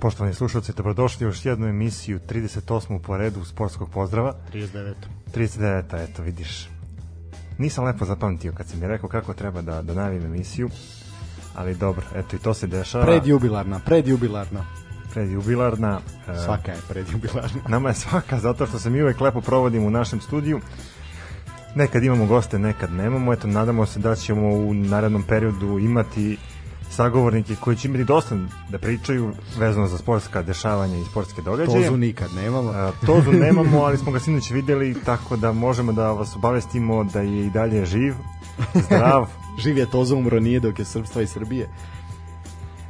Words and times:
Poštovani 0.00 0.34
slušalci, 0.34 0.72
dobrodošli 0.76 1.26
u 1.26 1.28
još 1.28 1.44
jednu 1.44 1.66
emisiju 1.66 2.20
38. 2.28 2.98
po 2.98 3.16
redu 3.16 3.44
sportskog 3.44 3.90
pozdrava. 3.90 4.34
39. 4.52 4.94
39. 5.34 6.10
eto 6.10 6.22
vidiš. 6.22 6.68
Nisam 7.58 7.84
lepo 7.84 8.04
zapamtio 8.04 8.52
kad 8.52 8.68
si 8.68 8.76
mi 8.76 8.88
rekao 8.88 9.08
kako 9.08 9.34
treba 9.34 9.62
da, 9.62 9.82
da 9.82 9.94
najavim 9.94 10.24
emisiju, 10.24 10.70
ali 11.54 11.74
dobro, 11.74 12.06
eto 12.14 12.36
i 12.36 12.38
to 12.38 12.54
se 12.54 12.66
dešava. 12.66 13.04
Predjubilarna, 13.04 13.80
predjubilarna. 13.84 14.64
Predjubilarna. 15.12 16.00
E, 16.28 16.38
svaka 16.44 16.72
je 16.72 16.78
predjubilarna. 16.88 17.62
Nama 17.68 17.88
je 17.88 17.94
svaka 17.94 18.38
zato 18.38 18.66
što 18.66 18.78
se 18.78 18.90
mi 18.90 19.02
uvek 19.02 19.20
lepo 19.20 19.40
provodimo 19.40 19.86
u 19.86 19.90
našem 19.90 20.20
studiju. 20.20 20.60
Nekad 21.74 22.04
imamo 22.04 22.26
goste, 22.26 22.58
nekad 22.58 22.92
nemamo. 22.92 23.32
Eto, 23.32 23.46
nadamo 23.46 23.86
se 23.86 23.98
da 23.98 24.14
ćemo 24.14 24.48
u 24.48 24.74
narednom 24.74 25.22
periodu 25.22 25.78
imati 25.78 26.38
sagovornike 26.90 27.56
koji 27.60 27.76
će 27.76 27.88
imati 27.88 28.04
dosta 28.04 28.36
da 28.68 28.78
pričaju 28.78 29.32
vezano 29.58 29.86
za 29.86 29.98
sportska 29.98 30.42
dešavanja 30.42 30.98
i 30.98 31.04
sportske 31.04 31.42
događaje. 31.42 31.84
Tozu 31.84 31.96
nikad 31.96 32.28
nemamo. 32.34 32.70
A, 32.70 32.92
tozu 33.06 33.32
nemamo, 33.32 33.82
ali 33.82 33.98
smo 33.98 34.12
ga 34.12 34.20
sinoć 34.20 34.50
videli, 34.50 34.96
tako 35.04 35.36
da 35.36 35.52
možemo 35.52 35.92
da 35.92 36.12
vas 36.12 36.36
obavestimo 36.36 37.04
da 37.04 37.20
je 37.20 37.46
i 37.46 37.50
dalje 37.50 37.86
živ, 37.86 38.14
zdrav. 38.74 39.26
živ 39.62 39.78
je 39.78 39.90
Toza 39.90 40.14
umro 40.14 40.40
nije 40.40 40.60
dok 40.60 40.78
je 40.78 40.84
Srpstva 40.84 41.22
i 41.22 41.26
Srbije. 41.26 41.68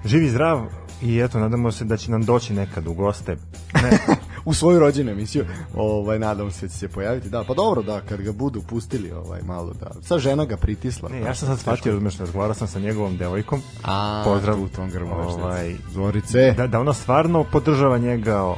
Živ 0.04 0.22
i 0.22 0.28
zdrav 0.28 0.66
i 1.02 1.18
eto, 1.18 1.38
nadamo 1.38 1.72
se 1.72 1.84
da 1.84 1.96
će 1.96 2.10
nam 2.10 2.22
doći 2.22 2.54
nekad 2.54 2.86
u 2.86 2.94
goste. 2.94 3.36
Ne, 3.74 3.98
u 4.46 4.54
svoju 4.54 4.78
rođenu 4.78 5.10
emisiju. 5.10 5.44
Ovaj 5.74 6.18
nadam 6.18 6.50
se 6.50 6.66
da 6.66 6.72
će 6.72 6.78
se 6.78 6.88
pojaviti. 6.88 7.28
Da, 7.28 7.44
pa 7.48 7.54
dobro 7.54 7.82
da 7.82 8.00
kad 8.00 8.20
ga 8.20 8.32
budu 8.32 8.62
pustili 8.62 9.12
ovaj 9.12 9.42
malo 9.42 9.72
da. 9.80 9.90
Sa 10.02 10.18
žena 10.18 10.44
ga 10.44 10.56
pritisla. 10.56 11.08
Ne, 11.08 11.20
ja 11.20 11.34
sam 11.34 11.48
sad 11.48 11.58
shvatio, 11.58 11.92
razumeš, 11.92 12.18
razgovarao 12.18 12.54
sam 12.54 12.68
sa 12.68 12.78
njegovom 12.78 13.16
devojkom. 13.16 13.62
A, 13.84 14.22
pozdrav 14.24 14.62
u 14.62 14.68
tom 14.68 14.90
grmu. 14.90 15.14
Ovaj, 15.14 15.76
Zorice. 15.90 16.54
Da, 16.56 16.66
da 16.66 16.80
ona 16.80 16.92
stvarno 16.92 17.44
podržava 17.44 17.98
njega 17.98 18.54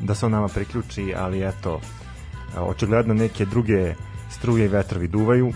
da 0.00 0.14
se 0.14 0.26
on 0.26 0.32
nama 0.32 0.48
priključi, 0.48 1.14
ali 1.16 1.48
eto 1.48 1.80
očigledno 2.56 3.14
neke 3.14 3.44
druge 3.44 3.94
struje 4.30 4.64
i 4.64 4.68
vetrovi 4.68 5.08
duvaju 5.08 5.52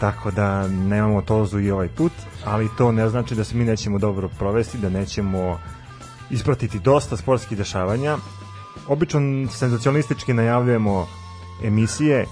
tako 0.00 0.30
da 0.30 0.68
nemamo 0.68 1.22
tozu 1.22 1.60
i 1.60 1.70
ovaj 1.70 1.88
put, 1.88 2.12
ali 2.44 2.68
to 2.78 2.92
ne 2.92 3.08
znači 3.08 3.34
da 3.34 3.44
se 3.44 3.56
mi 3.56 3.64
nećemo 3.64 3.98
dobro 3.98 4.28
provesti, 4.38 4.78
da 4.78 4.88
nećemo 4.88 5.58
ispratiti 6.30 6.78
dosta 6.78 7.16
sportskih 7.16 7.58
dešavanja 7.58 8.16
obično 8.88 9.20
senzacionalistički 9.50 10.32
najavljujemo 10.32 11.06
emisije 11.64 12.26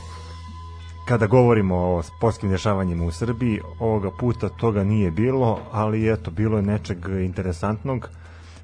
kada 1.05 1.27
govorimo 1.27 1.77
o 1.77 2.03
sportskim 2.03 2.51
dešavanjima 2.51 3.05
u 3.05 3.11
Srbiji, 3.11 3.61
ovoga 3.79 4.11
puta 4.11 4.49
toga 4.49 4.85
nije 4.85 5.11
bilo, 5.11 5.61
ali 5.73 6.13
eto, 6.13 6.31
bilo 6.31 6.57
je 6.57 6.63
nečeg 6.63 6.99
interesantnog. 7.25 8.09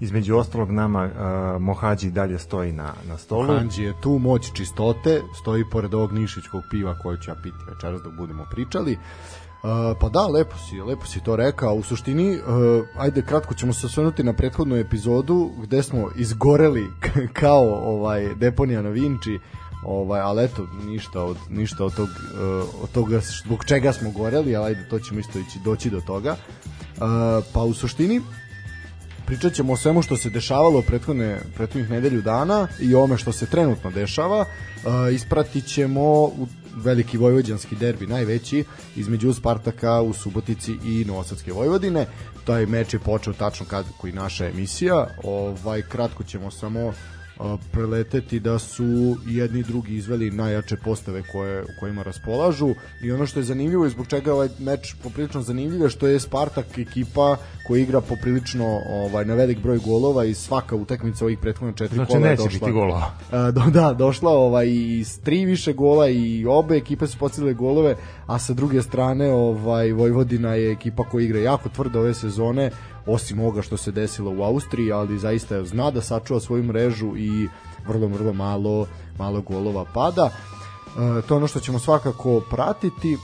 Između 0.01 0.37
ostalog 0.37 0.71
nama 0.71 1.05
uh, 1.05 1.63
Mohađi 1.63 2.11
dalje 2.11 2.39
stoji 2.39 2.73
na, 2.73 2.93
na 3.09 3.17
stolu. 3.17 3.47
Mohađi 3.47 3.83
je 3.83 4.01
tu 4.01 4.19
moć 4.19 4.53
čistote, 4.53 5.23
stoji 5.41 5.65
pored 5.73 5.95
ovog 5.95 6.13
nišićkog 6.13 6.63
piva 6.71 6.99
koje 7.03 7.21
ću 7.21 7.31
ja 7.31 7.35
piti 7.35 7.57
večeras 7.75 8.03
dok 8.03 8.13
budemo 8.13 8.47
pričali. 8.51 8.93
Uh, 8.93 9.48
pa 10.01 10.09
da, 10.09 10.27
lepo 10.27 10.57
si, 10.59 10.81
lepo 10.81 11.07
si 11.07 11.21
to 11.21 11.37
rekao. 11.37 11.75
U 11.75 11.83
suštini, 11.83 12.37
uh, 12.37 12.87
ajde 12.97 13.23
kratko 13.23 13.55
ćemo 13.55 13.73
se 13.73 13.87
osvrnuti 13.87 14.25
na 14.25 14.33
prethodnu 14.33 14.77
epizodu 14.77 15.51
gde 15.63 15.83
smo 15.83 16.11
izgoreli 16.17 16.87
kao 17.41 17.95
ovaj 17.95 18.35
deponija 18.35 18.83
na 18.83 18.89
Vinči. 18.89 19.39
Ovaj, 19.85 20.21
ali 20.21 20.45
eto, 20.45 20.67
ništa 20.85 21.23
od, 21.23 21.37
ništa 21.51 21.85
od, 21.85 21.97
tog, 21.97 22.09
uh, 22.09 22.83
od 22.83 22.91
toga 22.91 23.21
zbog 23.45 23.65
čega 23.65 23.93
smo 23.93 24.11
goreli, 24.11 24.57
ali 24.57 24.67
ajde, 24.67 24.89
to 24.91 24.99
ćemo 24.99 25.21
isto 25.21 25.39
ići, 25.39 25.59
doći 25.65 25.91
do 25.91 26.01
toga. 26.01 26.33
Uh, 26.33 27.45
pa 27.53 27.61
u 27.61 27.75
suštini, 27.75 28.21
pričat 29.27 29.53
ćemo 29.53 29.73
o 29.73 29.77
svemu 29.77 30.03
što 30.03 30.17
se 30.17 30.31
dešavalo 30.31 30.83
prethodne, 30.83 31.41
prethodnih 31.57 31.91
nedelju 31.91 32.23
dana 32.23 32.69
i 32.81 32.95
ome 32.95 33.17
što 33.17 33.33
se 33.33 33.47
trenutno 33.47 33.91
dešava. 33.91 34.41
Uh, 34.41 35.15
ispratit 35.15 35.67
ćemo 35.67 36.31
veliki 36.85 37.19
vojvođanski 37.19 37.77
derbi, 37.77 38.07
najveći, 38.07 38.65
između 38.97 39.33
Spartaka 39.33 40.01
u 40.01 40.13
Subotici 40.13 40.73
i 40.85 41.05
Novosadske 41.05 41.53
Vojvodine. 41.53 42.07
Taj 42.45 42.67
meč 42.67 42.95
je 42.95 42.99
počeo 42.99 43.33
tačno 43.33 43.67
kad 43.67 43.85
koji 43.99 44.13
naša 44.13 44.47
emisija. 44.47 45.07
Ovaj 45.25 45.83
kratko 45.83 46.25
ćemo 46.25 46.51
samo 46.51 46.93
preleteti 47.73 48.41
da 48.41 48.59
su 48.59 49.17
jedni 49.27 49.61
i 49.61 49.63
drugi 49.63 49.97
izveli 49.97 50.31
najjače 50.31 50.77
postave 50.77 51.23
koje, 51.33 51.63
u 51.63 51.81
kojima 51.81 52.03
raspolažu 52.03 52.75
i 53.03 53.13
ono 53.13 53.27
što 53.27 53.41
je 53.41 53.45
zanimljivo 53.45 53.87
i 53.87 53.91
zbog 53.91 54.07
čega 54.07 54.35
ovaj 54.35 54.49
meč 54.59 54.95
poprilično 55.03 55.43
zanimljiv 55.43 55.83
je 55.83 55.89
što 55.89 56.07
je 56.07 56.21
Spartak 56.21 56.79
ekipa 56.79 57.37
koja 57.67 57.83
igra 57.83 58.01
poprilično 58.01 58.81
ovaj, 58.91 59.25
na 59.25 59.35
velik 59.35 59.59
broj 59.59 59.79
golova 59.79 60.25
i 60.25 60.35
svaka 60.35 60.77
utakmica 60.77 61.25
ovih 61.25 61.39
prethodnih 61.39 61.77
četiri 61.77 61.97
znači, 61.97 62.13
kola 62.13 62.27
je 62.27 62.37
došla. 62.37 62.51
Znači 62.51 62.59
biti 62.59 62.73
golova. 62.73 63.11
A, 63.31 63.51
do, 63.51 63.63
da, 63.71 63.93
došla 63.93 64.31
ovaj, 64.31 64.69
iz 64.71 65.21
tri 65.21 65.45
više 65.45 65.73
gola 65.73 66.09
i 66.09 66.47
obe 66.47 66.77
ekipe 66.77 67.07
su 67.07 67.19
pocidile 67.19 67.55
golove, 67.55 67.97
a 68.27 68.39
sa 68.39 68.53
druge 68.53 68.83
strane 68.83 69.33
ovaj 69.33 69.93
Vojvodina 69.93 70.55
je 70.55 70.73
ekipa 70.73 71.05
koja 71.05 71.25
igra 71.25 71.39
jako 71.39 71.69
tvrdo 71.69 72.01
ove 72.01 72.15
sezone 72.15 72.71
osim 73.09 73.41
ovoga 73.41 73.63
što 73.63 73.77
se 73.77 73.93
desilo 73.93 74.31
u 74.31 74.43
Austriji, 74.43 74.93
ali 74.93 75.19
zaista 75.19 75.65
zna 75.65 75.91
da 75.91 76.01
sačuva 76.01 76.41
svoju 76.41 76.63
mrežu 76.63 77.17
i 77.17 77.49
vrlo, 77.89 78.07
vrlo 78.07 78.33
malo, 78.33 78.87
malo 79.19 79.41
golova 79.41 79.85
pada. 79.95 80.31
E, 80.31 81.23
to 81.23 81.35
je 81.35 81.37
ono 81.37 81.47
što 81.47 81.61
ćemo 81.61 81.79
svakako 81.79 82.43
pratiti. 82.51 83.17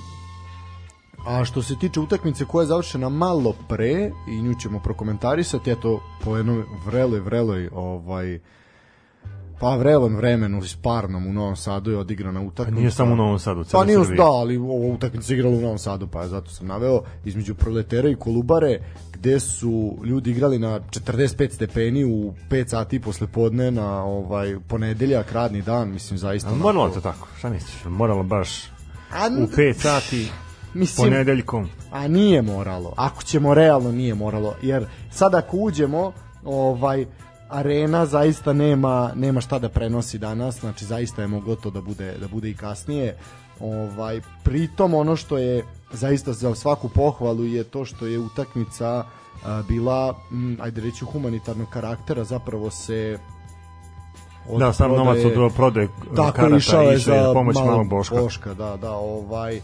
A 1.27 1.45
što 1.45 1.63
se 1.63 1.79
tiče 1.79 2.01
utakmice 2.01 2.45
koja 2.45 2.63
je 2.63 2.67
završena 2.67 3.09
malo 3.09 3.55
pre 3.69 4.11
i 4.29 4.43
nju 4.43 4.55
ćemo 4.63 4.81
prokomentarisati, 4.81 5.71
eto 5.71 6.01
po 6.25 6.37
jednoj 6.37 6.65
vreloj, 6.87 7.21
vreloj 7.21 7.71
ovaj, 7.73 8.41
Pa 9.65 9.77
vrelom 9.77 10.17
vremenu 10.17 10.63
s 10.63 10.77
Parnom 10.77 11.27
u 11.27 11.33
Novom 11.33 11.57
Sadu 11.57 11.91
je 11.91 11.99
odigrana 11.99 12.41
utakmica. 12.41 12.81
Nije 12.81 12.91
samo 12.91 13.13
u 13.13 13.17
Novom 13.17 13.39
Sadu, 13.39 13.65
Pa 13.73 13.85
nije, 13.85 13.99
da, 14.17 14.25
ali 14.25 14.57
ovo 14.57 14.95
utakmica 14.95 15.35
igrala 15.35 15.57
u 15.57 15.61
Novom 15.61 15.79
Sadu, 15.79 16.07
pa 16.07 16.29
zato 16.29 16.51
sam 16.51 16.67
naveo 16.67 17.03
između 17.25 17.55
Proletera 17.55 18.09
i 18.09 18.15
Kolubare, 18.15 18.79
gde 19.13 19.41
su 19.41 19.99
ljudi 20.05 20.31
igrali 20.31 20.59
na 20.59 20.81
45 20.81 21.51
stepeni 21.51 22.05
u 22.05 22.35
5 22.51 22.69
sati 22.69 23.01
posle 23.01 23.27
podne 23.27 23.71
na 23.71 24.05
ovaj 24.05 24.57
ponedeljak 24.69 25.33
radni 25.33 25.63
dan, 25.63 25.91
mislim 25.91 26.19
zaista. 26.19 26.51
A 26.51 26.55
moralo 26.55 26.89
to 26.89 27.01
tako. 27.01 27.29
Šta 27.39 27.51
misliš? 27.51 27.85
Moralo 27.85 28.23
baš 28.23 28.65
a, 29.13 29.29
u 29.39 29.47
5 29.47 29.75
sati 29.75 30.29
mislim, 30.75 31.11
ponedeljkom. 31.11 31.69
A 31.91 32.09
nije 32.09 32.43
moralo. 32.43 32.95
Ako 32.97 33.23
ćemo 33.23 33.55
realno 33.55 33.93
nije 33.93 34.15
moralo, 34.15 34.55
jer 34.63 34.87
sad 35.11 35.35
ako 35.35 35.57
uđemo, 35.57 36.13
ovaj 36.45 37.07
arena 37.55 38.07
zaista 38.07 38.53
nema 38.53 39.13
nema 39.15 39.41
šta 39.41 39.59
da 39.59 39.69
prenosi 39.69 40.19
danas, 40.19 40.61
znači 40.61 40.85
zaista 40.85 41.23
je 41.23 41.29
moglo 41.29 41.57
to 41.57 41.71
da 41.71 41.81
bude 41.81 42.15
da 42.21 42.29
bude 42.29 42.51
i 42.51 42.55
kasnije. 42.55 43.17
Ovaj 43.61 44.21
pritom 44.45 44.95
ono 44.95 45.17
što 45.17 45.39
je 45.39 45.65
zaista 45.93 46.33
za 46.33 46.55
svaku 46.55 46.89
pohvalu 46.89 47.45
je 47.45 47.65
to 47.65 47.85
što 47.85 48.07
je 48.07 48.19
utakmica 48.19 49.05
a, 49.45 49.63
bila 49.69 50.15
m, 50.31 50.59
ajde 50.61 50.81
reći 50.81 51.05
humanitarnog 51.05 51.69
karaktera, 51.69 52.25
zapravo 52.25 52.71
se 52.71 53.19
od 54.49 54.61
da, 54.61 54.73
sam 54.73 54.91
novac 54.91 55.19
od 55.25 55.55
prodaje 55.55 55.89
tako 56.17 56.33
karata 56.33 56.57
išao 56.57 56.83
je 56.83 56.99
za 56.99 57.33
pomoć 57.35 57.57
malog 57.57 57.89
Boška. 57.89 58.15
Boška. 58.15 58.55
Da, 58.55 58.77
da, 58.77 58.93
ovaj 58.93 59.61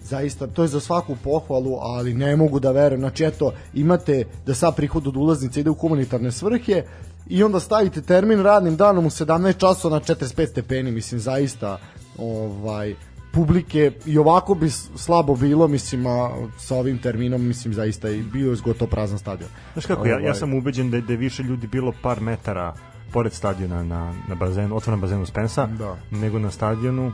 zaista 0.00 0.46
to 0.46 0.62
je 0.62 0.68
za 0.68 0.80
svaku 0.80 1.16
pohvalu, 1.24 1.76
ali 1.80 2.14
ne 2.14 2.36
mogu 2.36 2.60
da 2.60 2.70
verujem. 2.70 3.00
Znači 3.00 3.24
eto, 3.24 3.52
imate 3.74 4.24
da 4.46 4.54
sad 4.54 4.76
prihod 4.76 5.06
od 5.06 5.16
ulaznice 5.16 5.60
ide 5.60 5.70
u 5.70 5.74
humanitarne 5.74 6.32
svrhe 6.32 6.82
i 7.28 7.42
onda 7.42 7.60
stavite 7.60 8.02
termin 8.02 8.40
radnim 8.40 8.76
danom 8.76 9.06
u 9.06 9.10
17 9.10 9.58
časova 9.58 9.98
na 9.98 10.04
45 10.04 10.50
stepeni, 10.50 10.90
mislim 10.90 11.20
zaista 11.20 11.78
ovaj 12.18 12.94
publike 13.32 13.92
i 14.06 14.18
ovako 14.18 14.54
bi 14.54 14.70
slabo 14.96 15.34
bilo, 15.34 15.68
mislim, 15.68 16.06
a 16.06 16.30
sa 16.58 16.76
ovim 16.76 16.98
terminom, 16.98 17.46
mislim, 17.46 17.74
zaista 17.74 18.10
i 18.10 18.22
bio 18.22 18.50
je 18.50 18.56
gotovo 18.64 18.90
prazan 18.90 19.18
stadion. 19.18 19.50
Znaš 19.72 19.86
kako, 19.86 20.06
ja, 20.06 20.20
ja 20.20 20.34
sam 20.34 20.54
ubeđen 20.54 20.90
da 20.90 20.96
je, 20.96 21.00
da 21.00 21.12
je 21.12 21.16
više 21.16 21.42
ljudi 21.42 21.66
bilo 21.66 21.92
par 22.02 22.20
metara 22.20 22.74
pored 23.12 23.32
stadiona 23.32 23.84
na, 23.84 24.14
na 24.28 24.34
bazenu, 24.34 24.76
otvorenom 24.76 25.00
bazenu 25.00 25.26
Spensa, 25.26 25.66
da. 25.66 25.96
nego 26.10 26.38
na 26.38 26.50
stadionu. 26.50 27.12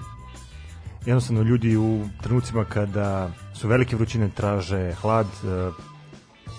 Jednostavno 1.06 1.42
ljudi 1.42 1.76
u 1.76 2.00
trenucima 2.22 2.64
kada 2.64 3.30
su 3.54 3.68
velike 3.68 3.96
vrućine 3.96 4.28
traže 4.28 4.92
hlad, 4.92 5.26
e, 5.26 5.70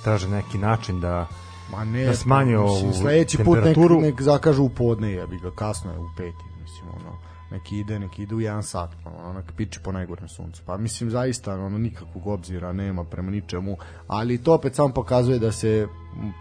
traže 0.03 0.29
neki 0.29 0.57
način 0.57 0.99
da 0.99 1.27
Ma 1.71 1.85
ne, 1.85 2.05
da 2.05 2.15
smanje 2.15 2.57
ovu 2.57 2.93
sledeći 2.93 3.37
put 3.37 3.59
nek, 3.63 3.77
nek 4.01 4.21
zakažu 4.21 4.63
u 4.63 4.69
podne, 4.69 5.11
jebi 5.11 5.39
ga, 5.39 5.51
kasno 5.51 5.91
je 5.91 5.99
u 5.99 6.09
peti, 6.17 6.45
mislim, 6.61 6.89
ono, 6.89 7.17
neki 7.51 7.79
ide, 7.79 7.99
neki 7.99 8.23
ide 8.23 8.35
u 8.35 8.41
jedan 8.41 8.63
sat, 8.63 8.89
ono, 9.05 9.33
nek 9.33 9.51
piče 9.57 9.79
po 9.83 9.91
najgorem 9.91 10.27
suncu. 10.27 10.63
Pa 10.65 10.77
mislim, 10.77 11.09
zaista, 11.09 11.53
ono, 11.53 11.77
nikakvog 11.77 12.27
obzira 12.27 12.73
nema 12.73 13.03
prema 13.03 13.31
ničemu, 13.31 13.77
ali 14.07 14.37
to 14.37 14.53
opet 14.53 14.75
samo 14.75 14.93
pokazuje 14.93 15.39
da 15.39 15.51
se 15.51 15.87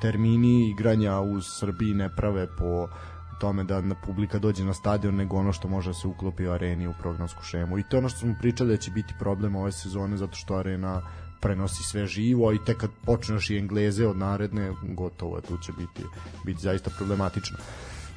termini 0.01 0.71
igranja 0.71 1.21
u 1.21 1.41
Srbiji 1.41 1.95
ne 1.95 2.09
prave 2.17 2.47
po 2.59 2.89
tome 3.43 3.65
da 3.65 3.81
na 3.81 3.95
publika 3.95 4.39
dođe 4.39 4.65
na 4.65 4.75
stadion 4.75 5.17
nego 5.17 5.37
ono 5.37 5.53
što 5.53 5.69
može 5.69 5.91
da 5.91 5.95
se 5.95 6.09
uklopi 6.09 6.47
u 6.47 6.53
areni 6.53 6.87
u 6.87 6.95
programsku 7.01 7.43
šemu 7.43 7.79
i 7.79 7.83
to 7.83 7.97
je 7.97 7.99
ono 7.99 8.09
što 8.09 8.19
smo 8.19 8.35
pričali 8.41 8.71
da 8.71 8.77
će 8.77 8.91
biti 8.91 9.15
problem 9.19 9.57
ove 9.57 9.73
sezone 9.73 10.17
zato 10.17 10.37
što 10.37 10.55
arena 10.55 11.03
prenosi 11.43 11.83
sve 11.83 12.07
živo 12.07 12.53
i 12.53 12.65
tek 12.67 12.77
kad 12.77 12.91
počneš 13.05 13.51
i 13.51 13.59
engleze 13.59 14.07
od 14.07 14.17
naredne, 14.17 14.73
gotovo 14.83 15.37
je, 15.37 15.43
tu 15.43 15.59
će 15.59 15.73
biti, 15.73 16.03
biti 16.45 16.61
zaista 16.61 16.91
problematično. 16.99 17.59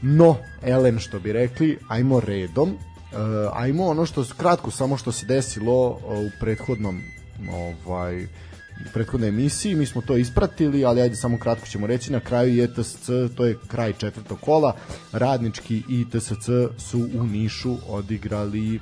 No, 0.01 0.37
Ellen, 0.61 0.99
što 0.99 1.19
bi 1.19 1.33
rekli, 1.33 1.77
ajmo 1.87 2.19
redom, 2.19 2.69
uh, 2.69 2.77
ajmo 3.53 3.85
ono 3.85 4.05
što 4.05 4.25
kratko 4.37 4.71
samo 4.71 4.97
što 4.97 5.11
se 5.11 5.25
desilo 5.25 5.89
uh, 5.89 5.99
u 5.99 6.29
prethodnom 6.39 7.01
ovaj 7.85 8.27
prethodnoj 8.93 9.29
emisiji, 9.29 9.75
mi 9.75 9.85
smo 9.85 10.01
to 10.01 10.17
ispratili, 10.17 10.85
ali 10.85 11.01
ajde 11.01 11.15
samo 11.15 11.39
kratko 11.39 11.67
ćemo 11.67 11.87
reći, 11.87 12.11
na 12.11 12.19
kraju 12.19 12.55
je 12.55 12.73
TSC, 12.73 13.09
to 13.35 13.45
je 13.45 13.57
kraj 13.67 13.93
četvrtog 13.93 14.39
kola, 14.39 14.75
Radnički 15.11 15.83
i 15.89 16.05
TSC 16.09 16.49
su 16.77 17.09
u 17.13 17.23
Nišu 17.23 17.77
odigrali 17.87 18.79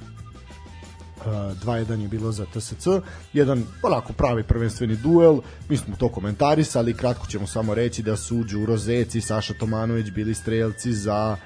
2-1 1.25 2.01
je 2.01 2.07
bilo 2.07 2.31
za 2.31 2.45
TSC, 2.45 2.87
jedan 3.33 3.63
onako 3.83 4.13
pravi 4.13 4.43
prvenstveni 4.43 4.95
duel, 4.95 5.41
mi 5.69 5.77
smo 5.77 5.95
to 5.95 6.09
komentarisali, 6.09 6.93
kratko 6.93 7.27
ćemo 7.27 7.47
samo 7.47 7.73
reći 7.73 8.03
da 8.03 8.15
su 8.15 8.43
Đuro 8.43 8.77
Zec 8.77 9.15
i 9.15 9.21
Saša 9.21 9.53
Tomanović 9.53 10.11
bili 10.11 10.33
strelci 10.33 10.93
za 10.93 11.37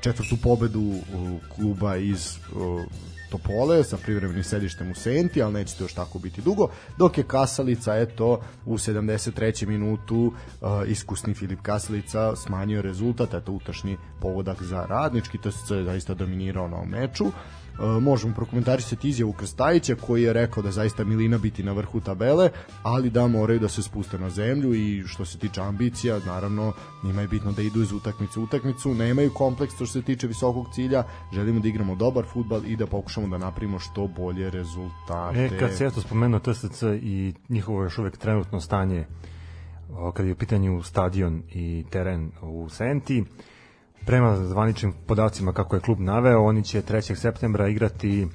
četvrtu 0.00 0.36
pobedu 0.42 0.92
kluba 1.56 1.96
iz 1.96 2.38
Topole 3.30 3.84
sa 3.84 3.96
privremenim 3.96 4.44
sedištem 4.44 4.90
u 4.90 4.94
Senti, 4.94 5.42
ali 5.42 5.52
neće 5.52 5.76
to 5.76 5.84
još 5.84 5.92
tako 5.94 6.18
biti 6.18 6.42
dugo, 6.42 6.68
dok 6.98 7.18
je 7.18 7.24
Kasalica, 7.24 7.96
eto, 7.96 8.40
u 8.66 8.74
73. 8.74 9.66
minutu 9.66 10.32
iskusni 10.86 11.34
Filip 11.34 11.60
Kasalica 11.62 12.36
smanjio 12.36 12.82
rezultat, 12.82 13.34
eto, 13.34 13.52
utašni 13.52 13.96
povodak 14.20 14.62
za 14.62 14.86
radnički, 14.88 15.38
to 15.38 15.52
se 15.52 15.84
zaista 15.84 16.14
dominirao 16.14 16.68
na 16.68 16.84
meču. 16.84 17.32
E, 17.78 18.00
možemo 18.00 18.34
prokomentarisati 18.34 19.08
izjavu 19.08 19.32
Krstajića 19.32 19.94
koji 19.94 20.22
je 20.22 20.32
rekao 20.32 20.62
da 20.62 20.70
zaista 20.70 21.04
Milina 21.04 21.38
biti 21.38 21.62
na 21.62 21.72
vrhu 21.72 22.00
tabele, 22.00 22.50
ali 22.82 23.10
da 23.10 23.26
moraju 23.26 23.60
da 23.60 23.68
se 23.68 23.82
spuste 23.82 24.18
na 24.18 24.30
zemlju 24.30 24.74
i 24.74 25.02
što 25.06 25.24
se 25.24 25.38
tiče 25.38 25.60
ambicija, 25.60 26.20
naravno 26.26 26.72
njima 27.02 27.20
je 27.20 27.28
bitno 27.28 27.52
da 27.52 27.62
idu 27.62 27.82
iz 27.82 27.92
utakmice 27.92 28.40
u 28.40 28.42
utakmicu, 28.42 28.94
nemaju 28.94 29.30
kompleks 29.34 29.74
što 29.74 29.86
se 29.86 30.02
tiče 30.02 30.26
visokog 30.26 30.66
cilja, 30.74 31.04
želimo 31.32 31.60
da 31.60 31.68
igramo 31.68 31.94
dobar 31.94 32.24
futbal 32.32 32.64
i 32.66 32.76
da 32.76 32.86
pokušamo 32.86 33.28
da 33.28 33.38
napravimo 33.38 33.78
što 33.78 34.06
bolje 34.06 34.50
rezultate. 34.50 35.44
E, 35.44 35.58
kad 35.58 35.76
se 35.76 35.86
eto 35.86 36.00
spomenuo 36.00 36.40
TSC 36.40 36.82
i 37.02 37.34
njihovo 37.48 37.82
još 37.82 37.98
uvek 37.98 38.16
trenutno 38.16 38.60
stanje 38.60 39.06
kad 40.14 40.26
je 40.26 40.32
u 40.32 40.36
pitanju 40.36 40.82
stadion 40.82 41.42
i 41.52 41.84
teren 41.90 42.30
u 42.42 42.68
Senti, 42.68 43.24
Prema 44.06 44.36
zvaničnim 44.36 44.92
podacima 45.06 45.52
kako 45.52 45.76
je 45.76 45.80
klub 45.80 46.00
naveo, 46.00 46.44
oni 46.44 46.64
će 46.64 46.82
3. 46.82 47.14
septembra 47.14 47.68
igrati 47.68 48.28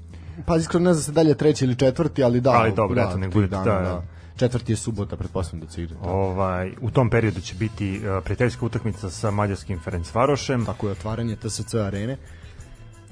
Pa 0.45 0.57
iskreno 0.57 0.89
ne 0.89 0.93
znam 0.93 1.03
se 1.03 1.11
dalje 1.11 1.35
treći 1.35 1.65
ili 1.65 1.75
četvrti, 1.75 2.23
ali 2.23 2.41
da. 2.41 2.51
Ali 2.51 2.71
dobro, 2.71 2.95
da, 2.95 3.01
eto, 3.09 3.17
nek 3.17 3.33
bude 3.33 3.47
dana, 3.47 3.63
da, 3.63 3.81
da. 3.81 4.03
Četvrti 4.35 4.71
je 4.71 4.75
subota, 4.75 5.15
pretpostavljam 5.17 5.67
da 5.67 5.73
će 5.73 5.83
igrati. 5.83 6.03
Ovaj, 6.05 6.71
u 6.81 6.91
tom 6.91 7.09
periodu 7.09 7.41
će 7.41 7.55
biti 7.55 7.97
uh, 7.97 8.23
prijateljska 8.23 8.65
utakmica 8.65 9.09
sa 9.09 9.31
mađarskim 9.31 9.79
Ferencvarošem. 9.79 10.65
Tako 10.65 10.87
je 10.87 10.91
otvaranje 10.91 11.35
TSC 11.35 11.73
arene. 11.73 12.17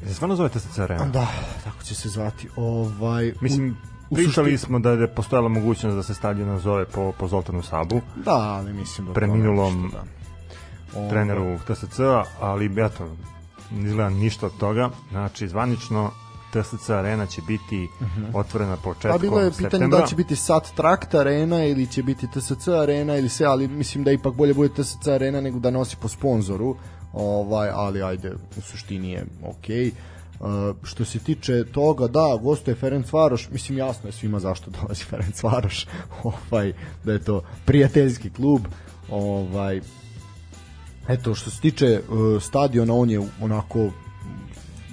Se 0.06 0.14
stvarno 0.14 0.36
zove 0.36 0.50
TSC 0.50 0.80
arena? 0.80 1.06
Da, 1.06 1.28
tako 1.64 1.84
će 1.84 1.96
se 1.96 2.10
zvati. 2.10 2.48
Ovaj, 2.56 3.34
Mislim, 3.42 3.78
Pričali 4.16 4.58
smo 4.58 4.80
da 4.80 4.92
je 4.92 5.08
postojala 5.08 5.50
mogućnost 5.50 5.96
da 5.96 6.04
se 6.04 6.14
stadion 6.14 6.48
nazove 6.48 6.86
po, 6.86 7.12
po 7.20 7.28
Zoltanu 7.28 7.62
Sabu. 7.62 8.02
Da, 8.26 8.32
ali 8.32 8.74
mislim 8.74 9.08
da 9.08 9.14
preminulom 9.14 9.84
nešto, 9.84 9.98
da. 11.02 11.10
treneru 11.10 11.60
TSC-a, 11.68 12.24
ali 12.40 12.82
eto, 12.82 13.10
izgleda 13.72 14.10
ništa 14.10 14.46
od 14.46 14.58
toga. 14.58 14.90
Znači, 15.12 15.48
zvanično 15.48 16.12
TSC 16.52 16.90
arena 16.90 17.26
će 17.26 17.42
biti 17.42 17.88
uh 18.02 18.08
-huh. 18.08 18.30
otvorena 18.34 18.76
početkom 18.76 19.12
septembra. 19.12 19.30
Bilo 19.30 19.42
je 19.42 19.52
pitanje 19.52 19.70
septembra. 19.70 20.00
da 20.00 20.06
će 20.06 20.16
biti 20.16 20.36
Sat 20.36 20.72
Trakt 20.76 21.16
arena 21.16 21.66
ili 21.66 21.88
će 21.88 22.04
biti 22.04 22.28
TSC 22.28 22.68
arena 22.68 23.18
ili 23.18 23.30
sve, 23.30 23.46
ali 23.46 23.68
mislim 23.68 24.04
da 24.04 24.12
ipak 24.12 24.34
bolje 24.34 24.54
bude 24.54 24.84
TSC 24.84 25.08
arena 25.08 25.42
nego 25.42 25.60
da 25.60 25.72
nosi 25.72 25.96
po 26.02 26.08
sponzoru. 26.08 26.76
Ovaj, 27.14 27.70
ali 27.74 28.04
ajde, 28.04 28.34
u 28.58 28.62
suštini 28.62 29.12
je 29.12 29.26
okej. 29.44 29.86
Okay. 29.86 29.92
Uh, 30.40 30.76
što 30.84 31.06
se 31.06 31.20
tiče 31.20 31.64
toga, 31.72 32.08
da, 32.08 32.40
gostuje 32.42 32.76
Ferenc 32.76 33.14
Varoš, 33.14 33.50
mislim 33.50 33.78
jasno 33.78 34.10
je 34.10 34.14
svima 34.14 34.40
zašto 34.40 34.72
dolazi 34.72 35.04
Ferenc 35.10 35.44
Varoš, 35.44 35.88
ovaj, 36.24 36.74
da 37.04 37.14
je 37.14 37.20
to 37.20 37.44
prijateljski 37.66 38.30
klub, 38.30 38.62
ovaj, 39.10 39.82
eto, 41.08 41.36
što 41.36 41.50
se 41.50 41.62
tiče 41.62 42.02
uh, 42.10 42.44
stadiona, 42.44 42.94
on 42.94 43.10
je 43.10 43.22
onako 43.42 43.92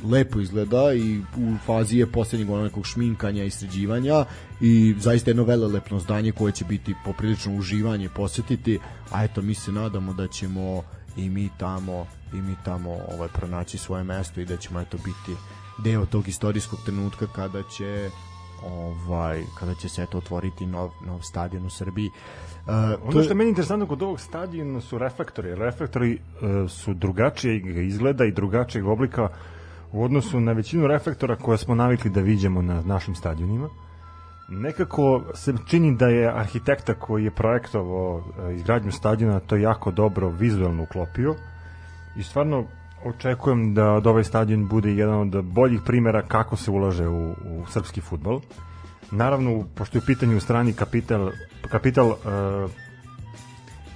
lepo 0.04 0.40
izgleda 0.40 0.94
i 0.94 1.18
u 1.18 1.56
fazi 1.66 1.98
je 1.98 2.12
poslednjeg 2.12 2.50
onog 2.50 2.64
nekog 2.64 2.86
šminkanja 2.86 3.44
i 3.44 3.50
sređivanja 3.50 4.24
i 4.60 4.94
zaista 4.98 5.30
jedno 5.30 5.44
velelepno 5.44 6.00
zdanje 6.00 6.32
koje 6.32 6.52
će 6.52 6.64
biti 6.64 6.94
poprilično 7.04 7.56
uživanje 7.56 8.08
posetiti, 8.08 8.78
a 9.10 9.24
eto 9.24 9.42
mi 9.42 9.54
se 9.54 9.72
nadamo 9.72 10.12
da 10.12 10.28
ćemo 10.28 10.82
i 11.16 11.28
mi 11.28 11.50
tamo 11.58 12.06
i 12.32 12.36
mi 12.36 12.54
tamo 12.64 12.90
ovaj 12.90 13.28
pronaći 13.28 13.78
svoje 13.78 14.04
mesto 14.04 14.40
i 14.40 14.44
da 14.44 14.56
ćemo 14.56 14.80
eto 14.80 14.96
biti 14.96 15.40
deo 15.78 16.06
tog 16.06 16.28
istorijskog 16.28 16.78
trenutka 16.84 17.26
kada 17.26 17.62
će 17.62 18.10
ovaj 18.64 19.42
kada 19.58 19.74
će 19.74 19.88
se 19.88 20.02
eto 20.02 20.18
otvoriti 20.18 20.66
nov 20.66 20.90
nov 21.06 21.20
stadion 21.20 21.66
u 21.66 21.70
Srbiji. 21.70 22.10
Uh, 22.66 22.72
ono 23.02 23.22
što 23.22 23.30
je 23.30 23.34
meni 23.34 23.50
interesantno 23.50 23.86
kod 23.86 24.02
ovog 24.02 24.20
stadiona 24.20 24.80
su 24.80 24.98
reflektori. 24.98 25.54
Reflektori 25.54 26.14
uh, 26.14 26.70
su 26.70 26.94
drugačije 26.94 27.86
izgleda 27.86 28.24
i 28.24 28.32
drugačijeg 28.32 28.86
oblika 28.86 29.28
u 29.92 30.04
odnosu 30.04 30.40
na 30.40 30.52
većinu 30.52 30.86
reflektora 30.86 31.36
koje 31.36 31.58
smo 31.58 31.74
navikli 31.74 32.10
da 32.10 32.20
viđemo 32.20 32.62
na 32.62 32.82
našim 32.82 33.14
stadionima. 33.14 33.68
Nekako 34.48 35.22
se 35.34 35.54
čini 35.66 35.96
da 35.96 36.06
je 36.06 36.38
arhitekta 36.38 36.94
koji 36.94 37.24
je 37.24 37.30
projektovao 37.30 38.16
uh, 38.16 38.54
izgradnju 38.54 38.92
stadiona 38.92 39.40
to 39.40 39.56
jako 39.56 39.90
dobro 39.90 40.28
vizualno 40.28 40.82
uklopio 40.82 41.34
i 42.16 42.22
stvarno 42.22 42.64
očekujem 43.04 43.74
da 43.74 43.92
od 43.92 44.06
ovaj 44.06 44.24
stadion 44.24 44.68
bude 44.68 44.94
jedan 44.94 45.14
od 45.14 45.44
boljih 45.44 45.80
primera 45.86 46.22
kako 46.22 46.56
se 46.56 46.70
ulaže 46.70 47.08
u, 47.08 47.30
u 47.30 47.64
srpski 47.72 48.00
futbol. 48.00 48.40
Naravno, 49.10 49.64
pošto 49.74 49.98
je 49.98 50.02
u 50.02 50.06
pitanju 50.06 50.40
strani 50.40 50.72
kapital, 50.72 51.30
kapital 51.70 52.08
uh, 52.08 52.16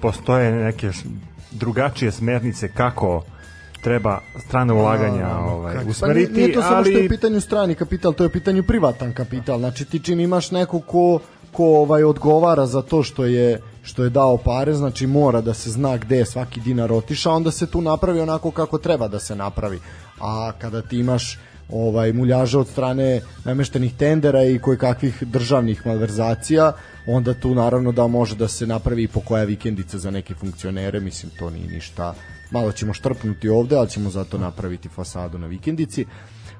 postoje 0.00 0.52
neke 0.52 0.90
drugačije 1.50 2.12
smernice 2.12 2.68
kako 2.68 3.22
treba 3.82 4.20
strane 4.36 4.72
ulaganja 4.72 5.26
a, 5.26 5.38
ovaj, 5.38 5.76
usmeriti. 5.88 6.00
Pa 6.00 6.34
nije, 6.34 6.46
nije 6.46 6.54
to 6.54 6.62
samo 6.62 6.76
ali... 6.76 6.90
što 6.90 6.98
je 6.98 7.06
u 7.06 7.08
pitanju 7.08 7.40
strani 7.40 7.74
kapital, 7.74 8.12
to 8.12 8.24
je 8.24 8.28
u 8.28 8.32
pitanju 8.32 8.62
privatan 8.62 9.12
kapital. 9.12 9.58
Znači 9.58 9.84
ti 9.84 9.98
čim 9.98 10.20
imaš 10.20 10.50
neko 10.50 10.80
ko, 10.80 11.18
ko 11.52 11.64
ovaj 11.64 12.04
odgovara 12.04 12.66
za 12.66 12.82
to 12.82 13.02
što 13.02 13.24
je 13.24 13.60
što 13.88 14.04
je 14.04 14.10
dao 14.10 14.36
pare, 14.36 14.74
znači 14.74 15.06
mora 15.06 15.40
da 15.40 15.54
se 15.54 15.70
zna 15.70 15.96
gde 15.96 16.16
je 16.16 16.26
svaki 16.26 16.60
dinar 16.60 16.92
otišao, 16.92 17.36
onda 17.36 17.50
se 17.50 17.66
tu 17.66 17.80
napravi 17.80 18.20
onako 18.20 18.50
kako 18.50 18.78
treba 18.78 19.08
da 19.08 19.18
se 19.18 19.36
napravi. 19.36 19.80
A 20.20 20.52
kada 20.58 20.82
ti 20.82 20.98
imaš 20.98 21.38
ovaj 21.72 22.12
muljaža 22.12 22.58
od 22.60 22.68
strane 22.68 23.20
nameštenih 23.44 23.94
tendera 23.94 24.44
i 24.44 24.58
koje 24.58 24.78
kakvih 24.78 25.22
državnih 25.22 25.86
malverzacija, 25.86 26.72
onda 27.06 27.34
tu 27.34 27.54
naravno 27.54 27.92
da 27.92 28.06
može 28.06 28.36
da 28.36 28.48
se 28.48 28.66
napravi 28.66 29.02
i 29.02 29.08
po 29.08 29.20
koja 29.20 29.44
vikendica 29.44 29.98
za 29.98 30.10
neke 30.10 30.34
funkcionere, 30.34 31.00
mislim 31.00 31.32
to 31.38 31.50
nije 31.50 31.68
ništa. 31.68 32.14
Malo 32.50 32.72
ćemo 32.72 32.94
štrpnuti 32.94 33.48
ovde, 33.48 33.76
ali 33.76 33.88
ćemo 33.88 34.10
zato 34.10 34.38
napraviti 34.38 34.88
fasadu 34.88 35.38
na 35.38 35.46
vikendici. 35.46 36.06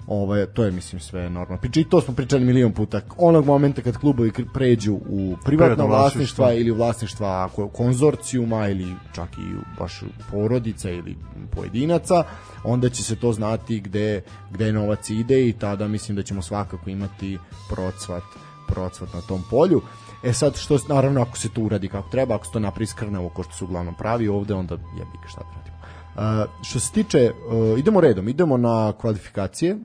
Ovaj 0.09 0.47
to 0.47 0.65
je 0.65 0.71
mislim 0.71 1.01
sve 1.01 1.31
normalno. 1.31 1.61
Priči 1.61 1.85
to 1.85 2.01
smo 2.01 2.15
pričali 2.15 2.45
milion 2.45 2.73
puta. 2.73 3.01
Onog 3.17 3.47
momenta 3.47 3.83
kad 3.83 3.97
klubovi 3.97 4.33
pređu 4.55 4.95
u 4.95 5.37
privatno 5.45 5.87
vlasništvo 5.87 6.53
ili 6.53 6.71
u 6.71 6.75
vlasništva 6.75 7.45
ako 7.45 7.69
konzorcijuma 7.69 8.69
ili 8.69 8.95
čak 9.15 9.29
i 9.39 9.79
baš 9.79 10.03
porodica 10.31 10.91
ili 10.91 11.17
pojedinaca, 11.51 12.25
onda 12.65 12.89
će 12.89 13.03
se 13.03 13.17
to 13.17 13.33
znati 13.33 13.81
gde 13.81 14.23
gde 14.51 14.73
novac 14.73 15.11
ide 15.11 15.49
i 15.49 15.53
tada 15.53 15.89
mislim 15.89 16.17
da 16.17 16.23
ćemo 16.23 16.43
svakako 16.43 16.91
imati 16.91 17.39
procvat 17.71 18.23
procvat 18.69 19.15
na 19.15 19.21
tom 19.21 19.43
polju. 19.51 19.83
E 20.23 20.33
sad, 20.33 20.57
što 20.57 20.79
naravno 20.89 21.23
ako 21.23 21.39
se 21.39 21.49
to 21.49 21.63
uradi 21.63 21.89
kako 21.89 22.09
treba, 22.11 22.35
ako 22.35 22.47
se 22.47 22.53
to 22.53 22.61
napravi 22.61 22.87
skrnavo 22.87 23.29
ko 23.29 23.43
što 23.43 23.53
se 23.53 23.65
uglavnom 23.65 23.95
pravi 23.95 24.29
ovde, 24.29 24.55
onda 24.55 24.75
jebi 24.75 25.29
šta 25.29 25.41
da 25.41 25.51
radimo. 25.57 25.79
Uh, 26.19 26.65
što 26.65 26.81
se 26.81 26.93
tiče, 26.93 27.33
uh, 27.33 27.79
idemo 27.79 28.01
redom, 28.01 28.29
idemo 28.29 28.57
na 28.57 28.93
kvalifikacije. 29.01 29.77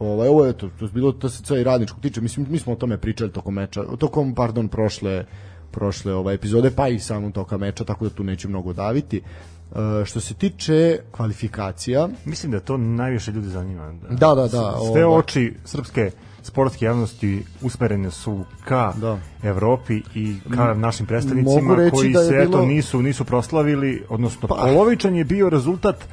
Ovaj 0.00 0.28
ovo 0.28 0.44
je 0.44 0.52
to, 0.52 0.68
to 0.78 0.84
je 0.84 0.90
bilo 0.94 1.12
to 1.12 1.28
se 1.28 1.42
sve 1.44 1.64
radničkog 1.64 2.00
tiče. 2.00 2.20
Mislim 2.20 2.46
mi 2.50 2.58
smo 2.58 2.72
o 2.72 2.76
tome 2.76 2.98
pričali 2.98 3.32
tokom 3.32 3.54
meča, 3.54 3.82
tokom 3.98 4.34
pardon 4.34 4.68
prošle 4.68 5.24
prošle 5.70 6.14
ovaj 6.14 6.34
epizode, 6.34 6.70
pa 6.70 6.88
i 6.88 6.98
samo 6.98 7.30
toka 7.30 7.58
meča, 7.58 7.84
tako 7.84 8.04
da 8.04 8.14
tu 8.14 8.24
neću 8.24 8.48
mnogo 8.48 8.72
daviti. 8.72 9.22
Uh, 9.70 9.76
što 10.04 10.20
se 10.20 10.34
tiče 10.34 10.98
kvalifikacija, 11.10 12.08
mislim 12.24 12.52
da 12.52 12.60
to 12.60 12.76
najviše 12.76 13.32
ljudi 13.32 13.48
zanima. 13.48 13.92
Da, 14.10 14.34
da, 14.34 14.48
da. 14.48 14.76
Sve 14.92 15.06
ovaj. 15.06 15.18
oči 15.18 15.54
srpske 15.64 16.10
sportske 16.42 16.84
javnosti 16.84 17.44
usmerene 17.62 18.10
su 18.10 18.44
ka 18.64 18.92
da. 18.96 19.18
Evropi 19.42 20.02
i 20.14 20.36
ka 20.54 20.74
našim 20.74 21.06
predstavnicima 21.06 21.76
koji 21.92 22.12
da 22.12 22.24
se 22.24 22.30
bilo... 22.30 22.42
eto 22.42 22.66
nisu 22.66 23.02
nisu 23.02 23.24
proslavili, 23.24 24.04
odnosno 24.08 24.48
pa, 24.48 24.54
polovičan 24.54 25.16
je 25.16 25.24
bio 25.24 25.50
rezultat 25.50 26.04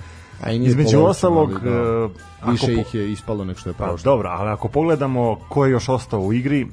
A 0.41 0.51
i 0.51 0.63
Između 0.63 1.00
ostalog, 1.00 1.60
da. 1.60 2.06
Uh, 2.06 2.12
više 2.51 2.74
ih 2.74 2.96
je 2.96 3.12
ispalo 3.12 3.46
nek 3.46 3.58
što 3.58 3.70
je 3.70 3.74
prošlo. 3.74 3.98
Pa, 3.98 4.03
dobro, 4.03 4.29
ali 4.29 4.50
ako 4.50 4.67
pogledamo 4.67 5.38
ko 5.50 5.65
je 5.65 5.72
još 5.72 5.89
ostao 5.89 6.20
u 6.20 6.34
igri, 6.34 6.67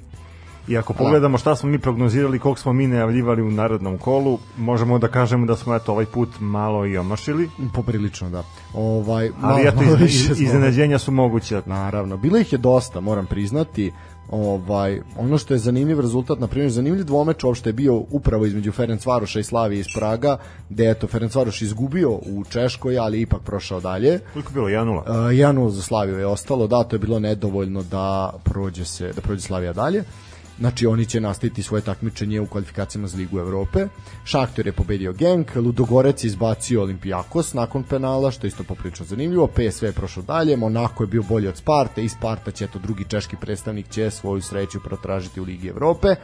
I 0.69 0.79
ako 0.79 0.93
pogledamo 0.93 1.39
šta 1.39 1.57
smo 1.57 1.69
mi 1.69 1.79
prognozirali, 1.79 2.39
koliko 2.39 2.61
smo 2.61 2.73
mi 2.73 2.87
najavljivali 2.87 3.43
u 3.43 3.51
narodnom 3.51 3.99
kolu, 3.99 4.39
možemo 4.59 4.99
da 4.99 5.09
kažemo 5.09 5.47
da 5.47 5.57
smo 5.57 5.75
eto 5.75 5.93
ovaj 5.93 6.07
put 6.07 6.29
malo 6.41 6.87
i 6.87 6.97
omašili. 6.97 7.51
Poprilično, 7.73 8.31
da. 8.31 8.45
Ovaj, 8.75 9.31
Ali 9.43 9.69
eto, 9.69 9.83
iz, 10.05 10.41
iznenađenja 10.41 10.99
su 10.99 11.13
moguće. 11.13 11.63
Naravno, 11.67 12.17
bilo 12.17 12.39
ih 12.39 12.53
je 12.53 12.59
dosta, 12.59 13.01
moram 13.01 13.27
priznati 13.27 13.93
ovaj 14.31 15.01
ono 15.19 15.39
što 15.39 15.55
je 15.55 15.59
zanimljiv 15.59 16.01
rezultat 16.01 16.39
na 16.39 16.47
primjer 16.47 16.73
zanimljiv 16.73 17.05
dvomeč 17.05 17.45
uopšte 17.45 17.69
je 17.69 17.73
bio 17.73 17.95
upravo 18.11 18.47
između 18.47 18.73
Ferencvaroša 18.73 19.41
i 19.41 19.45
Slavije 19.45 19.81
iz 19.81 19.87
Praga 19.95 20.37
gde 20.71 20.85
je 20.85 20.95
to 20.95 21.07
Ferencvaroš 21.07 21.63
izgubio 21.63 22.11
u 22.11 22.45
Češkoj 22.51 22.99
ali 22.99 23.21
ipak 23.21 23.43
prošao 23.43 23.81
dalje. 23.81 24.21
Koliko 24.33 24.51
je 24.51 24.55
bilo? 24.55 24.67
1:0 24.67 24.99
uh, 24.99 25.07
1:0 25.07 25.69
za 25.69 25.83
Slaviju 25.83 26.19
je 26.19 26.27
ostalo. 26.27 26.67
Da 26.67 26.85
to 26.85 26.97
je 26.97 27.01
bilo 27.01 27.19
nedovoljno 27.19 27.83
da 27.83 28.33
prođe 28.45 28.85
se 28.85 29.13
da 29.13 29.21
prođe 29.21 29.41
Slavija 29.41 29.73
dalje 29.73 30.05
Znači 30.59 30.87
oni 30.87 31.07
će 31.07 31.21
nastaviti 31.21 31.63
svoje 31.63 31.83
takmičenje 31.83 32.41
u 32.41 32.47
kvalifikacijama 32.47 33.09
za 33.09 33.17
Ligu 33.17 33.39
Evrope. 33.39 33.87
Šaktor 34.25 34.67
je 34.67 34.73
pobedio 34.73 35.13
Genk, 35.13 35.57
Ludogorec 35.57 36.25
izbacio 36.25 36.83
Olimpijakos 36.83 37.55
nakon 37.55 37.83
penala, 37.83 38.31
što 38.31 38.47
je 38.47 38.49
isto 38.49 38.65
poprilično 38.65 39.07
zanimljivo. 39.07 39.47
PSV 39.47 39.85
je 39.85 39.93
prošao 39.93 40.23
dalje, 40.23 40.57
Monako 40.57 41.03
je 41.03 41.07
bio 41.07 41.23
bolji 41.23 41.49
od 41.49 41.57
Sparte 41.57 42.05
i 42.05 42.09
Sparta 42.09 42.51
će 42.51 42.67
to 42.67 42.79
drugi 42.79 43.05
češki 43.09 43.37
predstavnik 43.37 43.89
će 43.89 44.11
svoju 44.11 44.43
sreću 44.43 44.81
protražiti 44.81 45.41
u 45.41 45.45
Ligi 45.45 45.69
Evrope. 45.69 46.09
E, 46.09 46.17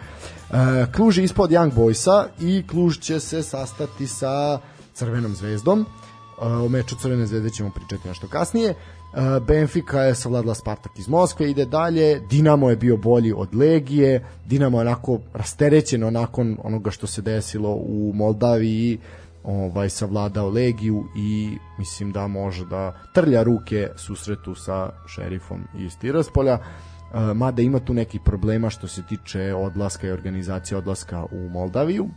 Kluž 0.96 1.18
je 1.18 1.24
ispod 1.24 1.50
Young 1.50 1.72
Boysa 1.74 2.26
i 2.40 2.66
Kluž 2.66 2.98
će 2.98 3.20
se 3.20 3.42
sastati 3.42 4.06
sa 4.06 4.58
Crvenom 4.94 5.34
zvezdom. 5.34 5.80
E, 5.80 6.46
o 6.46 6.68
meču 6.68 6.96
Crvene 6.96 7.26
zvezde 7.26 7.50
ćemo 7.50 7.70
pričati 7.70 8.08
nešto 8.08 8.28
kasnije. 8.28 8.74
Uh, 9.12 9.46
Benfica 9.46 10.00
je 10.00 10.14
savladala 10.14 10.54
Spartak 10.54 10.98
iz 10.98 11.08
Moskve, 11.08 11.50
ide 11.50 11.64
dalje, 11.64 12.20
Dinamo 12.30 12.70
je 12.70 12.76
bio 12.76 12.96
bolji 12.96 13.32
od 13.32 13.54
Legije, 13.54 14.24
Dinamo 14.46 14.78
je 14.78 14.80
onako 14.80 15.18
rasterećeno 15.34 16.10
nakon 16.10 16.56
onoga 16.64 16.90
što 16.90 17.06
se 17.06 17.22
desilo 17.22 17.74
u 17.74 18.12
Moldaviji, 18.14 18.98
ovaj 19.44 19.90
savladao 19.90 20.48
Legiju 20.50 21.04
i 21.16 21.56
mislim 21.78 22.12
da 22.12 22.26
može 22.26 22.66
da 22.66 23.00
trlja 23.14 23.42
ruke 23.42 23.88
susretu 23.96 24.54
sa 24.54 24.90
šerifom 25.06 25.64
iz 25.78 25.98
Tiraspolja. 25.98 26.58
Uh, 26.58 27.36
mada 27.36 27.62
ima 27.62 27.78
tu 27.78 27.94
nekih 27.94 28.20
problema 28.24 28.70
što 28.70 28.88
se 28.88 29.02
tiče 29.08 29.54
odlaska 29.54 30.06
i 30.06 30.10
organizacije 30.10 30.78
odlaska 30.78 31.24
u 31.32 31.48
Moldaviju, 31.48 32.08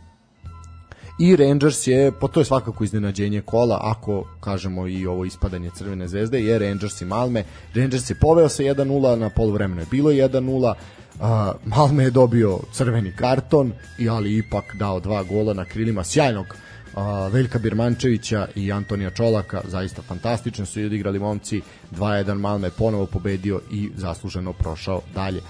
i 1.18 1.36
Rangers 1.36 1.86
je, 1.86 2.12
po 2.12 2.28
pa 2.28 2.32
to 2.32 2.40
je 2.40 2.44
svakako 2.44 2.84
iznenađenje 2.84 3.40
kola, 3.40 3.78
ako 3.82 4.24
kažemo 4.40 4.86
i 4.86 5.06
ovo 5.06 5.24
ispadanje 5.24 5.70
Crvene 5.74 6.08
zvezde, 6.08 6.40
je 6.40 6.58
Rangers 6.58 7.00
i 7.00 7.04
Malme. 7.04 7.44
Rangers 7.74 8.10
je 8.10 8.14
poveo 8.20 8.48
sa 8.48 8.62
1-0, 8.62 9.16
na 9.16 9.30
poluvremenu 9.30 9.80
je 9.80 9.86
bilo 9.90 10.10
1-0, 10.10 10.74
Uh, 11.14 11.26
Malme 11.64 12.04
je 12.04 12.10
dobio 12.10 12.58
crveni 12.72 13.12
karton 13.16 13.72
i 13.98 14.08
ali 14.08 14.38
ipak 14.38 14.76
dao 14.76 15.00
dva 15.00 15.22
gola 15.22 15.54
na 15.54 15.64
krilima 15.64 16.04
sjajnog 16.04 16.46
uh, 16.46 17.02
Veljka 17.32 17.58
Birmančevića 17.58 18.48
i 18.54 18.72
Antonija 18.72 19.10
Čolaka, 19.10 19.60
zaista 19.68 20.02
fantastično 20.02 20.66
su 20.66 20.80
odigrali 20.80 21.18
momci, 21.18 21.62
2-1 21.92 22.34
Malme 22.34 22.70
ponovo 22.70 23.06
pobedio 23.06 23.60
i 23.70 23.90
zasluženo 23.96 24.52
prošao 24.52 25.00
dalje. 25.14 25.40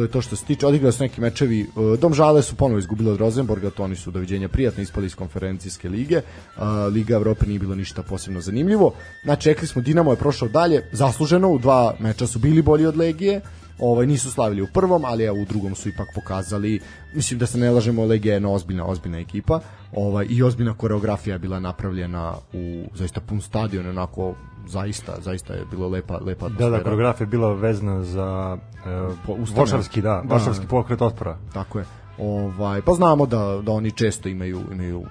To 0.00 0.04
je 0.04 0.10
to 0.10 0.22
što 0.22 0.36
se 0.36 0.44
tiče, 0.44 0.66
odigrali 0.66 0.92
su 0.92 1.02
neki 1.02 1.20
mečevi, 1.20 1.66
uh, 1.76 1.98
Dom 1.98 2.14
Žale 2.14 2.42
su 2.42 2.56
ponovo 2.56 2.78
izgubili 2.78 3.10
od 3.10 3.18
Rosenborga, 3.18 3.70
to 3.70 3.82
oni 3.84 3.96
su 3.96 4.10
doviđenja 4.10 4.48
prijatno 4.48 4.82
ispali 4.82 5.06
iz 5.06 5.14
konferencijske 5.14 5.88
lige, 5.88 6.16
uh, 6.16 6.62
Liga 6.92 7.14
Evrope 7.14 7.46
nije 7.46 7.58
bilo 7.58 7.74
ništa 7.74 8.02
posebno 8.02 8.40
zanimljivo, 8.40 8.94
znači 9.24 9.48
rekli 9.48 9.66
smo 9.68 9.82
Dinamo 9.82 10.10
je 10.10 10.16
prošao 10.16 10.48
dalje, 10.48 10.88
zasluženo, 10.92 11.50
u 11.50 11.58
dva 11.58 11.94
meča 11.98 12.26
su 12.26 12.38
bili 12.38 12.62
bolji 12.62 12.86
od 12.86 12.96
Legije, 12.96 13.40
ovaj 13.78 14.06
nisu 14.06 14.30
slavili 14.30 14.62
u 14.62 14.68
prvom, 14.72 15.04
ali 15.04 15.24
evo 15.24 15.42
u 15.42 15.44
drugom 15.44 15.74
su 15.74 15.88
ipak 15.88 16.08
pokazali, 16.14 16.80
mislim 17.14 17.38
da 17.38 17.46
se 17.46 17.58
ne 17.58 17.70
lažemo, 17.70 18.04
Legija 18.04 18.32
je 18.32 18.36
jedna 18.36 18.52
ozbiljna, 18.52 18.86
ozbiljna 18.86 19.18
ekipa, 19.18 19.60
ovaj 19.92 20.26
i 20.30 20.42
ozbiljna 20.42 20.74
koreografija 20.74 21.34
je 21.34 21.38
bila 21.38 21.60
napravljena 21.60 22.34
u 22.52 22.84
zaista 22.94 23.20
pun 23.20 23.40
stadion, 23.40 23.86
onako 23.86 24.34
zaista 24.70 25.16
zaista 25.20 25.54
je 25.54 25.64
bilo 25.70 25.88
lepa 25.88 26.18
lepa 26.18 26.46
atmosfera. 26.46 26.70
Da, 26.70 26.76
da, 26.76 26.82
koreografija 26.82 27.24
je 27.24 27.28
bila 27.28 27.52
vezana 27.52 28.02
za 28.02 28.58
e, 28.86 29.34
vošarski, 29.56 30.02
da, 30.02 30.22
da, 30.24 30.34
vošarski 30.34 30.66
pokret 30.66 31.02
otpora. 31.02 31.38
Tako 31.52 31.78
je. 31.78 31.84
Ovaj 32.18 32.82
pa 32.82 32.92
znamo 32.92 33.26
da 33.26 33.60
da 33.62 33.72
oni 33.72 33.90
često 33.90 34.28
imaju 34.28 34.60
imaju 34.72 35.04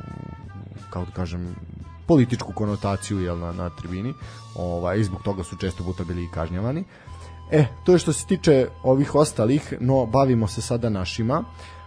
kako 0.90 1.06
da 1.06 1.12
kažem 1.12 1.56
političku 2.08 2.54
konotaciju 2.54 3.20
jel 3.22 3.40
na 3.40 3.52
na 3.52 3.70
tribini. 3.70 4.14
Ovaj 4.56 5.04
zbog 5.04 5.24
toga 5.24 5.44
su 5.44 5.58
često 5.58 5.84
puta 5.84 6.04
bili 6.04 6.30
kažnjavani. 6.34 6.84
E, 7.52 7.66
to 7.86 7.92
je 7.92 8.00
što 8.00 8.14
se 8.14 8.26
tiče 8.26 8.68
ovih 8.84 9.16
ostalih, 9.16 9.74
no 9.80 10.06
bavimo 10.06 10.48
se 10.48 10.62
sada 10.62 10.90
našima. 10.90 11.40
Uh, 11.40 11.79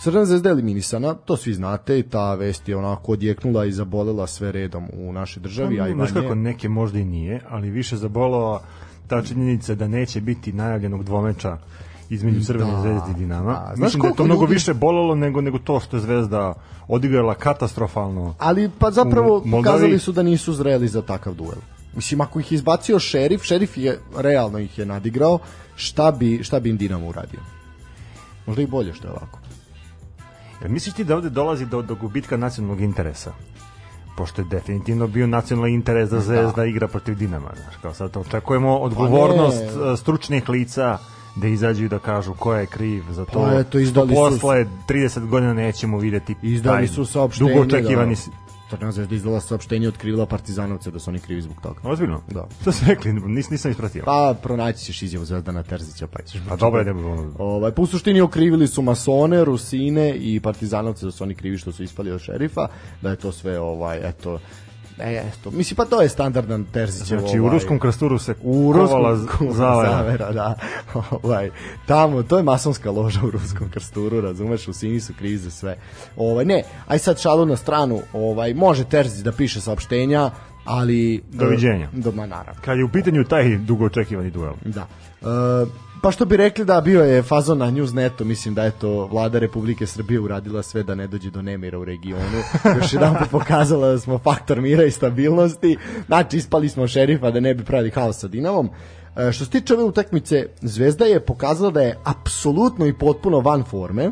Crvena 0.00 0.24
zvezda 0.24 0.48
je 0.48 0.52
eliminisana, 0.52 1.14
to 1.14 1.36
svi 1.36 1.54
znate 1.54 1.98
i 1.98 2.02
ta 2.02 2.34
vest 2.34 2.68
je 2.68 2.76
onako 2.76 3.12
odjeknula 3.12 3.64
i 3.64 3.72
zabolela 3.72 4.26
sve 4.26 4.52
redom 4.52 4.88
u 4.92 5.12
našoj 5.12 5.42
državi. 5.42 5.78
Pa, 5.78 5.94
Znaš 5.94 6.12
kako 6.12 6.34
neke 6.34 6.68
možda 6.68 6.98
i 6.98 7.04
nije, 7.04 7.40
ali 7.48 7.70
više 7.70 7.96
zabolila 7.96 8.62
ta 9.06 9.22
činjenica 9.22 9.74
da 9.74 9.88
neće 9.88 10.20
biti 10.20 10.52
najavljenog 10.52 11.04
dvomeča 11.04 11.58
između 12.10 12.44
Crvene 12.44 12.72
da, 12.72 12.80
zvezde 12.80 13.10
i 13.10 13.14
Dinama. 13.14 13.52
Da. 13.52 13.72
Znaš 13.76 13.86
Mislim 13.86 14.02
da 14.02 14.08
je 14.08 14.14
to 14.14 14.24
mnogo 14.24 14.42
ljudi... 14.42 14.54
više 14.54 14.74
bolelo 14.74 15.14
nego 15.14 15.40
nego 15.40 15.58
to 15.58 15.80
što 15.80 15.96
je 15.96 16.00
Zvezda 16.00 16.54
odigrala 16.88 17.34
katastrofalno. 17.34 18.34
Ali 18.38 18.70
pa 18.78 18.90
zapravo 18.90 19.44
pokazali 19.50 19.98
su 19.98 20.12
da 20.12 20.22
nisu 20.22 20.52
zreli 20.52 20.88
za 20.88 21.02
takav 21.02 21.34
duel. 21.34 21.58
Mislim, 21.94 22.20
ako 22.20 22.40
ih 22.40 22.52
izbacio 22.52 22.98
šerif, 22.98 23.42
šerif 23.42 23.76
je 23.76 23.98
realno 24.16 24.58
ih 24.58 24.78
je 24.78 24.86
nadigrao, 24.86 25.38
šta 25.76 26.10
bi, 26.10 26.40
šta 26.42 26.60
bi 26.60 26.70
im 26.70 26.76
Dinamo 26.76 27.08
uradio? 27.08 27.40
Možda 28.50 28.62
i 28.62 28.66
bolje 28.66 28.94
što 28.94 29.08
je 29.08 29.12
ovako. 29.12 29.38
Jel 30.60 30.70
misliš 30.70 30.94
ti 30.94 31.04
da 31.04 31.16
ovde 31.16 31.30
dolazi 31.30 31.66
do, 31.66 31.82
do 31.82 31.94
gubitka 31.94 32.36
nacionalnog 32.36 32.80
interesa? 32.80 33.32
pošto 34.20 34.42
je 34.42 34.44
definitivno 34.44 35.06
bio 35.06 35.26
nacionalni 35.26 35.74
interes 35.74 36.10
da, 36.10 36.16
da. 36.16 36.22
Zvezda 36.22 36.52
da. 36.56 36.64
igra 36.64 36.88
protiv 36.88 37.14
Dinama. 37.14 37.50
Znaš, 37.62 37.76
kao 37.82 37.94
sad 37.94 38.16
očekujemo 38.16 38.78
pa 38.78 38.84
odgovornost 38.84 39.64
pa 39.78 39.96
stručnih 39.96 40.48
lica 40.48 40.98
da 41.36 41.48
izađu 41.48 41.84
i 41.84 41.88
da 41.88 41.98
kažu 41.98 42.34
ko 42.34 42.54
je 42.54 42.66
kriv 42.66 43.04
za 43.10 43.24
to. 43.24 43.40
Pa 43.40 43.58
eto, 43.60 43.78
izdali 43.78 44.14
posle 44.14 44.64
su, 44.64 44.70
30 44.88 45.26
godina 45.26 45.54
nećemo 45.54 45.98
videti 45.98 46.34
izdali 46.42 46.88
su 46.88 47.04
saopštenje 47.04 47.50
dugo 47.50 47.62
očekivani 47.62 48.14
da 48.14 48.49
Crna 48.70 48.92
zvezda 48.92 49.14
izdala 49.14 49.40
saopštenje 49.40 49.88
otkrila 49.88 50.26
Partizanovce 50.26 50.90
da 50.90 50.98
su 50.98 51.10
oni 51.10 51.18
krivi 51.18 51.42
zbog 51.42 51.56
toga. 51.62 51.80
Ozbiljno? 51.82 52.22
Da. 52.30 52.48
To 52.64 52.72
su 52.72 52.84
rekli, 52.88 53.12
nis, 53.12 53.50
nisam 53.50 53.70
ispratio. 53.70 54.02
Pa 54.06 54.34
pronaći 54.42 54.84
ćeš 54.84 55.02
izjavu 55.02 55.24
Zvezdana 55.24 55.62
Terzića, 55.62 56.06
pa 56.06 56.22
ćeš. 56.22 56.40
Pa 56.48 56.56
dobro, 56.56 56.84
ne 56.84 56.90
ono... 56.90 57.32
Ovaj 57.38 57.72
po 57.72 57.86
suštini 57.86 58.20
okrivili 58.20 58.68
su 58.68 58.82
masone, 58.82 59.44
Rusine 59.44 60.14
i 60.14 60.40
Partizanovce 60.40 61.06
da 61.06 61.12
su 61.12 61.24
oni 61.24 61.34
krivi 61.34 61.58
što 61.58 61.72
su 61.72 61.82
ispali 61.82 62.10
od 62.10 62.20
šerifa, 62.20 62.68
da 63.02 63.10
je 63.10 63.16
to 63.16 63.32
sve 63.32 63.60
ovaj 63.60 64.08
eto 64.08 64.38
E, 65.02 65.22
eto, 65.28 65.50
mislim, 65.50 65.76
pa 65.76 65.84
to 65.84 66.02
je 66.02 66.08
standardan 66.08 66.64
Terzićev. 66.64 67.18
Znači, 67.18 67.38
ovaj, 67.38 67.50
u 67.50 67.52
ruskom 67.52 67.78
krasturu 67.78 68.18
se 68.18 68.34
u 68.42 68.72
kovala 68.72 69.16
zavera. 69.16 69.96
zavera. 69.96 70.32
da. 70.32 70.54
ovaj, 71.22 71.50
tamo, 71.86 72.22
to 72.22 72.36
je 72.36 72.42
masonska 72.42 72.90
loža 72.90 73.20
u 73.24 73.30
ruskom 73.30 73.70
krasturu, 73.70 74.20
razumeš, 74.20 74.68
u 74.68 74.72
sini 74.72 75.00
su 75.00 75.12
krize, 75.18 75.50
sve. 75.50 75.76
Ovaj, 76.16 76.44
ne, 76.44 76.62
aj 76.86 76.98
sad 76.98 77.20
šalu 77.20 77.46
na 77.46 77.56
stranu, 77.56 78.00
ovaj, 78.12 78.54
može 78.54 78.84
Terzić 78.84 79.20
da 79.20 79.32
piše 79.32 79.60
saopštenja, 79.60 80.30
ali... 80.64 81.22
Doviđenja. 81.32 81.88
Do, 81.92 82.12
ma, 82.12 82.26
naravno. 82.26 82.60
Kad 82.64 82.78
je 82.78 82.84
u 82.84 82.88
pitanju 82.88 83.24
taj 83.24 83.58
dugo 83.58 83.84
očekivani 83.84 84.30
duel. 84.30 84.54
Da. 84.64 84.86
Uh, 85.20 85.68
Pa 86.02 86.10
što 86.10 86.24
bi 86.24 86.36
rekli 86.36 86.64
da 86.64 86.80
bio 86.80 87.04
je 87.04 87.22
fazon 87.22 87.58
na 87.58 87.70
Newsnetu, 87.70 88.24
mislim 88.24 88.54
da 88.54 88.64
je 88.64 88.70
to 88.70 89.06
vlada 89.06 89.38
Republike 89.38 89.86
Srbije 89.86 90.20
uradila 90.20 90.62
sve 90.62 90.82
da 90.82 90.94
ne 90.94 91.06
dođe 91.06 91.30
do 91.30 91.42
nemira 91.42 91.78
u 91.78 91.84
regionu. 91.84 92.38
Još 92.78 92.92
jedan 92.92 93.16
pokazala 93.30 93.88
da 93.88 93.98
smo 93.98 94.18
faktor 94.18 94.60
mira 94.60 94.84
i 94.84 94.90
stabilnosti. 94.90 95.76
Znači, 96.06 96.36
ispali 96.36 96.68
smo 96.68 96.88
šerifa 96.88 97.30
da 97.30 97.40
ne 97.40 97.54
bi 97.54 97.64
pravili 97.64 97.90
haos 97.90 98.18
sa 98.18 98.28
Dinamom. 98.28 98.70
E, 99.16 99.32
što 99.32 99.44
se 99.44 99.50
tiče 99.50 99.74
ove 99.74 99.84
utakmice, 99.84 100.46
Zvezda 100.62 101.04
je 101.04 101.20
pokazala 101.20 101.70
da 101.70 101.80
je 101.80 101.98
apsolutno 102.04 102.86
i 102.86 102.98
potpuno 102.98 103.40
van 103.40 103.64
forme. 103.64 104.04
E, 104.04 104.10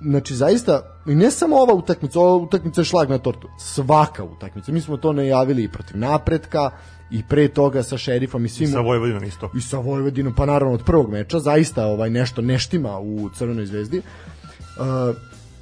znači, 0.00 0.34
zaista, 0.34 0.80
i 1.06 1.14
ne 1.14 1.30
samo 1.30 1.56
ova 1.56 1.74
utakmica, 1.74 2.20
ova 2.20 2.36
utakmica 2.36 2.80
je 2.80 2.84
šlag 2.84 3.10
na 3.10 3.18
tortu. 3.18 3.48
Svaka 3.58 4.24
utakmica. 4.24 4.72
Mi 4.72 4.80
smo 4.80 4.96
to 4.96 5.12
najavili 5.12 5.62
i 5.62 5.68
protiv 5.68 5.98
napretka, 5.98 6.70
i 7.12 7.22
pre 7.28 7.48
toga 7.48 7.82
sa 7.82 7.98
šerifom 7.98 8.44
i 8.44 8.48
svim 8.48 8.68
I 8.68 8.72
sa 8.72 8.80
Vojvodinom 8.80 9.24
isto. 9.24 9.50
I 9.56 9.60
sa 9.60 9.78
Vojvodinom 9.78 10.34
pa 10.34 10.46
naravno 10.46 10.74
od 10.74 10.84
prvog 10.84 11.10
meča 11.10 11.40
zaista 11.40 11.86
ovaj 11.86 12.10
nešto 12.10 12.42
neštima 12.42 12.98
u 12.98 13.30
Crvenoj 13.34 13.66
zvezdi. 13.66 13.98
Uh, 13.98 15.16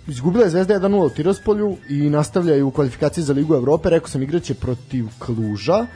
izgubila 0.06 0.44
je 0.44 0.50
Zvezda 0.50 0.74
1-0 0.74 1.06
u 1.06 1.10
Tirospolju 1.10 1.76
i 1.88 2.10
nastavljaju 2.10 2.68
u 2.68 2.70
kvalifikaciji 2.70 3.24
za 3.24 3.32
Ligu 3.32 3.54
Evrope. 3.54 3.90
Rekao 3.90 4.08
sam 4.08 4.22
igraće 4.22 4.54
protiv 4.54 5.06
Kluža. 5.18 5.86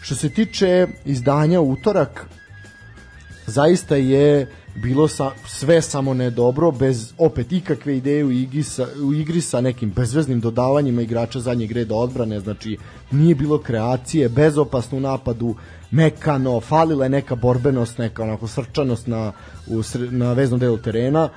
Što 0.00 0.14
se 0.14 0.28
tiče 0.28 0.86
izdanja 1.04 1.60
utorak, 1.60 2.26
zaista 3.46 3.96
je 3.96 4.46
bilo 4.74 5.08
sa, 5.08 5.30
sve 5.46 5.82
samo 5.82 6.14
ne 6.14 6.30
dobro, 6.30 6.70
bez 6.70 7.12
opet 7.18 7.52
ikakve 7.52 7.96
ideje 7.96 8.24
u 8.24 8.30
igri, 8.30 8.62
sa, 8.62 8.86
u 9.02 9.14
igri 9.14 9.40
sa 9.40 9.60
nekim 9.60 9.90
bezveznim 9.90 10.40
dodavanjima 10.40 11.02
igrača 11.02 11.40
zadnjeg 11.40 11.72
reda 11.72 11.94
odbrane, 11.94 12.40
znači 12.40 12.78
nije 13.10 13.34
bilo 13.34 13.58
kreacije, 13.58 14.28
bezopasno 14.28 14.98
u 14.98 15.00
napadu, 15.00 15.54
mekano, 15.90 16.60
falila 16.60 17.04
je 17.04 17.10
neka 17.10 17.34
borbenost, 17.34 17.98
neka 17.98 18.22
onako 18.22 18.48
srčanost 18.48 19.06
na, 19.06 19.32
u, 19.66 19.82
na 20.10 20.32
veznom 20.32 20.60
delu 20.60 20.78
terena, 20.78 21.28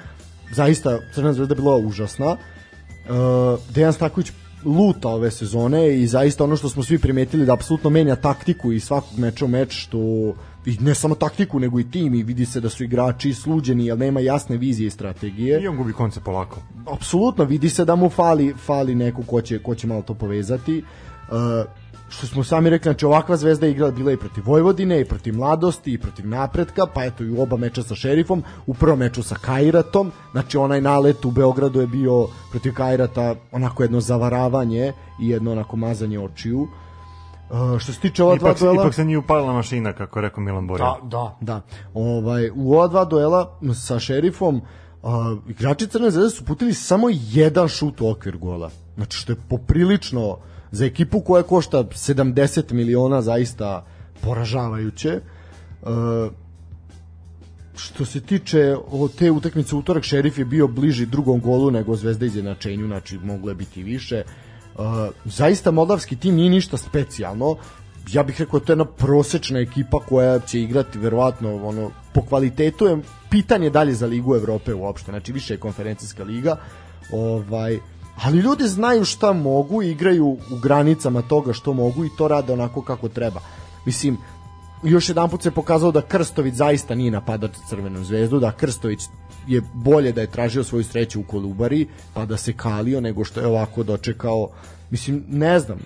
zaista 0.51 0.99
Crna 1.13 1.33
zvezda 1.33 1.55
bila 1.55 1.77
užasna. 1.77 2.31
Uh, 2.31 3.59
Dejan 3.73 3.93
Staković 3.93 4.31
luta 4.65 5.09
ove 5.09 5.31
sezone 5.31 5.97
i 5.97 6.07
zaista 6.07 6.43
ono 6.43 6.55
što 6.55 6.69
smo 6.69 6.83
svi 6.83 6.97
primetili 6.97 7.45
da 7.45 7.53
apsolutno 7.53 7.89
menja 7.89 8.15
taktiku 8.15 8.71
i 8.71 8.79
svakog 8.79 9.19
meča 9.19 9.45
u 9.45 9.47
meč 9.47 9.73
što 9.73 10.33
i 10.65 10.77
ne 10.81 10.95
samo 10.95 11.15
taktiku 11.15 11.59
nego 11.59 11.79
i 11.79 11.91
tim 11.91 12.13
i 12.13 12.23
vidi 12.23 12.45
se 12.45 12.59
da 12.59 12.69
su 12.69 12.83
igrači 12.83 13.33
sluđeni 13.33 13.85
jer 13.85 13.97
nema 13.97 14.19
jasne 14.19 14.57
vizije 14.57 14.87
i 14.87 14.89
strategije. 14.89 15.61
I 15.61 15.67
on 15.67 15.77
gubi 15.77 15.93
konce 15.93 16.19
polako. 16.19 16.57
Apsolutno 16.93 17.43
vidi 17.43 17.69
se 17.69 17.85
da 17.85 17.95
mu 17.95 18.09
fali 18.09 18.53
fali 18.65 18.95
neko 18.95 19.23
ko 19.23 19.41
će 19.41 19.59
ko 19.59 19.75
će 19.75 19.87
malo 19.87 20.01
to 20.01 20.13
povezati. 20.13 20.83
Uh, 21.29 21.35
što 22.09 22.27
smo 22.27 22.43
sami 22.43 22.69
rekli, 22.69 22.89
znači 22.89 23.05
ovakva 23.05 23.37
zvezda 23.37 23.67
igrala 23.67 23.91
bila 23.91 24.11
i 24.11 24.17
protiv 24.17 24.43
Vojvodine, 24.45 25.01
i 25.01 25.05
protiv 25.05 25.35
Mladosti, 25.35 25.93
i 25.93 25.97
protiv 25.97 26.27
Napretka, 26.27 26.85
pa 26.93 27.03
eto 27.05 27.23
i 27.23 27.29
u 27.29 27.41
oba 27.41 27.57
meča 27.57 27.83
sa 27.83 27.95
Šerifom, 27.95 28.43
u 28.65 28.73
prvom 28.73 28.99
meču 28.99 29.23
sa 29.23 29.35
Kairatom, 29.35 30.11
znači 30.31 30.57
onaj 30.57 30.81
nalet 30.81 31.25
u 31.25 31.31
Beogradu 31.31 31.81
je 31.81 31.87
bio 31.87 32.27
protiv 32.51 32.73
Kairata 32.73 33.35
onako 33.51 33.83
jedno 33.83 34.01
zavaravanje 34.01 34.93
i 35.21 35.29
jedno 35.29 35.51
onako 35.51 35.75
mazanje 35.75 36.19
očiju. 36.19 36.61
Uh, 36.61 36.69
što 37.79 37.93
se 37.93 37.99
tiče 37.99 38.23
ova 38.23 38.35
dva 38.35 38.53
duela... 38.53 38.83
Ipak 38.83 38.93
se 38.93 39.05
nije 39.05 39.17
upalila 39.17 39.53
mašina, 39.53 39.93
kako 39.93 40.21
rekao 40.21 40.43
Milan 40.43 40.67
Borja. 40.67 40.85
Da, 40.85 41.07
da, 41.09 41.37
da. 41.41 41.61
Ovaj, 41.93 42.49
u 42.55 42.73
ova 42.73 42.87
dva 42.87 43.05
duela 43.05 43.59
sa 43.75 43.99
Šerifom 43.99 44.61
uh, 45.01 45.11
igrači 45.49 45.87
Crne 45.87 46.11
zvezde 46.11 46.29
su 46.29 46.45
putili 46.45 46.73
samo 46.73 47.07
jedan 47.11 47.67
šut 47.67 48.01
u 48.01 48.09
okvir 48.09 48.37
gola. 48.37 48.69
Znači 48.95 49.17
što 49.17 49.31
je 49.31 49.37
poprilično 49.49 50.37
za 50.71 50.85
ekipu 50.85 51.21
koja 51.21 51.43
košta 51.43 51.83
70 51.83 52.73
miliona 52.73 53.21
zaista 53.21 53.85
poražavajuće. 54.21 55.21
Uh, 55.81 55.89
što 57.75 58.05
se 58.05 58.21
tiče 58.21 58.75
o 58.91 59.07
te 59.07 59.31
utakmice 59.31 59.75
utorak, 59.75 60.03
Šerif 60.03 60.37
je 60.37 60.45
bio 60.45 60.67
bliži 60.67 61.05
drugom 61.05 61.39
golu 61.39 61.71
nego 61.71 61.95
Zvezda 61.95 62.25
izjednačenju, 62.25 62.87
znači 62.87 63.17
moglo 63.17 63.49
je 63.49 63.55
biti 63.55 63.83
više. 63.83 64.23
Uh, 64.25 64.52
zaista 65.25 65.71
moldavski 65.71 66.15
tim 66.15 66.35
nije 66.35 66.49
ništa 66.49 66.77
specijalno. 66.77 67.55
Ja 68.11 68.23
bih 68.23 68.41
rekao 68.41 68.59
da 68.59 68.65
to 68.65 68.71
je 68.71 68.73
jedna 68.73 68.85
prosečna 68.85 69.59
ekipa 69.59 69.99
koja 69.99 70.39
će 70.39 70.61
igrati 70.61 70.99
verovatno 70.99 71.67
ono 71.67 71.91
po 72.13 72.21
kvalitetu 72.21 72.85
je 72.85 72.97
pitanje 73.29 73.69
dalje 73.69 73.93
za 73.93 74.05
Ligu 74.05 74.35
Evrope 74.35 74.73
uopšte, 74.73 75.11
znači 75.11 75.31
više 75.31 75.53
je 75.53 75.57
konferencijska 75.57 76.23
liga. 76.23 76.57
Ovaj 77.11 77.79
ali 78.21 78.37
ljudi 78.37 78.67
znaju 78.67 79.05
šta 79.05 79.33
mogu 79.33 79.81
igraju 79.81 80.25
u 80.27 80.57
granicama 80.61 81.21
toga 81.21 81.53
što 81.53 81.73
mogu 81.73 82.05
i 82.05 82.09
to 82.17 82.27
rade 82.27 82.53
onako 82.53 82.81
kako 82.81 83.09
treba. 83.09 83.41
Mislim, 83.85 84.17
još 84.83 85.09
jedan 85.09 85.29
put 85.29 85.43
se 85.43 85.51
pokazalo 85.51 85.91
da 85.91 86.01
Krstović 86.01 86.53
zaista 86.53 86.95
nije 86.95 87.11
napadač 87.11 87.51
Crvenom 87.69 88.05
zvezdu, 88.05 88.39
da 88.39 88.51
Krstović 88.51 88.99
je 89.47 89.61
bolje 89.73 90.11
da 90.11 90.21
je 90.21 90.31
tražio 90.31 90.63
svoju 90.63 90.83
sreću 90.83 91.19
u 91.19 91.23
Kolubari, 91.23 91.87
pa 92.13 92.25
da 92.25 92.37
se 92.37 92.53
kalio, 92.53 93.01
nego 93.01 93.23
što 93.23 93.39
je 93.39 93.47
ovako 93.47 93.83
dočekao. 93.83 94.49
Mislim, 94.89 95.23
ne 95.29 95.59
znam, 95.59 95.79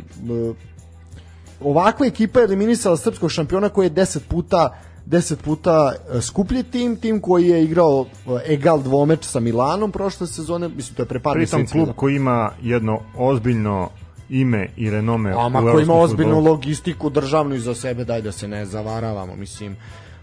ovakva 1.62 2.06
ekipa 2.06 2.40
je 2.40 2.46
eliminisala 2.46 2.98
srpskog 2.98 3.32
šampiona 3.32 3.70
koji 3.70 3.86
je 3.86 3.92
10 3.92 4.20
puta 4.30 4.78
10 5.08 5.36
puta 5.36 5.94
e, 6.14 6.22
skuplji 6.22 6.64
tim, 6.64 6.96
tim 6.96 7.22
koji 7.22 7.48
je 7.48 7.64
igrao 7.64 8.06
e, 8.46 8.54
egal 8.54 8.84
dvomeč 8.84 9.24
sa 9.24 9.40
Milanom 9.40 9.92
prošle 9.92 10.28
sezone, 10.28 10.68
mislim 10.68 10.96
to 10.96 11.02
je 11.02 11.08
pre 11.08 11.20
par 11.20 11.34
Pritom 11.34 11.62
meseci. 11.62 11.72
klub 11.78 11.90
koji 11.96 12.16
ima 12.16 12.52
jedno 12.62 13.00
ozbiljno 13.18 13.90
ime 14.30 14.68
i 14.78 14.90
renome 14.90 15.34
Ama 15.38 15.60
u 15.60 15.72
koji 15.72 15.84
ima 15.84 15.94
ozbiljnu 15.94 16.36
fudbalu. 16.36 16.52
logistiku 16.52 17.10
državnu 17.10 17.56
iza 17.56 17.76
sebe, 17.76 18.04
daj 18.04 18.22
da 18.22 18.32
se 18.32 18.48
ne 18.48 18.66
zavaravamo, 18.66 19.36
mislim, 19.36 19.76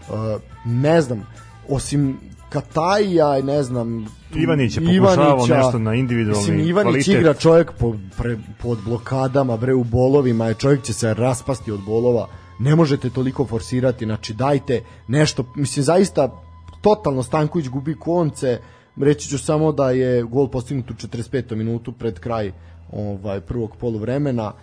uh, 0.09 0.15
ne 0.65 1.01
znam, 1.01 1.27
osim 1.69 2.17
Kataja, 2.49 3.41
ne 3.41 3.63
znam, 3.63 4.05
Ivanić 4.35 4.77
je 4.77 4.99
pokušavao 4.99 5.47
nešto 5.47 5.79
na 5.79 5.93
individualni 5.93 6.39
mislim, 6.39 6.67
Ivanić 6.67 6.91
kvalitet. 6.91 7.19
igra 7.19 7.33
čovjek 7.33 7.71
po, 7.71 7.95
pre, 8.17 8.37
pod 8.61 8.79
blokadama, 8.85 9.57
bre, 9.57 9.73
u 9.73 9.83
bolovima, 9.83 10.45
je 10.45 10.53
čovjek 10.53 10.83
će 10.83 10.93
se 10.93 11.13
raspasti 11.13 11.71
od 11.71 11.79
bolova, 11.85 12.27
ne 12.59 12.75
možete 12.75 13.09
toliko 13.09 13.45
forsirati, 13.45 14.05
znači 14.05 14.33
dajte 14.33 14.83
nešto, 15.07 15.45
mislim, 15.55 15.83
zaista 15.83 16.41
totalno 16.81 17.23
Stanković 17.23 17.67
gubi 17.67 17.95
konce, 17.95 18.59
reći 18.97 19.29
ću 19.29 19.37
samo 19.37 19.71
da 19.71 19.91
je 19.91 20.23
gol 20.23 20.47
postignut 20.47 20.91
u 20.91 20.93
45. 20.93 21.55
minutu 21.55 21.91
pred 21.91 22.19
kraj 22.19 22.51
ovaj 22.95 23.41
prvog 23.41 23.75
poluvremena 23.77 24.53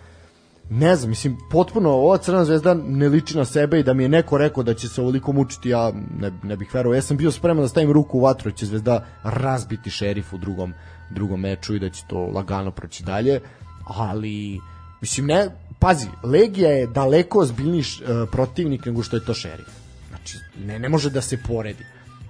ne 0.69 0.95
znam, 0.95 1.09
mislim, 1.09 1.37
potpuno 1.51 1.89
ova 1.89 2.17
Crna 2.17 2.45
zvezda 2.45 2.73
ne 2.73 3.09
liči 3.09 3.37
na 3.37 3.45
sebe 3.45 3.79
i 3.79 3.83
da 3.83 3.93
mi 3.93 4.03
je 4.03 4.09
neko 4.09 4.37
rekao 4.37 4.63
da 4.63 4.73
će 4.73 4.87
se 4.87 5.01
ovoliko 5.01 5.31
mučiti, 5.31 5.69
ja 5.69 5.91
ne, 6.19 6.31
ne 6.43 6.55
bih 6.57 6.73
verovao. 6.73 6.95
Ja 6.95 7.01
sam 7.01 7.17
bio 7.17 7.31
spreman 7.31 7.63
da 7.63 7.67
stavim 7.67 7.91
ruku 7.91 8.17
u 8.17 8.21
vatru 8.21 8.51
će 8.51 8.65
zvezda 8.65 9.05
razbiti 9.23 9.89
šerif 9.89 10.33
u 10.33 10.37
drugom, 10.37 10.73
drugom 11.11 11.39
meču 11.39 11.75
i 11.75 11.79
da 11.79 11.89
će 11.89 12.03
to 12.09 12.17
lagano 12.19 12.71
proći 12.71 13.03
dalje, 13.03 13.39
ali 13.85 14.59
mislim, 15.01 15.25
ne, 15.25 15.49
pazi, 15.79 16.07
Legija 16.23 16.69
je 16.69 16.87
daleko 16.87 17.39
ozbiljniji 17.39 17.83
š- 17.83 18.03
e, 18.03 18.25
protivnik 18.31 18.85
nego 18.85 19.03
što 19.03 19.15
je 19.15 19.25
to 19.25 19.33
šerif. 19.33 19.67
Znači, 20.09 20.37
ne, 20.65 20.79
ne 20.79 20.89
može 20.89 21.09
da 21.09 21.21
se 21.21 21.37
poredi. 21.47 21.85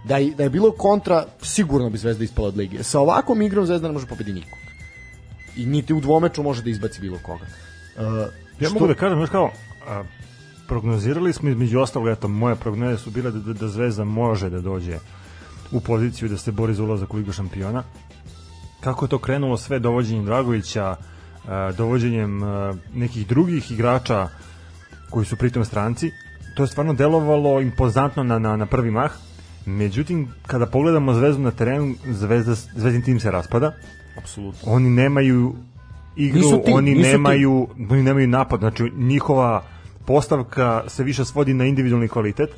Da 0.08 0.18
je, 0.18 0.32
da 0.36 0.44
je 0.44 0.50
bilo 0.50 0.72
kontra, 0.72 1.26
sigurno 1.42 1.90
bi 1.90 1.98
Zvezda 1.98 2.24
ispala 2.24 2.48
od 2.48 2.58
Legije. 2.58 2.84
Sa 2.84 3.00
ovakvom 3.00 3.42
igrom 3.42 3.66
Zvezda 3.66 3.88
ne 3.88 3.94
može 3.94 4.08
pobedi 4.08 4.34
nikog. 4.34 4.58
I 5.56 5.66
niti 5.66 5.94
u 5.94 6.02
dvomeču 6.02 6.44
može 6.44 6.64
da 6.64 6.70
izbaci 6.70 7.02
bilo 7.02 7.20
koga. 7.24 7.46
Uh, 7.98 8.04
Ja 8.60 8.70
mogu 8.70 8.88
da 8.88 8.94
kažem, 8.94 9.20
još 9.20 9.30
kao, 9.30 9.52
a, 9.88 10.04
prognozirali 10.68 11.34
smo 11.34 11.50
između 11.50 11.80
ostalog, 11.80 12.08
eto, 12.08 12.28
moje 12.28 12.56
prognoze 12.56 12.98
su 12.98 13.12
bile 13.12 13.32
da, 13.32 13.40
da, 13.40 13.54
da 13.54 13.68
Zvezda 13.68 14.04
može 14.04 14.50
da 14.50 14.62
dođe 14.62 15.00
u 15.72 15.80
poziciju 15.80 16.30
da 16.30 16.38
se 16.38 16.52
bori 16.52 16.74
za 16.74 16.84
ulazak 16.84 17.14
u 17.14 17.18
Ligu 17.18 17.32
šampiona. 17.32 17.84
Kako 18.82 19.06
je 19.06 19.10
to 19.10 19.18
krenulo 19.18 19.58
sve 19.58 19.80
dovođenjem 19.80 20.26
Dragovića, 20.26 20.96
a, 21.48 21.72
dovođenjem 21.78 22.44
a, 22.44 22.74
nekih 22.94 23.28
drugih 23.28 23.72
igrača 23.72 24.28
koji 25.10 25.26
su 25.26 25.36
pritom 25.36 25.66
stranci, 25.66 26.12
to 26.56 26.64
je 26.64 26.68
stvarno 26.68 26.94
delovalo 26.94 27.62
impozantno 27.62 28.24
na, 28.24 28.40
na, 28.40 28.56
na 28.56 28.66
prvi 28.66 28.92
mah. 28.92 29.12
Međutim, 29.66 30.28
kada 30.48 30.66
pogledamo 30.66 31.14
Zvezdu 31.14 31.42
na 31.42 31.52
terenu, 31.52 31.96
Zvezda, 32.06 32.56
Zvezdin 32.56 33.02
tim 33.02 33.20
se 33.20 33.32
raspada. 33.32 33.74
Apsolutno. 34.18 34.72
Oni 34.72 34.90
nemaju 34.90 35.54
igru, 36.16 36.40
Nisu 36.40 36.62
tim, 36.66 36.74
oni 36.74 36.96
nisu 36.96 37.10
nemaju, 37.10 37.68
oni 37.90 38.04
nemaju 38.04 38.28
napad, 38.28 38.60
znači 38.60 38.92
njihova 38.96 39.64
postavka 40.06 40.84
se 40.88 41.04
više 41.04 41.26
svodi 41.26 41.54
na 41.54 41.66
individualni 41.66 42.08
kvalitet. 42.08 42.50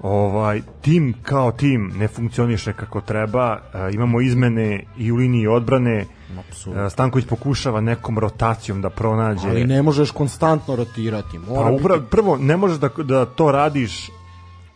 Ovaj 0.00 0.60
tim 0.80 1.14
kao 1.22 1.52
tim 1.52 1.92
ne 1.96 2.08
funkcioniše 2.08 2.72
kako 2.72 3.00
treba. 3.00 3.58
E, 3.74 3.94
imamo 3.94 4.20
izmene 4.20 4.84
i 4.98 5.12
u 5.12 5.16
liniji 5.16 5.46
odbrane. 5.46 6.06
Apsolutno. 6.38 6.86
E, 6.86 6.90
Stanković 6.90 7.26
pokušava 7.26 7.80
nekom 7.80 8.18
rotacijom 8.18 8.82
da 8.82 8.90
pronađe. 8.90 9.48
Ali 9.48 9.64
ne 9.64 9.82
možeš 9.82 10.10
konstantno 10.10 10.76
rotirati. 10.76 11.38
Mora 11.38 11.64
Pa 11.64 11.70
biti- 11.88 12.10
prvo, 12.10 12.36
ne 12.36 12.56
možeš 12.56 12.78
da, 12.78 12.88
da 12.88 13.24
to 13.26 13.52
radiš 13.52 14.10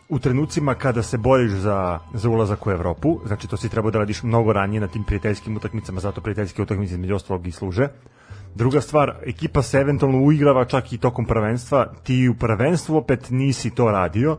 u 0.09 0.19
trenucima 0.19 0.75
kada 0.75 1.03
se 1.03 1.17
boriš 1.17 1.51
za, 1.51 1.99
za 2.13 2.29
ulazak 2.29 2.67
u 2.67 2.71
Evropu, 2.71 3.19
znači 3.25 3.47
to 3.47 3.57
si 3.57 3.69
trebao 3.69 3.91
da 3.91 3.99
radiš 3.99 4.23
mnogo 4.23 4.53
ranije 4.53 4.81
na 4.81 4.87
tim 4.87 5.03
prijateljskim 5.03 5.57
utakmicama, 5.57 5.99
zato 5.99 6.21
prijateljske 6.21 6.61
utakmice 6.61 6.93
između 6.93 7.15
ostalog 7.15 7.47
i 7.47 7.51
služe. 7.51 7.87
Druga 8.55 8.81
stvar, 8.81 9.15
ekipa 9.25 9.61
se 9.61 9.77
eventualno 9.77 10.21
uigrava 10.21 10.65
čak 10.65 10.93
i 10.93 10.97
tokom 10.97 11.25
prvenstva, 11.25 11.93
ti 12.03 12.29
u 12.29 12.35
prvenstvu 12.35 12.97
opet 12.97 13.29
nisi 13.29 13.69
to 13.69 13.91
radio. 13.91 14.37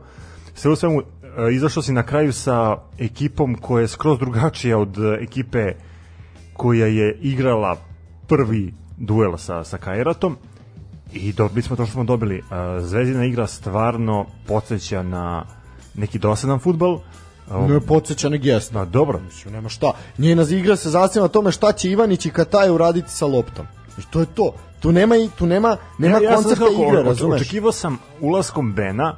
Sve 0.55 0.71
u 0.71 0.77
svemu, 0.77 1.01
e, 1.01 1.53
izašao 1.53 1.83
si 1.83 1.93
na 1.93 2.03
kraju 2.03 2.33
sa 2.33 2.77
ekipom 2.99 3.55
koja 3.55 3.81
je 3.81 3.89
skroz 3.89 4.19
drugačija 4.19 4.79
od 4.79 4.99
e, 4.99 5.19
ekipe 5.23 5.73
koja 6.53 6.87
je 6.87 7.19
igrala 7.21 7.77
prvi 8.29 8.75
duel 8.97 9.37
sa, 9.37 9.65
sa 9.65 9.79
Kairatom 9.79 10.37
i 11.13 11.33
dobili 11.33 11.63
smo 11.63 11.77
to 11.77 11.87
što 11.87 11.93
smo 11.93 12.05
dobili. 12.05 12.39
Uh, 12.39 12.85
Zvezdina 12.85 13.25
igra 13.25 13.47
stvarno 13.47 14.27
podsjeća 14.47 15.03
na 15.03 15.45
neki 15.99 16.19
dosadan 16.19 16.59
futbal. 16.59 16.93
Uh, 16.93 17.71
Ne 17.71 17.81
podsjeća 17.81 18.29
nek 18.29 18.45
jesno. 18.45 18.79
da, 18.79 18.91
dobro. 18.91 19.21
Mislim, 19.21 19.55
nema 19.55 19.69
šta. 19.69 19.93
Njena 20.19 20.43
igra 20.43 20.77
se 20.77 20.91
zasniva 20.91 21.25
na 21.25 21.29
tome 21.29 21.53
šta 21.53 21.73
će 21.73 21.91
Ivanić 21.91 22.27
i 22.27 22.31
Kataj 22.31 22.71
uraditi 22.71 23.11
sa 23.11 23.27
loptom. 23.27 23.67
I 23.99 24.03
to 24.11 24.21
je 24.21 24.27
to. 24.27 24.53
Tu 24.81 24.93
nema 24.93 25.17
i 25.17 25.29
tu 25.39 25.47
nema 25.47 25.77
nema 25.99 26.17
Ja- 26.17 26.23
ja 26.23 26.31
sam 26.33 26.43
koncepta 26.45 26.65
kako, 26.67 26.83
igre, 26.83 27.03
razumeš? 27.03 27.41
Očekivao 27.41 27.73
sam 27.73 27.99
ulaskom 28.21 28.73
Bena 28.73 29.17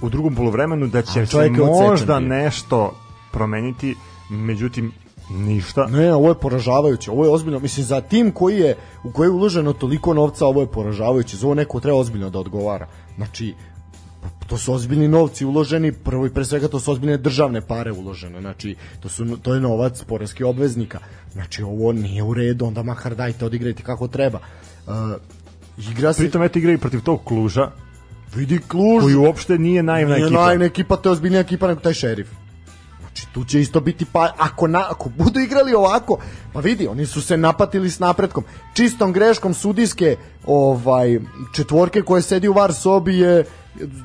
u 0.00 0.08
drugom 0.08 0.34
polovremenu 0.34 0.86
da 0.86 1.02
će 1.02 1.26
se 1.26 1.38
je 1.38 1.50
možda 1.50 2.18
bio. 2.18 2.28
nešto 2.28 2.94
promeniti, 3.32 3.96
međutim 4.30 4.92
ništa. 5.30 5.86
Ne, 5.86 6.14
ovo 6.14 6.28
je 6.28 6.34
poražavajuće. 6.34 7.10
Ovo 7.10 7.24
je 7.24 7.30
ozbiljno. 7.30 7.58
Mislim, 7.58 7.86
za 7.86 8.00
tim 8.00 8.30
koji 8.30 8.58
je, 8.58 8.76
u 9.04 9.12
koji 9.12 9.26
je 9.26 9.30
uloženo 9.30 9.72
toliko 9.72 10.14
novca, 10.14 10.46
ovo 10.46 10.60
je 10.60 10.66
poražavajuće. 10.66 11.36
Za 11.36 11.46
ovo 11.46 11.54
neko 11.54 11.80
treba 11.80 11.98
ozbiljno 11.98 12.30
da 12.30 12.38
odgovara. 12.38 12.86
Znači, 13.16 13.54
to 14.46 14.58
su 14.58 14.72
ozbiljni 14.72 15.08
novci 15.08 15.44
uloženi, 15.44 15.92
prvo 15.92 16.26
i 16.26 16.30
pre 16.30 16.44
svega 16.44 16.68
to 16.68 16.80
su 16.80 16.92
ozbiljne 16.92 17.16
državne 17.16 17.60
pare 17.60 17.92
uložene, 17.92 18.40
znači 18.40 18.76
to, 19.00 19.08
su, 19.08 19.36
to 19.42 19.54
je 19.54 19.60
novac 19.60 20.04
poreskih 20.04 20.46
obveznika, 20.46 20.98
znači 21.32 21.62
ovo 21.62 21.92
nije 21.92 22.22
u 22.22 22.34
redu, 22.34 22.66
onda 22.66 22.82
makar 22.82 23.14
dajte, 23.14 23.44
odigrajte 23.44 23.82
kako 23.82 24.08
treba. 24.08 24.38
Uh, 24.86 24.92
igra 25.90 26.12
se, 26.12 26.22
Pritom 26.22 26.42
eto 26.42 26.58
igra 26.58 26.72
i 26.72 26.78
protiv 26.78 27.00
tog 27.00 27.24
Kluža, 27.24 27.70
vidi 28.34 28.60
Kluž, 28.68 29.02
koji 29.02 29.14
uopšte 29.14 29.58
nije 29.58 29.82
naivna 29.82 30.14
nije 30.14 30.26
ekipa. 30.26 30.46
naivna 30.46 30.64
ekipa, 30.64 30.96
to 30.96 31.08
je 31.08 31.12
ozbiljnija 31.12 31.40
ekipa 31.40 31.68
nego 31.68 31.80
taj 31.80 31.94
šerif. 31.94 32.28
Znači 33.00 33.26
tu 33.32 33.44
će 33.44 33.60
isto 33.60 33.80
biti 33.80 34.04
pa 34.12 34.32
ako 34.38 34.66
na, 34.66 34.86
ako 34.90 35.08
budu 35.08 35.40
igrali 35.40 35.74
ovako, 35.74 36.18
pa 36.52 36.60
vidi, 36.60 36.86
oni 36.86 37.06
su 37.06 37.22
se 37.22 37.36
napatili 37.36 37.90
s 37.90 37.98
napretkom. 37.98 38.44
Čistom 38.74 39.12
greškom 39.12 39.54
sudijske 39.54 40.16
ovaj 40.46 41.20
četvorke 41.52 42.02
koje 42.02 42.22
sedi 42.22 42.48
u 42.48 42.52
var 42.52 42.74
sobi 42.74 43.18
je 43.18 43.44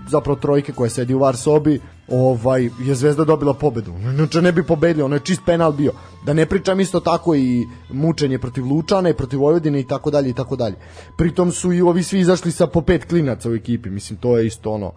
zapravo 0.10 0.40
trojke 0.40 0.72
koje 0.72 0.90
sedi 0.90 1.14
u 1.14 1.20
var 1.20 1.38
sobi 1.38 1.80
ovaj 2.12 2.64
je 2.64 2.96
Zvezda 2.96 3.24
dobila 3.24 3.54
pobedu. 3.54 3.94
Inače 3.94 4.42
ne 4.42 4.52
bi 4.52 4.64
pobedili, 4.64 5.04
ono 5.04 5.16
je 5.16 5.20
čist 5.20 5.42
penal 5.46 5.72
bio. 5.72 5.92
Da 6.26 6.34
ne 6.34 6.46
pričam 6.46 6.80
isto 6.80 7.00
tako 7.00 7.36
i 7.36 7.68
mučenje 7.90 8.40
protiv 8.40 8.66
Lučana 8.66 9.10
i 9.10 9.14
protiv 9.14 9.40
Vojvodine 9.40 9.80
i 9.80 9.88
tako 9.88 10.12
dalje 10.12 10.30
i 10.30 10.34
tako 10.34 10.56
dalje. 10.56 10.76
Pritom 11.18 11.52
su 11.52 11.74
i 11.74 11.82
ovi 11.82 12.04
svi 12.04 12.20
izašli 12.20 12.52
sa 12.52 12.68
po 12.68 12.82
pet 12.82 13.06
klinaca 13.06 13.50
u 13.50 13.56
ekipi. 13.56 13.90
Mislim 13.90 14.20
to 14.20 14.38
je 14.38 14.48
isto 14.48 14.72
ono 14.72 14.92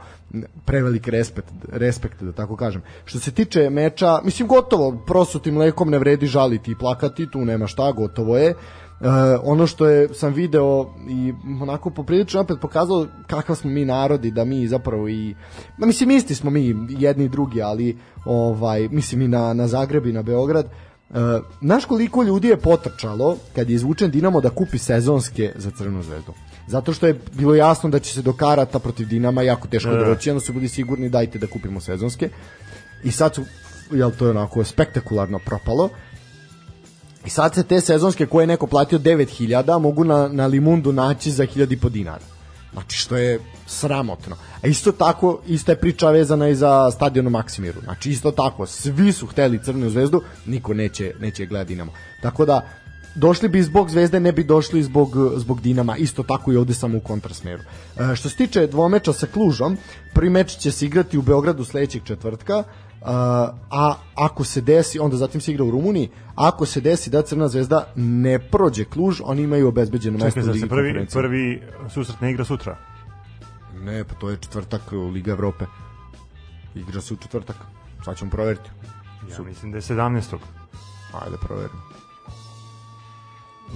prevelik 0.65 1.09
respekt, 1.09 1.49
respekt 1.73 2.23
da 2.23 2.33
tako 2.33 2.57
kažem. 2.57 2.83
Što 3.05 3.19
se 3.19 3.33
tiče 3.33 3.71
meča, 3.71 4.21
mislim 4.25 4.49
gotovo, 4.49 5.05
prosutim 5.07 5.55
mlekom 5.55 5.91
ne 5.91 5.99
vredi 5.99 6.27
žaliti 6.27 6.71
i 6.71 6.79
plakati, 6.79 7.31
tu 7.31 7.45
nema 7.45 7.67
šta, 7.67 7.93
gotovo 7.93 8.37
je. 8.37 8.55
E, 9.03 9.09
ono 9.43 9.67
što 9.67 9.87
je 9.87 10.15
sam 10.15 10.33
video 10.33 10.95
i 11.09 11.33
onako 11.63 11.91
poprilično 11.91 12.41
opet 12.41 12.57
pokazalo 12.61 13.07
kakav 13.27 13.57
smo 13.57 13.71
mi 13.71 13.85
narodi 13.85 14.31
da 14.31 14.45
mi 14.45 14.69
zapravo 14.69 15.09
i 15.09 15.35
ma 15.79 15.87
mislim 15.87 16.11
isti 16.11 16.35
smo 16.35 16.51
mi 16.51 16.77
jedni 16.89 17.25
i 17.25 17.29
drugi 17.29 17.63
ali 17.63 17.99
ovaj 18.25 18.89
mislim 18.89 19.23
i 19.23 19.29
na 19.29 19.55
na 19.55 19.69
Zagreb 19.69 20.07
i 20.07 20.13
na 20.13 20.23
Beograd 20.23 20.67
Uh, 21.13 21.19
znaš 21.61 21.85
koliko 21.85 22.23
ljudi 22.23 22.49
je 22.49 22.57
potrčalo 22.57 23.37
kad 23.55 23.71
je 23.71 23.75
izvučen 23.75 24.11
Dinamo 24.11 24.41
da 24.41 24.51
kupi 24.51 24.79
sezonske 24.79 25.53
za 25.57 25.71
Crvenu 25.71 26.03
zvezdu? 26.03 26.33
Zato 26.67 26.93
što 26.93 27.07
je 27.07 27.21
bilo 27.33 27.55
jasno 27.55 27.91
da 27.91 27.99
će 27.99 28.15
se 28.15 28.23
do 28.23 28.33
karata 28.33 28.79
protiv 28.79 29.09
Dinama 29.09 29.43
jako 29.43 29.69
teško 29.69 29.91
Da, 29.91 29.97
da. 29.97 30.05
doći, 30.05 30.31
onda 30.31 30.41
su 30.41 30.53
bili 30.53 30.69
sigurni 30.69 31.09
dajte 31.09 31.39
da 31.39 31.47
kupimo 31.47 31.81
sezonske. 31.81 32.29
I 33.05 33.11
sad 33.11 33.35
su, 33.35 33.43
jel 33.91 34.11
to 34.19 34.25
je 34.25 34.31
onako 34.31 34.65
spektakularno 34.65 35.39
propalo, 35.39 35.89
I 37.27 37.31
sad 37.31 37.55
se 37.55 37.63
te 37.63 37.81
sezonske 37.81 38.27
koje 38.27 38.43
je 38.43 38.47
neko 38.47 38.67
platio 38.67 38.99
9000 38.99 39.79
mogu 39.79 40.05
na, 40.05 40.29
na 40.29 40.47
Limundu 40.47 40.93
naći 40.93 41.31
za 41.31 41.47
1000 41.47 41.73
i 41.73 41.77
po 41.77 41.89
dinara. 41.89 42.25
Znači 42.73 42.99
što 42.99 43.17
je 43.17 43.39
sramotno. 43.67 44.37
A 44.63 44.67
isto 44.67 44.93
tako, 44.93 45.41
ista 45.47 45.73
je 45.73 45.81
priča 45.81 46.11
vezana 46.11 46.49
i 46.49 46.55
za 46.55 46.91
stadion 46.91 47.27
u 47.27 47.31
Maksimiru. 47.31 47.81
Znači 47.81 48.11
isto 48.11 48.31
tako, 48.31 48.67
svi 48.67 49.13
su 49.13 49.27
hteli 49.27 49.63
Crvenu 49.65 49.91
zvezdu, 49.91 50.23
niko 50.47 50.75
neće, 50.75 51.15
neće 51.21 51.47
gledati 51.47 51.69
Dinamo. 51.69 51.93
Tako 52.23 52.45
da, 52.47 52.69
došli 53.15 53.49
bi 53.49 53.63
zbog 53.63 53.91
zvezde, 53.91 54.21
ne 54.21 54.33
bi 54.33 54.45
došli 54.45 54.83
zbog, 54.83 55.17
zbog 55.37 55.61
Dinama, 55.61 55.97
isto 55.97 56.23
tako 56.23 56.53
i 56.53 56.57
ovde 56.57 56.75
samo 56.75 56.99
u 56.99 57.01
kontrasmeru. 57.01 57.63
E, 57.99 58.17
što 58.17 58.29
se 58.29 58.37
tiče 58.37 58.67
dvomeča 58.67 59.13
sa 59.13 59.27
Klužom, 59.27 59.77
prvi 60.15 60.31
meč 60.31 60.57
će 60.57 60.73
se 60.73 60.87
igrati 60.87 61.19
u 61.19 61.23
Beogradu 61.23 61.65
sledećeg 61.65 62.03
četvrtka, 62.05 62.65
a, 63.05 63.95
ako 64.15 64.45
se 64.45 64.61
desi, 64.61 64.99
onda 64.99 65.17
zatim 65.17 65.41
se 65.41 65.53
igra 65.53 65.65
u 65.65 65.71
Rumuniji, 65.71 66.11
ako 66.35 66.67
se 66.67 66.81
desi 66.81 67.11
da 67.11 67.23
Crna 67.23 67.49
zvezda 67.49 67.87
ne 67.97 68.39
prođe 68.39 68.85
Kluž, 68.85 69.21
oni 69.25 69.43
imaju 69.43 69.69
obezbeđeno 69.69 70.19
mesto 70.19 70.41
u 70.41 70.47
Ligi 70.47 70.61
se 70.61 70.69
prvi, 70.69 71.07
prvi 71.13 71.63
susret 71.89 72.21
ne 72.21 72.31
igra 72.31 72.45
sutra. 72.45 72.77
Ne, 73.81 74.05
pa 74.05 74.15
to 74.15 74.31
je 74.31 74.37
četvrtak 74.37 74.83
Liga 75.13 75.33
Evrope. 75.33 75.65
Igra 76.75 77.01
se 77.01 77.15
u 77.15 77.17
četvrtak. 77.17 77.57
Sad 78.05 78.17
ćemo 78.17 78.31
proveriti. 78.31 78.71
Ja 79.31 79.45
mislim 79.45 79.73
da 79.73 79.79
je 79.79 79.83
17. 79.83 80.37
Ajde, 81.25 81.37
proverimo. 81.43 81.81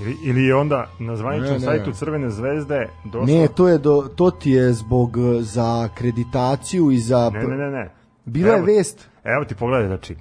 Ili, 0.00 0.16
ili 0.22 0.44
je 0.44 0.54
onda 0.54 0.86
na 0.98 1.16
zvaničnom 1.16 1.52
Ne, 1.52 1.58
ne. 1.58 1.64
sajtu 1.64 1.92
Crvene 1.92 2.30
zvezde 2.30 2.88
došlo... 3.04 3.26
Ne, 3.26 3.48
to 3.48 3.68
je 3.68 3.78
do, 3.78 4.08
to 4.16 4.30
ti 4.30 4.50
je 4.50 4.72
zbog 4.72 5.16
eh, 5.18 5.42
za 5.42 5.88
akreditaciju 5.92 6.90
i 6.90 6.98
za 6.98 7.30
Ne, 7.30 7.42
ne, 7.42 7.56
ne, 7.56 7.70
ne. 7.70 7.90
Bila 8.24 8.50
je 8.50 8.58
Evo- 8.58 8.66
vest. 8.66 9.08
Evo 9.34 9.44
ti 9.44 9.54
pogledaj, 9.54 9.86
znači, 9.86 10.16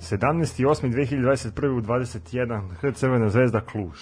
17.8.2021. 0.00 1.68
u 1.68 1.80
21. 1.82 2.62
H 2.80 2.92
Crvena 2.92 3.30
zvezda 3.30 3.60
Kluž. 3.60 3.98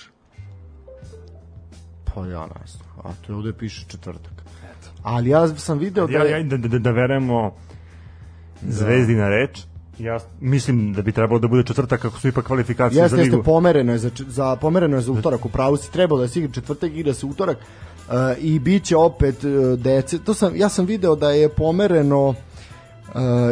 Pa 2.05 2.27
ja 2.27 2.47
ne 2.47 2.67
znam. 2.67 2.89
A 3.05 3.09
to 3.27 3.33
je 3.33 3.37
ovde 3.37 3.53
piše 3.53 3.85
četvrtak. 3.89 4.33
Ali 5.03 5.31
ja 5.31 5.49
sam 5.49 5.79
video 5.79 6.07
da 6.07 6.13
Ja, 6.13 6.25
ja, 6.25 6.43
da, 6.43 6.57
da, 6.57 6.79
da 6.79 6.91
verujemo 6.91 7.55
zvezdi 8.63 9.15
na 9.15 9.29
reč. 9.29 9.61
Ja 9.99 10.19
mislim 10.41 10.93
da 10.93 11.03
bi 11.03 11.13
trebalo 11.13 11.41
da 11.41 11.49
bude 11.49 11.63
četvrtak 11.63 12.01
kako 12.01 12.19
su 12.19 12.29
ipak 12.29 12.45
kvalifikacije 12.45 13.03
Jeste, 13.03 13.17
za 13.17 13.23
jeste, 13.23 13.37
ligu. 13.37 13.45
pomereno 13.45 13.93
je 13.93 13.99
za, 13.99 14.11
za, 14.29 14.57
pomereno 14.57 14.97
je 14.97 15.03
za 15.03 15.13
utorak, 15.13 15.45
u 15.45 15.49
pravu 15.49 15.77
si 15.77 15.93
trebalo 15.93 16.21
da 16.21 16.29
se 16.29 16.39
igra 16.39 16.53
četvrtak, 16.53 16.91
igra 16.95 17.15
se 17.15 17.27
utorak 17.27 17.59
uh, 17.59 18.15
i 18.39 18.59
bit 18.59 18.85
će 18.85 18.97
opet 18.97 19.45
uh, 19.45 19.79
dece, 19.79 20.19
to 20.19 20.35
sam, 20.35 20.57
ja 20.57 20.69
sam 20.69 20.87
video 20.87 21.17
da 21.17 21.31
je 21.31 21.49
pomereno 21.49 22.35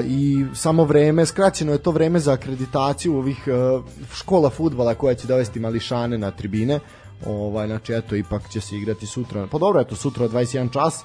i 0.06 0.44
samo 0.54 0.84
vreme, 0.84 1.26
skraćeno 1.26 1.72
je 1.72 1.78
to 1.78 1.90
vreme 1.90 2.20
za 2.20 2.32
akreditaciju 2.32 3.16
ovih 3.16 3.48
uh, 3.48 3.84
škola 4.14 4.50
futbala 4.50 4.94
koja 4.94 5.14
će 5.14 5.26
dovesti 5.26 5.60
mališane 5.60 6.18
na 6.18 6.30
tribine, 6.30 6.80
ovaj, 7.26 7.66
znači 7.66 7.92
eto, 7.92 8.16
ipak 8.16 8.48
će 8.48 8.60
se 8.60 8.76
igrati 8.76 9.06
sutra, 9.06 9.46
pa 9.50 9.58
dobro, 9.58 9.80
eto, 9.80 9.96
sutra 9.96 10.28
21 10.28 10.72
čas, 10.72 11.04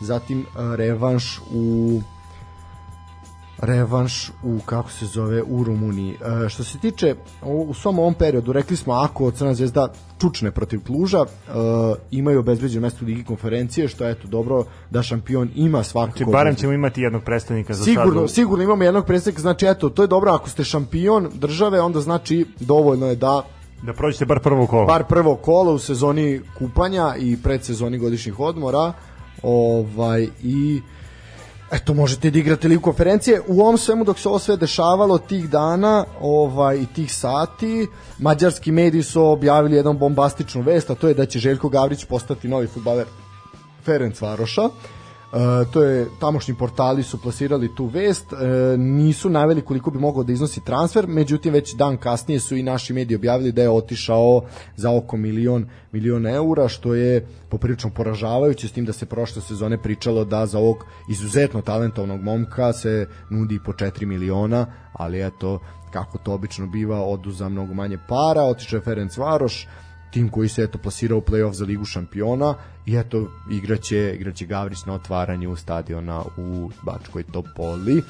zatim 0.00 0.40
uh, 0.40 0.74
revanš 0.74 1.40
u 1.52 2.00
revanš 3.60 4.30
u 4.42 4.58
kako 4.60 4.90
se 4.90 5.06
zove 5.06 5.42
u 5.42 5.64
Rumuniji. 5.64 6.16
E, 6.44 6.48
što 6.48 6.64
se 6.64 6.78
tiče 6.78 7.14
o- 7.42 7.52
u 7.52 7.74
svom 7.74 7.98
ovom 7.98 8.14
periodu 8.14 8.52
rekli 8.52 8.76
smo 8.76 8.92
ako 8.92 9.30
Crna 9.30 9.54
zvezda 9.54 9.88
čučne 10.20 10.50
protiv 10.50 10.80
Kluža, 10.80 11.18
e, 11.18 11.52
imaju 12.10 12.40
obezbeđeno 12.40 12.82
mesto 12.82 13.04
u 13.04 13.08
Ligi 13.08 13.24
konferencije, 13.24 13.88
što 13.88 14.04
je 14.04 14.12
eto 14.12 14.28
dobro 14.28 14.62
da 14.90 15.02
šampion 15.02 15.50
ima 15.54 15.82
svakako. 15.82 16.18
Znači, 16.18 16.32
barem 16.32 16.54
ćemo 16.54 16.72
imati 16.72 17.02
jednog 17.02 17.22
predstavnika 17.22 17.74
za 17.74 17.84
Sigurno, 17.84 18.20
sad. 18.20 18.34
sigurno 18.34 18.64
imamo 18.64 18.84
jednog 18.84 19.06
predstavnika, 19.06 19.40
znači 19.42 19.66
eto, 19.66 19.88
to 19.88 20.02
je 20.02 20.08
dobro 20.08 20.32
ako 20.32 20.48
ste 20.48 20.64
šampion 20.64 21.28
države, 21.34 21.80
onda 21.80 22.00
znači 22.00 22.46
dovoljno 22.60 23.06
je 23.06 23.16
da 23.16 23.42
Da 23.82 23.92
prođete 23.92 24.24
bar 24.26 24.40
prvo 24.40 24.66
kolo. 24.66 24.86
bar 24.86 25.04
prvo 25.04 25.36
kolo 25.36 25.72
u 25.72 25.78
sezoni 25.78 26.40
kupanja 26.58 27.14
i 27.18 27.36
predsezoni 27.36 27.98
godišnjih 27.98 28.40
odmora 28.40 28.92
ovaj 29.42 30.26
i 30.42 30.80
eto 31.72 31.94
možete 31.94 32.30
da 32.30 32.38
igrate 32.38 32.68
ligu 32.68 32.82
konferencije. 32.82 33.40
U 33.46 33.60
ovom 33.60 33.78
svemu 33.78 34.04
dok 34.04 34.18
se 34.18 34.28
ovo 34.28 34.38
sve 34.38 34.56
dešavalo 34.56 35.18
tih 35.18 35.50
dana 35.50 36.04
ovaj 36.20 36.76
i 36.76 36.86
tih 36.86 37.14
sati 37.14 37.86
mađarski 38.18 38.72
mediji 38.72 39.02
su 39.02 39.22
objavili 39.24 39.76
jednu 39.76 39.92
bombastičnu 39.92 40.62
vest 40.62 40.90
a 40.90 40.94
to 40.94 41.08
je 41.08 41.14
da 41.14 41.26
će 41.26 41.38
Željko 41.38 41.68
Gavrić 41.68 42.04
postati 42.04 42.48
novi 42.48 42.66
fudbaler 42.66 43.06
Ferenc 43.84 44.20
Varoša 44.20 44.68
E, 45.32 45.64
to 45.72 45.82
je 45.82 46.06
tamošnji 46.20 46.54
portali 46.54 47.02
su 47.02 47.18
plasirali 47.22 47.74
tu 47.74 47.86
vest 47.86 48.32
e, 48.32 48.36
nisu 48.76 49.30
naveli 49.30 49.62
koliko 49.62 49.90
bi 49.90 49.98
mogao 49.98 50.22
da 50.22 50.32
iznosi 50.32 50.64
transfer 50.64 51.06
međutim 51.06 51.52
već 51.52 51.74
dan 51.74 51.96
kasnije 51.96 52.40
su 52.40 52.56
i 52.56 52.62
naši 52.62 52.92
mediji 52.92 53.16
objavili 53.16 53.52
da 53.52 53.62
je 53.62 53.70
otišao 53.70 54.42
za 54.76 54.96
oko 54.96 55.16
milion 55.16 55.66
milion 55.92 56.26
eura 56.26 56.68
što 56.68 56.94
je 56.94 57.26
poprilično 57.48 57.90
poražavajuće 57.90 58.68
s 58.68 58.72
tim 58.72 58.84
da 58.84 58.92
se 58.92 59.06
prošle 59.06 59.42
sezone 59.42 59.82
pričalo 59.82 60.24
da 60.24 60.46
za 60.46 60.58
ovog 60.58 60.84
izuzetno 61.10 61.62
talentovnog 61.62 62.20
momka 62.20 62.72
se 62.72 63.06
nudi 63.30 63.60
po 63.64 63.72
4 63.72 64.06
miliona 64.06 64.66
ali 64.92 65.26
eto 65.26 65.60
kako 65.92 66.18
to 66.18 66.32
obično 66.32 66.66
biva 66.66 67.00
odu 67.00 67.30
za 67.30 67.48
mnogo 67.48 67.74
manje 67.74 67.98
para 68.08 68.42
otišao 68.42 68.80
Ferenc 68.80 69.16
Varoš 69.16 69.66
tim 70.10 70.28
koji 70.28 70.48
se 70.48 70.62
eto 70.62 70.78
plasirao 70.78 71.18
u 71.18 71.20
play-off 71.20 71.52
za 71.52 71.64
ligu 71.64 71.84
šampiona 71.84 72.54
i 72.86 72.96
eto 72.96 73.28
igraće, 73.50 74.14
igraće 74.14 74.46
Gavrić 74.46 74.84
na 74.86 74.94
otvaranju 74.94 75.56
stadiona 75.56 76.22
u 76.36 76.70
Bačkoj 76.82 77.22
Topoli. 77.22 77.98
E, 77.98 78.02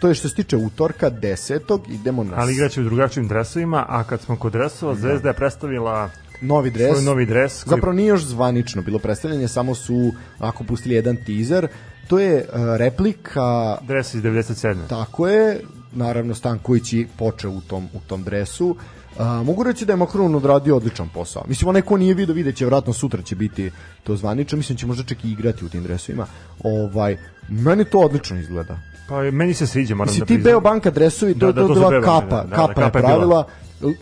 to 0.00 0.08
je 0.08 0.14
što 0.14 0.28
se 0.28 0.34
tiče 0.34 0.56
utorka 0.56 1.10
10. 1.10 1.80
idemo 1.88 2.24
na 2.24 2.32
Ali 2.36 2.52
igraće 2.52 2.80
u 2.80 2.84
drugačijim 2.84 3.28
dresovima, 3.28 3.84
a 3.88 4.04
kad 4.04 4.20
smo 4.20 4.36
kod 4.36 4.52
dresova, 4.52 4.94
Zvezda 4.94 5.28
je 5.28 5.34
predstavila 5.34 6.10
novi 6.40 6.70
dres. 6.70 6.92
svoj 6.92 7.04
novi 7.04 7.26
dres. 7.26 7.62
Koji... 7.64 7.76
Zapravo 7.76 7.92
nije 7.92 8.08
još 8.08 8.24
zvanično 8.24 8.82
bilo 8.82 8.98
predstavljanje, 8.98 9.48
samo 9.48 9.74
su 9.74 10.12
ako 10.38 10.64
pustili 10.64 10.94
jedan 10.94 11.16
teaser. 11.26 11.68
To 12.08 12.18
je 12.18 12.36
e, 12.36 12.44
replika 12.78 13.78
Dres 13.82 14.14
iz 14.14 14.22
97. 14.22 14.76
Tako 14.88 15.28
je, 15.28 15.60
naravno 15.92 16.34
Stanković 16.34 16.92
je 16.92 17.06
počeo 17.18 17.50
u 17.50 17.60
tom, 17.60 17.88
u 17.94 18.00
tom 18.06 18.24
dresu. 18.24 18.76
A, 19.18 19.42
mogu 19.42 19.62
reći 19.62 19.84
da 19.86 19.92
je 19.92 19.96
Macron 19.96 20.34
odradio 20.34 20.76
odličan 20.76 21.08
posao. 21.14 21.42
Mislim, 21.48 21.68
onaj 21.68 21.82
ko 21.82 21.96
nije 21.96 22.14
vidio, 22.14 22.34
vidjet 22.34 22.56
će, 22.56 22.64
vjerojatno 22.64 22.92
sutra 22.92 23.22
će 23.22 23.36
biti 23.36 23.70
to 24.04 24.16
zvanično. 24.16 24.58
Mislim, 24.58 24.78
će 24.78 24.86
možda 24.86 25.04
čak 25.04 25.24
i 25.24 25.30
igrati 25.30 25.64
u 25.64 25.68
tim 25.68 25.82
dresovima. 25.82 26.26
Ovaj, 26.64 27.16
meni 27.48 27.84
to 27.84 27.98
odlično 27.98 28.38
izgleda. 28.38 28.78
Pa 29.08 29.22
meni 29.22 29.54
se 29.54 29.66
sviđa, 29.66 29.94
moram 29.94 30.10
Mislim, 30.10 30.20
da 30.20 30.26
ti 30.26 30.34
priznam. 30.34 30.50
Beo 30.52 30.60
Banka 30.60 30.90
dresovi, 30.90 31.34
to, 31.34 31.46
Da, 31.46 31.52
da, 31.52 31.60
da, 31.62 31.68
to, 31.68 31.74
to 31.74 32.00
kapa, 32.04 32.20
Banka, 32.20 32.36
da, 32.36 32.48
da, 32.48 32.56
kapa, 32.56 32.70
je 32.70 32.74
kapa 32.86 32.98
je 32.98 33.02
bila. 33.02 33.08
pravila. 33.08 33.46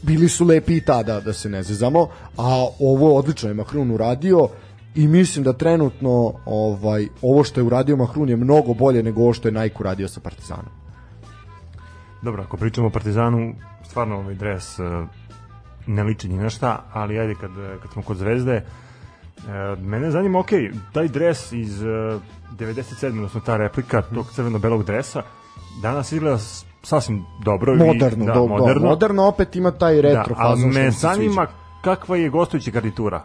Bili 0.03 0.29
su 0.29 0.45
lepi 0.45 0.77
i 0.77 0.81
tada, 0.81 1.21
da 1.21 1.33
se 1.33 1.49
ne 1.49 1.63
zezamo, 1.63 2.09
a 2.37 2.67
ovo 2.81 3.17
odlično 3.17 3.49
je 3.49 3.55
Macron 3.55 3.91
uradio 3.91 4.49
i 4.95 5.09
mislim 5.09 5.45
da 5.45 5.53
trenutno 5.53 6.33
ovaj 6.47 7.07
ovo 7.23 7.45
što 7.45 7.61
je 7.61 7.65
uradio 7.65 7.97
Macron 7.97 8.29
je 8.29 8.37
mnogo 8.37 8.75
bolje 8.75 9.03
nego 9.03 9.21
ovo 9.21 9.33
što 9.33 9.49
je 9.49 9.53
Nike 9.53 9.77
uradio 9.81 10.09
sa 10.09 10.21
Partizanom. 10.21 10.73
Dobro, 12.23 12.43
ako 12.43 12.57
pričamo 12.57 12.87
o 12.87 12.91
Partizanu, 12.91 13.55
stvarno 13.87 14.17
ovaj 14.17 14.35
dres 14.35 14.79
uh, 14.79 14.87
ne 15.87 16.03
liči 16.05 16.29
ni 16.29 16.37
na 16.37 16.51
šta, 16.51 16.85
ali 16.93 17.19
ajde 17.19 17.35
kad, 17.35 17.51
kad 17.83 17.91
smo 17.93 18.03
kod 18.03 18.17
Zvezde, 18.17 18.65
uh, 19.37 19.45
mene 19.81 20.11
zanima, 20.11 20.39
ok, 20.39 20.51
taj 20.93 21.09
dres 21.09 21.53
iz 21.53 21.83
uh, 21.83 21.89
97. 22.53 23.07
odnosno 23.09 23.41
ta 23.41 23.57
replika 23.57 24.03
tog 24.05 24.27
crveno-belog 24.33 24.85
dresa, 24.85 25.23
danas 25.83 26.13
izgleda 26.13 26.39
sasvim 26.83 27.25
dobro. 27.45 27.75
i- 27.75 27.77
Moderno, 27.77 28.25
da, 28.25 28.33
do, 28.33 28.41
moderno. 28.41 28.59
moderno. 28.59 28.89
moderno 28.89 29.23
opet 29.25 29.57
ima 29.57 29.71
taj 29.71 29.95
Da, 29.95 30.01
retro 30.01 30.35
ali 30.39 30.51
fazon 30.51 30.73
što 30.73 30.81
me 30.81 30.91
zanima 30.91 31.47
kakva 31.85 32.17
je 32.17 32.29
gostujuća 32.29 32.71
garnitura. 32.71 33.23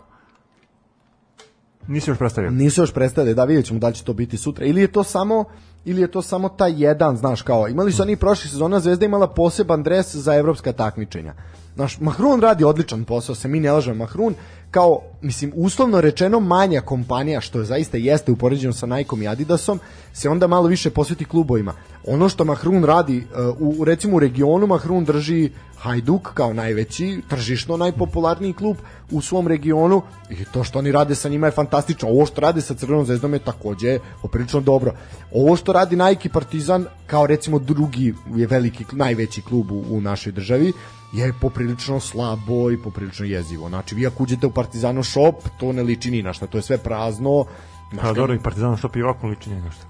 Nisi 1.87 2.09
još 2.09 2.17
predstavio. 2.17 2.51
Nisu 2.51 2.81
još 2.81 2.93
predstavili, 2.93 3.35
da 3.35 3.43
vidjet 3.45 3.65
ćemo 3.65 3.79
da 3.79 3.91
će 3.91 4.03
to 4.03 4.13
biti 4.13 4.37
sutra. 4.37 4.65
Ili 4.65 4.81
je 4.81 4.91
to 4.91 5.03
samo 5.03 5.45
ili 5.85 6.01
je 6.01 6.11
to 6.11 6.21
samo 6.21 6.49
taj 6.49 6.73
jedan, 6.83 7.17
znaš 7.17 7.41
kao, 7.41 7.67
imali 7.67 7.91
su 7.91 8.01
oni 8.01 8.15
prošle 8.15 8.49
sezona 8.49 8.79
Zvezda 8.79 9.05
imala 9.05 9.27
poseban 9.27 9.83
dres 9.83 10.15
za 10.15 10.35
evropska 10.35 10.73
takmičenja. 10.73 11.33
Znaš, 11.75 11.99
Mahrun 11.99 12.41
radi 12.41 12.63
odličan 12.63 13.03
posao, 13.03 13.35
se 13.35 13.47
mi 13.47 13.59
ne 13.59 13.71
lažemo, 13.71 13.95
Mahrun 13.95 14.35
kao, 14.71 14.99
mislim, 15.21 15.51
uslovno 15.55 16.01
rečeno 16.01 16.39
manja 16.39 16.81
kompanija, 16.81 17.41
što 17.41 17.63
zaista 17.63 17.97
jeste 17.97 18.31
upoređeno 18.31 18.73
sa 18.73 18.85
Nikeom 18.85 19.21
i 19.21 19.27
Adidasom, 19.27 19.79
se 20.13 20.29
onda 20.29 20.47
malo 20.47 20.67
više 20.67 20.89
posveti 20.89 21.25
klubovima. 21.25 21.73
Ono 22.07 22.29
što 22.29 22.45
Mahrun 22.45 22.83
radi, 22.83 23.17
uh, 23.59 23.79
u, 23.79 23.85
recimo 23.85 24.17
u 24.17 24.19
regionu 24.19 24.67
Mahrun 24.67 25.05
drži 25.05 25.51
Hajduk 25.77 26.33
kao 26.33 26.53
najveći, 26.53 27.21
tržišno 27.29 27.77
najpopularniji 27.77 28.53
klub 28.53 28.77
u 29.11 29.21
svom 29.21 29.47
regionu 29.47 30.01
i 30.29 30.45
to 30.53 30.63
što 30.63 30.79
oni 30.79 30.91
rade 30.91 31.15
sa 31.15 31.29
njima 31.29 31.47
je 31.47 31.51
fantastično. 31.51 32.09
Ovo 32.09 32.25
što 32.25 32.41
rade 32.41 32.61
sa 32.61 32.73
Crvenom 32.73 33.05
zvezdom 33.05 33.33
je 33.33 33.39
takođe 33.39 33.99
poprilično 34.21 34.59
dobro. 34.61 34.93
Ovo 35.33 35.55
što 35.55 35.73
radi 35.73 35.95
Nike 35.95 36.29
Partizan 36.29 36.85
kao 37.07 37.27
recimo 37.27 37.59
drugi 37.59 38.13
je 38.35 38.47
veliki 38.47 38.85
najveći 38.91 39.41
klub 39.41 39.71
u, 39.71 39.83
u 39.89 40.01
našoj 40.01 40.31
državi 40.31 40.73
je 41.13 41.33
poprilično 41.41 41.99
slabo 41.99 42.71
i 42.71 42.77
poprilično 42.77 43.25
jezivo. 43.25 43.69
Znači 43.69 43.95
vi 43.95 44.07
ako 44.07 44.23
uđete 44.23 44.47
u 44.47 44.51
Partizano 44.51 45.03
shop, 45.03 45.35
to 45.59 45.71
ne 45.71 45.83
liči 45.83 46.11
ni 46.11 46.21
na 46.23 46.33
šta, 46.33 46.47
to 46.47 46.57
je 46.57 46.61
sve 46.61 46.77
prazno. 46.77 47.45
Znaš, 47.91 48.03
Pa 48.03 48.13
dobro, 48.13 48.35
i 48.35 48.39
Partizan 48.39 48.77
što 48.77 48.89
i 48.95 49.01
ovako 49.01 49.27
liči 49.27 49.49
ni 49.49 49.61
na 49.61 49.71
šta. 49.71 49.85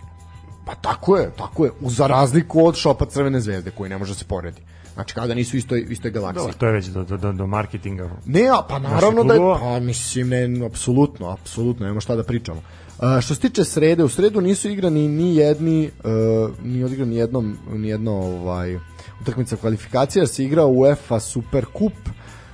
Pa 0.66 0.76
tako 0.76 1.18
je, 1.18 1.32
tako 1.38 1.66
je. 1.66 1.72
Za 1.82 2.08
razliku 2.08 2.66
od 2.66 2.76
šopa 2.76 3.06
Crvene 3.06 3.42
zvezde 3.42 3.72
koji 3.72 3.90
ne 3.90 3.98
može 3.98 4.16
se 4.16 4.26
poredi. 4.26 4.62
Znači 4.94 5.14
kao 5.14 5.28
da 5.28 5.34
nisu 5.34 5.56
u 5.56 5.58
istoj, 5.58 5.86
istoj 5.90 6.12
galaksiji. 6.12 6.42
Dobro, 6.42 6.54
to 6.58 6.66
je 6.66 6.72
već 6.72 6.86
do, 6.86 7.04
do, 7.04 7.32
do, 7.32 7.48
marketinga. 7.48 8.10
Ne, 8.26 8.48
a 8.48 8.62
pa 8.70 8.80
naravno 8.80 9.24
da 9.24 9.34
je, 9.34 9.40
pa 9.60 9.80
mislim, 9.80 10.30
ne, 10.30 10.66
apsolutno, 10.66 11.30
apsolutno, 11.30 11.86
nema 11.86 12.00
šta 12.00 12.16
da 12.16 12.24
pričamo. 12.24 12.62
A, 13.00 13.22
što 13.22 13.36
se 13.36 13.42
tiče 13.42 13.64
srede, 13.64 14.04
u 14.04 14.10
sredu 14.10 14.42
nisu 14.42 14.70
igrani 14.70 15.08
ni 15.08 15.36
jedni, 15.36 15.92
uh, 16.04 16.66
ni 16.66 16.84
odigrani 16.84 17.12
ni 17.12 17.18
jednom, 17.18 17.58
ni 17.74 17.88
jedno 17.88 18.12
ovaj, 18.12 18.80
utakmica 19.22 19.56
kvalifikacija, 19.56 20.28
se 20.28 20.44
igra 20.44 20.66
UEFA 20.66 21.20
Super 21.20 21.66
Cup, 21.78 21.94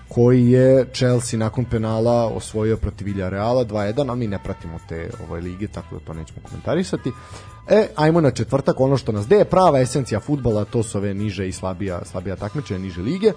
koji 0.07 0.51
je 0.51 0.85
Chelsea 0.93 1.39
nakon 1.39 1.65
penala 1.65 2.27
osvojio 2.27 2.77
protiv 2.77 3.05
Villarreala 3.05 3.65
2-1, 3.65 4.09
ali 4.09 4.19
mi 4.19 4.27
ne 4.27 4.39
pratimo 4.43 4.79
te 4.89 5.09
ovaj, 5.27 5.41
lige, 5.41 5.67
tako 5.67 5.95
da 5.95 6.05
to 6.05 6.13
nećemo 6.13 6.39
komentarisati. 6.43 7.11
E, 7.67 7.87
ajmo 7.95 8.21
na 8.21 8.31
četvrtak, 8.31 8.79
ono 8.79 8.97
što 8.97 9.11
nas 9.11 9.25
gde 9.25 9.35
je 9.35 9.45
prava 9.45 9.79
esencija 9.79 10.19
futbala, 10.19 10.65
to 10.65 10.83
su 10.83 10.97
ove 10.97 11.13
niže 11.13 11.47
i 11.47 11.51
slabija, 11.51 12.05
slabija 12.05 12.35
takmičenja, 12.35 12.79
niže 12.79 13.01
lige. 13.01 13.27
E, 13.27 13.33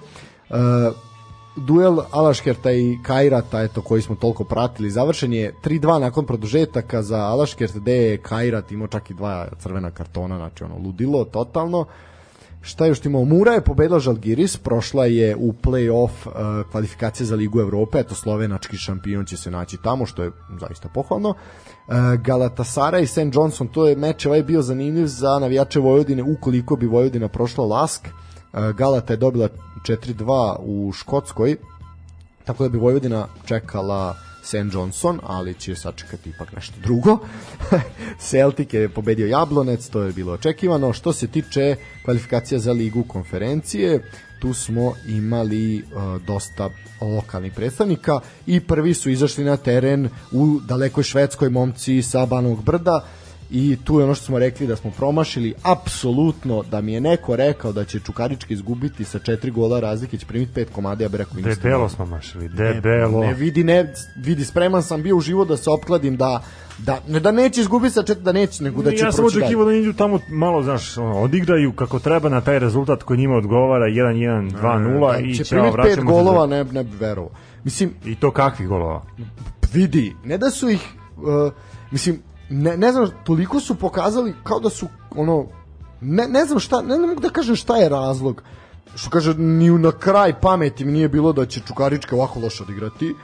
duel 1.55 1.99
Alaškerta 2.11 2.71
i 2.71 2.97
Kajrata, 3.03 3.61
eto, 3.61 3.81
koji 3.81 4.01
smo 4.01 4.15
toliko 4.15 4.43
pratili, 4.43 4.91
završen 4.91 5.33
je 5.33 5.53
3-2 5.63 5.99
nakon 5.99 6.25
produžetaka 6.25 7.03
za 7.03 7.17
Alaškert, 7.17 7.75
gde 7.75 7.95
je 7.95 8.17
Kajrat 8.17 8.71
imao 8.71 8.87
čak 8.87 9.09
i 9.09 9.13
dva 9.13 9.47
crvena 9.59 9.91
kartona, 9.91 10.37
znači 10.37 10.63
ono, 10.63 10.77
ludilo, 10.77 11.25
totalno. 11.25 11.85
Šta 12.61 12.85
je 12.85 12.89
još 12.89 13.05
imao? 13.05 13.25
Mura 13.25 13.51
je 13.51 13.61
pobedila 13.61 13.99
Žalgiris, 13.99 14.57
prošla 14.57 15.05
je 15.05 15.35
u 15.35 15.53
play-off 15.53 16.09
uh, 16.25 16.71
kvalifikacije 16.71 17.25
za 17.25 17.35
Ligu 17.35 17.59
Evrope, 17.59 17.99
eto 17.99 18.15
slovenački 18.15 18.77
šampion 18.77 19.25
će 19.25 19.37
se 19.37 19.51
naći 19.51 19.77
tamo, 19.83 20.05
što 20.05 20.23
je 20.23 20.31
zaista 20.59 20.89
pohvalno. 20.89 21.29
Uh, 21.29 21.95
Galatasara 22.23 22.99
i 22.99 23.07
St. 23.07 23.33
Johnson, 23.33 23.67
to 23.67 23.87
je 23.87 23.95
meč 23.95 24.25
ovaj 24.25 24.43
bio 24.43 24.61
zanimljiv 24.61 25.05
za 25.05 25.39
navijače 25.39 25.79
Vojvodine, 25.79 26.23
ukoliko 26.23 26.75
bi 26.75 26.87
Vojvodina 26.87 27.27
prošla 27.27 27.65
Lask. 27.65 28.07
Uh, 28.07 28.69
Galata 28.75 29.13
je 29.13 29.17
dobila 29.17 29.47
4-2 29.87 30.55
u 30.59 30.91
Škotskoj, 30.91 31.55
tako 32.45 32.63
da 32.63 32.69
bi 32.69 32.77
Vojvodina 32.77 33.27
čekala 33.45 34.15
St. 34.43 34.73
Johnson, 34.73 35.19
ali 35.23 35.53
će 35.53 35.75
sačekati 35.75 36.29
ipak 36.29 36.51
nešto 36.53 36.75
drugo. 36.83 37.17
Celtic 38.29 38.73
je 38.73 38.89
pobedio 38.89 39.27
Jablonec, 39.27 39.89
to 39.89 40.01
je 40.01 40.13
bilo 40.13 40.33
očekivano. 40.33 40.93
Što 40.93 41.13
se 41.13 41.27
tiče 41.27 41.75
kvalifikacija 42.05 42.59
za 42.59 42.71
ligu 42.71 43.03
konferencije, 43.03 44.03
tu 44.39 44.53
smo 44.53 44.93
imali 45.07 45.77
uh, 45.77 46.21
dosta 46.21 46.69
lokalnih 47.01 47.53
predstavnika 47.53 48.19
i 48.47 48.59
prvi 48.59 48.93
su 48.93 49.09
izašli 49.09 49.43
na 49.43 49.57
teren 49.57 50.09
u 50.31 50.59
dalekoj 50.67 51.03
švedskoj 51.03 51.49
momci 51.49 52.01
sa 52.01 52.25
Banog 52.25 52.63
Brda 52.63 53.05
i 53.51 53.77
tu 53.83 53.99
je 53.99 54.03
ono 54.03 54.15
što 54.15 54.25
smo 54.25 54.39
rekli 54.39 54.67
da 54.67 54.75
smo 54.75 54.91
promašili 54.91 55.53
apsolutno 55.63 56.63
da 56.71 56.81
mi 56.81 56.93
je 56.93 57.01
neko 57.01 57.35
rekao 57.35 57.71
da 57.71 57.85
će 57.85 57.99
Čukarički 57.99 58.53
izgubiti 58.53 59.03
sa 59.03 59.19
četiri 59.19 59.51
gola 59.51 59.79
razlike 59.79 60.17
će 60.17 60.25
primiti 60.25 60.53
pet 60.53 60.69
komada 60.71 61.03
ja 61.03 61.09
bih 61.09 61.17
rekao 61.17 61.41
debelo 61.41 61.89
smo 61.89 62.05
mašili 62.05 62.49
debelo. 62.49 63.21
ne, 63.21 63.27
ne, 63.27 63.33
vidi 63.33 63.63
ne 63.63 63.93
vidi 64.15 64.45
spreman 64.45 64.83
sam 64.83 65.03
bio 65.03 65.17
u 65.17 65.21
život 65.21 65.47
da 65.47 65.57
se 65.57 65.69
opkladim 65.69 66.17
da 66.17 66.43
da 66.77 66.99
ne 67.07 67.19
da 67.19 67.31
neće 67.31 67.61
izgubiti 67.61 67.93
sa 67.93 68.03
četiri 68.03 68.23
da 68.23 68.31
neće 68.31 68.63
nego 68.63 68.81
da 68.81 68.91
će 68.91 69.05
ja 69.05 69.11
sam 69.11 69.25
očekivao 69.25 69.65
da 69.65 69.73
idu 69.73 69.93
tamo 69.93 70.19
malo 70.29 70.63
znaš 70.63 70.97
ono, 70.97 71.21
odigraju 71.21 71.71
kako 71.71 71.99
treba 71.99 72.29
na 72.29 72.41
taj 72.41 72.59
rezultat 72.59 73.03
koji 73.03 73.19
njima 73.19 73.35
odgovara 73.35 73.85
1-1 73.85 74.51
2-0 74.61 75.11
da, 75.11 75.19
i 75.19 75.35
će 75.35 75.43
primiti 75.49 75.77
pet 75.83 76.03
golova 76.03 76.45
ne 76.45 76.63
ne 76.63 76.85
verovao. 76.99 77.31
Mislim 77.63 77.93
i 78.05 78.15
to 78.15 78.31
kakvih 78.31 78.67
golova? 78.67 79.03
vidi 79.73 80.15
ne 80.23 80.37
da 80.37 80.49
su 80.49 80.69
ih 80.69 80.87
uh, 81.17 81.53
mislim 81.91 82.19
ne, 82.51 82.77
ne 82.77 82.91
znam, 82.91 83.09
toliko 83.23 83.59
su 83.59 83.75
pokazali 83.75 84.33
kao 84.43 84.59
da 84.59 84.69
su 84.69 84.87
ono 85.15 85.45
ne, 86.01 86.27
ne 86.27 86.45
znam 86.45 86.59
šta, 86.59 86.81
ne, 86.81 86.97
ne 86.97 87.07
mogu 87.07 87.21
da 87.21 87.29
kažem 87.29 87.55
šta 87.55 87.77
je 87.77 87.89
razlog. 87.89 88.43
Što 88.95 89.09
kaže, 89.09 89.33
ni 89.33 89.69
na 89.69 89.91
kraj 89.91 90.39
pameti 90.41 90.85
mi 90.85 90.91
nije 90.91 91.09
bilo 91.09 91.33
da 91.33 91.45
će 91.45 91.61
Čukarička 91.67 92.15
ovako 92.15 92.39
loše 92.39 92.63
odigrati. 92.63 93.15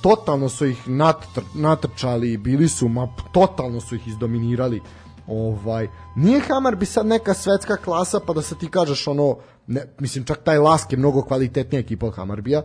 Totalno 0.00 0.48
su 0.48 0.66
ih 0.66 0.88
natr, 0.88 1.40
natrčali, 1.54 2.36
bili 2.36 2.68
su, 2.68 2.88
ma 2.88 3.08
totalno 3.32 3.80
su 3.80 3.94
ih 3.94 4.08
izdominirali. 4.08 4.80
Ovaj, 5.26 5.88
nije 6.16 6.40
Hamar 6.40 6.76
bi 6.76 6.86
sad 6.86 7.06
neka 7.06 7.34
svetska 7.34 7.76
klasa 7.76 8.20
pa 8.26 8.32
da 8.32 8.42
se 8.42 8.54
ti 8.54 8.68
kažeš 8.68 9.08
ono, 9.08 9.36
ne, 9.66 9.82
mislim 9.98 10.24
čak 10.24 10.44
taj 10.44 10.58
Lask 10.58 10.92
je 10.92 10.98
mnogo 10.98 11.22
kvalitetnija 11.22 11.80
ekipa 11.80 12.06
od 12.06 12.16
Hamarbija, 12.16 12.62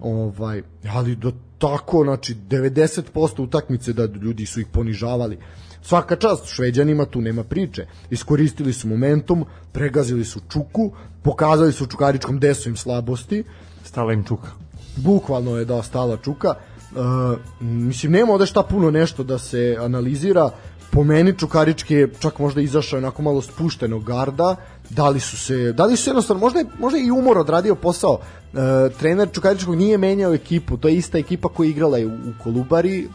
ovaj, 0.00 0.62
ali 0.94 1.16
do 1.16 1.32
tako, 1.62 2.04
znači 2.04 2.36
90% 2.50 3.42
utakmice 3.42 3.92
da 3.92 4.04
ljudi 4.04 4.46
su 4.46 4.60
ih 4.60 4.66
ponižavali. 4.66 5.38
Svaka 5.82 6.16
čast 6.16 6.46
Šveđanima, 6.46 7.04
tu 7.04 7.20
nema 7.20 7.44
priče. 7.44 7.86
Iskoristili 8.10 8.72
su 8.72 8.88
momentum, 8.88 9.44
pregazili 9.72 10.24
su 10.24 10.40
Čuku, 10.52 10.92
pokazali 11.22 11.72
su 11.72 11.86
Čukaričkom 11.86 12.36
gde 12.36 12.54
su 12.54 12.68
im 12.68 12.76
slabosti. 12.76 13.44
Stala 13.84 14.12
im 14.12 14.24
Čuka. 14.24 14.48
Bukvalno 14.96 15.56
je 15.58 15.64
da 15.64 15.82
stala 15.82 16.16
Čuka. 16.16 16.54
Uh, 16.54 17.38
mislim, 17.60 18.12
nema 18.12 18.32
ovde 18.32 18.46
šta 18.46 18.62
puno 18.62 18.90
nešto 18.90 19.24
da 19.24 19.38
se 19.38 19.76
analizira. 19.80 20.50
Po 20.90 21.04
meni 21.04 21.38
Čukarički 21.38 21.94
je 21.94 22.10
čak 22.20 22.38
možda 22.38 22.60
izašao 22.60 22.98
onako 22.98 23.22
malo 23.22 23.42
spuštenog 23.42 24.04
garda, 24.04 24.56
da 24.90 25.08
li 25.08 25.20
su 25.20 25.36
se, 25.38 25.72
da 25.72 25.84
li 25.84 25.96
su 25.96 26.10
jednostavno, 26.10 26.40
možda 26.40 26.58
je, 26.58 26.66
možda 26.78 26.98
je 26.98 27.06
i 27.06 27.10
umor 27.10 27.38
odradio 27.38 27.74
posao, 27.74 28.18
e, 28.18 28.90
trener 28.98 29.28
Čukaričkog 29.32 29.74
nije 29.76 29.98
menjao 29.98 30.34
ekipu, 30.34 30.76
to 30.76 30.88
je 30.88 30.96
ista 30.96 31.18
ekipa 31.18 31.48
koja 31.48 31.66
je 31.66 31.70
igrala 31.70 31.98
u, 31.98 32.42
Kolubari, 32.42 33.08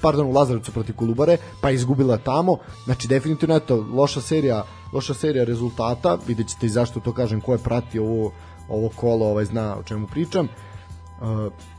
pardon, 0.00 0.26
u 0.26 0.32
Lazarevcu 0.32 0.72
protiv 0.72 0.96
Kolubare, 0.96 1.36
pa 1.60 1.68
je 1.68 1.74
izgubila 1.74 2.16
tamo. 2.16 2.58
Znači 2.84 3.08
definitivno 3.08 3.56
eto 3.56 3.86
loša 3.92 4.20
serija, 4.20 4.64
loša 4.92 5.14
serija 5.14 5.44
rezultata. 5.44 6.18
Videćete 6.26 6.66
i 6.66 6.68
zašto 6.68 7.00
to 7.00 7.12
kažem 7.12 7.40
ko 7.40 7.52
je 7.52 7.58
pratio 7.58 8.04
ovo 8.04 8.32
ovo 8.68 8.88
kolo, 8.96 9.26
ovaj 9.26 9.44
zna 9.44 9.76
o 9.78 9.82
čemu 9.82 10.06
pričam. 10.06 10.46
E, 10.46 10.50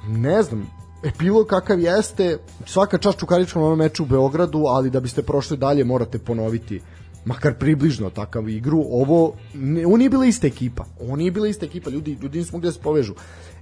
ne 0.07 0.43
znam, 0.43 0.67
epilog 1.03 1.47
kakav 1.47 1.79
jeste, 1.79 2.37
svaka 2.65 2.97
čast 2.97 3.19
Čukaričkom 3.19 3.63
ovom 3.63 3.77
meču 3.77 4.03
u 4.03 4.05
Beogradu, 4.05 4.63
ali 4.67 4.89
da 4.89 4.99
biste 4.99 5.23
prošli 5.23 5.57
dalje 5.57 5.83
morate 5.83 6.19
ponoviti 6.19 6.81
makar 7.25 7.53
približno 7.53 8.09
takav 8.09 8.49
igru, 8.49 8.85
ovo, 8.89 9.33
ne, 9.53 9.85
ovo 9.85 9.97
nije 9.97 10.09
bila 10.09 10.25
ista 10.25 10.47
ekipa, 10.47 10.85
ovo 11.01 11.15
nije 11.15 11.31
bila 11.31 11.47
ista 11.47 11.65
ekipa, 11.65 11.89
ljudi, 11.89 12.17
ljudi 12.21 12.39
nismo 12.39 12.59
gde 12.59 12.67
da 12.67 12.71
se 12.71 12.79
povežu. 12.79 13.13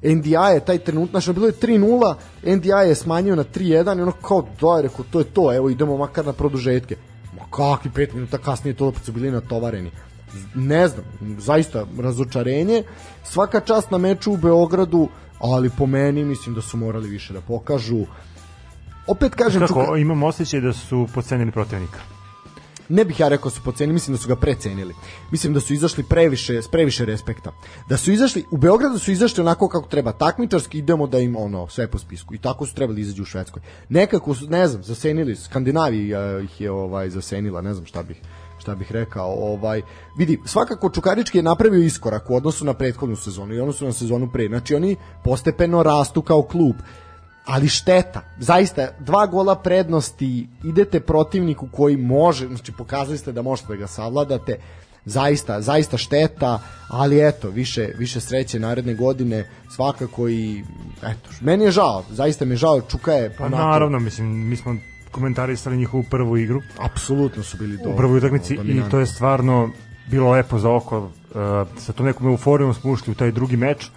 NDA 0.03 0.49
je 0.49 0.65
taj 0.65 0.77
trenut, 0.77 1.09
znači 1.09 1.33
bilo 1.33 1.47
je 1.47 1.53
3-0, 1.53 2.15
NDA 2.43 2.81
je 2.81 2.95
smanjio 2.95 3.35
na 3.35 3.43
3-1 3.43 3.97
i 3.97 4.01
ono 4.01 4.11
kao, 4.11 4.47
da, 4.61 4.81
rekao, 4.81 5.05
to 5.11 5.19
je 5.19 5.25
to, 5.25 5.53
evo 5.55 5.69
idemo 5.69 5.97
makar 5.97 6.25
na 6.25 6.33
produžetke. 6.33 6.95
Ma 7.35 7.43
kakvi 7.51 7.91
5 7.91 8.13
minuta 8.13 8.37
kasnije 8.37 8.73
to 8.73 8.87
opet 8.87 9.03
su 9.03 9.11
bili 9.11 9.31
natovareni. 9.31 9.91
Ne 10.55 10.87
znam, 10.87 11.05
zaista 11.39 11.85
razočarenje. 11.99 12.83
Svaka 13.23 13.59
čast 13.59 13.91
na 13.91 13.97
meču 13.97 14.31
u 14.31 14.37
Beogradu, 14.37 15.07
ali 15.39 15.69
po 15.69 15.85
meni 15.85 16.25
mislim 16.25 16.55
da 16.55 16.61
su 16.61 16.77
morali 16.77 17.09
više 17.09 17.33
da 17.33 17.41
pokažu. 17.41 18.05
Opet 19.07 19.35
kažem... 19.35 19.61
Kako, 19.61 19.85
čuka... 19.85 19.97
imam 19.97 20.23
osjećaj 20.23 20.61
da 20.61 20.73
su 20.73 21.07
pocenili 21.13 21.51
protivnika 21.51 21.99
ne 22.89 23.05
bih 23.05 23.19
ja 23.19 23.27
rekao 23.27 23.49
da 23.49 23.55
su 23.55 23.61
pocenili, 23.63 23.93
mislim 23.93 24.15
da 24.15 24.21
su 24.21 24.27
ga 24.27 24.35
precenili. 24.35 24.95
Mislim 25.31 25.53
da 25.53 25.59
su 25.59 25.73
izašli 25.73 26.03
previše, 26.03 26.61
s 26.61 26.67
previše 26.67 27.05
respekta. 27.05 27.51
Da 27.89 27.97
su 27.97 28.11
izašli, 28.11 28.45
u 28.51 28.57
Beogradu 28.57 28.99
su 28.99 29.11
izašli 29.11 29.41
onako 29.41 29.67
kako 29.67 29.87
treba, 29.87 30.11
takmičarski 30.11 30.77
idemo 30.77 31.07
da 31.07 31.19
im 31.19 31.35
ono, 31.35 31.67
sve 31.67 31.87
po 31.87 31.97
spisku. 31.97 32.33
I 32.33 32.37
tako 32.37 32.65
su 32.65 32.75
trebali 32.75 33.01
izađu 33.01 33.21
u 33.21 33.25
Švedskoj. 33.25 33.61
Nekako 33.89 34.35
su, 34.35 34.47
ne 34.49 34.67
znam, 34.67 34.83
zasenili, 34.83 35.35
Skandinavija 35.35 36.39
ih 36.39 36.61
je 36.61 36.71
ovaj, 36.71 37.09
zasenila, 37.09 37.61
ne 37.61 37.73
znam 37.73 37.85
šta 37.85 38.03
bih 38.03 38.17
šta 38.63 38.75
bih 38.75 38.91
rekao, 38.91 39.33
ovaj 39.33 39.81
vidi, 40.17 40.39
svakako 40.45 40.89
Čukarički 40.89 41.37
je 41.37 41.43
napravio 41.43 41.83
iskorak 41.83 42.29
u 42.29 42.35
odnosu 42.35 42.65
na 42.65 42.73
prethodnu 42.73 43.15
sezonu 43.15 43.53
i 43.53 43.59
odnosu 43.59 43.85
na 43.85 43.93
sezonu 43.93 44.29
pre. 44.33 44.47
Znači 44.47 44.75
oni 44.75 44.95
postepeno 45.23 45.83
rastu 45.83 46.21
kao 46.21 46.43
klub 46.43 46.75
ali 47.45 47.67
šteta, 47.67 48.21
zaista 48.39 48.87
dva 48.99 49.25
gola 49.25 49.55
prednosti, 49.55 50.47
idete 50.63 50.99
protivniku 50.99 51.67
koji 51.71 51.97
može, 51.97 52.47
znači 52.47 52.71
pokazali 52.71 53.17
ste 53.17 53.31
da 53.31 53.41
možete 53.41 53.67
da 53.67 53.75
ga 53.75 53.87
savladate, 53.87 54.57
zaista, 55.05 55.61
zaista 55.61 55.97
šteta, 55.97 56.59
ali 56.89 57.27
eto, 57.27 57.49
više, 57.49 57.89
više 57.97 58.19
sreće 58.19 58.59
naredne 58.59 58.93
godine, 58.93 59.49
svakako 59.75 60.29
i 60.29 60.63
eto, 61.03 61.29
meni 61.41 61.63
je 61.63 61.71
žao, 61.71 62.03
zaista 62.09 62.45
mi 62.45 62.51
je 62.51 62.57
žao, 62.57 62.81
Čuka 62.81 63.11
je 63.11 63.35
pa 63.37 63.49
naravno, 63.49 63.99
mislim, 63.99 64.49
mi 64.49 64.55
smo 64.55 64.75
komentarisali 65.11 65.77
njihovu 65.77 66.03
prvu 66.09 66.37
igru. 66.37 66.61
Apsolutno 66.79 67.43
su 67.43 67.57
bili 67.57 67.77
dobro. 67.77 67.93
U 67.93 67.97
prvoj 67.97 68.17
utakmici 68.17 68.53
i 68.53 68.81
to 68.91 68.99
je 68.99 69.05
stvarno 69.05 69.69
bilo 70.09 70.31
lepo 70.31 70.59
za 70.59 70.69
oko. 70.69 70.99
Uh, 70.99 71.09
sa 71.77 71.93
tom 71.93 72.05
nekom 72.05 72.27
euforijom 72.27 72.73
smo 72.73 72.91
ušli 72.91 73.11
u 73.11 73.15
taj 73.15 73.31
drugi 73.31 73.57
meč. 73.57 73.89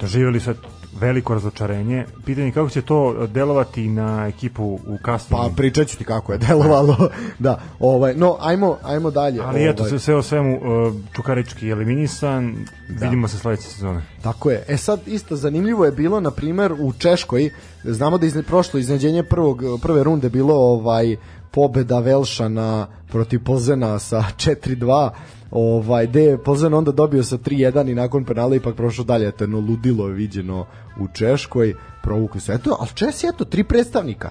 Doživjeli 0.00 0.40
su 0.40 0.54
veliko 1.00 1.34
razočarenje. 1.34 2.04
Pitanje 2.24 2.52
kako 2.52 2.70
će 2.70 2.82
to 2.82 3.26
delovati 3.26 3.88
na 3.88 4.26
ekipu 4.26 4.64
u 4.86 4.98
kasnim. 5.02 5.38
Pa 5.38 5.50
pričat 5.56 5.88
ću 5.88 5.98
ti 5.98 6.04
kako 6.04 6.32
je 6.32 6.38
delovalo. 6.38 7.08
da, 7.38 7.60
ovaj, 7.80 8.14
no, 8.14 8.36
ajmo, 8.40 8.76
ajmo 8.82 9.10
dalje. 9.10 9.40
Ali 9.40 9.58
ovaj. 9.58 9.70
eto, 9.70 9.84
sve, 9.84 9.98
sve 9.98 10.14
o 10.14 10.22
svemu, 10.22 10.56
uh, 10.56 10.94
Čukarički 11.12 11.68
eliminisan, 11.68 12.54
da. 12.88 13.04
vidimo 13.04 13.28
se 13.28 13.38
sledeće 13.38 13.62
sezone. 13.62 14.02
Tako 14.22 14.50
je. 14.50 14.64
E 14.68 14.76
sad, 14.76 15.00
isto 15.06 15.36
zanimljivo 15.36 15.84
je 15.84 15.92
bilo, 15.92 16.20
na 16.20 16.30
primer, 16.30 16.72
u 16.72 16.92
Češkoj, 16.92 17.50
znamo 17.84 18.18
da 18.18 18.26
je 18.26 18.42
prošlo 18.42 18.80
iznenađenje 18.80 19.22
prvog, 19.22 19.62
prve 19.82 20.04
runde 20.04 20.28
bilo 20.28 20.54
ovaj 20.54 21.16
pobeda 21.50 21.98
Velšana 21.98 22.86
protiv 23.08 23.44
Pozena 23.44 23.98
sa 23.98 24.24
4-2 24.36 25.10
ovaj, 25.50 26.06
gde 26.06 26.22
je 26.22 26.42
Plzen 26.42 26.74
onda 26.74 26.92
dobio 26.92 27.24
sa 27.24 27.38
3-1 27.38 27.90
i 27.90 27.94
nakon 27.94 28.24
penala 28.24 28.56
ipak 28.56 28.76
prošao 28.76 29.04
dalje, 29.04 29.28
eto 29.28 29.44
jedno 29.44 29.58
ludilo 29.60 30.08
je 30.08 30.14
viđeno 30.14 30.66
u 31.00 31.08
Češkoj, 31.14 31.74
provukli 32.02 32.40
se, 32.40 32.52
eto, 32.52 32.76
ali 32.80 32.90
Česi, 32.94 33.26
eto, 33.26 33.44
tri 33.44 33.64
predstavnika, 33.64 34.30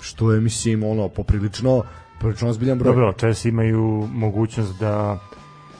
što 0.00 0.32
je, 0.32 0.40
mislim, 0.40 0.82
ono, 0.82 1.08
poprilično, 1.08 1.82
poprilično 2.14 2.48
ozbiljan 2.48 2.78
broj. 2.78 2.92
Dobro, 2.92 3.12
Česi 3.12 3.48
imaju 3.48 4.08
mogućnost 4.12 4.80
da 4.80 5.18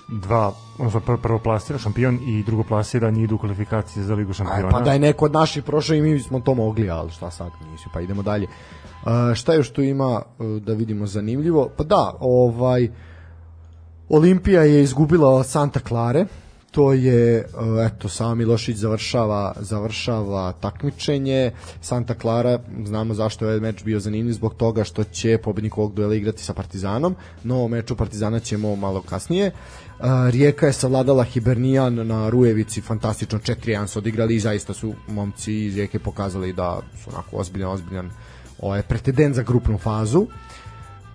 dva, 0.08 0.52
odnosno 0.78 1.00
prvo, 1.00 1.18
prvo 1.18 1.38
plasira 1.38 1.78
šampion 1.78 2.18
i 2.26 2.42
drugo 2.42 2.62
plasira 2.62 3.08
idu 3.08 3.34
u 3.34 3.38
kvalifikacije 3.38 4.04
za 4.04 4.14
ligu 4.14 4.32
šampiona. 4.32 4.66
Aj, 4.66 4.72
pa 4.72 4.80
da 4.80 4.92
je 4.92 4.98
neko 4.98 5.24
od 5.24 5.32
naših 5.32 5.62
prošao 5.62 5.96
i 5.96 6.02
mi 6.02 6.20
smo 6.20 6.40
to 6.40 6.54
mogli, 6.54 6.90
ali 6.90 7.10
šta 7.10 7.30
sad, 7.30 7.50
nisi, 7.70 7.84
pa 7.92 8.00
idemo 8.00 8.22
dalje. 8.22 8.46
Uh, 8.46 9.34
šta 9.34 9.54
još 9.54 9.70
tu 9.70 9.82
ima 9.82 10.22
uh, 10.38 10.46
da 10.62 10.72
vidimo 10.72 11.06
zanimljivo? 11.06 11.68
Pa 11.76 11.84
da, 11.84 12.16
ovaj 12.20 12.88
Olimpija 14.08 14.62
je 14.62 14.82
izgubila 14.82 15.44
Santa 15.44 15.80
Clare, 15.88 16.26
to 16.70 16.92
je 16.92 17.44
eto 17.86 18.08
Sava 18.08 18.34
Milošić 18.34 18.76
završava 18.76 19.54
završava 19.60 20.52
takmičenje. 20.52 21.52
Santa 21.80 22.14
Clara 22.14 22.58
znamo 22.84 23.14
zašto 23.14 23.44
je 23.44 23.48
ovaj 23.48 23.60
meč 23.60 23.84
bio 23.84 24.00
zanimljiv 24.00 24.32
zbog 24.32 24.54
toga 24.54 24.84
što 24.84 25.04
će 25.04 25.38
pobednik 25.38 25.78
ovog 25.78 25.94
duela 25.94 26.14
igrati 26.14 26.42
sa 26.42 26.54
Partizanom. 26.54 27.16
No 27.44 27.64
o 27.64 27.68
meču 27.68 27.96
Partizana 27.96 28.40
ćemo 28.40 28.76
malo 28.76 29.02
kasnije. 29.02 29.50
Rijeka 30.30 30.66
je 30.66 30.72
savladala 30.72 31.24
Hibernijan 31.24 32.06
na 32.06 32.30
Rujevici 32.30 32.80
fantastično 32.80 33.38
4-1 33.38 33.86
su 33.86 33.98
odigrali 33.98 34.34
i 34.34 34.40
zaista 34.40 34.74
su 34.74 34.94
momci 35.08 35.54
iz 35.54 35.74
Rijeke 35.74 35.98
pokazali 35.98 36.52
da 36.52 36.80
su 37.04 37.10
onako 37.10 37.36
ozbiljan 37.36 37.70
ozbiljan 37.70 38.10
ovaj 38.62 38.82
pretendent 38.82 39.34
za 39.34 39.42
grupnu 39.42 39.78
fazu 39.78 40.26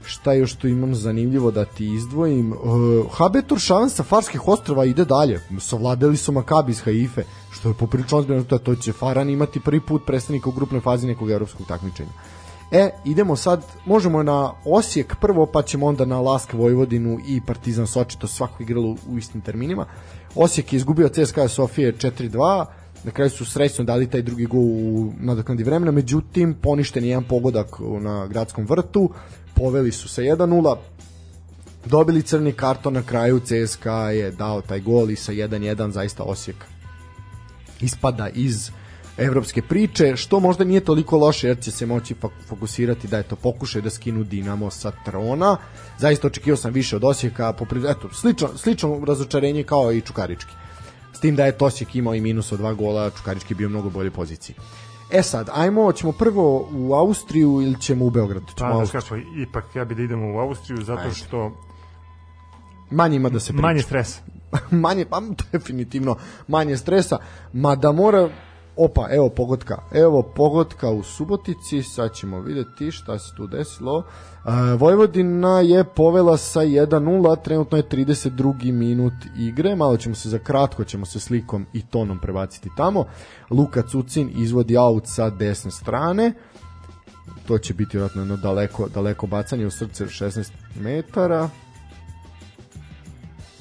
šta 0.05 0.33
još 0.33 0.55
tu 0.55 0.67
imam 0.67 0.95
zanimljivo 0.95 1.51
da 1.51 1.65
ti 1.65 1.93
izdvojim? 1.93 2.51
Uh, 2.51 3.11
Habetur 3.11 3.59
Šavan 3.59 3.89
sa 3.89 4.03
Farskih 4.03 4.47
ostrava 4.47 4.85
ide 4.85 5.05
dalje. 5.05 5.41
Savladali 5.59 6.17
su 6.17 6.31
Makabi 6.31 6.71
iz 6.71 6.81
Haife 6.81 7.23
što 7.51 7.69
je 7.69 7.73
poprilično 7.73 8.17
ozbiljno 8.17 8.43
to 8.43 8.75
će 8.75 8.93
Faran 8.93 9.29
imati 9.29 9.59
prvi 9.59 9.79
put 9.79 10.05
predstavnika 10.05 10.49
u 10.49 10.51
grupnoj 10.51 10.81
fazi 10.81 11.07
nekog 11.07 11.31
evropskog 11.31 11.67
takmičenja. 11.67 12.09
E, 12.71 12.89
idemo 13.05 13.35
sad, 13.35 13.65
možemo 13.85 14.23
na 14.23 14.53
Osijek 14.65 15.15
prvo, 15.21 15.45
pa 15.45 15.61
ćemo 15.61 15.85
onda 15.85 16.05
na 16.05 16.21
Lask 16.21 16.53
Vojvodinu 16.53 17.17
i 17.27 17.41
Partizan 17.41 17.87
Soči, 17.87 18.19
to 18.19 18.27
svako 18.27 18.63
igralo 18.63 18.95
u 19.09 19.17
istim 19.17 19.41
terminima. 19.41 19.85
Osijek 20.35 20.73
je 20.73 20.77
izgubio 20.77 21.09
CSKA 21.09 21.47
Sofije 21.47 21.93
4-2, 21.93 22.65
na 23.03 23.11
kraju 23.11 23.29
su 23.29 23.45
srećno 23.45 23.83
dali 23.83 24.07
taj 24.07 24.21
drugi 24.21 24.45
gol 24.45 24.61
u 24.61 25.13
nadoknadi 25.19 25.63
vremena, 25.63 25.91
međutim 25.91 26.53
poništen 26.61 27.03
je 27.03 27.09
jedan 27.09 27.23
pogodak 27.23 27.79
na 27.99 28.27
gradskom 28.27 28.65
vrtu, 28.65 29.09
poveli 29.55 29.91
su 29.91 30.07
sa 30.07 30.21
1-0, 30.21 30.77
dobili 31.85 32.21
crni 32.21 32.51
karton 32.51 32.93
na 32.93 33.03
kraju 33.03 33.39
CSKA 33.39 34.11
je 34.11 34.31
dao 34.31 34.61
taj 34.61 34.79
gol 34.79 35.11
i 35.11 35.15
sa 35.15 35.31
1-1 35.31 35.91
zaista 35.91 36.23
Osijek 36.23 36.65
ispada 37.81 38.29
iz 38.29 38.71
evropske 39.17 39.61
priče, 39.61 40.15
što 40.15 40.39
možda 40.39 40.63
nije 40.63 40.79
toliko 40.79 41.17
loše 41.17 41.47
jer 41.47 41.59
će 41.59 41.71
se 41.71 41.85
moći 41.85 42.15
fokusirati 42.47 43.07
da 43.07 43.17
je 43.17 43.23
to 43.23 43.35
pokušaj 43.35 43.81
da 43.81 43.89
skinu 43.89 44.23
Dinamo 44.23 44.71
sa 44.71 44.91
trona. 45.05 45.57
Zaista 45.99 46.27
očekivao 46.27 46.57
sam 46.57 46.73
više 46.73 46.95
od 46.95 47.03
Osijeka, 47.03 47.53
popri, 47.53 47.79
eto, 47.79 48.09
slično, 48.13 48.49
slično 48.57 49.05
razočarenje 49.07 49.63
kao 49.63 49.91
i 49.91 50.01
Čukarički. 50.01 50.51
S 51.13 51.19
tim 51.19 51.35
da 51.35 51.45
je 51.45 51.57
Tosijek 51.57 51.95
imao 51.95 52.15
i 52.15 52.21
minus 52.21 52.51
od 52.51 52.59
dva 52.59 52.73
gola, 52.73 53.09
Čukarički 53.09 53.55
bio 53.55 53.69
mnogo 53.69 53.89
bolje 53.89 54.11
poziciji. 54.11 54.55
E 55.11 55.23
sad, 55.23 55.49
ajmo, 55.53 55.91
ćemo 55.91 56.11
prvo 56.11 56.69
u 56.71 56.93
Austriju 56.93 57.61
ili 57.61 57.81
ćemo 57.81 58.05
u 58.05 58.09
Beograd? 58.09 58.43
Ćemo 58.57 58.83
pa, 58.85 58.99
kako, 58.99 59.15
ipak 59.15 59.75
ja 59.75 59.85
bih 59.85 59.97
da 59.97 60.03
idemo 60.03 60.35
u 60.35 60.39
Austriju 60.39 60.83
zato 60.83 61.01
Ajde. 61.01 61.15
što 61.15 61.51
manje 62.91 63.15
ima 63.15 63.29
da 63.29 63.39
se 63.39 63.53
priča. 63.53 63.61
Manje 63.61 63.81
stresa. 63.81 64.21
manje, 64.71 65.05
pa 65.05 65.21
definitivno 65.51 66.15
manje 66.47 66.77
stresa, 66.77 67.17
mada 67.53 67.91
mora 67.91 68.29
Opa, 68.77 69.07
evo 69.11 69.29
pogotka. 69.29 69.77
Evo 69.91 70.21
pogotka 70.35 70.89
u 70.89 71.03
Subotici, 71.03 71.83
sad 71.83 72.13
ćemo 72.13 72.39
videti 72.39 72.91
šta 72.91 73.19
se 73.19 73.35
tu 73.35 73.47
desilo. 73.47 73.97
Uh, 73.97 74.79
Vojvodina 74.79 75.59
je 75.59 75.83
povela 75.83 76.37
sa 76.37 76.59
1-0, 76.59 77.41
trenutno 77.43 77.77
je 77.77 77.83
32. 77.83 78.71
minut 78.71 79.13
igre, 79.37 79.75
malo 79.75 79.97
ćemo 79.97 80.15
se 80.15 80.29
za 80.29 80.39
kratko, 80.39 80.83
ćemo 80.83 81.05
se 81.05 81.19
slikom 81.19 81.65
i 81.73 81.81
tonom 81.81 82.19
prebaciti 82.19 82.69
tamo. 82.77 83.05
Luka 83.49 83.81
Cucin 83.81 84.31
izvodi 84.35 84.77
aut 84.77 85.03
sa 85.07 85.29
desne 85.29 85.71
strane, 85.71 86.33
to 87.47 87.57
će 87.57 87.73
biti 87.73 87.97
vjerojatno 87.97 88.21
jedno 88.21 88.37
daleko, 88.37 88.87
daleko 88.87 89.27
bacanje 89.27 89.65
u 89.65 89.71
srce 89.71 90.05
16 90.05 90.51
metara. 90.79 91.49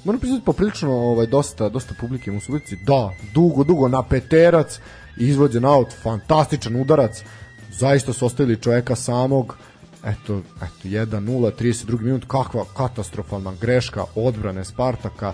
Moram 0.04 0.20
priznati 0.20 0.44
poprilično 0.44 0.92
ovaj, 0.92 1.26
dosta, 1.26 1.68
dosta 1.68 1.94
publike 2.00 2.30
u 2.30 2.40
Subotici. 2.40 2.76
Da, 2.76 3.10
dugo, 3.34 3.64
dugo 3.64 3.88
na 3.88 4.02
peterac 4.02 4.80
izvođen 5.16 5.64
aut, 5.64 5.92
fantastičan 6.02 6.76
udarac, 6.76 7.22
zaista 7.70 8.12
su 8.12 8.26
ostavili 8.26 8.60
čoveka 8.62 8.96
samog, 8.96 9.56
eto, 10.04 10.42
eto 10.56 10.88
1-0, 10.88 11.50
32 11.60 12.00
minut, 12.00 12.24
kakva 12.28 12.64
katastrofalna 12.76 13.52
greška 13.60 14.04
odbrane 14.14 14.64
Spartaka, 14.64 15.32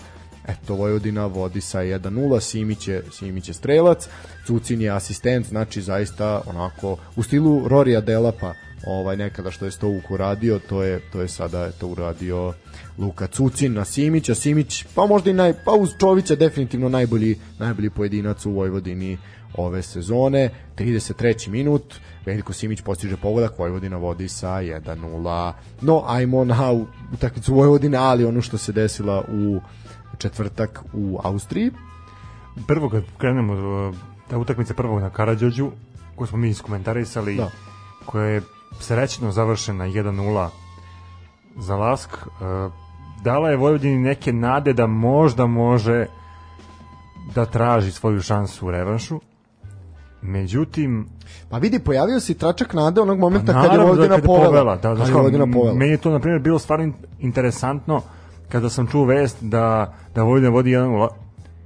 eto 0.48 0.74
Vojvodina 0.74 1.26
vodi 1.26 1.60
sa 1.60 1.78
1-0, 1.78 2.40
Simić 2.40 2.88
je, 2.88 3.04
Simić 3.12 3.48
je 3.48 3.54
strelac, 3.54 4.08
Cucin 4.46 4.80
je 4.80 4.90
asistent, 4.90 5.46
znači 5.46 5.82
zaista 5.82 6.42
onako 6.46 6.96
u 7.16 7.22
stilu 7.22 7.68
Rorija 7.68 8.00
Delapa, 8.00 8.54
ovaj 8.86 9.16
nekada 9.16 9.50
što 9.50 9.64
je 9.64 9.70
Stovuk 9.70 10.10
uradio, 10.10 10.58
to 10.68 10.82
je 10.82 11.00
to 11.12 11.20
je 11.20 11.28
sada 11.28 11.72
to 11.72 11.86
uradio 11.86 12.52
Luka 12.98 13.26
Cucin 13.26 13.72
na 13.72 13.84
Simića, 13.84 14.34
Simić 14.34 14.84
pa 14.94 15.06
možda 15.06 15.30
i 15.30 15.34
naj 15.34 15.52
pa 15.64 15.72
uz 15.72 15.90
Čovića 16.00 16.34
definitivno 16.34 16.88
najbolji 16.88 17.38
najbolji 17.58 17.90
pojedinac 17.90 18.46
u 18.46 18.50
Vojvodini 18.50 19.18
ove 19.58 19.82
sezone. 19.82 20.50
33. 20.76 21.48
minut, 21.48 21.94
Veljko 22.26 22.52
Simić 22.52 22.80
postiže 22.80 23.16
pogodak, 23.16 23.58
Vojvodina 23.58 23.96
vodi 23.96 24.28
sa 24.28 24.48
1-0. 24.48 25.52
No, 25.80 26.02
ajmo 26.06 26.44
na 26.44 26.72
utakmicu 27.12 27.54
Vojvodine, 27.54 27.98
ali 27.98 28.24
ono 28.24 28.40
što 28.40 28.58
se 28.58 28.72
desila 28.72 29.24
u 29.28 29.60
četvrtak 30.18 30.84
u 30.92 31.18
Austriji. 31.22 31.70
Prvo 32.66 32.90
kad 32.90 33.04
krenemo 33.18 33.92
ta 34.28 34.38
utakmica 34.38 34.74
prvog 34.74 35.00
na 35.00 35.10
Karadžođu, 35.10 35.70
koju 36.16 36.26
smo 36.26 36.38
mi 36.38 36.48
iskomentarisali, 36.48 37.36
da. 37.36 37.50
koja 38.06 38.24
je 38.24 38.42
srećno 38.80 39.32
završena 39.32 39.84
1-0 39.84 40.48
za 41.56 41.76
Lask, 41.76 42.10
e, 42.12 42.18
dala 43.24 43.50
je 43.50 43.56
Vojvodini 43.56 43.98
neke 43.98 44.32
nade 44.32 44.72
da 44.72 44.86
možda 44.86 45.46
može 45.46 46.06
da 47.34 47.46
traži 47.46 47.92
svoju 47.92 48.20
šansu 48.20 48.66
u 48.66 48.70
revanšu. 48.70 49.20
Međutim, 50.22 51.06
pa 51.48 51.58
vidi 51.58 51.78
pojavio 51.78 52.20
se 52.20 52.34
tračak 52.34 52.74
nade 52.74 53.00
onog 53.00 53.18
momenta 53.18 53.52
pa, 53.52 53.62
kad 53.62 53.72
je 53.72 53.78
Vojvodina 53.78 54.16
da, 54.16 54.22
povela. 54.22 54.46
povela. 54.46 54.76
Da, 54.76 54.94
da, 54.94 55.04
Vojvodina 55.12 55.46
povela. 55.52 55.74
Meni 55.74 55.90
je 55.90 55.96
to 55.96 56.10
na 56.10 56.18
primjer 56.18 56.42
bilo 56.42 56.58
stvarno 56.58 56.92
interesantno 57.18 58.02
kada 58.48 58.70
sam 58.70 58.86
čuo 58.86 59.04
vest 59.04 59.36
da 59.40 59.94
da 60.14 60.22
Vojvodina 60.22 60.50
vodi 60.50 60.70
1 60.70 61.08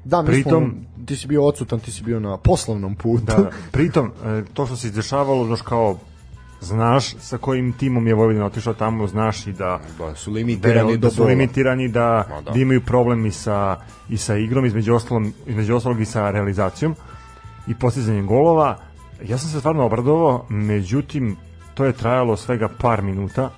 Da, 0.04 0.22
pritom 0.26 0.70
smo, 0.70 1.06
ti 1.06 1.16
si 1.16 1.26
bio 1.26 1.44
odsutan, 1.44 1.80
ti 1.80 1.92
si 1.92 2.02
bio 2.02 2.20
na 2.20 2.36
poslovnom 2.36 2.94
putu. 2.94 3.24
Da, 3.24 3.50
pritom 3.70 4.10
e, 4.24 4.42
to 4.54 4.66
što 4.66 4.76
se 4.76 4.86
izdešavalo, 4.86 5.46
znaš 5.46 5.62
kao 5.62 5.96
znaš 6.60 7.16
sa 7.18 7.38
kojim 7.38 7.72
timom 7.72 8.06
je 8.06 8.14
Vojvodina 8.14 8.46
otišao 8.46 8.74
tamo, 8.74 9.06
znaš 9.06 9.46
i 9.46 9.52
da, 9.52 9.80
da 9.98 10.14
su 10.14 10.32
limitirani 10.32 10.96
da, 10.96 11.08
da 11.08 11.10
su 11.10 11.24
limitirani 11.24 11.88
da, 11.88 12.24
da. 12.44 12.52
da 12.52 12.58
imaju 12.58 12.80
problem 12.80 13.26
i 13.26 13.30
sa, 13.30 13.76
i 14.08 14.16
sa 14.16 14.36
igrom, 14.36 14.64
između 14.64 14.94
ostalog, 14.94 15.22
između 15.46 15.76
ostalog 15.76 16.00
i 16.00 16.04
sa 16.04 16.30
realizacijom 16.30 16.94
i 17.66 17.74
postizanjem 17.74 18.26
golova. 18.26 18.78
Ja 19.24 19.38
sam 19.38 19.50
se 19.50 19.58
stvarno 19.58 19.84
obradovao, 19.84 20.46
međutim, 20.48 21.36
to 21.74 21.84
je 21.84 21.92
trajalo 21.92 22.36
svega 22.36 22.68
par 22.80 23.02
minuta 23.02 23.50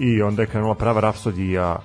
i 0.00 0.22
onda 0.22 0.42
je 0.42 0.46
krenula 0.46 0.74
prava 0.74 1.00
rapsodija 1.00 1.78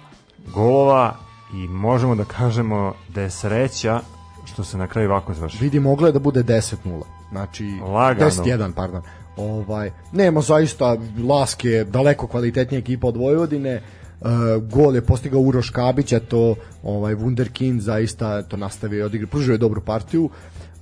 golova 0.53 1.15
i 1.53 1.67
možemo 1.67 2.15
da 2.15 2.23
kažemo 2.23 2.93
da 3.09 3.21
je 3.21 3.29
sreća 3.29 3.99
što 4.45 4.63
se 4.63 4.77
na 4.77 4.87
kraju 4.87 5.09
ovako 5.09 5.33
završi. 5.33 5.57
Vidi, 5.63 5.79
moglo 5.79 6.07
je 6.07 6.13
da 6.13 6.19
bude 6.19 6.43
10-0. 6.43 7.01
Znači, 7.31 7.63
10-1, 7.63 8.73
pardon. 8.73 9.01
Ovaj, 9.37 9.91
nema 10.11 10.41
zaista, 10.41 10.97
Lask 11.29 11.65
je 11.65 11.83
daleko 11.83 12.27
kvalitetnija 12.27 12.79
ekipa 12.79 13.07
od 13.07 13.17
Vojvodine, 13.17 13.81
Uh, 14.23 14.29
gol 14.71 14.95
je 14.95 15.01
postigao 15.01 15.39
Uroš 15.39 15.69
Kabić, 15.69 16.13
a 16.13 16.19
to 16.19 16.55
ovaj 16.83 17.15
Wunderkind 17.15 17.79
zaista 17.79 18.41
to 18.41 18.57
nastavio 18.57 18.99
i 18.99 19.01
odigra, 19.01 19.27
pružio 19.27 19.51
je 19.51 19.57
dobru 19.57 19.81
partiju. 19.81 20.29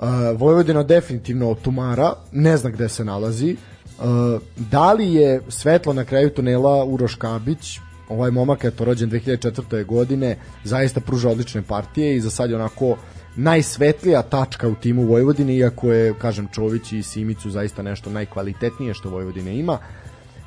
Uh, 0.02 0.08
Vojvodina 0.40 0.84
definitivno 0.84 1.56
tumara, 1.56 2.14
ne 2.32 2.58
zna 2.58 2.70
gde 2.70 2.90
se 2.90 3.06
nalazi. 3.06 3.56
Uh, 4.00 4.42
da 4.58 4.94
li 4.94 5.14
je 5.14 5.42
svetlo 5.50 5.94
na 5.94 6.06
kraju 6.06 6.30
tunela 6.30 6.86
Uroš 6.86 7.16
Kabić, 7.16 7.80
ovaj 8.10 8.32
momak 8.32 8.64
je 8.64 8.72
to 8.72 8.86
rođen 8.86 9.12
2004. 9.12 9.86
godine, 9.86 10.38
zaista 10.64 11.00
pruža 11.00 11.30
odlične 11.30 11.62
partije 11.62 12.16
i 12.16 12.22
za 12.22 12.30
sad 12.30 12.50
je 12.50 12.56
onako 12.56 12.98
najsvetlija 13.36 14.22
tačka 14.22 14.68
u 14.68 14.76
timu 14.76 15.06
Vojvodine, 15.06 15.56
iako 15.56 15.92
je, 15.92 16.14
kažem, 16.14 16.48
Čović 16.54 16.94
i 16.94 17.04
Simicu 17.04 17.50
zaista 17.50 17.82
nešto 17.82 18.10
najkvalitetnije 18.10 18.94
što 18.94 19.10
Vojvodina 19.10 19.52
ima. 19.52 19.78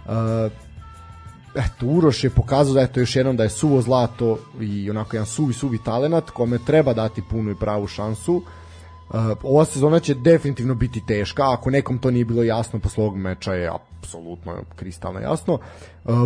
Uh, 0.06 0.12
eto, 1.54 1.86
Uroš 1.86 2.24
je 2.24 2.30
pokazao 2.30 2.74
da 2.74 2.80
je 2.80 2.92
to 2.92 3.00
još 3.00 3.16
jednom 3.16 3.36
da 3.36 3.42
je 3.42 3.50
suvo 3.50 3.82
zlato 3.82 4.38
i 4.60 4.90
onako 4.90 5.16
jedan 5.16 5.26
suvi, 5.26 5.54
suvi 5.54 5.78
talenat 5.84 6.30
kome 6.30 6.58
treba 6.66 6.94
dati 6.94 7.22
punu 7.30 7.50
i 7.50 7.58
pravu 7.60 7.86
šansu. 7.86 8.34
Uh, 8.34 8.42
ova 9.42 9.64
sezona 9.64 10.00
će 10.00 10.14
definitivno 10.14 10.74
biti 10.74 11.02
teška, 11.06 11.52
ako 11.52 11.70
nekom 11.70 11.98
to 11.98 12.10
nije 12.10 12.24
bilo 12.24 12.42
jasno 12.42 12.78
posle 12.78 13.04
ovog 13.04 13.16
meča 13.16 13.54
je 13.54 13.70
apsolutno 14.02 14.52
kristalno 14.76 15.20
jasno. 15.20 15.54
Uh, 15.54 15.60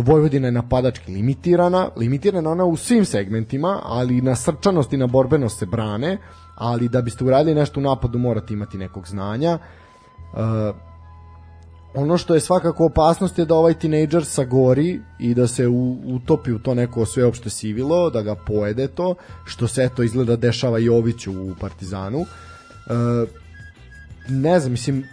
Vojvodina 0.05 0.47
je 0.47 0.51
napadački 0.51 1.11
limitirana, 1.11 1.89
limitirana 1.97 2.51
ona 2.51 2.65
u 2.65 2.77
svim 2.77 3.05
segmentima, 3.05 3.79
ali 3.83 4.21
na 4.21 4.35
srčanost 4.35 4.93
i 4.93 4.97
na 4.97 5.07
borbenost 5.07 5.59
se 5.59 5.65
brane, 5.65 6.17
ali 6.55 6.89
da 6.89 7.01
biste 7.01 7.23
uradili 7.23 7.55
nešto 7.55 7.79
u 7.79 7.83
napadu 7.83 8.19
morate 8.19 8.53
imati 8.53 8.77
nekog 8.77 9.07
znanja. 9.07 9.59
Uh, 10.33 10.39
ono 11.93 12.17
što 12.17 12.33
je 12.33 12.39
svakako 12.39 12.85
opasnost 12.85 13.39
je 13.39 13.45
da 13.45 13.55
ovaj 13.55 13.73
tinejdžer 13.73 14.25
sagori 14.25 14.99
i 15.19 15.33
da 15.33 15.47
se 15.47 15.67
u, 15.67 15.97
utopi 16.05 16.51
u 16.51 16.59
to 16.59 16.73
neko 16.73 17.05
sveopšte 17.05 17.49
sivilo, 17.49 18.09
da 18.09 18.21
ga 18.21 18.35
pojede 18.35 18.87
to, 18.87 19.15
što 19.45 19.67
se 19.67 19.83
eto 19.83 20.03
izgleda 20.03 20.35
dešava 20.35 20.79
Joviću 20.79 21.31
u 21.31 21.55
Partizanu. 21.59 22.19
E, 22.19 22.48
ne 24.27 24.59
znam, 24.59 24.71
mislim, 24.71 25.05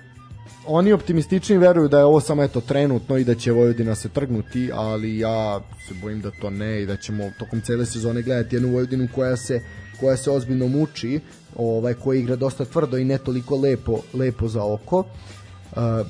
oni 0.66 0.92
optimistični 0.92 1.58
veruju 1.58 1.88
da 1.88 1.98
je 1.98 2.04
ovo 2.04 2.20
samo 2.20 2.42
eto 2.42 2.60
trenutno 2.60 3.16
i 3.16 3.24
da 3.24 3.34
će 3.34 3.52
Vojvodina 3.52 3.94
se 3.94 4.08
trgnuti, 4.08 4.70
ali 4.74 5.18
ja 5.18 5.60
se 5.88 5.94
bojim 6.02 6.20
da 6.20 6.30
to 6.30 6.50
ne 6.50 6.82
i 6.82 6.86
da 6.86 6.96
ćemo 6.96 7.30
tokom 7.38 7.60
cele 7.60 7.86
sezone 7.86 8.22
gledati 8.22 8.56
jednu 8.56 8.68
Vojvodinu 8.68 9.08
koja 9.14 9.36
se 9.36 9.60
koja 10.00 10.16
se 10.16 10.30
ozbiljno 10.30 10.68
muči, 10.68 11.20
ovaj 11.56 11.94
koja 11.94 12.18
igra 12.18 12.36
dosta 12.36 12.64
tvrdo 12.64 12.98
i 12.98 13.04
ne 13.04 13.18
toliko 13.18 13.56
lepo 13.56 14.00
lepo 14.14 14.48
za 14.48 14.64
oko. 14.64 14.98
Uh, 14.98 16.06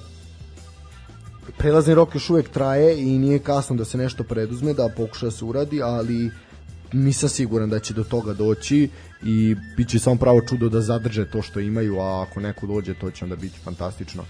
prelazni 1.59 1.95
rok 1.95 2.15
još 2.15 2.31
uvek 2.31 2.49
traje 2.49 3.03
i 3.03 3.19
nije 3.19 3.39
kasno 3.39 3.77
da 3.77 3.85
se 3.85 3.99
nešto 3.99 4.25
preduzme, 4.25 4.75
da 4.75 4.91
pokuša 4.97 5.27
da 5.27 5.31
se 5.31 5.45
uradi, 5.45 5.83
ali 5.83 6.31
nisam 6.93 7.29
siguran 7.29 7.71
da 7.71 7.79
će 7.79 7.95
do 7.95 8.05
toga 8.05 8.33
doći 8.33 8.89
i 9.23 9.57
bit 9.77 9.89
će 9.89 9.99
samo 9.99 10.17
pravo 10.17 10.41
čudo 10.41 10.69
da 10.69 10.81
zadrže 10.81 11.31
to 11.31 11.43
što 11.43 11.61
imaju, 11.61 12.01
a 12.01 12.23
ako 12.23 12.41
neko 12.41 12.67
dođe 12.67 12.95
to 12.95 13.11
će 13.11 13.25
onda 13.25 13.37
biti 13.37 13.59
fantastično. 13.59 14.23
E, 14.23 14.29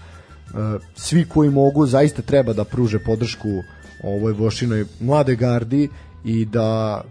svi 0.95 1.25
koji 1.25 1.49
mogu 1.49 1.85
zaista 1.85 2.21
treba 2.21 2.53
da 2.53 2.63
pruže 2.63 2.99
podršku 2.99 3.63
ovoj 4.03 4.33
Vošinoj 4.33 4.85
mlade 4.99 5.35
gardi 5.35 5.89
i 6.23 6.45
da 6.45 7.01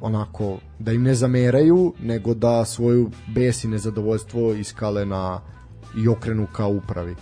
onako 0.00 0.58
da 0.78 0.92
im 0.92 1.02
ne 1.02 1.14
zameraju 1.14 1.94
nego 2.00 2.34
da 2.34 2.64
svoju 2.64 3.10
bes 3.26 3.64
i 3.64 3.68
nezadovoljstvo 3.68 4.52
iskale 4.52 5.06
na 5.06 5.40
i 5.96 6.08
okrenu 6.08 6.46
ka 6.52 6.66
upravi 6.66 7.14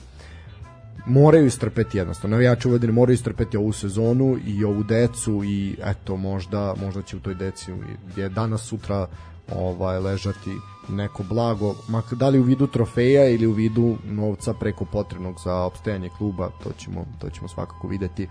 moraju 1.07 1.46
istrpeti 1.46 1.98
jednostavno. 1.98 2.36
Navijači 2.36 2.68
Vojvodine 2.68 2.92
moraju 2.92 3.14
istrpeti 3.14 3.57
ovu 3.57 3.72
sezonu 3.72 4.38
i 4.46 4.64
ovu 4.64 4.82
decu 4.82 5.44
i 5.44 5.76
eto 5.84 6.16
možda 6.16 6.74
možda 6.80 7.02
će 7.02 7.16
u 7.16 7.20
toj 7.20 7.34
deci 7.34 7.72
gdje 8.07 8.28
danas 8.28 8.62
sutra 8.62 9.07
ovaj 9.54 9.98
ležati 9.98 10.50
neko 10.88 11.22
blago, 11.22 11.74
makar 11.88 12.18
da 12.18 12.28
li 12.28 12.38
u 12.38 12.42
vidu 12.42 12.66
trofeja 12.66 13.28
ili 13.28 13.46
u 13.46 13.52
vidu 13.52 13.96
novca 14.04 14.54
preko 14.54 14.84
potrebnog 14.84 15.36
za 15.44 15.54
opstajanje 15.54 16.11
kluba, 16.18 16.50
to 16.62 16.70
ćemo, 16.78 17.07
to 17.18 17.30
ćemo 17.30 17.48
svakako 17.48 17.88
videti. 17.88 18.28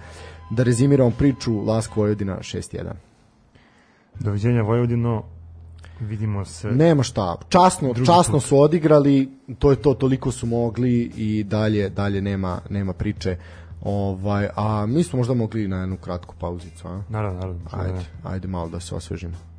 Da 0.49 0.63
rezimiramo 0.63 1.11
priču, 1.11 1.65
Lasko 1.65 1.99
Vojvodina 1.99 2.37
6-1. 2.37 2.91
Doviđenja 4.19 4.61
Vojvodino, 4.61 5.23
vidimo 5.99 6.45
se 6.45 6.71
nema 6.71 7.03
šta. 7.03 7.37
Časno 7.49 7.93
časno 8.05 8.33
put. 8.33 8.43
su 8.43 8.59
odigrali 8.59 9.29
to 9.59 9.71
je 9.71 9.75
to 9.81 9.93
toliko 9.93 10.31
su 10.31 10.47
mogli 10.47 11.11
i 11.15 11.43
dalje 11.43 11.89
dalje 11.89 12.21
nema 12.21 12.59
nema 12.69 12.93
priče. 12.93 13.37
Ovaj 13.81 14.49
a 14.55 14.85
mi 14.85 15.03
smo 15.03 15.17
možda 15.17 15.33
mogli 15.33 15.67
na 15.67 15.79
jednu 15.79 15.97
kratku 15.97 16.35
pauzicu 16.39 16.87
a? 16.87 17.01
Naravno 17.09 17.39
naravno 17.39 17.61
ajde 17.71 18.05
ajde 18.23 18.47
malo 18.47 18.69
da 18.69 18.79
se 18.79 18.95
osvežimo 18.95 19.54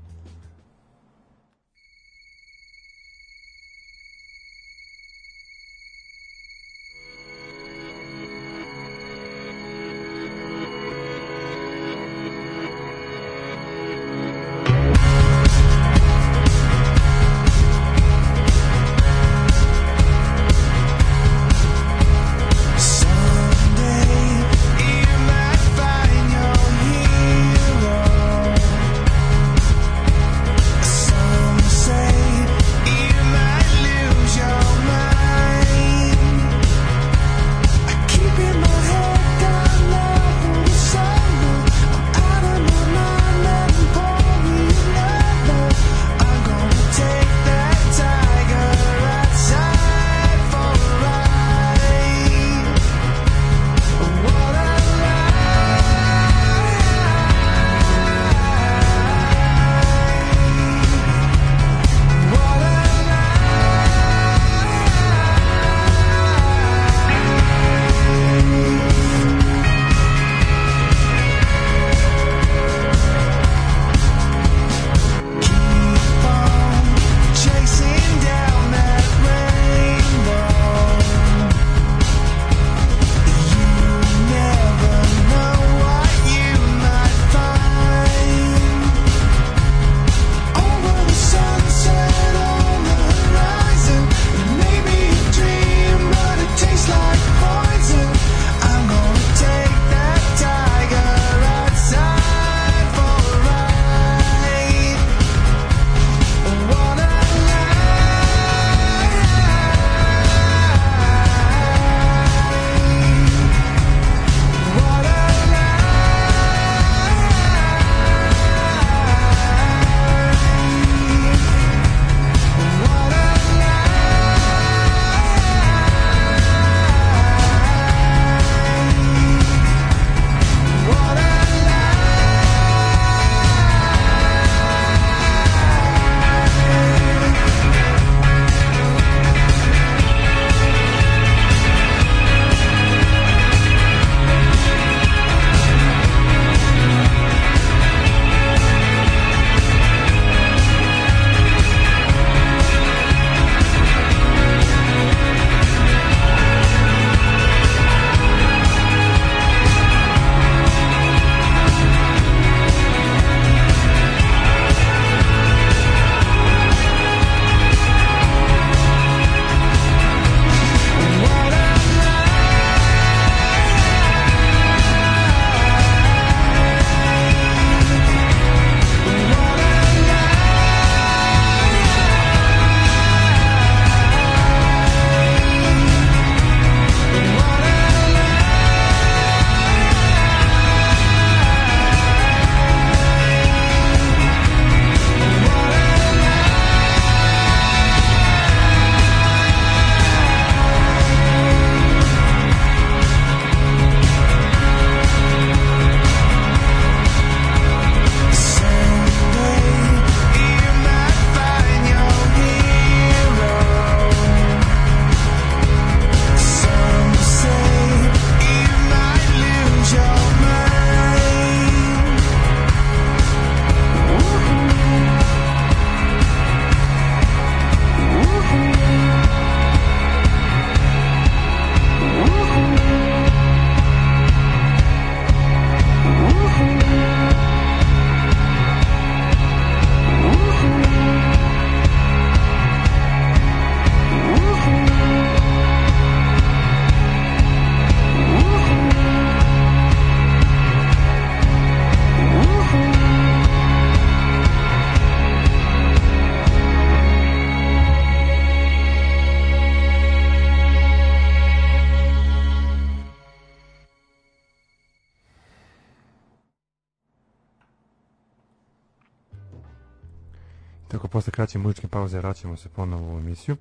kraće 271.36 271.58
muzičke 271.58 271.88
pauze 271.88 272.18
vraćamo 272.18 272.56
se 272.56 272.68
ponovo 272.68 273.14
u 273.14 273.18
emisiju. 273.18 273.56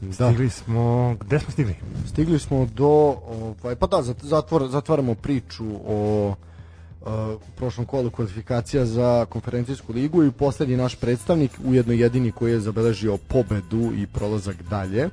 Da. 0.00 0.12
Stigli 0.12 0.50
smo, 0.50 1.16
gde 1.20 1.38
smo 1.40 1.50
stigli? 1.50 1.76
Stigli 2.08 2.38
smo 2.38 2.66
do, 2.66 3.16
ovaj, 3.28 3.76
pa 3.76 3.86
da, 3.86 4.02
zat- 4.02 4.24
zatvor, 4.24 4.68
zatvaramo 4.68 5.14
priču 5.14 5.64
o 5.86 6.28
uh, 7.00 7.06
prošlom 7.56 7.86
kolu 7.86 8.10
kvalifikacija 8.10 8.86
za 8.86 9.26
konferencijsku 9.28 9.92
ligu 9.92 10.24
i 10.24 10.30
poslednji 10.30 10.76
naš 10.76 10.96
predstavnik, 10.96 11.50
ujedno 11.64 11.92
jedini 11.92 12.32
koji 12.32 12.52
je 12.52 12.60
zabeležio 12.60 13.16
pobedu 13.28 13.92
i 13.96 14.06
prolazak 14.06 14.56
dalje. 14.70 15.08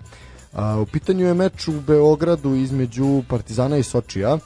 A, 0.54 0.80
u 0.80 0.86
pitanju 0.86 1.26
je 1.26 1.34
meč 1.34 1.68
u 1.68 1.82
Beogradu 1.82 2.56
između 2.56 3.24
Partizana 3.30 3.78
i 3.78 3.84
Sočija. 3.84 4.38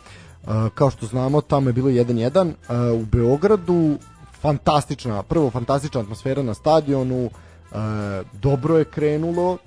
A, 0.48 0.70
kao 0.76 0.90
što 0.90 1.06
znamo, 1.06 1.42
tamo 1.42 1.70
je 1.70 1.74
bilo 1.74 1.90
1-1. 1.90 2.54
A, 2.68 2.94
u 2.94 3.06
Beogradu 3.06 3.98
fantastična, 4.46 5.24
prvo 5.24 5.50
fantastična 5.50 6.02
atmosfera 6.02 6.44
na 6.44 6.54
stadionu, 6.54 7.30
a, 7.72 8.24
dobro 8.34 8.78
je 8.78 8.86
krenulo, 8.86 9.58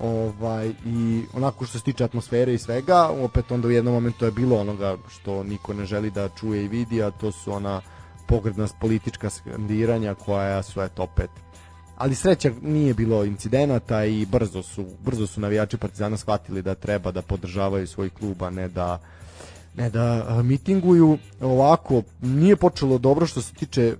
ovaj 0.00 0.68
i 0.86 1.22
onako 1.34 1.66
što 1.66 1.78
se 1.78 1.84
tiče 1.84 2.04
atmosfere 2.04 2.54
i 2.54 2.58
svega, 2.58 3.08
opet 3.08 3.50
onda 3.50 3.68
u 3.68 3.70
jednom 3.70 3.94
momentu 3.94 4.24
je 4.24 4.30
bilo 4.30 4.60
onoga 4.60 4.96
što 5.08 5.42
niko 5.42 5.74
ne 5.74 5.84
želi 5.84 6.10
da 6.10 6.28
čuje 6.28 6.64
i 6.64 6.68
vidi, 6.68 7.02
a 7.02 7.10
to 7.10 7.32
su 7.32 7.52
ona 7.52 7.80
pogrdna 8.28 8.68
politička 8.80 9.30
skandiranja 9.30 10.14
koja 10.14 10.62
su 10.62 10.82
eto 10.82 11.02
opet 11.02 11.30
ali 11.98 12.14
sreća 12.14 12.50
nije 12.62 12.94
bilo 12.94 13.24
incidenata 13.24 14.04
i 14.04 14.26
brzo 14.26 14.62
su 14.62 14.84
brzo 15.04 15.26
su 15.26 15.40
navijači 15.40 15.76
Partizana 15.76 16.16
shvatili 16.16 16.62
da 16.62 16.74
treba 16.74 17.12
da 17.12 17.22
podržavaju 17.22 17.86
svoj 17.86 18.10
klub, 18.10 18.42
a 18.42 18.50
ne 18.50 18.68
da 18.68 18.98
ne 19.74 19.90
da 19.90 20.40
mitinguju. 20.42 21.18
Ovako 21.40 22.02
nije 22.22 22.56
počelo 22.56 22.98
dobro 22.98 23.26
što 23.26 23.42
se 23.42 23.54
tiče 23.54 23.82
e, 23.82 23.96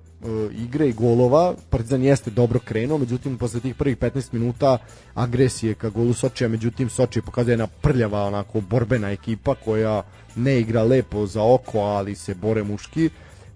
igre 0.52 0.88
i 0.88 0.92
golova 0.92 1.54
Partizan 1.70 2.02
jeste 2.02 2.30
dobro 2.30 2.58
krenuo 2.58 2.98
međutim 2.98 3.38
posle 3.38 3.60
tih 3.60 3.74
prvih 3.74 3.98
15 3.98 4.32
minuta 4.32 4.78
agresije 5.14 5.74
ka 5.74 5.90
golu 5.90 6.12
Sočija 6.12 6.48
međutim 6.48 6.88
Sočije 6.88 7.22
pokazuje 7.22 7.52
jedna 7.52 7.66
prljava 7.66 8.24
onako 8.24 8.60
borbena 8.60 9.10
ekipa 9.10 9.54
koja 9.54 10.02
ne 10.36 10.60
igra 10.60 10.82
lepo 10.82 11.26
za 11.26 11.42
oko 11.42 11.78
ali 11.78 12.14
se 12.14 12.34
bore 12.34 12.62
muški 12.62 13.10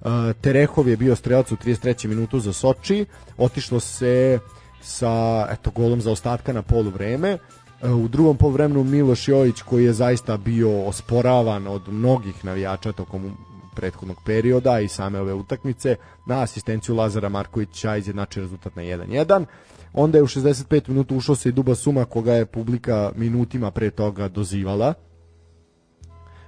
Uh, 0.05 0.09
Terehov 0.41 0.89
je 0.89 0.97
bio 0.97 1.17
strelac 1.17 1.53
u 1.53 1.57
33. 1.57 2.07
minutu 2.07 2.41
za 2.41 2.53
Soči, 2.53 3.07
otišlo 3.39 3.81
se 3.81 4.39
sa 4.81 5.47
eto 5.51 5.71
golom 5.71 6.01
za 6.01 6.11
ostatka 6.11 6.53
na 6.53 6.63
polu 6.63 6.91
vreme. 6.91 7.39
Uh, 7.83 7.91
U 7.91 8.09
drugom 8.09 8.37
poluvremenu 8.37 8.85
Miloš 8.85 9.29
Jojić 9.29 9.63
koji 9.63 9.85
je 9.85 9.93
zaista 9.93 10.37
bio 10.37 10.83
osporavan 10.83 11.67
od 11.67 11.89
mnogih 11.89 12.45
navijača 12.45 12.93
tokom 12.93 13.37
prethodnog 13.75 14.17
perioda 14.25 14.81
i 14.81 14.89
same 14.89 15.21
ove 15.21 15.35
utakmice 15.35 15.97
na 16.27 16.43
asistenciju 16.43 16.95
Lazara 16.95 17.29
Markovića 17.29 17.97
izjednači 17.97 18.41
rezultat 18.41 18.77
na 18.77 18.83
1-1. 18.83 19.45
Onda 19.93 20.19
je 20.19 20.23
u 20.23 20.27
65 20.27 20.89
minuta 20.89 21.15
ušao 21.15 21.37
se 21.37 21.49
i 21.49 21.53
Duba 21.53 21.75
Suma 21.75 22.05
koga 22.05 22.33
je 22.33 22.47
publika 22.47 23.13
minutima 23.17 23.71
pre 23.71 23.91
toga 23.91 24.29
dozivala. 24.29 24.95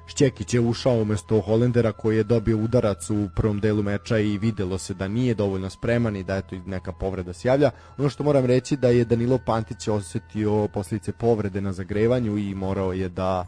Šćekić 0.06 0.54
je 0.54 0.60
ušao 0.60 1.02
umesto 1.02 1.40
Holendera 1.40 1.92
koji 1.92 2.16
je 2.16 2.24
dobio 2.24 2.58
udarac 2.58 3.10
u 3.10 3.28
prvom 3.36 3.60
delu 3.60 3.82
meča 3.82 4.18
i 4.18 4.38
videlo 4.38 4.78
se 4.78 4.94
da 4.94 5.08
nije 5.08 5.34
dovoljno 5.34 5.70
spreman 5.70 6.16
i 6.16 6.24
da 6.24 6.36
eto 6.36 6.56
neka 6.66 6.92
povreda 6.92 7.32
se 7.32 7.48
javlja. 7.48 7.70
Ono 7.98 8.08
što 8.08 8.24
moram 8.24 8.44
reći 8.44 8.76
da 8.76 8.88
je 8.88 9.04
Danilo 9.04 9.38
Pantić 9.46 9.88
osetio 9.88 10.68
posljedice 10.74 11.12
povrede 11.12 11.60
na 11.60 11.72
zagrevanju 11.72 12.38
i 12.38 12.54
morao 12.54 12.92
je 12.92 13.08
da 13.08 13.46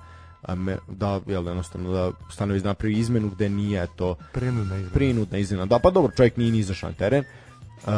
da 0.88 1.20
jel 1.26 1.46
jednostavno 1.46 1.92
da 1.92 2.10
stanovi 2.32 2.60
napravi 2.60 2.98
izmenu 2.98 3.30
gde 3.30 3.48
nije 3.48 3.86
to 3.96 4.16
Prinudna 4.32 4.76
izmena. 4.76 4.94
prinudna 4.94 5.38
izmena. 5.38 5.66
Da, 5.66 5.78
pa 5.78 5.90
dobro, 5.90 6.12
čovjek 6.16 6.36
nije 6.36 6.52
ni 6.52 6.58
izašao 6.58 6.90
na 6.90 6.96
teren. 6.96 7.24
Uh, 7.76 7.92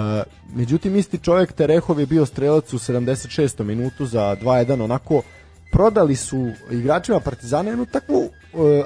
međutim, 0.55 0.97
isti 0.97 1.19
čovjek 1.19 1.53
Terehov 1.53 2.01
je 2.01 2.07
bio 2.07 2.27
strelac 2.27 2.73
u 2.73 2.79
76. 2.79 3.65
minutu 3.65 4.07
za 4.07 4.37
2-1, 4.43 4.85
onako 4.85 5.23
prodali 5.73 6.17
su 6.17 6.51
igračima 6.71 7.21
Partizana 7.21 7.71
jednu 7.71 7.87
takvu 7.87 8.19
uh, 8.19 8.31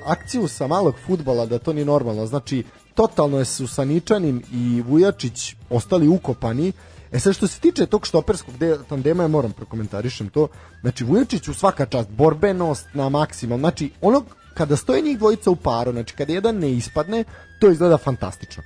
akciju 0.06 0.48
sa 0.48 0.66
malog 0.66 0.94
futbala 1.06 1.46
da 1.46 1.58
to 1.58 1.72
nije 1.72 1.84
normalno. 1.84 2.26
Znači, 2.26 2.64
totalno 2.94 3.38
je 3.38 3.44
su 3.44 3.66
Saničanin 3.66 4.42
i 4.52 4.82
Vujačić 4.86 5.56
ostali 5.70 6.08
ukopani. 6.08 6.72
E 7.12 7.20
sad 7.20 7.34
što 7.34 7.46
se 7.46 7.60
tiče 7.60 7.86
tog 7.86 8.06
štoperskog 8.06 8.58
de, 8.58 8.78
tandema, 8.88 9.22
ja 9.22 9.28
moram 9.28 9.52
prokomentarišem 9.52 10.28
to. 10.28 10.48
Znači, 10.80 11.04
Vujačić 11.04 11.48
u 11.48 11.54
svaka 11.54 11.86
čast, 11.86 12.08
borbenost 12.10 12.86
na 12.94 13.08
maksimal. 13.08 13.58
Znači, 13.58 13.90
onog 14.00 14.24
kada 14.54 14.76
stoje 14.76 15.02
njih 15.02 15.18
dvojica 15.18 15.50
u 15.50 15.56
paru, 15.56 15.92
znači 15.92 16.14
kada 16.14 16.32
jedan 16.32 16.58
ne 16.58 16.72
ispadne, 16.72 17.24
to 17.60 17.70
izgleda 17.70 17.98
fantastično 17.98 18.62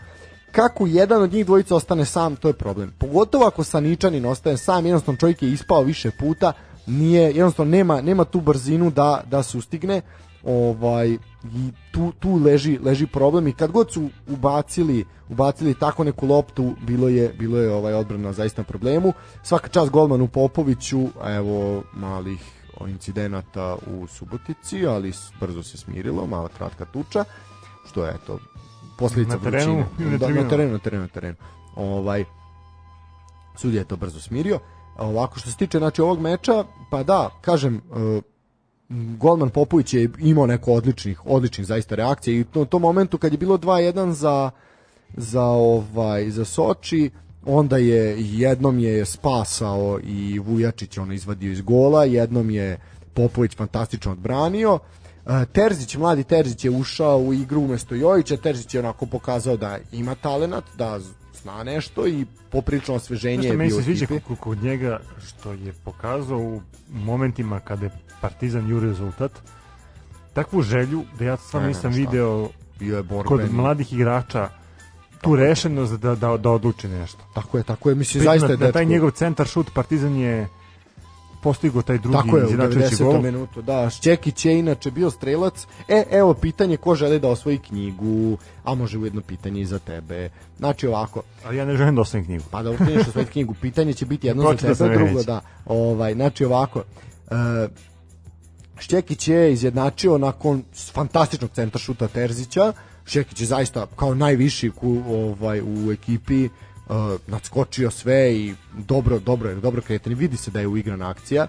kako 0.57 0.87
jedan 0.87 1.23
od 1.23 1.33
njih 1.33 1.47
dvojica 1.47 1.77
ostane 1.77 2.05
sam, 2.05 2.37
to 2.37 2.49
je 2.49 2.55
problem. 2.55 2.93
Pogotovo 2.99 3.47
ako 3.47 3.65
Saničanin 3.65 4.27
ostaje 4.27 4.57
sam, 4.57 4.87
jednostavno 4.87 5.19
čovjek 5.19 5.43
je 5.43 5.53
ispao 5.53 5.83
više 5.83 6.11
puta, 6.11 6.53
nije, 6.87 7.23
jednostavno 7.23 7.71
nema, 7.71 8.01
nema 8.01 8.25
tu 8.25 8.41
brzinu 8.41 8.91
da, 8.91 9.23
da 9.31 9.43
sustigne, 9.43 10.01
ovaj, 10.45 11.19
i 11.55 11.73
tu, 11.93 12.13
tu 12.19 12.35
leži, 12.35 12.79
leži 12.79 13.07
problem 13.07 13.49
i 13.49 13.53
kad 13.53 13.71
god 13.71 13.93
su 13.93 14.09
ubacili, 14.27 15.05
ubacili 15.29 15.75
tako 15.75 16.05
neku 16.05 16.27
loptu, 16.27 16.75
bilo 16.87 17.09
je, 17.09 17.29
bilo 17.39 17.59
je 17.59 17.75
ovaj 17.75 17.95
odbrana 17.95 18.33
zaista 18.33 18.63
na 18.63 18.67
problemu. 18.67 19.13
Svaka 19.43 19.69
čast 19.69 19.91
golmanu 19.91 20.29
Popoviću, 20.29 21.07
evo 21.27 21.83
malih 21.95 22.41
incidenata 22.89 23.77
u 23.87 24.07
Subotici, 24.07 24.87
ali 24.87 25.13
brzo 25.41 25.63
se 25.63 25.79
smirilo, 25.79 26.27
mala 26.27 26.49
kratka 26.49 26.85
tuča, 26.85 27.25
što 27.91 28.05
je 28.05 28.15
eto 28.15 28.39
posljedica 28.99 29.37
Na 29.37 29.43
terenu 29.43 29.85
vrućine. 29.99 30.11
na 30.11 30.19
Da, 30.19 30.29
na 30.29 30.49
terenu, 30.49 30.73
na 30.73 30.79
terenu, 30.79 31.03
na 31.03 31.09
terenu. 31.09 31.37
Ovaj, 31.77 32.25
sudija 33.57 33.81
je 33.81 33.89
to 33.89 33.97
brzo 33.97 34.21
smirio. 34.21 34.59
Ovako 34.99 35.39
što 35.39 35.51
se 35.51 35.57
tiče 35.57 35.79
znači 35.79 36.03
ovog 36.03 36.21
meča, 36.21 36.65
pa 36.91 37.03
da, 37.03 37.31
kažem, 37.41 37.77
e, 37.77 37.81
golman 38.89 39.51
Popović 39.51 39.95
je 39.95 40.11
imao 40.18 40.47
neko 40.47 40.72
odličnih, 40.72 41.26
odličnih 41.26 41.66
zaista 41.66 41.95
reakcija 41.95 42.37
i 42.37 42.45
u 42.55 42.64
tom 42.64 42.82
momentu 42.82 43.18
kad 43.18 43.32
je 43.32 43.39
bilo 43.39 43.59
2-1 43.59 44.11
za 44.11 44.51
za 45.16 45.43
ovaj 45.43 46.30
za 46.30 46.45
Soči, 46.45 47.11
onda 47.47 47.76
je 47.76 48.16
jednom 48.18 48.78
je 48.78 49.05
spasao 49.05 50.01
i 50.05 50.39
Vujačić 50.39 50.99
ono 50.99 51.12
izvadio 51.12 51.53
iz 51.53 51.61
gola, 51.61 52.05
jednom 52.05 52.51
je 52.51 52.78
Popović 53.14 53.57
fantastično 53.57 54.12
odbranio. 54.12 54.78
E, 55.26 55.47
Terzić, 55.53 55.97
mladi 55.97 56.24
Terzić 56.24 56.64
je 56.64 56.70
ušao 56.70 57.18
u 57.18 57.32
igru 57.32 57.61
umesto 57.61 57.95
Jojića, 57.95 58.37
Terzić 58.37 58.74
je 58.74 58.80
onako 58.80 59.07
pokazao 59.07 59.57
da 59.57 59.78
ima 59.93 60.14
talenat, 60.14 60.64
da 60.78 61.01
zna 61.37 61.62
nešto 61.62 62.07
i 62.07 62.26
poprilično 62.51 62.95
osveženje 62.95 63.49
je 63.49 63.53
meni 63.53 63.68
bio 63.68 63.74
se 63.74 63.80
u 63.80 63.84
sviđa 63.84 64.05
ekipi. 64.05 64.20
kod, 64.20 64.39
kod 64.39 64.62
njega 64.62 65.01
što 65.26 65.53
je 65.53 65.72
pokazao 65.74 66.39
u 66.39 66.61
momentima 66.89 67.61
kada 67.61 67.84
je 67.84 67.91
Partizan 68.20 68.68
juri 68.68 68.89
rezultat 68.89 69.32
takvu 70.32 70.62
želju 70.62 71.05
da 71.18 71.24
ja 71.24 71.37
stvarno 71.37 71.61
Ne, 71.61 71.72
ne, 71.72 71.76
nisam 71.76 71.93
šta. 71.93 71.99
video 72.01 72.49
Bio 72.78 72.97
je 72.97 73.03
kod 73.03 73.09
borben. 73.28 73.53
mladih 73.53 73.93
igrača 73.93 74.49
tu 75.20 75.37
rešenost 75.37 75.93
da, 75.93 76.14
da, 76.14 76.37
da 76.37 76.51
odluči 76.51 76.89
nešto. 76.89 77.18
Tako 77.34 77.59
je, 77.59 77.64
tako 77.64 77.89
je, 77.89 77.95
mislim 77.95 78.20
Pritom 78.20 78.32
zaista 78.32 78.53
je 78.53 78.59
na, 78.59 78.66
na 78.66 78.72
taj 78.72 78.82
dečko- 78.82 78.91
njegov 78.91 79.11
centar 79.11 79.47
šut 79.47 79.70
Partizan 79.74 80.16
je 80.16 80.49
postigao 81.43 81.82
taj 81.82 81.99
drugi 81.99 82.16
Tako 82.16 82.37
je, 82.37 82.43
u 82.43 82.47
izjednačujući 82.47 82.95
90. 82.95 83.05
gol. 83.05 83.20
minutu, 83.22 83.62
da. 83.62 83.91
Šćekić 83.91 84.45
je 84.45 84.59
inače 84.59 84.91
bio 84.91 85.11
strelac. 85.11 85.66
E, 85.89 86.05
evo 86.11 86.34
pitanje 86.34 86.76
ko 86.76 86.95
želi 86.95 87.20
da 87.20 87.28
osvoji 87.28 87.59
knjigu, 87.59 88.39
a 88.64 88.74
može 88.74 88.99
ujedno 88.99 89.20
pitanje 89.20 89.61
i 89.61 89.66
za 89.66 89.78
tebe. 89.78 90.30
Znači 90.59 90.87
ovako, 90.87 91.22
Ali 91.45 91.57
ja 91.57 91.64
ne 91.64 91.76
želim 91.76 91.95
da 91.95 92.01
ostavim 92.01 92.26
knjigu. 92.26 92.45
pa 92.51 92.62
da 92.62 92.70
uspiješ 92.70 93.09
osvojiti 93.09 93.32
knjigu, 93.32 93.55
pitanje 93.61 93.93
će 93.93 94.07
biti 94.07 94.26
jedno 94.26 94.43
za 94.43 94.74
tebe, 94.74 94.95
drugo 94.95 95.16
već. 95.16 95.26
da. 95.26 95.41
Ovaj, 95.66 96.14
znači 96.14 96.45
ovako, 96.45 96.82
e, 97.30 97.68
Šćekić 98.78 99.28
je 99.28 99.53
izjednačio 99.53 100.18
nakon 100.18 100.62
fantastičnog 100.93 101.51
centra 101.55 101.78
šuta 101.78 102.09
Terzića. 102.09 102.72
Šćekić 103.07 103.41
je 103.41 103.47
zaista 103.47 103.87
kao 103.97 104.14
najviši 104.14 104.70
ku, 104.70 105.03
ovaj, 105.09 105.61
u 105.61 105.93
ekipi 105.93 106.49
uh, 106.89 106.97
nadskočio 107.26 107.91
sve 107.91 108.34
i 108.34 108.55
dobro, 108.78 109.18
dobro, 109.18 109.55
dobro 109.55 109.82
kretanje. 109.82 110.16
Vidi 110.16 110.37
se 110.37 110.51
da 110.51 110.61
je 110.61 110.68
uigrana 110.68 111.11
akcija. 111.11 111.47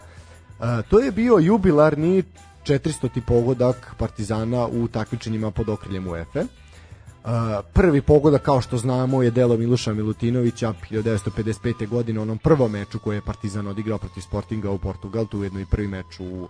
Uh, 0.59 0.65
to 0.89 0.99
je 0.99 1.11
bio 1.11 1.37
jubilarni 1.37 2.23
400. 2.63 3.21
pogodak 3.27 3.95
Partizana 3.97 4.67
u 4.67 4.87
takmičenjima 4.87 5.51
pod 5.51 5.69
okriljem 5.69 6.07
UEFA. 6.07 6.39
Uh, 6.39 7.31
prvi 7.73 8.01
pogodak 8.01 8.41
kao 8.41 8.61
što 8.61 8.77
znamo 8.77 9.23
je 9.23 9.31
delo 9.31 9.57
Miluša 9.57 9.93
Milutinovića 9.93 10.73
1955. 10.91 11.87
godine 11.87 12.19
onom 12.19 12.37
prvom 12.37 12.71
meču 12.71 12.99
koje 12.99 13.15
je 13.15 13.21
Partizan 13.21 13.67
odigrao 13.67 13.97
protiv 13.97 14.21
Sportinga 14.21 14.71
u 14.71 14.77
Portugal, 14.77 15.25
tu 15.25 15.37
je 15.37 15.41
ujedno 15.41 15.59
i 15.59 15.65
prvi 15.65 15.87
meč 15.87 16.19
u, 16.19 16.23
uh, 16.23 16.49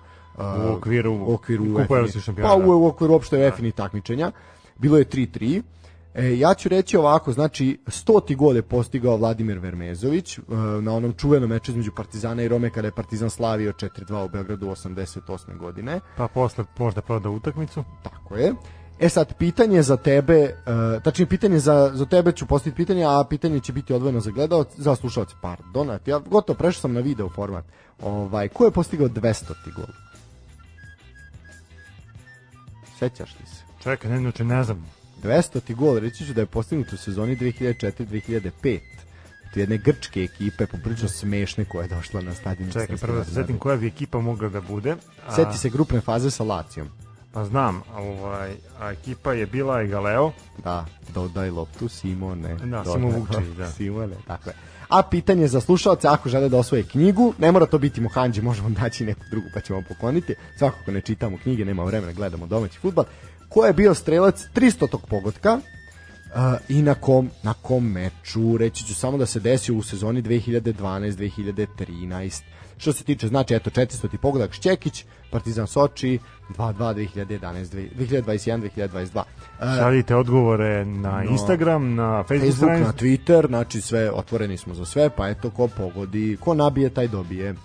U 0.70 0.78
okviru 0.78 1.14
u 1.14 1.34
okviru 1.34 2.08
šampiona. 2.22 2.50
Pa 2.50 2.56
u, 2.56 2.84
u 2.84 2.88
okviru 2.88 3.14
uopšte 3.14 3.38
UEFA-inih 3.38 3.74
takmičenja. 3.74 4.32
Bilo 4.78 4.98
je 4.98 5.06
3-3. 5.06 5.62
E, 6.16 6.38
ja 6.38 6.54
ću 6.54 6.70
reći 6.70 6.98
ovako, 6.98 7.32
znači, 7.32 7.80
stoti 7.88 8.36
gol 8.36 8.56
je 8.56 8.62
postigao 8.62 9.18
Vladimir 9.18 9.60
Vermezović 9.60 10.38
e, 10.38 10.42
na 10.82 10.94
onom 10.94 11.14
čuvenom 11.14 11.50
meču 11.50 11.72
između 11.72 11.92
Partizana 11.96 12.44
i 12.44 12.48
Rome 12.48 12.70
kada 12.70 12.88
je 12.88 12.92
Partizan 12.96 13.30
slavio 13.30 13.74
4-2 13.74 14.26
u 14.26 14.30
Beogradu 14.30 14.68
88. 14.68 15.58
godine. 15.58 16.00
Pa 16.18 16.28
posle 16.28 16.66
možda 16.78 17.02
prodao 17.02 17.32
utakmicu. 17.32 17.84
Tako 18.04 18.36
je. 18.36 18.54
E 19.00 19.10
sad, 19.10 19.34
pitanje 19.38 19.82
za 19.82 19.98
tebe, 19.98 20.44
uh, 20.44 21.04
tačnije 21.04 21.28
pitanje 21.28 21.60
za, 21.60 21.92
za 21.94 22.06
tebe 22.06 22.32
ću 22.32 22.46
postaviti 22.46 22.76
pitanje, 22.76 23.06
a 23.06 23.24
pitanje 23.30 23.60
će 23.60 23.74
biti 23.74 23.94
odvojeno 23.94 24.20
za 24.20 24.32
gledalce, 24.32 24.82
za 24.82 24.96
slušalce, 24.96 25.36
pardon, 25.42 26.00
ja 26.06 26.20
gotovo 26.20 26.58
prešao 26.58 26.82
sam 26.82 26.94
na 26.94 27.00
video 27.00 27.30
format. 27.30 27.66
Ovaj, 28.02 28.48
ko 28.48 28.66
je 28.66 28.72
postigao 28.72 29.08
200 29.08 29.46
ti 29.64 29.72
gol? 29.76 29.86
Sećaš 33.00 33.36
li 33.40 33.46
se? 33.46 33.64
Čekaj, 33.84 34.12
ne, 34.12 34.20
znači 34.20 34.44
ne 34.44 34.64
znam. 34.64 34.97
200 35.24 35.60
ti 35.62 35.74
gol, 35.74 36.00
reći 36.00 36.26
ću 36.26 36.34
da 36.34 36.42
je 36.42 36.46
postignut 36.46 36.94
u 36.94 36.98
sezoni 36.98 37.38
2004-2005 37.38 38.80
od 39.52 39.58
jedne 39.58 39.78
grčke 39.78 40.24
ekipe, 40.24 40.68
poprilično 40.68 41.10
smešne 41.10 41.66
koja 41.66 41.84
je 41.84 41.90
došla 41.90 42.22
na 42.22 42.34
stadion. 42.34 42.72
Čekaj, 42.72 42.98
prvo 42.98 43.18
da 43.18 43.24
se 43.24 43.34
setim 43.34 43.58
koja 43.58 43.78
bi 43.78 43.88
ekipa 43.88 44.20
mogla 44.20 44.50
da 44.50 44.62
bude. 44.62 44.96
A... 45.28 45.36
Seti 45.36 45.58
se 45.58 45.70
grupne 45.70 46.02
faze 46.02 46.32
sa 46.32 46.44
Lacijom. 46.44 46.88
Pa 47.34 47.46
znam, 47.46 47.82
ovaj, 47.98 48.52
a 48.80 48.92
ekipa 48.92 49.34
je 49.34 49.46
bila 49.46 49.82
i 49.82 49.88
Galeo. 49.88 50.32
Da, 50.64 50.86
dodaj 51.14 51.50
loptu 51.50 51.88
Simone. 51.88 52.56
Da, 52.56 52.84
Simon 52.84 53.12
Vukčević, 53.12 53.58
da. 53.58 53.72
Simone, 53.72 54.16
tako 54.28 54.50
je. 54.50 54.56
A 54.90 55.04
pitanje 55.04 55.48
za 55.48 55.62
slušalce, 55.62 56.08
ako 56.08 56.30
žele 56.30 56.50
da 56.50 56.58
osvoje 56.58 56.84
knjigu, 56.84 57.34
ne 57.38 57.52
mora 57.52 57.66
to 57.66 57.78
biti 57.78 58.02
Mohanđi, 58.02 58.42
možemo 58.42 58.70
daći 58.70 59.06
neku 59.06 59.22
drugu 59.32 59.48
pa 59.54 59.60
ćemo 59.60 59.82
pokloniti. 59.88 60.36
Svakako 60.58 60.92
ne 60.92 61.02
čitamo 61.02 61.38
knjige, 61.44 61.66
nema 61.66 61.84
vremena, 61.84 62.14
gledamo 62.14 62.48
domaći 62.48 62.80
futbal. 62.80 63.06
Ko 63.50 63.66
je 63.66 63.74
bio 63.74 63.94
strelac 63.94 64.48
300. 64.56 64.90
tog 64.90 65.08
pogotka 65.10 65.54
uh, 65.54 65.62
i 66.70 66.82
na 66.82 66.94
kom, 66.94 67.30
na 67.44 67.54
kom 67.54 67.92
meču, 67.92 68.58
reći 68.58 68.86
ću 68.86 68.96
samo 68.96 69.18
da 69.18 69.26
se 69.26 69.40
desio 69.40 69.76
u 69.76 69.84
sezoni 69.84 70.24
2012-2013 70.24 72.42
Što 72.78 72.94
se 72.94 73.04
tiče, 73.04 73.28
znači, 73.28 73.56
eto, 73.56 73.70
400 73.70 74.12
ti 74.12 74.18
pogodak 74.18 74.54
Šćekić, 74.54 75.06
Partizan 75.32 75.68
Soči, 75.68 76.20
2-2 76.58 77.08
2011, 77.18 77.90
2021, 77.98 78.70
2022. 78.76 79.24
Šaljite 79.78 80.16
odgovore 80.16 80.86
na 80.86 81.24
no, 81.24 81.32
Instagram, 81.32 81.96
na 81.96 82.24
Facebook, 82.24 82.42
Facebook 82.42 82.72
na 82.72 82.94
Twitter, 82.94 83.48
znači 83.48 83.82
sve, 83.82 84.12
otvoreni 84.12 84.58
smo 84.58 84.74
za 84.74 84.86
sve, 84.86 85.10
pa 85.10 85.30
eto, 85.30 85.50
ko 85.50 85.68
pogodi, 85.68 86.38
ko 86.40 86.54
nabije, 86.54 86.90
taj 86.90 87.08
dobije. 87.08 87.50
E, 87.50 87.56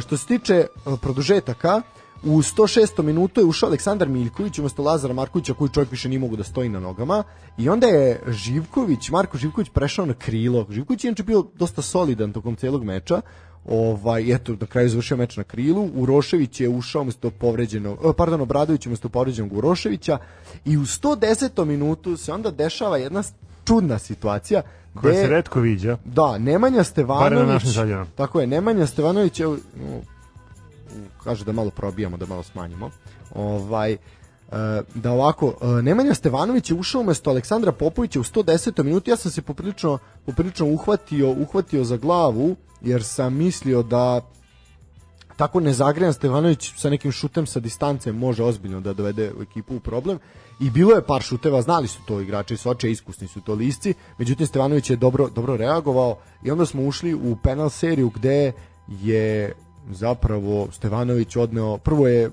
što 0.00 0.16
se 0.16 0.26
tiče 0.26 0.54
e, 0.54 0.66
produžetaka, 1.02 1.82
u 2.24 2.42
106. 2.42 3.02
minutu 3.02 3.40
je 3.40 3.44
ušao 3.44 3.68
Aleksandar 3.68 4.08
Miljković 4.08 4.58
umesto 4.58 4.82
Lazara 4.82 5.14
Markovića 5.14 5.54
koji 5.54 5.70
čovjek 5.70 5.90
više 5.90 6.08
nije 6.08 6.18
mogu 6.18 6.36
da 6.36 6.44
stoji 6.44 6.68
na 6.68 6.80
nogama 6.80 7.24
i 7.58 7.68
onda 7.68 7.86
je 7.86 8.20
Živković, 8.28 9.10
Marko 9.10 9.38
Živković 9.38 9.68
prešao 9.68 10.06
na 10.06 10.14
krilo. 10.14 10.66
Živković 10.70 11.04
je 11.04 11.08
inače 11.08 11.22
bio 11.22 11.44
dosta 11.54 11.82
solidan 11.82 12.32
tokom 12.32 12.56
celog 12.56 12.84
meča, 12.84 13.20
ovaj 13.64 14.34
eto 14.34 14.56
na 14.60 14.66
kraju 14.66 14.88
završio 14.88 15.16
meč 15.16 15.36
na 15.36 15.44
krilu 15.44 15.90
Urošević 15.94 16.60
je 16.60 16.68
ušao 16.68 17.02
umesto 17.02 17.30
povređenog 17.30 17.98
e, 18.04 18.12
pardon 18.16 18.40
Obradović 18.40 18.86
umesto 18.86 19.08
povređenog 19.08 19.52
Uroševića 19.52 20.18
i 20.64 20.76
u 20.76 20.80
110. 20.80 21.64
minutu 21.64 22.16
se 22.16 22.32
onda 22.32 22.50
dešava 22.50 22.96
jedna 22.96 23.22
čudna 23.64 23.98
situacija 23.98 24.62
koja 25.00 25.14
se 25.14 25.28
retko 25.28 25.60
viđa. 25.60 25.96
Da, 26.04 26.38
Nemanja 26.38 26.84
Stevanović. 26.84 27.62
Tako 28.14 28.40
je, 28.40 28.46
Nemanja 28.46 28.86
Stevanović 28.86 29.40
je 29.40 29.46
kaže 31.24 31.44
da 31.44 31.52
malo 31.52 31.70
probijamo, 31.70 32.16
da 32.16 32.26
malo 32.26 32.42
smanjimo. 32.42 32.90
Ovaj 33.34 33.96
da 34.94 35.12
ovako, 35.12 35.54
Nemanja 35.82 36.14
Stevanović 36.14 36.70
je 36.70 36.76
ušao 36.76 37.00
umesto 37.00 37.30
Aleksandra 37.30 37.72
Popovića 37.72 38.20
u 38.20 38.24
110. 38.24 38.82
minuti, 38.82 39.10
ja 39.10 39.16
sam 39.16 39.30
se 39.30 39.42
poprilično, 39.42 39.98
poprilično 40.26 40.66
uhvatio, 40.66 41.30
uhvatio 41.30 41.84
za 41.84 41.96
glavu, 41.96 42.56
jer 42.80 43.04
sam 43.04 43.34
mislio 43.34 43.82
da 43.82 44.20
tako 45.36 45.60
nezagrejan 45.60 46.12
Stevanović 46.12 46.72
sa 46.76 46.90
nekim 46.90 47.12
šutem 47.12 47.46
sa 47.46 47.60
distance 47.60 48.12
može 48.12 48.44
ozbiljno 48.44 48.80
da 48.80 48.92
dovede 48.92 49.32
ekipu 49.42 49.76
u 49.76 49.80
problem 49.80 50.18
i 50.60 50.70
bilo 50.70 50.92
je 50.92 51.06
par 51.06 51.22
šuteva, 51.22 51.62
znali 51.62 51.88
su 51.88 52.00
to 52.06 52.20
igrači 52.20 52.56
Soče, 52.56 52.90
iskusni 52.90 53.28
su 53.28 53.40
to 53.40 53.54
lisci, 53.54 53.94
međutim 54.18 54.46
Stevanović 54.46 54.90
je 54.90 54.96
dobro, 54.96 55.28
dobro 55.28 55.56
reagovao 55.56 56.16
i 56.44 56.50
onda 56.50 56.66
smo 56.66 56.82
ušli 56.82 57.14
u 57.14 57.36
penal 57.42 57.70
seriju 57.70 58.10
gde 58.10 58.52
je 58.88 59.54
zapravo 59.90 60.68
Stevanović 60.72 61.36
odneo, 61.36 61.78
prvo 61.78 62.08
je 62.08 62.30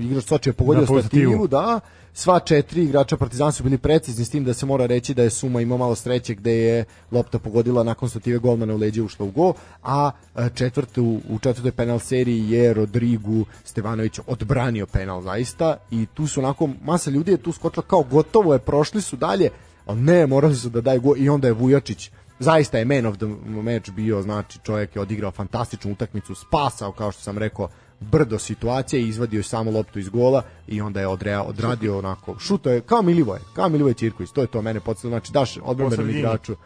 igrač 0.00 0.24
Soče 0.24 0.50
je 0.50 0.54
pogodio 0.54 0.86
stativu, 0.86 1.46
da, 1.46 1.80
sva 2.14 2.40
četiri 2.40 2.82
igrača 2.82 3.16
Partizana 3.16 3.52
su 3.52 3.62
bili 3.62 3.78
precizni 3.78 4.24
s 4.24 4.30
tim 4.30 4.44
da 4.44 4.54
se 4.54 4.66
mora 4.66 4.86
reći 4.86 5.14
da 5.14 5.22
je 5.22 5.30
Suma 5.30 5.60
imao 5.60 5.78
malo 5.78 5.94
sreće 5.94 6.34
gde 6.34 6.52
je 6.52 6.84
lopta 7.12 7.38
pogodila 7.38 7.82
nakon 7.82 8.08
stative 8.08 8.38
golmana 8.38 8.74
u 8.74 8.76
leđe 8.76 9.02
ušla 9.02 9.26
u 9.26 9.30
go, 9.30 9.52
a 9.82 10.10
e, 10.36 10.48
četvrtu, 10.54 11.20
u 11.28 11.38
četvrtoj 11.38 11.72
penal 11.72 11.98
seriji 11.98 12.50
je 12.50 12.74
Rodrigu 12.74 13.44
Stevanović 13.64 14.20
odbranio 14.26 14.86
penal 14.86 15.22
zaista 15.22 15.76
i 15.90 16.06
tu 16.14 16.26
su 16.26 16.40
onako 16.40 16.68
masa 16.84 17.10
ljudi 17.10 17.30
je 17.30 17.36
tu 17.36 17.52
skočila 17.52 17.86
kao 17.86 18.02
gotovo 18.02 18.52
je, 18.52 18.58
prošli 18.58 19.00
su 19.00 19.16
dalje, 19.16 19.50
ali 19.86 20.00
ne, 20.00 20.26
morali 20.26 20.56
su 20.56 20.68
da 20.68 20.80
daju 20.80 21.00
go 21.00 21.14
i 21.16 21.28
onda 21.28 21.46
je 21.46 21.52
Vujačić 21.52 22.10
zaista 22.38 22.78
je 22.78 22.84
man 22.84 23.06
of 23.06 23.16
the 23.16 23.26
match 23.46 23.90
bio, 23.90 24.22
znači 24.22 24.58
čovjek 24.64 24.96
je 24.96 25.02
odigrao 25.02 25.30
fantastičnu 25.30 25.92
utakmicu, 25.92 26.34
spasao 26.34 26.92
kao 26.92 27.12
što 27.12 27.22
sam 27.22 27.38
rekao 27.38 27.68
brdo 28.00 28.38
situacije 28.38 29.02
i 29.02 29.08
izvadio 29.08 29.38
je 29.38 29.42
samo 29.42 29.70
loptu 29.70 29.98
iz 29.98 30.08
gola 30.08 30.42
i 30.66 30.80
onda 30.80 31.00
je 31.00 31.06
odrea, 31.06 31.42
odradio 31.42 31.98
onako 31.98 32.38
šuto 32.38 32.70
je 32.70 32.80
kao 32.80 33.02
Milivoje, 33.02 33.40
kao 33.54 33.68
Milivoje 33.68 33.94
Cirković, 33.94 34.30
to 34.30 34.40
je 34.40 34.46
to 34.46 34.62
mene 34.62 34.80
podsjetilo, 34.80 35.10
znači 35.10 35.32
daš 35.32 35.58
odbrambenom 35.62 36.10
igraču. 36.10 36.56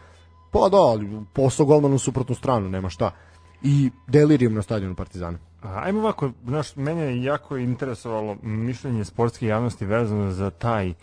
Pa 0.51 0.69
da, 0.69 0.77
ali 0.77 1.09
posao 1.33 1.67
golman 1.67 1.93
u 1.93 1.99
suprotnu 1.99 2.35
stranu, 2.35 2.69
nema 2.69 2.89
šta. 2.89 3.11
I 3.63 3.91
delirium 4.07 4.55
na 4.55 4.63
stadionu 4.63 4.95
Partizana. 4.95 5.39
Ajmo 5.63 6.01
ovako, 6.01 6.31
znaš, 6.47 6.77
mene 6.77 7.03
je 7.03 7.23
jako 7.23 7.57
interesovalo 7.57 8.37
mišljenje 8.43 9.05
sportske 9.05 9.47
javnosti 9.47 9.87
vezano 9.87 10.33
za 10.33 10.51
taj 10.51 10.95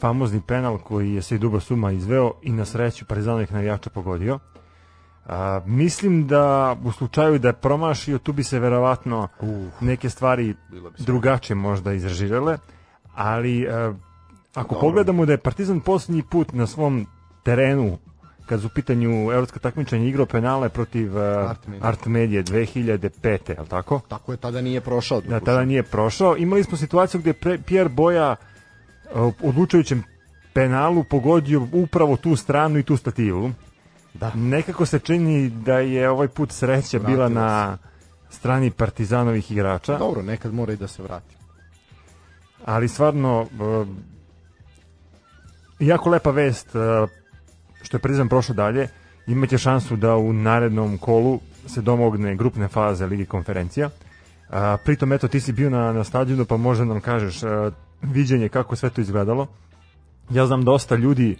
famozni 0.00 0.40
penal 0.46 0.78
koji 0.78 1.14
je 1.14 1.22
Sejduba 1.22 1.60
Suma 1.60 1.92
izveo 1.92 2.32
i 2.42 2.52
na 2.52 2.64
sreću 2.64 3.04
Partizanovih 3.04 3.52
navijača 3.52 3.90
pogodio. 3.90 4.38
A, 5.26 5.60
mislim 5.66 6.26
da 6.26 6.76
u 6.84 6.92
slučaju 6.92 7.38
da 7.38 7.48
je 7.48 7.52
promašio, 7.52 8.18
tu 8.18 8.32
bi 8.32 8.44
se 8.44 8.58
verovatno 8.58 9.28
uh, 9.40 9.48
neke 9.80 10.10
stvari 10.10 10.54
drugačije 10.98 11.56
možda 11.56 11.92
izražirale, 11.92 12.58
ali 13.14 13.68
a, 13.68 13.94
ako 14.54 14.74
Dobro. 14.74 14.88
pogledamo 14.88 15.26
da 15.26 15.32
je 15.32 15.38
Partizan 15.38 15.80
poslednji 15.80 16.22
put 16.22 16.52
na 16.52 16.66
svom 16.66 17.06
terenu 17.42 17.98
kad 18.46 18.60
su 18.60 18.66
u 18.66 18.70
pitanju 18.74 19.30
evropska 19.30 19.60
takmičenja 19.60 20.08
igrao 20.08 20.26
penale 20.26 20.68
protiv 20.68 21.16
uh, 21.16 21.22
Art, 21.22 21.66
Media. 21.66 21.88
Art 21.88 22.06
Media 22.06 22.42
2005. 22.42 23.28
je 23.48 23.56
tako? 23.68 24.00
Tako 24.08 24.32
je, 24.32 24.36
tada 24.36 24.60
nije 24.60 24.80
prošao. 24.80 25.20
Da, 25.20 25.40
tada 25.40 25.64
nije 25.64 25.82
prošao. 25.82 26.36
Imali 26.36 26.64
smo 26.64 26.76
situaciju 26.76 27.20
gde 27.20 27.32
pre, 27.32 27.58
Pierre 27.58 27.88
Boja 27.88 28.30
uh, 28.30 28.49
odlučujućem 29.42 30.02
penalu 30.52 31.04
pogodio 31.04 31.66
upravo 31.72 32.16
tu 32.16 32.36
stranu 32.36 32.78
i 32.78 32.82
tu 32.82 32.96
stativu. 32.96 33.50
Da. 34.14 34.32
Nekako 34.34 34.86
se 34.86 34.98
čini 34.98 35.50
da 35.50 35.78
je 35.78 36.10
ovaj 36.10 36.28
put 36.28 36.52
sreća 36.52 36.98
Vratilo 36.98 37.16
bila 37.16 37.28
na 37.28 37.78
strani 38.30 38.70
partizanovih 38.70 39.52
igrača. 39.52 39.98
Dobro, 39.98 40.22
nekad 40.22 40.54
mora 40.54 40.72
i 40.72 40.76
da 40.76 40.88
se 40.88 41.02
vrati. 41.02 41.36
Ali 42.64 42.88
stvarno 42.88 43.40
uh, 43.40 43.88
jako 45.78 46.10
lepa 46.10 46.30
vest 46.30 46.74
uh, 46.74 47.08
što 47.82 47.96
je 47.96 48.00
Partizan 48.00 48.28
prošao 48.28 48.54
dalje. 48.54 48.88
Imaće 49.26 49.58
šansu 49.58 49.96
da 49.96 50.16
u 50.16 50.32
narednom 50.32 50.98
kolu 50.98 51.40
se 51.66 51.80
domogne 51.80 52.36
grupne 52.36 52.68
faze 52.68 53.06
Ligi 53.06 53.26
konferencija. 53.26 53.90
Pritom, 54.84 55.12
eto, 55.12 55.28
ti 55.28 55.40
si 55.40 55.52
bio 55.52 55.70
na, 55.70 55.92
na 55.92 56.04
stadionu, 56.04 56.44
pa 56.44 56.56
možda 56.56 56.84
nam 56.84 57.00
kažeš 57.00 57.40
viđenje 58.02 58.48
kako 58.48 58.76
sve 58.76 58.90
to 58.90 59.00
izgledalo. 59.00 59.46
Ja 60.30 60.46
znam 60.46 60.64
dosta 60.64 60.96
ljudi 60.96 61.36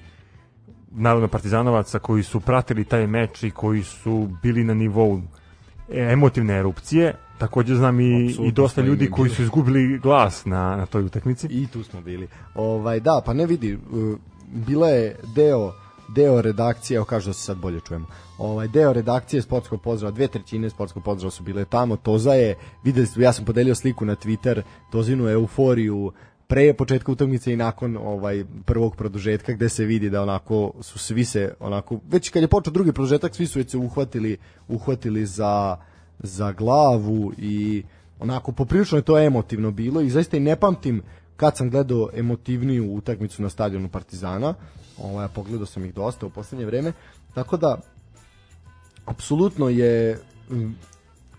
naravno 0.91 1.29
partizanovaca 1.29 1.99
koji 1.99 2.23
su 2.23 2.41
pratili 2.41 2.85
taj 2.85 3.07
meč 3.07 3.43
i 3.43 3.51
koji 3.51 3.83
su 3.83 4.29
bili 4.43 4.65
na 4.65 4.75
nivou 4.75 5.21
emotivne 5.89 6.59
erupcije. 6.59 7.15
Takođe 7.39 7.75
znam 7.75 8.01
i, 8.01 8.25
Absolutno 8.25 8.47
i 8.47 8.53
dosta 8.53 8.83
ljudi 8.83 9.11
koji 9.11 9.31
su 9.31 9.43
izgubili 9.43 9.99
glas 9.99 10.45
na, 10.45 10.77
na 10.77 10.87
toj 10.87 11.05
utakmici. 11.05 11.47
I 11.51 11.67
tu 11.67 11.83
smo 11.83 12.01
bili. 12.01 12.29
Ovaj, 12.55 13.01
da, 13.01 13.23
pa 13.27 13.33
ne 13.33 13.47
vidi, 13.47 13.79
bila 14.53 14.89
je 14.89 15.17
deo 15.35 15.73
deo 16.15 16.43
redakcije, 16.43 16.97
evo 16.97 17.05
kažu 17.05 17.31
da 17.31 17.33
se 17.33 17.43
sad 17.43 17.57
bolje 17.57 17.81
čujemo. 17.81 18.07
Ovaj 18.39 18.69
deo 18.69 18.93
redakcije 18.93 19.43
sportskog 19.43 19.83
pozdrava, 19.83 20.11
dve 20.15 20.29
trećine 20.29 20.71
sportskog 20.71 21.03
pozdrava 21.05 21.31
su 21.31 21.43
bile 21.43 21.65
tamo. 21.65 21.97
Toza 21.97 22.33
je, 22.33 22.57
videli 22.85 23.07
ste, 23.07 23.23
ja 23.23 23.33
sam 23.33 23.45
podelio 23.45 23.75
sliku 23.75 24.05
na 24.05 24.17
Twitter, 24.17 24.63
Tozinu 24.91 25.29
euforiju, 25.29 26.13
pre 26.51 26.75
početka 26.75 27.13
utakmice 27.13 27.53
i 27.53 27.57
nakon 27.57 27.97
ovaj 27.97 28.45
prvog 28.65 28.97
produžetka 28.97 29.53
gde 29.53 29.69
se 29.69 29.85
vidi 29.85 30.11
da 30.11 30.23
onako 30.23 30.73
su 30.81 30.99
svi 30.99 31.25
se 31.25 31.55
onako 31.61 32.01
već 32.11 32.31
kad 32.31 32.43
je 32.43 32.49
počeo 32.49 32.73
drugi 32.73 32.93
produžetak 32.93 33.35
svi 33.35 33.47
su 33.47 33.59
već 33.59 33.71
se 33.71 33.79
uhvatili 33.79 34.37
uhvatili 34.69 35.27
za 35.27 35.77
za 36.19 36.53
glavu 36.53 37.33
i 37.39 37.83
onako 38.19 38.53
poprilično 38.53 38.99
je 38.99 39.03
to 39.03 39.19
emotivno 39.19 39.71
bilo 39.71 40.01
i 40.01 40.11
zaista 40.11 40.37
i 40.37 40.41
ne 40.41 40.57
pamtim 40.57 41.03
kad 41.37 41.57
sam 41.57 41.71
gledao 41.71 42.09
emotivniju 42.15 42.95
utakmicu 42.95 43.43
na 43.43 43.49
stadionu 43.49 43.89
Partizana. 43.89 44.55
Ovaj 44.99 45.29
pogledao 45.35 45.67
sam 45.67 45.85
ih 45.85 45.95
dosta 45.95 46.27
u 46.27 46.31
poslednje 46.31 46.67
vreme. 46.67 46.93
Tako 47.35 47.57
da 47.57 47.81
apsolutno 49.07 49.69
je 49.69 50.19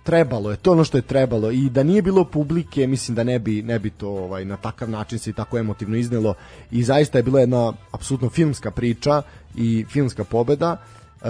trebalo 0.04 0.52
je, 0.52 0.58
to 0.58 0.72
ono 0.72 0.84
što 0.84 0.98
je 0.98 1.02
trebalo. 1.02 1.52
I 1.52 1.70
da 1.70 1.84
nije 1.84 2.02
bilo 2.02 2.26
publike, 2.26 2.88
mislim 2.88 3.16
da 3.16 3.24
ne 3.24 3.40
bi, 3.40 3.62
ne 3.62 3.80
bi 3.80 3.90
to 3.90 4.10
ovaj, 4.10 4.46
na 4.46 4.58
takav 4.58 4.90
način 4.90 5.20
se 5.20 5.30
i 5.30 5.34
tako 5.34 5.58
emotivno 5.58 5.98
iznelo. 5.98 6.34
I 6.72 6.84
zaista 6.84 7.18
je 7.18 7.24
bila 7.24 7.40
jedna 7.40 7.74
apsolutno 7.92 8.30
filmska 8.30 8.72
priča 8.72 9.22
i 9.56 9.86
filmska 9.90 10.24
pobeda. 10.24 10.78
Uh, 11.22 11.28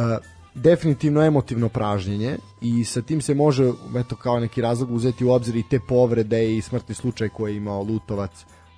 definitivno 0.53 1.23
emotivno 1.23 1.69
pražnjenje 1.69 2.37
i 2.61 2.83
sa 2.83 3.01
tim 3.01 3.21
se 3.21 3.35
može 3.35 3.71
eto 3.97 4.15
kao 4.15 4.39
neki 4.39 4.61
razlog 4.61 4.91
uzeti 4.91 5.25
u 5.25 5.31
obzir 5.31 5.55
i 5.55 5.63
te 5.69 5.79
povrede 5.87 6.57
i 6.57 6.61
smrtni 6.61 6.95
slučaj 6.95 7.29
koji 7.29 7.53
je 7.53 7.57
imao 7.57 7.83
Lutovac 7.83 8.31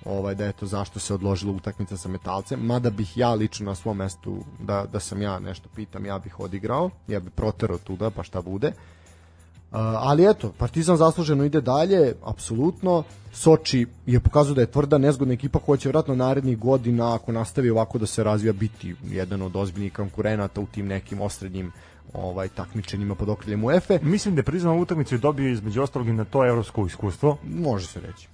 ovaj 0.04 0.34
da 0.34 0.46
eto 0.46 0.66
zašto 0.66 1.00
se 1.00 1.14
odložila 1.14 1.52
utakmica 1.52 1.96
sa 1.96 2.08
Metalcem. 2.08 2.60
Mada 2.60 2.90
bih 2.90 3.18
ja 3.18 3.34
lično 3.34 3.66
na 3.66 3.74
svom 3.74 3.96
mestu 3.96 4.38
da, 4.60 4.86
da 4.92 5.00
sam 5.00 5.22
ja 5.22 5.38
nešto 5.38 5.68
pitam 5.74 6.06
ja 6.06 6.18
bih 6.18 6.40
odigrao 6.40 6.90
ja 7.08 7.20
bih 7.20 7.32
proterao 7.32 7.78
tuda 7.78 8.10
pa 8.10 8.22
šta 8.22 8.42
bude 8.42 8.72
ali 9.70 10.30
eto, 10.30 10.52
Partizan 10.58 10.96
zasluženo 10.96 11.44
ide 11.44 11.60
dalje, 11.60 12.14
apsolutno. 12.24 13.02
Soči 13.32 13.86
je 14.06 14.20
pokazao 14.20 14.54
da 14.54 14.60
je 14.60 14.70
tvrda, 14.70 14.98
nezgodna 14.98 15.34
ekipa 15.34 15.58
koja 15.58 15.76
će 15.76 15.88
vratno 15.88 16.14
narednih 16.14 16.58
godina, 16.58 17.14
ako 17.14 17.32
nastavi 17.32 17.70
ovako 17.70 17.98
da 17.98 18.06
se 18.06 18.24
razvija, 18.24 18.52
biti 18.52 18.94
jedan 19.04 19.42
od 19.42 19.56
ozbiljnih 19.56 19.92
konkurenata 19.92 20.60
u 20.60 20.66
tim 20.66 20.86
nekim 20.86 21.20
osrednjim 21.20 21.72
ovaj 22.12 22.48
takmičenjima 22.48 23.14
pod 23.14 23.28
okriljem 23.28 23.64
UEFA. 23.64 23.98
Mislim 24.02 24.34
da 24.34 24.38
je 24.38 24.44
Partizan 24.44 24.78
utakmicu 24.78 25.18
dobio 25.18 25.50
između 25.50 25.82
ostalog 25.82 26.08
i 26.08 26.12
na 26.12 26.24
to 26.24 26.46
evropsko 26.46 26.86
iskustvo. 26.86 27.36
Može 27.44 27.86
se 27.86 28.00
reći. 28.00 28.28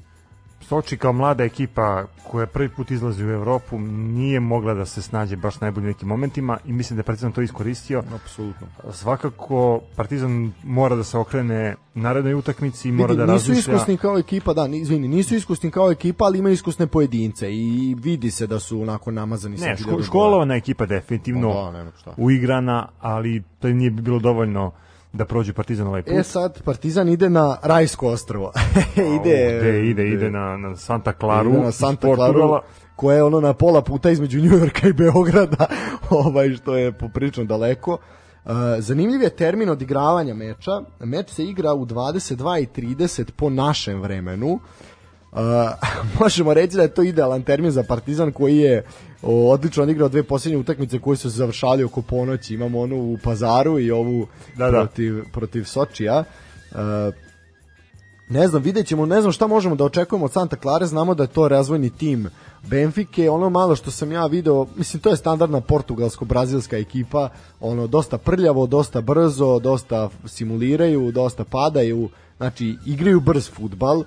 Soči 0.70 0.96
kao 0.96 1.12
mlada 1.12 1.44
ekipa 1.44 2.04
koja 2.28 2.46
prvi 2.46 2.68
put 2.68 2.90
izlazi 2.90 3.24
u 3.24 3.30
Evropu 3.30 3.78
nije 3.78 4.40
mogla 4.40 4.74
da 4.74 4.86
se 4.86 5.02
snađe 5.02 5.36
baš 5.36 5.60
najbolje 5.60 5.84
u 5.84 5.88
nekim 5.88 6.08
momentima 6.08 6.58
i 6.66 6.72
mislim 6.72 6.96
da 6.96 7.00
je 7.00 7.04
Partizan 7.04 7.32
to 7.32 7.42
iskoristio. 7.42 8.02
Apsolutno. 8.14 8.66
Svakako 8.92 9.80
Partizan 9.96 10.52
mora 10.64 10.96
da 10.96 11.04
se 11.04 11.18
okrene 11.18 11.76
narednoj 11.94 12.34
utakmici 12.34 12.88
i 12.88 12.92
mora 12.92 13.12
vidi, 13.12 13.18
da 13.18 13.24
razmišlja. 13.24 13.54
Nisu 13.54 13.70
iskusni 13.70 13.96
kao 13.96 14.18
ekipa, 14.18 14.54
da, 14.54 14.66
izvini, 14.66 15.08
nisu 15.08 15.34
iskusni 15.34 15.70
kao 15.70 15.90
ekipa, 15.90 16.24
ali 16.24 16.38
imaju 16.38 16.52
iskusne 16.52 16.86
pojedince 16.86 17.54
i 17.54 17.96
vidi 18.02 18.30
se 18.30 18.46
da 18.46 18.60
su 18.60 18.82
onako 18.82 19.10
namazani 19.10 19.56
ne, 19.56 19.76
sa 19.76 19.82
ško, 19.82 20.02
školovana 20.02 20.54
ekipa 20.54 20.86
definitivno 20.86 21.48
o, 21.50 21.72
da, 21.72 22.14
uigrana, 22.16 22.88
ali 23.00 23.42
to 23.58 23.68
nije 23.68 23.90
bilo 23.90 24.18
dovoljno 24.18 24.72
da 25.12 25.24
prođe 25.24 25.52
Partizan 25.52 25.86
ovaj 25.86 26.02
put. 26.02 26.12
E 26.12 26.22
sad, 26.22 26.62
Partizan 26.62 27.08
ide 27.08 27.30
na 27.30 27.56
Rajsko 27.62 28.08
ostrovo. 28.08 28.52
ide, 29.20 29.58
ide, 29.58 29.86
ide, 29.86 30.08
ide 30.08 30.30
na, 30.30 30.56
na 30.56 30.76
Santa 30.76 31.12
Claru, 31.12 31.50
ide 31.50 31.58
na 31.58 31.72
Santa 31.72 32.14
Claru, 32.14 32.60
koja 32.96 33.16
je 33.16 33.22
ono 33.22 33.40
na 33.40 33.54
pola 33.54 33.82
puta 33.82 34.10
između 34.10 34.40
Njujorka 34.44 34.88
i 34.88 34.92
Beograda, 34.92 35.66
ovaj, 36.10 36.54
što 36.54 36.76
je 36.76 36.92
poprično 36.92 37.44
daleko. 37.44 37.98
Uh, 38.44 38.52
zanimljiv 38.78 39.22
je 39.22 39.30
termin 39.30 39.70
odigravanja 39.70 40.34
meča. 40.34 40.80
Meč 41.00 41.30
se 41.30 41.44
igra 41.44 41.74
u 41.74 41.86
22.30 41.86 43.30
po 43.30 43.50
našem 43.50 44.00
vremenu. 44.00 44.48
Uh, 45.32 45.38
možemo 46.20 46.54
reći 46.54 46.76
da 46.76 46.82
je 46.82 46.94
to 46.94 47.02
idealan 47.02 47.42
termin 47.42 47.70
za 47.70 47.82
Partizan 47.82 48.32
koji 48.32 48.56
je 48.56 48.84
o, 49.22 49.52
odlično 49.52 49.82
odigrao 49.82 50.08
dve 50.08 50.22
posljednje 50.22 50.58
utakmice 50.58 50.98
koje 50.98 51.16
su 51.16 51.30
se 51.30 51.36
završali 51.36 51.84
oko 51.84 52.02
ponoći. 52.02 52.54
Imamo 52.54 52.80
onu 52.80 52.96
u 52.96 53.18
Pazaru 53.24 53.78
i 53.78 53.90
ovu 53.90 54.26
da, 54.56 54.70
da. 54.70 54.78
protiv, 54.78 55.24
protiv 55.32 55.64
Sočija. 55.64 56.24
Uh, 56.70 56.78
ne 58.30 58.48
znam, 58.48 58.62
vidjet 58.62 58.86
ćemo, 58.86 59.06
ne 59.06 59.20
znam 59.20 59.32
šta 59.32 59.46
možemo 59.46 59.74
da 59.74 59.84
očekujemo 59.84 60.24
od 60.24 60.32
Santa 60.32 60.56
Clara, 60.56 60.86
znamo 60.86 61.14
da 61.14 61.22
je 61.22 61.26
to 61.26 61.48
razvojni 61.48 61.90
tim 61.90 62.28
Benfike, 62.62 63.30
ono 63.30 63.50
malo 63.50 63.76
što 63.76 63.90
sam 63.90 64.12
ja 64.12 64.26
video, 64.26 64.66
mislim 64.76 65.00
to 65.00 65.10
je 65.10 65.16
standardna 65.16 65.60
portugalsko-brazilska 65.60 66.80
ekipa, 66.80 67.28
ono 67.60 67.86
dosta 67.86 68.18
prljavo, 68.18 68.66
dosta 68.66 69.00
brzo, 69.00 69.58
dosta 69.58 70.08
simuliraju, 70.26 71.12
dosta 71.12 71.44
padaju, 71.44 72.08
znači 72.36 72.76
igraju 72.86 73.20
brz 73.20 73.50
futbal, 73.50 74.04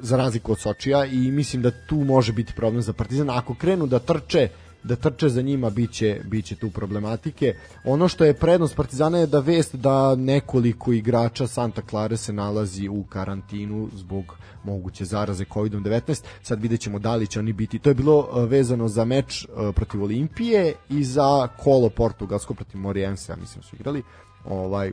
za 0.00 0.16
razliku 0.16 0.52
od 0.52 0.58
Sočija 0.58 1.04
i 1.04 1.30
mislim 1.30 1.62
da 1.62 1.70
tu 1.70 1.96
može 1.96 2.32
biti 2.32 2.52
problem 2.52 2.82
za 2.82 2.92
Partizan. 2.92 3.30
Ako 3.30 3.54
krenu 3.54 3.86
da 3.86 3.98
trče 3.98 4.48
da 4.86 4.96
trče 4.96 5.28
za 5.28 5.42
njima 5.42 5.70
biće 5.70 6.20
biće 6.24 6.56
tu 6.56 6.70
problematike. 6.70 7.54
Ono 7.84 8.08
što 8.08 8.24
je 8.24 8.34
prednost 8.34 8.76
Partizana 8.76 9.18
je 9.18 9.26
da 9.26 9.40
vest 9.40 9.74
da 9.74 10.14
nekoliko 10.14 10.92
igrača 10.92 11.46
Santa 11.46 11.82
Clara 11.90 12.16
se 12.16 12.32
nalazi 12.32 12.88
u 12.88 13.04
karantinu 13.04 13.88
zbog 13.94 14.36
moguće 14.64 15.04
zaraze 15.04 15.44
COVID-19. 15.44 16.22
Sad 16.42 16.62
videćemo 16.62 16.98
da 16.98 17.16
li 17.16 17.26
će 17.26 17.38
oni 17.38 17.52
biti. 17.52 17.78
To 17.78 17.90
je 17.90 17.94
bilo 17.94 18.28
e, 18.28 18.46
vezano 18.46 18.88
za 18.88 19.04
meč 19.04 19.44
e, 19.44 19.72
protiv 19.72 20.02
Olimpije 20.02 20.74
i 20.88 21.04
za 21.04 21.48
kolo 21.48 21.88
portugalsko 21.88 22.54
protiv 22.54 22.80
Moriense, 22.80 23.32
ja 23.32 23.36
mislim 23.36 23.62
su 23.62 23.76
igrali. 23.76 24.02
Ovaj 24.44 24.92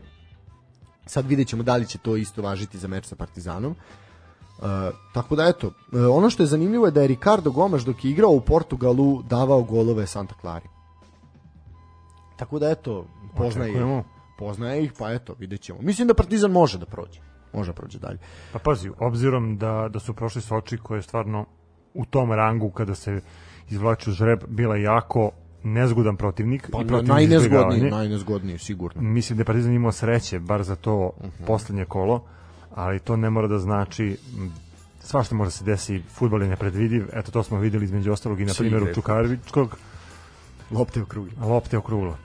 sad 1.05 1.27
videćemo 1.27 1.63
da 1.63 1.75
li 1.75 1.87
će 1.87 1.97
to 1.97 2.17
isto 2.17 2.41
važiti 2.41 2.77
za 2.77 2.87
meč 2.87 3.05
sa 3.05 3.15
Partizanom. 3.15 3.71
Uh, 3.71 4.02
tako 5.13 5.35
da 5.35 5.47
eto, 5.47 5.67
uh, 5.67 5.73
ono 6.11 6.29
što 6.29 6.43
je 6.43 6.47
zanimljivo 6.47 6.85
je 6.85 6.91
da 6.91 7.01
je 7.01 7.07
Ricardo 7.07 7.51
Gomes 7.51 7.83
dok 7.83 8.05
je 8.05 8.11
igrao 8.11 8.29
u 8.29 8.41
Portugalu 8.41 9.21
davao 9.21 9.63
golove 9.63 10.07
Santa 10.07 10.35
Clari. 10.41 10.67
Tako 12.35 12.59
da 12.59 12.69
eto, 12.69 13.05
poznaje 13.37 13.71
ih, 13.71 14.03
poznaje 14.37 14.83
ih, 14.83 14.93
pa 14.99 15.11
eto, 15.11 15.35
vidjet 15.39 15.61
ćemo. 15.61 15.81
Mislim 15.81 16.07
da 16.07 16.13
Partizan 16.13 16.51
može 16.51 16.77
da 16.77 16.85
prođe. 16.85 17.19
Može 17.53 17.71
da 17.71 17.75
prođe 17.75 17.99
dalje. 17.99 18.19
Pa 18.53 18.59
pazi, 18.59 18.91
obzirom 18.99 19.57
da, 19.57 19.89
da 19.93 19.99
su 19.99 20.13
prošli 20.13 20.41
Soči 20.41 20.77
koje 20.77 20.97
je 20.97 21.01
stvarno 21.01 21.45
u 21.93 22.05
tom 22.05 22.31
rangu 22.31 22.69
kada 22.69 22.95
se 22.95 23.21
izvlači 23.69 24.09
u 24.09 24.13
žreb 24.13 24.43
bila 24.47 24.77
jako 24.77 25.31
nezgodan 25.63 26.17
protivnik 26.17 26.69
pa, 26.71 26.81
i 26.81 26.87
protivnik 26.87 27.09
najnezgodniji, 27.09 27.91
najnezgodniji 27.91 28.57
sigurno. 28.57 29.01
Mislim 29.01 29.37
da 29.37 29.41
je 29.41 29.45
Partizan 29.45 29.73
imao 29.73 29.91
sreće 29.91 30.39
bar 30.39 30.63
za 30.63 30.75
to 30.75 31.11
uh 31.17 31.25
mhm. 31.25 31.43
-huh. 31.43 31.47
poslednje 31.47 31.85
kolo 31.85 32.25
ali 32.75 32.99
to 32.99 33.15
ne 33.15 33.29
mora 33.29 33.47
da 33.47 33.59
znači 33.59 34.17
svašta 35.03 35.35
može 35.35 35.47
da 35.47 35.51
se 35.51 35.63
desi, 35.63 36.01
futbol 36.09 36.41
je 36.41 36.47
nepredvidiv, 36.47 37.05
eto 37.13 37.31
to 37.31 37.43
smo 37.43 37.59
videli 37.59 37.85
između 37.85 38.11
ostalog 38.11 38.41
i 38.41 38.45
na 38.45 38.53
primjeru 38.57 38.93
Čukarevičkog. 38.93 39.77
Lopte 40.71 41.01
okruglo. 41.01 41.47
Lopte 41.47 41.77
okruglo. 41.77 42.17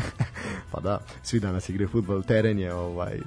pa 0.72 0.80
da, 0.80 1.00
svi 1.22 1.40
danas 1.40 1.68
igraju 1.68 1.88
futbol, 1.88 2.22
teren 2.22 2.58
je, 2.58 2.74
ovaj, 2.74 3.18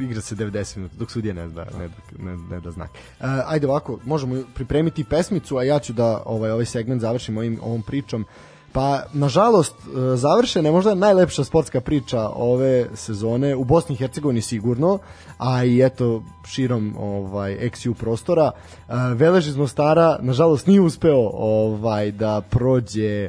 igra 0.00 0.20
se 0.20 0.36
90 0.36 0.76
minuta, 0.76 0.94
dok 0.98 1.10
sudija 1.10 1.34
ne 1.34 1.48
da, 1.48 1.64
ne, 1.78 1.88
ne, 2.18 2.36
ne 2.36 2.60
da 2.60 2.70
znak. 2.70 2.90
Uh, 2.90 3.26
ajde 3.46 3.66
ovako, 3.66 3.98
možemo 4.04 4.42
pripremiti 4.54 5.04
pesmicu, 5.04 5.56
a 5.56 5.62
ja 5.62 5.78
ću 5.78 5.92
da 5.92 6.22
ovaj, 6.26 6.50
ovaj 6.50 6.66
segment 6.66 7.00
završim 7.00 7.36
ovim, 7.36 7.58
ovom 7.62 7.82
pričom. 7.82 8.24
Pa, 8.72 9.02
nažalost, 9.12 9.74
e, 9.74 10.16
završena 10.16 10.68
je 10.68 10.72
možda 10.72 10.94
najlepša 10.94 11.44
sportska 11.44 11.80
priča 11.80 12.28
ove 12.28 12.86
sezone 12.94 13.56
u 13.56 13.64
Bosni 13.64 13.94
i 13.94 13.98
Hercegovini 13.98 14.42
sigurno, 14.42 14.98
a 15.38 15.64
i 15.64 15.82
eto 15.82 16.22
širom 16.46 16.96
ovaj 16.98 17.58
XU 17.60 17.94
prostora. 17.94 18.50
E, 18.50 18.92
Velež 19.14 19.48
iz 19.48 19.56
Mostara 19.56 20.18
nažalost 20.20 20.66
nije 20.66 20.80
uspeo 20.80 21.30
ovaj 21.34 22.10
da 22.10 22.40
prođe 22.50 23.28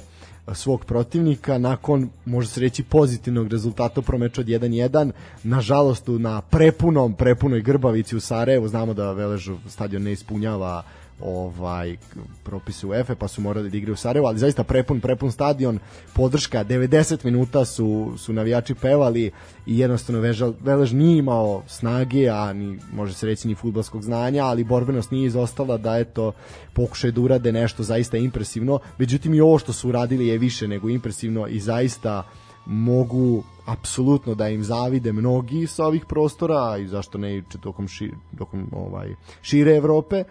svog 0.54 0.86
protivnika 0.86 1.58
nakon, 1.58 2.10
može 2.26 2.48
se 2.48 2.60
reći, 2.60 2.84
pozitivnog 2.84 3.48
rezultata 3.48 4.00
u 4.00 4.04
promeču 4.04 4.42
od 4.42 4.48
1-1. 4.48 5.12
Nažalost, 5.44 6.04
na 6.08 6.42
prepunom, 6.42 7.14
prepunoj 7.14 7.62
Grbavici 7.62 8.16
u 8.16 8.20
Sarajevu, 8.20 8.68
znamo 8.68 8.94
da 8.94 9.12
Veležu 9.12 9.58
stadion 9.68 10.04
ne 10.04 10.12
ispunjava 10.12 10.84
ovaj 11.26 11.98
propise 12.44 12.88
UEFA 12.88 13.16
pa 13.16 13.28
su 13.28 13.42
morali 13.42 13.70
da 13.70 13.78
igraju 13.78 13.94
u 13.94 13.98
Sarajevu, 13.98 14.28
ali 14.28 14.40
zaista 14.40 14.64
prepun 14.64 15.00
prepun 15.00 15.32
stadion, 15.32 15.80
podrška 16.14 16.66
90 16.66 17.26
minuta 17.26 17.66
su 17.66 18.14
su 18.18 18.34
navijači 18.34 18.76
pevali 18.76 19.32
i 19.66 19.80
jednostavno 19.80 20.22
Vežal, 20.22 20.54
Velež 20.60 20.94
nije 20.94 21.18
imao 21.18 21.64
snage, 21.68 22.30
a 22.30 22.54
ni 22.54 22.80
može 22.94 23.14
se 23.14 23.26
reći 23.26 23.48
ni 23.48 23.56
fudbalskog 23.56 24.04
znanja, 24.04 24.46
ali 24.46 24.64
borbenost 24.64 25.12
nije 25.12 25.28
izostala 25.28 25.78
da 25.78 25.98
eto 25.98 26.32
pokušaju 26.74 27.14
da 27.14 27.22
urade 27.22 27.52
nešto 27.52 27.84
zaista 27.84 28.18
impresivno. 28.18 28.80
Međutim 28.98 29.34
i 29.34 29.42
ovo 29.42 29.60
što 29.60 29.74
su 29.74 29.90
uradili 29.90 30.28
je 30.28 30.38
više 30.38 30.68
nego 30.68 30.90
impresivno 30.90 31.48
i 31.48 31.60
zaista 31.60 32.24
mogu 32.66 33.44
apsolutno 33.66 34.36
da 34.36 34.50
im 34.50 34.64
zavide 34.64 35.12
mnogi 35.12 35.68
sa 35.68 35.86
ovih 35.86 36.06
prostora 36.10 36.78
i 36.78 36.88
zašto 36.88 37.18
ne 37.18 37.38
i 37.38 37.44
tokom, 37.62 37.88
ši, 37.88 38.12
tokom 38.38 38.68
ovaj, 38.72 39.16
šire 39.42 39.76
Evrope. 39.76 40.16
E, 40.16 40.26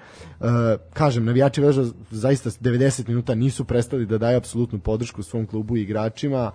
kažem, 0.92 1.24
navijači 1.24 1.60
Veža 1.60 1.84
zaista 2.10 2.50
90 2.50 3.08
minuta 3.08 3.34
nisu 3.34 3.64
prestali 3.64 4.06
da 4.06 4.18
daju 4.18 4.36
apsolutnu 4.36 4.78
podršku 4.78 5.22
svom 5.22 5.46
klubu 5.46 5.76
i 5.76 5.82
igračima 5.82 6.50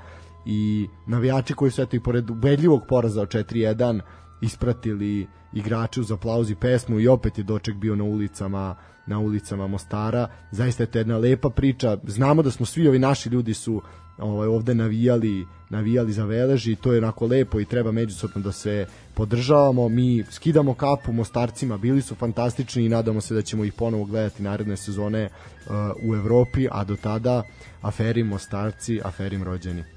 i 0.46 0.88
navijači 1.08 1.54
koji 1.54 1.72
su 1.72 1.82
eto 1.82 1.96
i 1.96 2.04
pored 2.04 2.30
ubedljivog 2.30 2.82
poraza 2.88 3.22
od 3.22 3.28
4-1 3.28 4.00
ispratili 4.42 5.28
igrače 5.54 6.02
uz 6.02 6.12
aplauz 6.12 6.50
i 6.50 6.56
pesmu 6.56 7.00
i 7.00 7.08
opet 7.08 7.38
je 7.38 7.44
doček 7.44 7.76
bio 7.76 7.96
na 7.96 8.04
ulicama 8.04 8.76
na 9.08 9.20
ulicama 9.20 9.68
Mostara. 9.68 10.28
Zaista 10.52 10.84
je 10.84 10.92
to 10.92 10.98
jedna 10.98 11.18
lepa 11.18 11.50
priča. 11.50 11.98
Znamo 12.08 12.44
da 12.44 12.52
smo 12.52 12.66
svi 12.66 12.88
ovi 12.88 13.00
naši 13.00 13.30
ljudi 13.30 13.54
su 13.54 13.82
ovaj 14.18 14.48
ovde 14.48 14.76
navijali 14.76 15.46
navijali 15.70 16.14
za 16.14 16.26
Velež 16.26 16.68
i 16.68 16.76
to 16.76 16.94
je 16.94 16.98
onako 16.98 17.28
lepo 17.28 17.60
i 17.60 17.66
treba 17.66 17.92
međusobno 17.92 18.42
da 18.42 18.52
se 18.52 18.86
podržavamo. 19.14 19.90
Mi 19.90 20.24
skidamo 20.32 20.74
kapu 20.74 21.12
Mostarcima, 21.12 21.78
bili 21.78 22.02
su 22.02 22.16
fantastični 22.16 22.86
i 22.86 22.90
nadamo 22.90 23.22
se 23.22 23.34
da 23.34 23.42
ćemo 23.42 23.64
ih 23.64 23.74
ponovo 23.74 24.06
gledati 24.06 24.44
naredne 24.44 24.78
sezone 24.78 25.26
uh, 25.26 25.74
u 26.04 26.16
Evropi, 26.16 26.68
a 26.72 26.84
do 26.84 26.96
tada 26.96 27.44
aferi 27.82 28.24
Mostarci, 28.24 29.02
aferim 29.04 29.44
rođeni. 29.44 29.97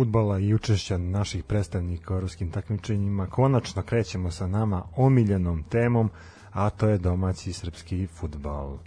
Futbala 0.00 0.38
i 0.38 0.54
učešća 0.54 0.98
naših 0.98 1.44
predstavnika 1.44 2.14
u 2.14 2.16
evropskim 2.16 2.50
takmičenjima, 2.50 3.26
konačno 3.26 3.82
krećemo 3.82 4.30
sa 4.30 4.46
nama 4.46 4.82
omiljenom 4.96 5.62
temom, 5.62 6.10
a 6.52 6.70
to 6.70 6.88
je 6.88 6.98
domaći 6.98 7.52
srpski 7.52 8.06
futbal. 8.06 8.78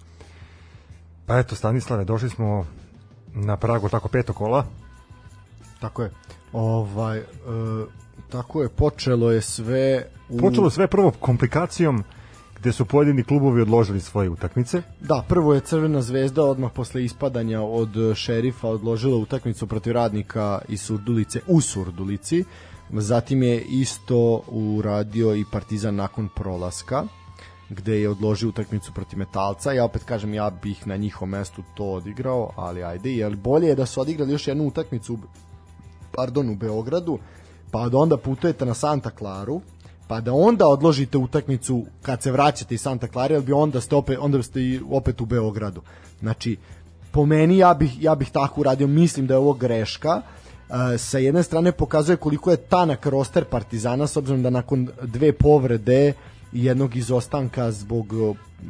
Pa 1.26 1.40
eto, 1.40 1.56
Stanislave, 1.56 2.06
došli 2.06 2.30
smo 2.30 2.66
na 3.34 3.58
pragu 3.58 3.90
tako 3.90 4.08
peto 4.08 4.34
kola. 4.34 4.66
Tako 5.80 6.04
je. 6.04 6.12
Ovaj, 6.54 7.18
e, 7.18 7.24
tako 8.30 8.62
je, 8.62 8.70
počelo 8.70 9.32
je 9.32 9.42
sve... 9.42 10.08
U... 10.30 10.38
Počelo 10.38 10.70
sve 10.70 10.88
prvo 10.88 11.12
komplikacijom 11.20 12.04
gde 12.64 12.72
su 12.72 12.86
pojedini 12.86 13.24
klubovi 13.24 13.62
odložili 13.62 14.02
svoje 14.02 14.30
utakmice. 14.30 14.82
Da, 15.02 15.24
prvo 15.28 15.54
je 15.54 15.60
Crvena 15.60 16.02
zvezda 16.02 16.44
odmah 16.44 16.72
posle 16.72 17.04
ispadanja 17.04 17.62
od 17.62 17.90
šerifa 18.16 18.68
odložila 18.68 19.18
utakmicu 19.18 19.68
protiv 19.68 19.94
radnika 19.94 20.62
iz 20.68 20.82
Surdulice 20.82 21.40
u 21.48 21.62
Surdulici. 21.62 22.44
Zatim 22.90 23.44
je 23.44 23.62
isto 23.62 24.44
uradio 24.48 25.36
i 25.36 25.46
Partizan 25.52 25.96
nakon 25.96 26.30
prolaska 26.36 27.04
gde 27.70 28.02
je 28.02 28.10
odložio 28.10 28.50
utakmicu 28.50 28.94
protiv 28.94 29.20
Metalca. 29.20 29.72
Ja 29.72 29.86
opet 29.86 30.04
kažem, 30.04 30.34
ja 30.34 30.50
bih 30.50 30.88
na 30.88 30.96
njihovom 30.96 31.30
mestu 31.30 31.64
to 31.76 31.86
odigrao, 31.86 32.52
ali 32.56 32.84
ajde, 32.84 33.12
jer 33.12 33.36
bolje 33.36 33.68
je 33.68 33.76
da 33.76 33.86
su 33.86 34.02
odigrali 34.02 34.32
još 34.32 34.48
jednu 34.48 34.68
utakmicu 34.68 35.18
pardon, 36.12 36.50
u 36.50 36.56
Beogradu, 36.56 37.20
pa 37.72 37.90
da 37.90 37.98
onda 37.98 38.18
putujete 38.18 38.66
na 38.66 38.74
Santa 38.74 39.10
Claru, 39.18 39.62
pa 40.08 40.22
da 40.22 40.34
onda 40.34 40.68
odložite 40.68 41.18
utakmicu 41.18 41.86
kad 42.02 42.22
se 42.22 42.32
vraćate 42.32 42.76
iz 42.76 42.82
Santa 42.82 43.08
Clara, 43.08 43.34
jer 43.34 43.44
bi 43.44 43.54
onda 43.54 43.82
ste 43.82 43.96
opet, 43.96 44.18
onda 44.22 44.44
ste 44.44 44.62
i 44.62 44.82
opet 44.92 45.22
u 45.22 45.26
Beogradu. 45.26 45.82
Znači, 46.20 46.58
po 47.12 47.26
meni 47.26 47.58
ja 47.58 47.74
bih, 47.74 48.04
ja 48.04 48.16
bih 48.16 48.30
tako 48.32 48.62
uradio, 48.62 48.88
mislim 48.88 49.28
da 49.28 49.34
je 49.34 49.38
ovo 49.38 49.54
greška, 49.54 50.22
Uh, 50.70 50.76
sa 50.98 51.18
jedne 51.18 51.44
strane 51.44 51.72
pokazuje 51.72 52.18
koliko 52.18 52.52
je 52.52 52.58
tanak 52.58 53.06
roster 53.06 53.46
Partizana 53.46 54.08
s 54.08 54.18
obzirom 54.18 54.44
da 54.44 54.50
nakon 54.50 54.88
dve 55.02 55.34
povrede 55.34 56.14
i 56.54 56.66
jednog 56.66 56.96
izostanka 56.96 57.72
zbog 57.72 58.14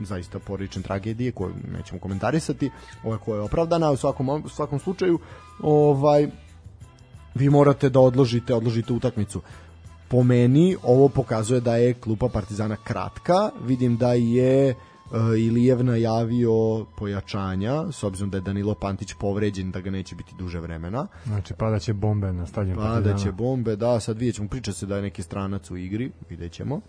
zaista 0.03 0.39
porodične 0.39 0.81
tragedije 0.81 1.31
koju 1.31 1.53
nećemo 1.77 1.99
komentarisati, 1.99 2.69
ova 3.03 3.17
koja 3.17 3.35
je 3.35 3.41
opravdana 3.41 3.91
u 3.91 3.97
svakom, 3.97 4.29
u 4.29 4.49
svakom 4.49 4.79
slučaju, 4.79 5.19
ovaj 5.61 6.27
vi 7.35 7.49
morate 7.49 7.89
da 7.89 7.99
odložite, 7.99 8.53
odložite 8.53 8.93
utakmicu 8.93 9.41
po 10.09 10.23
meni 10.23 10.75
ovo 10.83 11.09
pokazuje 11.09 11.61
da 11.61 11.75
je 11.75 11.93
klupa 11.93 12.29
Partizana 12.29 12.75
kratka. 12.83 13.49
Vidim 13.65 13.97
da 13.97 14.13
je 14.13 14.75
uh, 15.11 15.39
Ilijev 15.39 15.83
najavio 15.83 16.85
pojačanja, 16.97 17.91
s 17.91 18.03
obzirom 18.03 18.29
da 18.29 18.37
je 18.37 18.41
Danilo 18.41 18.75
Pantić 18.75 19.13
povređen, 19.13 19.71
da 19.71 19.81
ga 19.81 19.91
neće 19.91 20.15
biti 20.15 20.35
duže 20.37 20.59
vremena. 20.59 21.07
Znači, 21.25 21.53
padaće 21.53 21.93
bombe 21.93 22.33
na 22.33 22.45
stadion 22.45 22.75
Partizana. 22.75 23.03
Padaće 23.03 23.31
bombe, 23.31 23.75
da, 23.75 23.99
sad 23.99 24.17
vidjet 24.17 24.35
ćemo, 24.35 24.47
priča 24.47 24.73
se 24.73 24.85
da 24.85 24.95
je 24.95 25.01
neki 25.01 25.23
stranac 25.23 25.71
u 25.71 25.77
igri, 25.77 26.11
vidjet 26.29 26.51
ćemo. 26.51 26.81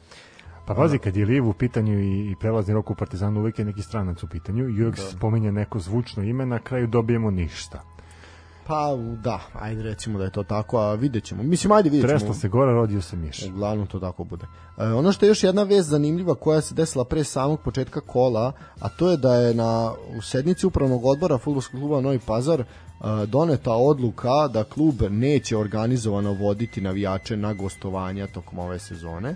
Pa 0.67 0.75
pazi, 0.75 0.99
kad 0.99 1.17
je 1.17 1.27
Lijev 1.27 1.49
u 1.49 1.53
pitanju 1.53 2.01
i, 2.01 2.31
i 2.31 2.35
prelazni 2.41 2.75
rok 2.75 2.91
u 2.91 2.95
Partizanu, 2.95 3.41
uvijek 3.41 3.59
je 3.59 3.65
neki 3.65 3.83
stranac 3.83 4.23
u 4.23 4.29
pitanju 4.29 4.69
i 4.69 4.83
uvijek 4.83 4.97
da. 4.97 5.03
spominje 5.03 5.53
neko 5.53 5.79
zvučno 5.79 6.23
ime, 6.23 6.47
na 6.47 6.59
kraju 6.59 6.87
dobijemo 6.87 7.31
ništa. 7.31 7.94
Pa 8.67 8.97
da, 9.23 9.41
ajde 9.53 9.83
recimo 9.83 10.19
da 10.19 10.25
je 10.25 10.31
to 10.31 10.43
tako, 10.43 10.79
a 10.79 10.95
vidjet 10.95 11.25
ćemo. 11.25 11.43
Mislim, 11.43 11.73
ajde 11.73 11.91
vidjet 11.91 12.09
ćemo. 12.09 12.19
Tresla 12.19 12.35
se 12.35 12.49
gore, 12.49 12.73
rodio 12.73 13.03
se 13.03 13.17
miš. 13.17 13.43
Uglavnom 13.47 13.87
to 13.87 14.01
tako 14.01 14.25
bude. 14.25 14.47
E, 14.79 14.85
ono 14.85 15.13
što 15.13 15.27
je 15.27 15.29
još 15.29 15.43
jedna 15.43 15.63
vez 15.63 15.89
zanimljiva 15.89 16.35
koja 16.35 16.61
se 16.61 16.75
desila 16.75 17.05
pre 17.05 17.25
samog 17.25 17.61
početka 17.61 18.01
kola, 18.01 18.53
a 18.81 18.89
to 18.89 19.11
je 19.11 19.17
da 19.17 19.35
je 19.35 19.55
na 19.55 19.93
u 20.19 20.23
sednici 20.23 20.67
upravnog 20.67 21.05
odbora 21.05 21.39
Futbolskog 21.39 21.81
kluba 21.81 22.01
Novi 22.01 22.19
Pazar 22.19 22.61
e, 22.61 22.65
doneta 23.27 23.73
odluka 23.73 24.49
da 24.49 24.65
klub 24.65 25.03
neće 25.11 25.57
organizovano 25.57 26.33
voditi 26.33 26.81
navijače 26.81 27.37
na 27.37 27.53
gostovanja 27.53 28.27
tokom 28.27 28.59
ove 28.59 28.79
sezone. 28.79 29.35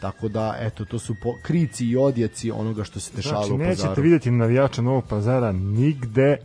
Tako 0.00 0.28
da, 0.28 0.56
eto, 0.60 0.84
to 0.84 0.98
su 0.98 1.14
po, 1.22 1.34
krici 1.42 1.86
i 1.86 1.96
odjeci 1.96 2.50
onoga 2.50 2.84
što 2.84 3.00
se 3.00 3.16
dešavalo 3.16 3.46
znači, 3.46 3.54
u 3.54 3.58
Pazaru. 3.58 3.74
Znači, 3.74 3.88
nećete 3.88 4.02
vidjeti 4.02 4.30
navijača 4.30 4.82
Novog 4.82 5.04
Pazara 5.08 5.52
nigde 5.52 6.36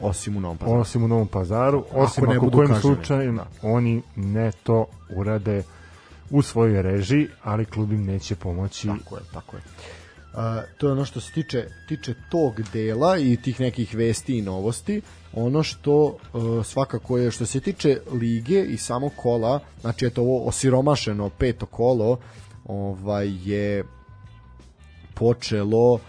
osim 0.00 0.36
u 0.36 0.40
Novom 0.40 0.58
Pazaru. 0.58 0.80
Osim 0.80 1.04
u 1.04 1.08
Novom 1.08 1.28
Pazaru, 1.28 1.84
osim 1.92 2.24
ako, 2.24 2.32
ako 2.32 2.50
kojim 2.50 2.74
slučajem 2.80 3.36
da. 3.36 3.46
oni 3.62 4.02
ne 4.16 4.52
to 4.62 4.86
urade 5.16 5.62
u 6.30 6.42
svojoj 6.42 6.82
režiji, 6.82 7.28
ali 7.42 7.64
klub 7.64 7.92
im 7.92 8.04
neće 8.04 8.36
pomoći. 8.36 8.88
Tako 8.88 9.16
je, 9.16 9.22
tako 9.32 9.56
je. 9.56 9.62
Uh, 10.32 10.40
to 10.78 10.86
je 10.86 10.92
ono 10.92 11.04
što 11.04 11.20
se 11.20 11.32
tiče 11.32 11.66
tiče 11.88 12.14
tog 12.30 12.62
dela 12.72 13.18
i 13.18 13.36
tih 13.36 13.60
nekih 13.60 13.94
vesti 13.94 14.38
i 14.38 14.42
novosti. 14.42 15.00
Ono 15.34 15.62
što 15.62 16.04
uh, 16.04 16.66
svakako 16.66 17.18
je 17.18 17.30
što 17.30 17.46
se 17.46 17.60
tiče 17.60 18.00
lige 18.12 18.62
i 18.62 18.76
samo 18.76 19.08
kola, 19.08 19.60
znači 19.80 20.06
eto 20.06 20.22
ovo 20.22 20.44
osiromašeno 20.44 21.30
peto 21.30 21.66
kolo, 21.66 22.18
ovaj 22.64 23.28
je 23.44 23.84
počelo 25.14 25.92
uh, 25.92 26.00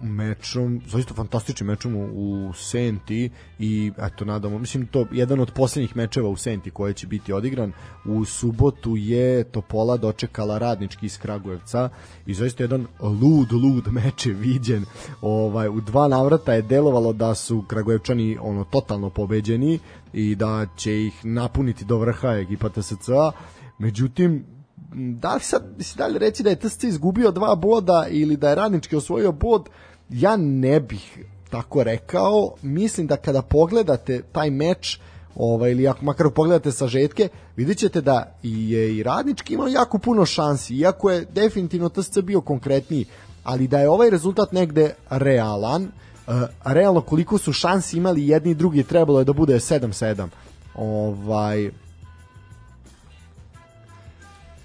mečom, 0.00 0.80
zaista 0.86 1.14
fantastičnim 1.14 1.66
mečom 1.66 1.96
u, 1.96 2.52
Senti 2.54 3.30
i 3.58 3.92
eto 3.98 4.24
nadamo, 4.24 4.58
mislim 4.58 4.86
to 4.86 5.06
jedan 5.12 5.40
od 5.40 5.50
poslednjih 5.50 5.96
mečeva 5.96 6.28
u 6.28 6.36
Senti 6.36 6.70
koji 6.70 6.94
će 6.94 7.06
biti 7.06 7.32
odigran. 7.32 7.72
U 8.04 8.24
subotu 8.24 8.96
je 8.96 9.44
Topola 9.44 9.96
dočekala 9.96 10.58
radnički 10.58 11.06
iz 11.06 11.18
Kragujevca 11.18 11.88
i 12.26 12.34
zaista 12.34 12.62
jedan 12.62 12.86
lud 13.00 13.52
lud 13.52 13.92
meč 13.92 14.26
je 14.26 14.32
viđen. 14.32 14.84
Ovaj, 15.20 15.68
u 15.68 15.80
dva 15.80 16.08
navrata 16.08 16.52
je 16.52 16.62
delovalo 16.62 17.12
da 17.12 17.34
su 17.34 17.64
Kragujevčani 17.68 18.38
ono 18.40 18.64
totalno 18.64 19.10
pobeđeni 19.10 19.78
i 20.12 20.34
da 20.34 20.66
će 20.76 21.02
ih 21.02 21.24
napuniti 21.24 21.84
do 21.84 21.98
vrha 21.98 22.28
ekipa 22.28 22.68
TSC-a 22.68 23.32
međutim 23.78 24.55
da 24.96 25.34
li 25.34 25.40
sad, 25.40 25.62
da 25.96 26.06
li 26.06 26.18
reći 26.18 26.42
da 26.42 26.50
je 26.50 26.56
TSC 26.56 26.84
izgubio 26.84 27.30
dva 27.30 27.54
boda 27.54 28.06
ili 28.10 28.36
da 28.36 28.48
je 28.48 28.54
radnički 28.54 28.96
osvojio 28.96 29.32
bod, 29.32 29.68
ja 30.10 30.36
ne 30.36 30.80
bih 30.80 31.18
tako 31.50 31.82
rekao. 31.82 32.54
Mislim 32.62 33.06
da 33.06 33.16
kada 33.16 33.42
pogledate 33.42 34.22
taj 34.32 34.50
meč, 34.50 34.98
ovaj, 35.34 35.70
ili 35.70 35.88
ako 35.88 36.04
makar 36.04 36.30
pogledate 36.30 36.72
sažetke, 36.72 37.28
vidjet 37.56 37.78
ćete 37.78 38.00
da 38.00 38.38
je 38.42 38.96
i 38.96 39.02
radnički 39.02 39.54
imao 39.54 39.68
jako 39.68 39.98
puno 39.98 40.26
šansi, 40.26 40.74
iako 40.74 41.10
je 41.10 41.24
definitivno 41.24 41.88
TSC 41.88 42.18
bio 42.18 42.40
konkretniji, 42.40 43.04
ali 43.44 43.68
da 43.68 43.78
je 43.78 43.88
ovaj 43.88 44.10
rezultat 44.10 44.52
negde 44.52 44.94
realan, 45.10 45.82
uh, 45.82 46.34
realno 46.64 47.00
koliko 47.00 47.38
su 47.38 47.52
šansi 47.52 47.96
imali 47.96 48.28
jedni 48.28 48.50
i 48.50 48.54
drugi, 48.54 48.82
trebalo 48.82 49.18
je 49.18 49.24
da 49.24 49.32
bude 49.32 49.54
7-7. 49.54 50.28
Ovaj, 50.74 51.70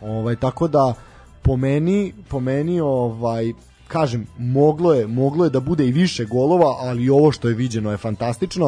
Ovaj 0.01 0.35
tako 0.35 0.67
da 0.67 0.93
po 1.41 1.57
meni, 1.57 2.13
po 2.29 2.39
meni 2.39 2.79
ovaj 2.79 3.53
kažem, 3.87 4.27
moglo 4.37 4.93
je, 4.93 5.07
moglo 5.07 5.43
je 5.43 5.49
da 5.49 5.59
bude 5.59 5.87
i 5.87 5.91
više 5.91 6.25
golova, 6.25 6.75
ali 6.79 7.09
ovo 7.09 7.31
što 7.31 7.47
je 7.47 7.55
viđeno 7.55 7.91
je 7.91 7.97
fantastično. 7.97 8.67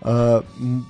Uh, 0.00 0.08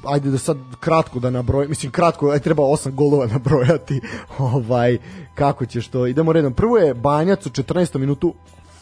ajde 0.06 0.30
da 0.30 0.38
sad 0.38 0.56
kratko 0.80 1.20
da 1.20 1.30
nabrojim, 1.30 1.68
mislim 1.68 1.92
kratko, 1.92 2.30
aj 2.30 2.38
treba 2.38 2.62
osam 2.62 2.96
golova 2.96 3.26
nabrojati. 3.36 4.00
ovaj 4.38 4.98
kako 5.34 5.66
će 5.66 5.80
što. 5.80 6.06
Idemo 6.06 6.32
redom. 6.32 6.54
Prvo 6.54 6.78
je 6.78 6.94
Banjac 6.94 7.46
u 7.46 7.50
14. 7.50 7.98
minutu 7.98 8.34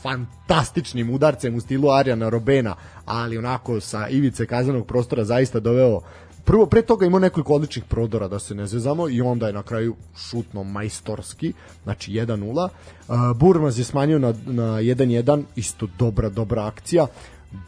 fantastičnim 0.02 1.10
udarcem 1.10 1.54
u 1.54 1.60
stilu 1.60 1.90
Arijana 1.90 2.28
Robena, 2.28 2.74
ali 3.04 3.38
onako 3.38 3.80
sa 3.80 4.08
ivice 4.08 4.46
kaznenog 4.46 4.86
prostora 4.86 5.24
zaista 5.24 5.60
doveo 5.60 6.00
prvo 6.44 6.66
pre 6.66 6.82
toga 6.82 7.06
imao 7.06 7.20
nekoliko 7.20 7.54
odličnih 7.54 7.84
prodora 7.84 8.28
da 8.28 8.38
se 8.38 8.54
ne 8.54 8.66
zezamo 8.66 9.08
i 9.08 9.20
onda 9.20 9.46
je 9.46 9.52
na 9.52 9.62
kraju 9.62 9.96
šutno 10.16 10.64
majstorski, 10.64 11.52
znači 11.84 12.12
1-0. 12.12 12.68
Uh, 13.08 13.14
Burmaz 13.36 13.78
je 13.78 13.84
smanjio 13.84 14.18
na, 14.18 14.34
na 14.46 14.80
1-1, 14.80 15.42
isto 15.56 15.86
dobra, 15.98 16.28
dobra 16.28 16.66
akcija. 16.66 17.06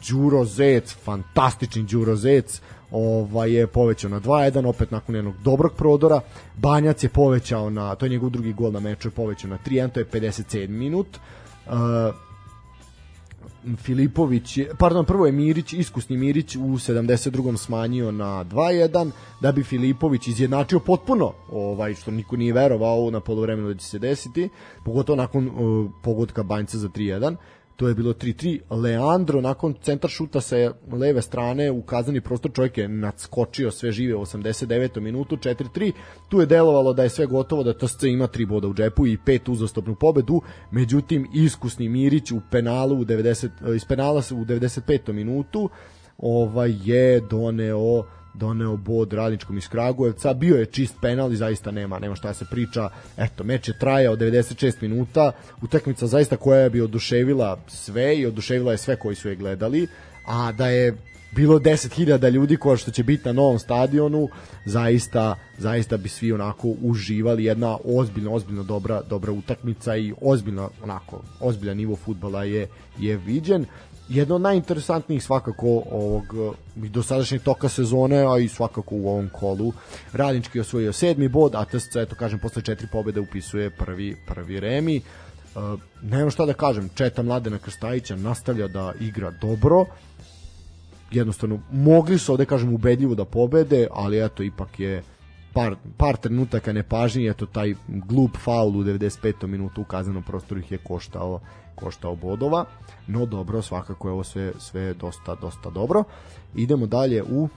Đuro 0.09 0.45
Zec, 0.45 0.95
fantastični 1.03 1.83
Đuro 1.83 2.15
Zec, 2.15 2.61
ovaj 2.91 3.51
je 3.51 3.67
povećao 3.67 4.09
na 4.09 4.19
2-1 4.19 4.67
opet 4.67 4.91
nakon 4.91 5.15
jednog 5.15 5.35
dobrog 5.43 5.73
prodora. 5.73 6.21
Banjac 6.57 7.03
je 7.03 7.09
povećao 7.09 7.69
na 7.69 7.95
to 7.95 8.05
je 8.05 8.09
njegov 8.09 8.29
drugi 8.29 8.53
gol 8.53 8.71
na 8.71 8.79
meču 8.79 9.07
je 9.07 9.11
povećao 9.11 9.49
na 9.49 9.57
3-1, 9.65 9.89
to 9.91 9.99
je 9.99 10.05
57 10.05 10.67
minut. 10.67 11.07
Uh, 11.65 11.73
Filipović, 13.77 14.57
je, 14.57 14.69
pardon, 14.77 15.05
prvo 15.05 15.25
je 15.25 15.31
Mirić, 15.31 15.73
iskusni 15.73 16.17
Mirić 16.17 16.55
u 16.55 16.59
72. 16.59 17.57
smanjio 17.57 18.11
na 18.11 18.45
2-1, 18.45 19.11
da 19.41 19.51
bi 19.51 19.63
Filipović 19.63 20.27
izjednačio 20.27 20.79
potpuno, 20.79 21.33
ovaj 21.51 21.93
što 21.93 22.11
niko 22.11 22.35
nije 22.35 22.53
verovao 22.53 23.11
na 23.11 23.19
poluvremenu 23.19 23.67
da 23.67 23.79
će 23.79 23.85
se 23.85 23.99
desiti, 23.99 24.49
pogotovo 24.83 25.15
nakon 25.15 25.47
uh, 25.47 25.91
pogodka 26.01 26.43
Banjca 26.43 26.77
za 26.77 26.89
3-1 26.89 27.35
to 27.75 27.87
je 27.87 27.95
bilo 27.95 28.13
3-3. 28.13 28.59
Leandro 28.69 29.41
nakon 29.41 29.73
centar 29.81 30.09
šuta 30.09 30.41
sa 30.41 30.55
leve 30.91 31.21
strane 31.21 31.71
u 31.71 31.81
kazneni 31.81 32.21
prostor 32.21 32.51
čovjek 32.51 32.77
je 32.77 32.87
nadskočio 32.87 33.71
sve 33.71 33.91
žive 33.91 34.15
u 34.15 34.21
89. 34.21 34.99
minutu 34.99 35.37
4-3. 35.37 35.91
Tu 36.29 36.39
je 36.39 36.45
delovalo 36.45 36.93
da 36.93 37.03
je 37.03 37.09
sve 37.09 37.25
gotovo, 37.25 37.63
da 37.63 37.73
TSC 37.73 38.03
ima 38.03 38.27
3 38.27 38.47
boda 38.47 38.67
u 38.67 38.73
džepu 38.73 39.07
i 39.07 39.17
pet 39.25 39.49
uzastopnu 39.49 39.95
pobedu. 39.95 40.41
Međutim, 40.71 41.27
iskusni 41.33 41.89
Mirić 41.89 42.31
u 42.31 42.41
penalu 42.51 42.95
u 42.95 43.05
90, 43.05 43.75
iz 43.75 43.85
penala 43.85 44.19
u 44.19 44.45
95. 44.45 45.13
minutu 45.13 45.69
ovaj 46.17 46.73
je 46.83 47.19
doneo 47.19 48.03
doneo 48.37 48.77
bod 48.77 49.13
radničkom 49.13 49.57
iz 49.57 49.67
Kragujevca, 49.67 50.33
bio 50.33 50.55
je 50.55 50.65
čist 50.65 50.95
penal 51.01 51.33
i 51.33 51.35
zaista 51.35 51.71
nema, 51.71 51.99
nema 51.99 52.15
šta 52.15 52.33
se 52.33 52.45
priča. 52.51 52.89
Eto, 53.17 53.43
meč 53.43 53.67
je 53.67 53.79
trajao 53.79 54.15
96 54.15 54.73
minuta, 54.81 55.31
utakmica 55.61 56.07
zaista 56.07 56.37
koja 56.37 56.59
je 56.59 56.69
bi 56.69 56.81
oduševila 56.81 57.59
sve 57.67 58.17
i 58.17 58.25
oduševila 58.25 58.71
je 58.71 58.77
sve 58.77 58.95
koji 58.95 59.15
su 59.15 59.29
je 59.29 59.35
gledali, 59.35 59.87
a 60.25 60.51
da 60.51 60.67
je 60.67 60.97
bilo 61.35 61.59
10.000 61.59 62.29
ljudi 62.29 62.57
koja 62.57 62.77
što 62.77 62.91
će 62.91 63.03
biti 63.03 63.25
na 63.25 63.33
novom 63.33 63.59
stadionu, 63.59 64.29
zaista 64.65 65.35
zaista 65.57 65.97
bi 65.97 66.09
svi 66.09 66.31
onako 66.31 66.67
uživali. 66.81 67.43
Jedna 67.43 67.77
ozbiljna 67.85 68.31
ozbiljno 68.31 68.63
dobra 68.63 69.01
dobra 69.01 69.31
utakmica 69.31 69.97
i 69.97 70.13
ozbiljno 70.21 70.69
onako 70.83 71.21
ozbiljan 71.39 71.77
nivo 71.77 71.95
fudbala 71.95 72.43
je 72.43 72.67
je 72.99 73.17
viđen 73.17 73.65
jedno 74.09 74.35
od 74.35 74.41
najinteresantnijih 74.41 75.23
svakako 75.23 75.83
ovog 75.91 76.23
i 76.83 76.89
dosadašnjeg 76.89 77.41
toka 77.41 77.69
sezone, 77.69 78.25
a 78.33 78.37
i 78.37 78.47
svakako 78.47 78.95
u 78.95 79.09
ovom 79.09 79.29
kolu. 79.29 79.73
Radnički 80.13 80.59
osvojio 80.59 80.93
sedmi 80.93 81.27
bod, 81.27 81.55
a 81.55 81.65
TSC, 81.65 81.95
eto 81.95 82.15
kažem, 82.15 82.39
posle 82.39 82.61
četiri 82.61 82.87
pobede 82.91 83.19
upisuje 83.19 83.69
prvi, 83.69 84.17
prvi 84.27 84.59
remi. 84.59 85.01
Uh, 85.55 85.79
nemam 86.01 86.31
šta 86.31 86.45
da 86.45 86.53
kažem, 86.53 86.89
Četa 86.95 87.23
Mladena 87.23 87.57
Krstajića 87.57 88.15
nastavlja 88.15 88.67
da 88.67 88.93
igra 88.99 89.31
dobro, 89.31 89.85
jednostavno 91.11 91.59
mogli 91.71 92.17
su 92.17 92.31
ovde 92.31 92.45
kažem 92.45 92.73
ubedljivo 92.73 93.15
da 93.15 93.25
pobede, 93.25 93.87
ali 93.91 94.25
eto 94.25 94.43
ipak 94.43 94.79
je 94.79 95.03
par, 95.53 95.75
par 95.97 96.17
trenutaka 96.17 96.73
nepažnje, 96.73 97.29
eto 97.29 97.45
taj 97.45 97.75
glup 97.87 98.37
faul 98.37 98.77
u 98.77 98.83
95. 98.83 99.47
minutu 99.47 99.81
u 99.81 99.85
kaznenom 99.85 100.23
prostoru 100.23 100.59
ih 100.59 100.71
je 100.71 100.77
koštao 100.77 101.39
koštao 101.75 102.15
bodova, 102.15 102.65
no 103.07 103.25
dobro, 103.25 103.61
svakako 103.61 104.07
je 104.07 104.11
ovo 104.11 104.23
sve, 104.23 104.53
sve 104.59 104.93
dosta, 104.93 105.35
dosta 105.35 105.69
dobro. 105.69 106.03
Idemo 106.55 106.85
dalje 106.85 107.23
u... 107.23 107.49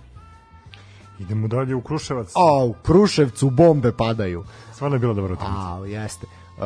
Idemo 1.19 1.49
dalje 1.49 1.75
u 1.75 1.81
Kruševac. 1.81 2.33
A, 2.37 2.65
u 2.65 2.73
Kruševcu 2.73 3.51
bombe 3.51 3.93
padaju. 3.93 4.45
Stvarno 4.73 4.97
je 4.97 5.01
bilo 5.01 5.15
dobro 5.15 5.33
utakmica. 5.35 5.83
A, 5.83 5.87
jeste. 5.87 6.27
Uh, 6.27 6.65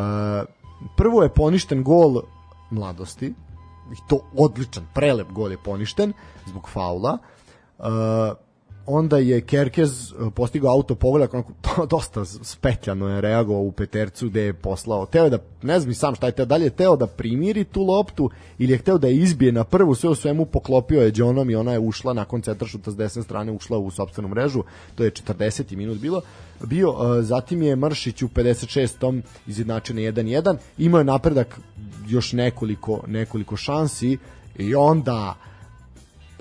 prvo 0.96 1.22
je 1.22 1.28
poništen 1.28 1.82
gol 1.82 2.22
mladosti, 2.70 3.34
i 3.92 3.96
to 4.08 4.20
odličan, 4.36 4.86
prelep 4.94 5.32
gol 5.32 5.50
je 5.50 5.58
poništen 5.58 6.12
zbog 6.46 6.68
faula. 6.68 7.18
Uh, 7.78 7.86
onda 8.86 9.18
je 9.18 9.40
Kerkez 9.40 10.12
uh, 10.12 10.32
postigao 10.34 10.72
auto 10.72 10.94
pogodak, 10.94 11.34
onako 11.34 11.52
dosta 11.90 12.24
spetljano 12.24 13.08
je 13.08 13.20
reagovao 13.20 13.62
u 13.62 13.72
petercu 13.72 14.28
gde 14.28 14.42
je 14.42 14.52
poslao. 14.52 15.06
Teo 15.06 15.28
da, 15.28 15.38
ne 15.62 15.80
znam 15.80 15.94
sam 15.94 16.14
šta 16.14 16.26
je 16.26 16.32
teo, 16.32 16.44
da 16.44 16.56
li 16.56 16.64
je 16.64 16.70
teo 16.70 16.96
da 16.96 17.06
primiri 17.06 17.64
tu 17.64 17.82
loptu 17.82 18.30
ili 18.58 18.72
je 18.72 18.78
hteo 18.78 18.98
da 18.98 19.08
je 19.08 19.16
izbije 19.16 19.52
na 19.52 19.64
prvu, 19.64 19.94
sve 19.94 20.10
u 20.10 20.14
svemu 20.14 20.44
poklopio 20.44 21.02
je 21.02 21.10
Đonom 21.10 21.50
i 21.50 21.54
ona 21.54 21.72
je 21.72 21.78
ušla 21.78 22.12
nakon 22.12 22.42
centrašuta 22.42 22.90
s 22.90 22.96
desne 22.96 23.22
strane, 23.22 23.52
ušla 23.52 23.78
u 23.78 23.90
sopstvenu 23.90 24.28
mrežu, 24.28 24.62
to 24.94 25.04
je 25.04 25.10
40. 25.10 25.76
minut 25.76 25.98
bilo 25.98 26.22
bio, 26.66 26.90
uh, 26.90 26.98
zatim 27.20 27.62
je 27.62 27.76
Mršić 27.76 28.22
u 28.22 28.28
56. 28.28 29.22
izjednačen 29.46 29.96
1-1, 29.96 30.56
imao 30.78 30.98
je 30.98 31.04
napredak 31.04 31.60
još 32.08 32.32
nekoliko, 32.32 33.04
nekoliko 33.06 33.56
šansi 33.56 34.18
i 34.58 34.74
onda 34.74 35.34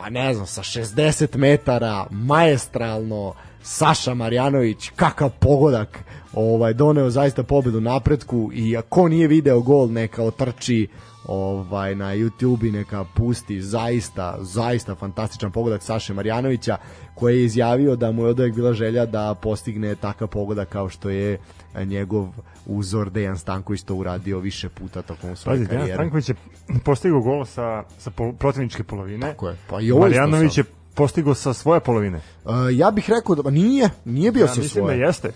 pa 0.02 0.10
ne 0.10 0.34
znam, 0.34 0.48
sa 0.48 0.62
60 0.62 1.38
metara, 1.38 2.06
maestralno, 2.12 3.34
Saša 3.64 4.14
Marjanović, 4.14 4.90
kakav 4.96 5.30
pogodak, 5.30 6.00
ovaj 6.34 6.74
doneo 6.74 7.10
zaista 7.10 7.44
pobedu 7.44 7.82
napretku 7.82 8.50
i 8.54 8.78
ako 8.78 9.08
nije 9.08 9.28
video 9.28 9.62
gol, 9.62 9.92
neka 9.92 10.24
otrči 10.24 10.88
ovaj 11.26 11.96
na 11.96 12.16
YouTube 12.16 12.68
i 12.68 12.72
neka 12.72 13.06
pusti 13.16 13.62
zaista 13.62 14.38
zaista 14.40 14.96
fantastičan 14.96 15.52
pogodak 15.52 15.84
Saše 15.84 16.14
Marjanovića 16.14 16.78
koji 17.16 17.38
je 17.38 17.46
izjavio 17.46 17.96
da 17.96 18.12
mu 18.12 18.24
je 18.24 18.30
od 18.30 18.54
bila 18.56 18.74
želja 18.74 19.06
da 19.06 19.36
postigne 19.42 19.96
takav 19.96 20.28
pogodak 20.28 20.70
kao 20.70 20.90
što 20.90 21.10
je 21.10 21.40
njegov 21.76 22.28
uzor 22.66 23.10
Dejan 23.10 23.38
Stanković 23.38 23.82
to 23.82 23.96
uradio 23.96 24.40
više 24.40 24.70
puta 24.70 25.02
tokom 25.02 25.36
svoje 25.36 25.58
Pazi, 25.58 25.66
karijere. 25.66 25.86
Dejan 25.86 25.98
Stanković 25.98 26.30
je 26.30 26.36
postigao 26.84 27.22
gol 27.22 27.46
sa, 27.46 27.84
sa 27.98 28.12
pol, 28.12 28.34
protivničke 28.34 28.84
polovine. 28.84 29.28
Tako 29.28 29.50
je. 29.50 29.58
Pa 29.70 29.82
i 29.82 29.92
ovo 29.92 30.02
Marjanović 30.02 30.58
je 30.58 30.64
postigao 30.96 31.34
sa 31.34 31.54
svoje 31.54 31.80
polovine. 31.80 32.22
Uh, 32.46 32.52
ja 32.72 32.92
bih 32.92 33.10
rekao 33.10 33.36
da 33.36 33.50
nije, 33.50 33.90
nije 34.06 34.32
bio 34.32 34.42
ja, 34.42 34.48
sa 34.48 34.62
mislim 34.62 34.84
svoje. 34.84 34.98
da 34.98 35.04
jeste. 35.04 35.32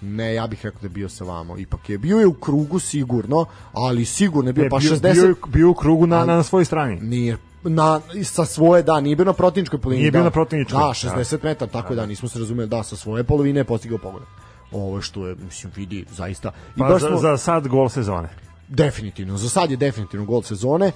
Ne, 0.00 0.34
ja 0.34 0.46
bih 0.46 0.60
rekao 0.64 0.80
da 0.80 0.86
je 0.86 0.90
bio 0.90 1.08
sa 1.08 1.24
vama. 1.24 1.58
Ipak 1.58 1.88
je 1.88 1.98
bio 1.98 2.18
je 2.18 2.26
u 2.26 2.34
krugu 2.34 2.78
sigurno, 2.78 3.44
ali 3.72 4.04
sigurno 4.04 4.48
je 4.48 4.52
bio 4.52 4.64
ne, 4.64 4.70
pa 4.70 4.78
bio, 4.78 4.90
60. 4.90 5.12
Bio, 5.12 5.34
bio 5.46 5.70
u 5.70 5.74
krugu 5.74 6.06
na, 6.06 6.24
na, 6.24 6.36
na 6.36 6.42
svojoj 6.42 6.64
strani. 6.64 7.00
Nije 7.00 7.36
na 7.64 8.00
sa 8.24 8.44
svoje 8.44 8.82
da 8.82 9.00
nije 9.00 9.16
bio 9.16 9.24
na 9.24 9.32
protivničkoj 9.32 9.80
polovini. 9.80 10.02
Nije 10.02 10.10
bio 10.10 10.20
da, 10.20 10.24
na 10.24 10.30
protivničkoj. 10.30 10.78
Da, 10.78 10.84
60 10.84 11.30
da. 11.30 11.48
metara, 11.48 11.70
tako 11.70 11.94
da, 11.94 12.00
da 12.00 12.06
nismo 12.06 12.28
se 12.28 12.38
razumeli 12.38 12.68
da 12.68 12.82
sa 12.82 12.96
svoje 12.96 13.24
polovine 13.24 13.60
je 13.60 13.64
postigao 13.64 13.98
pogodak. 13.98 14.28
Ovo 14.72 15.00
što 15.00 15.26
je 15.26 15.34
mislim 15.34 15.72
vidi 15.76 16.04
zaista 16.10 16.50
i 16.76 16.78
pa 16.78 16.88
baš 16.88 17.02
za, 17.02 17.08
smo, 17.08 17.16
za 17.16 17.36
sad 17.36 17.68
gol 17.68 17.88
sezone. 17.88 18.28
Definitivno, 18.68 19.36
za 19.36 19.48
sad 19.48 19.70
je 19.70 19.76
definitivno 19.76 20.26
gol 20.26 20.42
sezone. 20.42 20.86
E, 20.86 20.92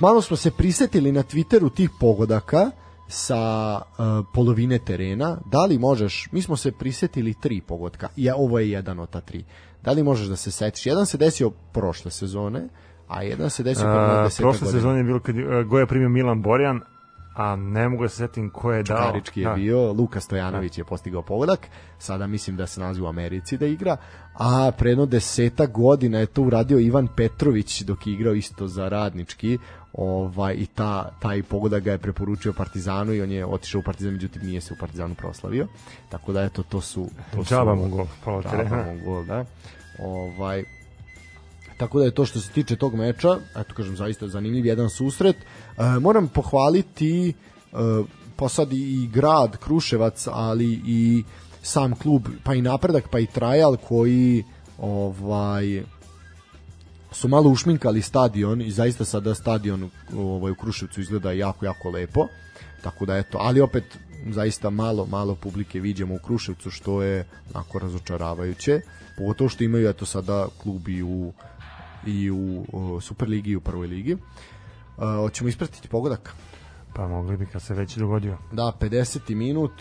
malo 0.00 0.22
smo 0.22 0.36
se 0.36 0.50
prisetili 0.50 1.12
na 1.12 1.22
Twitteru 1.22 1.74
tih 1.74 1.90
pogodaka 2.00 2.70
sa 3.12 3.76
uh, 3.76 4.26
polovine 4.34 4.78
terena. 4.78 5.38
Da 5.46 5.64
li 5.64 5.78
možeš, 5.78 6.28
mi 6.32 6.42
smo 6.42 6.56
se 6.56 6.72
prisetili 6.72 7.34
tri 7.34 7.60
pogotka, 7.60 8.08
ja, 8.16 8.36
ovo 8.36 8.58
je 8.58 8.70
jedan 8.70 8.98
od 8.98 9.10
ta 9.10 9.20
tri. 9.20 9.44
Da 9.82 9.92
li 9.92 10.02
možeš 10.02 10.26
da 10.26 10.36
se 10.36 10.50
setiš? 10.50 10.86
Jedan 10.86 11.06
se 11.06 11.18
desio 11.18 11.50
prošle 11.50 12.10
sezone, 12.10 12.68
a 13.08 13.22
jedan 13.22 13.50
se 13.50 13.62
desio 13.62 13.86
uh, 13.86 14.30
prošle 14.38 14.68
sezone 14.68 14.98
je 14.98 15.04
bilo 15.04 15.20
kad 15.20 15.36
uh, 15.36 15.42
Goja 15.66 15.86
primio 15.86 16.08
Milan 16.08 16.42
Borjan, 16.42 16.80
a 17.34 17.56
ne 17.56 17.88
mogu 17.88 18.02
da 18.02 18.08
se 18.08 18.16
setim 18.16 18.50
ko 18.50 18.72
je 18.72 18.82
dao. 18.82 18.98
Čukarički 18.98 19.40
je 19.40 19.48
da. 19.48 19.54
bio, 19.54 19.92
Luka 19.92 20.20
Stojanović 20.20 20.78
je 20.78 20.84
postigao 20.84 21.22
pogodak, 21.22 21.68
sada 21.98 22.26
mislim 22.26 22.56
da 22.56 22.66
se 22.66 22.80
nalazi 22.80 23.00
u 23.00 23.06
Americi 23.06 23.58
da 23.58 23.66
igra, 23.66 23.96
a 24.34 24.70
predno 24.78 25.06
deseta 25.06 25.66
godina 25.66 26.18
je 26.18 26.26
to 26.26 26.42
uradio 26.42 26.78
Ivan 26.78 27.08
Petrović 27.16 27.82
dok 27.82 28.06
je 28.06 28.12
igrao 28.12 28.34
isto 28.34 28.68
za 28.68 28.88
radnički, 28.88 29.58
ovaj 29.92 30.54
i 30.54 30.66
ta 30.66 31.10
taj 31.20 31.42
pogodak 31.42 31.82
ga 31.82 31.92
je 31.92 31.98
preporučio 31.98 32.52
Partizanu 32.52 33.12
i 33.12 33.22
on 33.22 33.30
je 33.30 33.46
otišao 33.46 33.78
u 33.78 33.82
Partizan 33.82 34.12
međutim 34.12 34.42
nije 34.42 34.60
se 34.60 34.74
u 34.74 34.76
Partizanu 34.80 35.14
proslavio 35.14 35.66
tako 36.08 36.32
da 36.32 36.42
eto 36.42 36.62
to 36.62 36.80
su 36.80 37.08
to 37.34 37.42
džaba 37.44 37.74
mu 37.74 37.88
gol 37.88 38.06
džaba 38.42 38.84
mu 38.92 39.04
gol 39.04 39.24
da 39.24 39.44
ovaj 39.98 40.64
tako 41.82 41.98
da 41.98 42.04
je 42.04 42.14
to 42.14 42.26
što 42.26 42.40
se 42.40 42.50
tiče 42.50 42.76
tog 42.76 42.94
meča 42.94 43.38
eto 43.56 43.74
kažem 43.74 43.96
zaista 43.96 44.28
zanimljiv 44.28 44.66
jedan 44.66 44.90
susret 44.90 45.36
e, 45.36 45.82
moram 46.00 46.28
pohvaliti 46.28 47.28
e, 47.28 47.32
pa 48.36 48.48
sad 48.48 48.72
i, 48.72 49.08
grad 49.12 49.56
Kruševac 49.56 50.28
ali 50.30 50.80
i 50.86 51.24
sam 51.62 51.94
klub 51.94 52.28
pa 52.44 52.54
i 52.54 52.62
napredak 52.62 53.08
pa 53.10 53.18
i 53.18 53.26
Trajal 53.26 53.76
koji 53.76 54.44
ovaj 54.78 55.82
su 57.12 57.28
malo 57.28 57.50
ušminkali 57.50 58.02
stadion 58.02 58.62
i 58.62 58.70
zaista 58.70 59.04
sada 59.04 59.34
stadion 59.34 59.90
ovaj, 60.16 60.52
u 60.52 60.54
Kruševcu 60.54 61.00
izgleda 61.00 61.32
jako, 61.32 61.66
jako 61.66 61.90
lepo. 61.90 62.26
Tako 62.82 63.06
da 63.06 63.16
eto, 63.16 63.38
ali 63.40 63.60
opet 63.60 63.84
zaista 64.30 64.70
malo, 64.70 65.06
malo 65.06 65.34
publike 65.34 65.80
viđemo 65.80 66.14
u 66.14 66.18
Kruševcu 66.18 66.70
što 66.70 67.02
je 67.02 67.26
onako 67.54 67.78
razočaravajuće. 67.78 68.80
Pogotovo 69.18 69.48
što 69.48 69.64
imaju 69.64 69.88
eto 69.88 70.06
sada 70.06 70.48
klubi 70.62 71.02
u 71.02 71.32
i 72.06 72.30
u 72.30 73.00
Superligi 73.00 73.50
i 73.50 73.56
u 73.56 73.60
prvoj 73.60 73.86
ligi. 73.86 74.16
Hoćemo 74.96 75.48
ispratiti 75.48 75.88
pogodak? 75.88 76.34
Pa 76.94 77.08
mogli 77.08 77.36
bi 77.36 77.46
kad 77.46 77.62
se 77.62 77.74
već 77.74 77.96
dogodio. 77.96 78.38
Da, 78.52 78.72
50. 78.80 79.34
minut. 79.34 79.72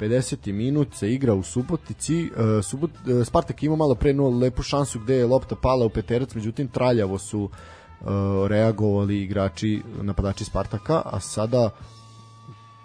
50. 0.00 0.52
minut 0.52 0.94
se 0.94 1.12
igra 1.12 1.34
u 1.34 1.42
Subotici. 1.42 2.22
Uh, 2.24 2.64
Subot, 2.64 2.90
uh, 2.90 3.26
Spartak 3.26 3.62
ima 3.62 3.76
malo 3.76 3.94
pre 3.94 4.12
nula 4.12 4.38
lepu 4.38 4.62
šansu 4.62 5.00
gde 5.00 5.14
je 5.14 5.26
lopta 5.26 5.56
pala 5.56 5.86
u 5.86 5.88
peterac, 5.90 6.34
međutim 6.34 6.68
traljavo 6.68 7.18
su 7.18 7.40
uh, 7.40 8.08
reagovali 8.48 9.22
igrači, 9.22 9.82
napadači 10.02 10.44
Spartaka, 10.44 11.02
a 11.04 11.20
sada 11.20 11.70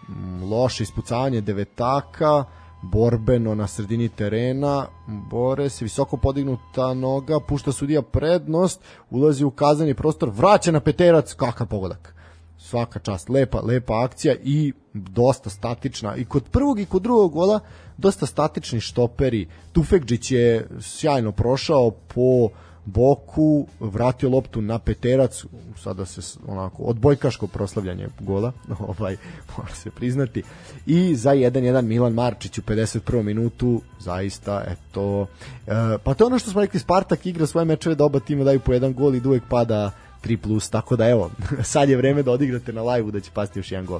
m, 0.09 0.43
loše 0.43 0.83
ispucavanje 0.83 1.41
devetaka, 1.41 2.43
borbeno 2.91 3.55
na 3.55 3.67
sredini 3.67 4.09
terena, 4.09 4.87
bore 5.07 5.69
se, 5.69 5.85
visoko 5.85 6.17
podignuta 6.17 6.93
noga, 6.93 7.39
pušta 7.47 7.71
sudija 7.71 8.01
prednost, 8.01 8.81
ulazi 9.09 9.43
u 9.43 9.51
kazani 9.51 9.93
prostor, 9.93 10.29
vraća 10.29 10.71
na 10.71 10.79
peterac, 10.79 11.33
kakav 11.33 11.67
pogodak 11.67 12.15
svaka 12.57 12.99
čast, 12.99 13.29
lepa, 13.29 13.61
lepa 13.61 14.03
akcija 14.03 14.35
i 14.43 14.73
dosta 14.93 15.49
statična. 15.49 16.15
I 16.15 16.25
kod 16.25 16.43
prvog 16.51 16.79
i 16.79 16.85
kod 16.85 17.01
drugog 17.01 17.31
gola 17.31 17.59
dosta 17.97 18.25
statični 18.25 18.79
štoperi. 18.79 19.47
Tufekđić 19.71 20.31
je 20.31 20.67
sjajno 20.81 21.31
prošao 21.31 21.91
po 21.91 22.49
boku, 22.85 23.67
vratio 23.79 24.29
loptu 24.29 24.61
na 24.61 24.79
peterac, 24.79 25.45
sada 25.83 26.05
se 26.05 26.39
onako 26.47 26.83
odbojkaško 26.83 27.47
proslavljanje 27.47 28.07
gola, 28.19 28.51
ovaj 28.97 29.17
mora 29.57 29.75
se 29.75 29.91
priznati. 29.91 30.43
I 30.85 31.15
za 31.15 31.31
1-1 31.31 31.81
Milan 31.81 32.13
Marčić 32.13 32.57
u 32.57 32.61
51. 32.61 33.21
minutu, 33.21 33.81
zaista 33.99 34.63
eto 34.67 35.27
e, 35.67 35.97
pa 36.03 36.13
to 36.13 36.23
je 36.23 36.25
ono 36.25 36.39
što 36.39 36.51
smo 36.51 36.61
rekli 36.61 36.79
Spartak 36.79 37.25
igra 37.25 37.45
svoje 37.45 37.65
mečeve 37.65 37.95
da 37.95 38.05
oba 38.05 38.19
tima 38.19 38.43
daju 38.43 38.59
po 38.59 38.73
jedan 38.73 38.93
gol 38.93 39.15
i 39.15 39.21
uvek 39.25 39.43
pada 39.49 39.91
3 40.23 40.37
plus, 40.37 40.69
tako 40.69 40.95
da 40.95 41.09
evo, 41.09 41.31
sad 41.63 41.89
je 41.89 41.97
vreme 41.97 42.23
da 42.23 42.31
odigrate 42.31 42.73
na 42.73 42.81
live-u 42.83 43.11
da 43.11 43.19
će 43.19 43.31
pasti 43.31 43.59
još 43.59 43.71
jedan 43.71 43.85
gol. 43.85 43.99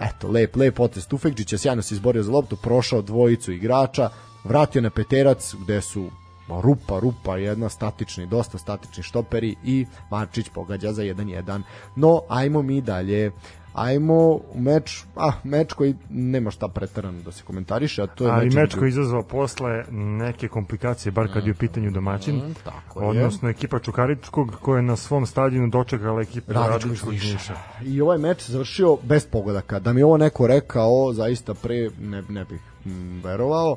eto, 0.00 0.28
lep, 0.28 0.56
lep 0.56 0.74
potez 0.74 1.06
Tufekđića, 1.06 1.58
sjajno 1.58 1.82
se 1.82 1.94
izborio 1.94 2.22
za 2.22 2.32
loptu, 2.32 2.56
prošao 2.56 3.02
dvojicu 3.02 3.52
igrača, 3.52 4.10
vratio 4.44 4.82
na 4.82 4.90
peterac 4.90 5.54
gde 5.54 5.80
su 5.80 6.10
rupa, 6.48 6.98
rupa, 6.98 7.36
jedna 7.36 7.68
statični, 7.68 8.26
dosta 8.26 8.58
statični 8.58 9.02
štoperi 9.02 9.54
i 9.64 9.86
Marčić 10.10 10.48
pogađa 10.48 10.92
za 10.92 11.02
1-1. 11.02 11.62
No, 11.96 12.20
ajmo 12.28 12.62
mi 12.62 12.80
dalje 12.80 13.32
ajmo 13.74 14.14
u 14.32 14.60
meč, 14.60 15.02
a 15.16 15.32
meč 15.44 15.72
koji 15.72 15.94
nema 16.10 16.50
šta 16.50 16.68
preterano 16.68 17.22
da 17.22 17.32
se 17.32 17.42
komentariše, 17.44 18.02
a 18.02 18.06
to 18.06 18.24
je 18.24 18.30
Ali 18.30 18.44
meč, 18.44 18.54
meč 18.54 18.74
koji 18.74 18.88
izazvao 18.88 19.22
posle 19.22 19.84
neke 19.90 20.48
komplikacije, 20.48 21.12
bar 21.12 21.32
kad 21.32 21.46
je 21.46 21.52
u 21.52 21.54
pitanju 21.54 21.90
domaćin, 21.90 22.36
Mm, 22.36 22.54
tako 22.64 23.02
je. 23.02 23.08
odnosno 23.08 23.48
ekipa 23.48 23.78
Čukaričkog 23.78 24.56
koja 24.62 24.76
je 24.76 24.82
na 24.82 24.96
svom 24.96 25.26
stadionu 25.26 25.68
dočekala 25.68 26.22
ekipu 26.22 26.52
Radničkog 26.52 27.12
Niša. 27.12 27.54
I 27.82 28.00
ovaj 28.00 28.18
meč 28.18 28.50
završio 28.50 28.96
bez 29.02 29.26
pogodaka. 29.26 29.78
Da 29.78 29.92
mi 29.92 30.00
je 30.00 30.04
ovo 30.04 30.16
neko 30.16 30.46
rekao, 30.46 31.12
zaista 31.12 31.54
pre 31.54 31.90
ne, 32.00 32.22
ne 32.28 32.44
bih 32.44 32.60
mm, 32.84 33.20
verovao. 33.24 33.76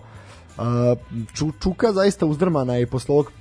Ču, 1.34 1.52
Čuka 1.64 1.92
zaista 1.94 2.26
uzdrmana 2.26 2.76
je 2.76 2.88
posle 2.88 3.14
ovog 3.14 3.32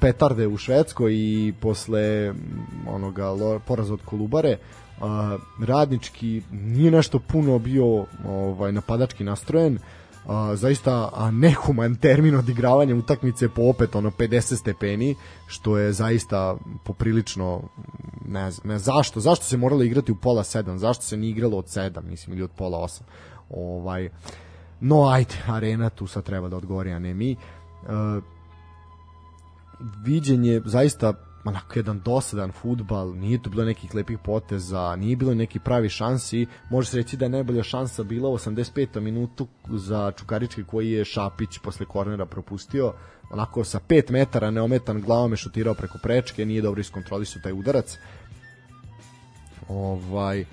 petarde 0.00 0.46
u 0.46 0.56
Švedskoj 0.56 1.12
i 1.14 1.54
posle 1.60 2.34
onoga 2.88 3.34
poraza 3.66 3.94
od 3.94 4.00
Kolubare. 4.04 4.58
Radnički 5.66 6.42
nije 6.52 6.90
nešto 6.90 7.18
puno 7.18 7.58
bio 7.58 8.06
ovaj 8.26 8.72
napadački 8.72 9.24
nastrojen. 9.24 9.78
A, 10.26 10.56
zaista 10.56 11.10
a 11.12 11.30
nehuman 11.30 11.96
termin 11.96 12.34
odigravanja 12.34 12.94
utakmice 12.94 13.48
po 13.48 13.62
opet 13.62 13.94
ono 13.94 14.10
50 14.10 14.56
stepeni 14.56 15.14
što 15.46 15.78
je 15.78 15.92
zaista 15.92 16.56
poprilično 16.84 17.62
ne 18.28 18.50
znam, 18.50 18.68
ne 18.68 18.78
zašto? 18.78 19.20
Zašto 19.20 19.44
se 19.44 19.56
moralo 19.56 19.82
igrati 19.82 20.12
u 20.12 20.16
pola 20.16 20.42
7 20.42 20.76
zašto 20.76 21.04
se 21.04 21.16
nije 21.16 21.30
igralo 21.30 21.58
od 21.58 21.64
7 21.64 22.02
mislim 22.02 22.36
ili 22.36 22.42
od 22.42 22.50
pola 22.50 22.78
8 22.78 23.00
ovaj 23.50 24.08
no 24.82 25.08
ajde 25.08 25.34
arena 25.46 25.90
tu 25.90 26.06
sad 26.06 26.24
treba 26.24 26.48
da 26.48 26.56
odgovori 26.56 26.92
a 26.92 26.98
ne 26.98 27.14
mi 27.14 27.32
e, 27.32 27.36
viđen 30.04 30.44
je 30.44 30.62
zaista 30.64 31.12
onako 31.44 31.78
jedan 31.78 32.00
dosadan 32.00 32.52
futbal, 32.52 33.14
nije 33.14 33.42
tu 33.42 33.50
bilo 33.50 33.64
nekih 33.64 33.94
lepih 33.94 34.18
poteza, 34.18 34.96
nije 34.96 35.16
bilo 35.16 35.34
neki 35.34 35.58
pravi 35.58 35.88
šansi, 35.88 36.46
može 36.70 36.88
se 36.88 36.96
reći 36.96 37.16
da 37.16 37.24
je 37.24 37.28
najbolja 37.28 37.62
šansa 37.62 38.02
bila 38.02 38.28
u 38.28 38.38
85. 38.38 39.00
minutu 39.00 39.46
za 39.68 40.12
Čukarički 40.16 40.64
koji 40.64 40.90
je 40.90 41.04
Šapić 41.04 41.58
posle 41.58 41.86
kornera 41.86 42.26
propustio, 42.26 42.92
onako 43.30 43.64
sa 43.64 43.80
5 43.88 44.10
metara 44.10 44.50
neometan 44.50 45.00
glavom 45.00 45.32
je 45.32 45.36
šutirao 45.36 45.74
preko 45.74 45.98
prečke, 46.02 46.46
nije 46.46 46.62
dobro 46.62 46.80
iskontrolisao 46.80 47.42
taj 47.42 47.52
udarac. 47.52 47.98
Ovaj, 49.68 50.44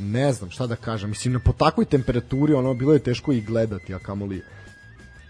ne 0.00 0.32
znam 0.32 0.50
šta 0.50 0.66
da 0.66 0.76
kažem, 0.76 1.10
mislim 1.10 1.32
na 1.32 1.38
po 1.38 1.52
takvoj 1.52 1.84
temperaturi 1.84 2.54
ono 2.54 2.74
bilo 2.74 2.92
je 2.92 2.98
teško 2.98 3.32
i 3.32 3.40
gledati, 3.40 3.94
a 3.94 3.98
kamoli 3.98 4.42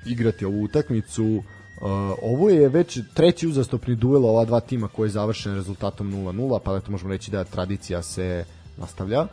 igrati 0.06 0.44
ovu 0.44 0.62
utakmicu. 0.62 1.42
Uh, 1.80 1.90
ovo 2.22 2.50
je 2.50 2.68
već 2.68 2.98
treći 3.14 3.48
uzastopni 3.48 3.94
duel 3.94 4.24
ova 4.24 4.44
dva 4.44 4.60
tima 4.60 4.88
koji 4.88 5.06
je 5.06 5.10
završen 5.10 5.54
rezultatom 5.54 6.12
0-0, 6.12 6.58
pa 6.64 6.76
eto 6.76 6.90
možemo 6.90 7.10
reći 7.10 7.30
da 7.30 7.44
tradicija 7.44 8.02
se 8.02 8.44
nastavlja. 8.76 9.20
Uh, 9.20 9.28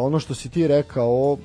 ono 0.00 0.20
što 0.20 0.34
si 0.34 0.48
ti 0.48 0.66
rekao, 0.66 1.38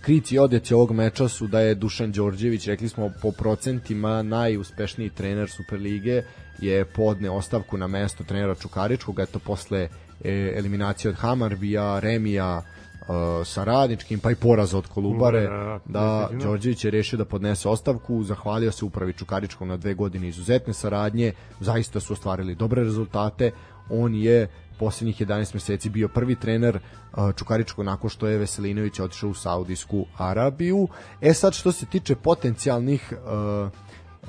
krici 0.00 0.38
odjeci 0.38 0.74
ovog 0.74 0.92
meča 0.92 1.28
su 1.28 1.46
da 1.46 1.60
je 1.60 1.74
Dušan 1.74 2.12
Đorđević, 2.12 2.66
rekli 2.66 2.88
smo 2.88 3.10
po 3.22 3.30
procentima 3.30 4.22
najuspešniji 4.22 5.10
trener 5.10 5.50
Superlige, 5.50 6.22
je 6.58 6.84
podne 6.84 7.30
ostavku 7.30 7.76
na 7.76 7.86
mesto 7.86 8.24
trenera 8.24 8.54
Čukaričkog, 8.54 9.20
eto 9.20 9.38
posle 9.38 9.88
e, 10.24 10.52
eliminacije 10.56 11.10
od 11.10 11.16
Hamarbija, 11.16 11.98
Remija, 11.98 12.62
e, 12.62 13.44
sa 13.44 13.64
radničkim, 13.64 14.20
pa 14.20 14.30
i 14.30 14.34
poraza 14.34 14.78
od 14.78 14.86
Kolubare, 14.86 15.40
da, 15.40 15.78
da 15.86 16.20
definitivno. 16.20 16.50
Đorđević 16.50 16.84
je 16.84 16.90
rešio 16.90 17.16
da 17.16 17.24
podnese 17.24 17.68
ostavku, 17.68 18.22
zahvalio 18.22 18.72
se 18.72 18.84
upravi 18.84 19.12
Čukaričkom 19.12 19.68
na 19.68 19.76
dve 19.76 19.94
godine 19.94 20.28
izuzetne 20.28 20.74
saradnje, 20.74 21.32
zaista 21.60 22.00
su 22.00 22.12
ostvarili 22.12 22.54
dobre 22.54 22.84
rezultate, 22.84 23.50
on 23.90 24.14
je 24.14 24.48
posljednjih 24.78 25.20
11 25.20 25.54
meseci 25.54 25.90
bio 25.90 26.08
prvi 26.08 26.36
trener 26.36 26.76
uh, 26.76 27.34
Čukaričkog 27.36 27.84
nakon 27.84 28.10
što 28.10 28.26
je 28.26 28.38
Veselinović 28.38 29.00
otišao 29.00 29.30
u 29.30 29.34
Saudijsku 29.34 30.06
Arabiju. 30.16 30.88
E 31.20 31.34
sad 31.34 31.54
što 31.54 31.72
se 31.72 31.86
tiče 31.86 32.14
potencijalnih 32.16 33.12
uh, 33.12 33.68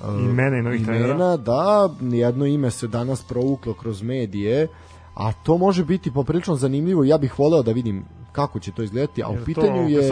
uh, 0.09 0.21
Imena 0.23 0.57
i 0.57 0.61
novih 0.61 0.85
trenera. 0.85 1.37
da, 1.37 1.89
jedno 2.01 2.45
ime 2.45 2.71
se 2.71 2.87
danas 2.87 3.23
provuklo 3.23 3.73
kroz 3.73 4.01
medije, 4.01 4.67
a 5.15 5.31
to 5.33 5.57
može 5.57 5.85
biti 5.85 6.11
poprilično 6.11 6.55
zanimljivo 6.55 7.03
ja 7.03 7.17
bih 7.17 7.39
voleo 7.39 7.63
da 7.63 7.71
vidim 7.71 8.05
kako 8.31 8.59
će 8.59 8.71
to 8.71 8.83
izgledati, 8.83 9.23
a 9.23 9.29
u 9.29 9.35
to 9.35 9.45
pitanju 9.45 9.89
je 9.89 10.09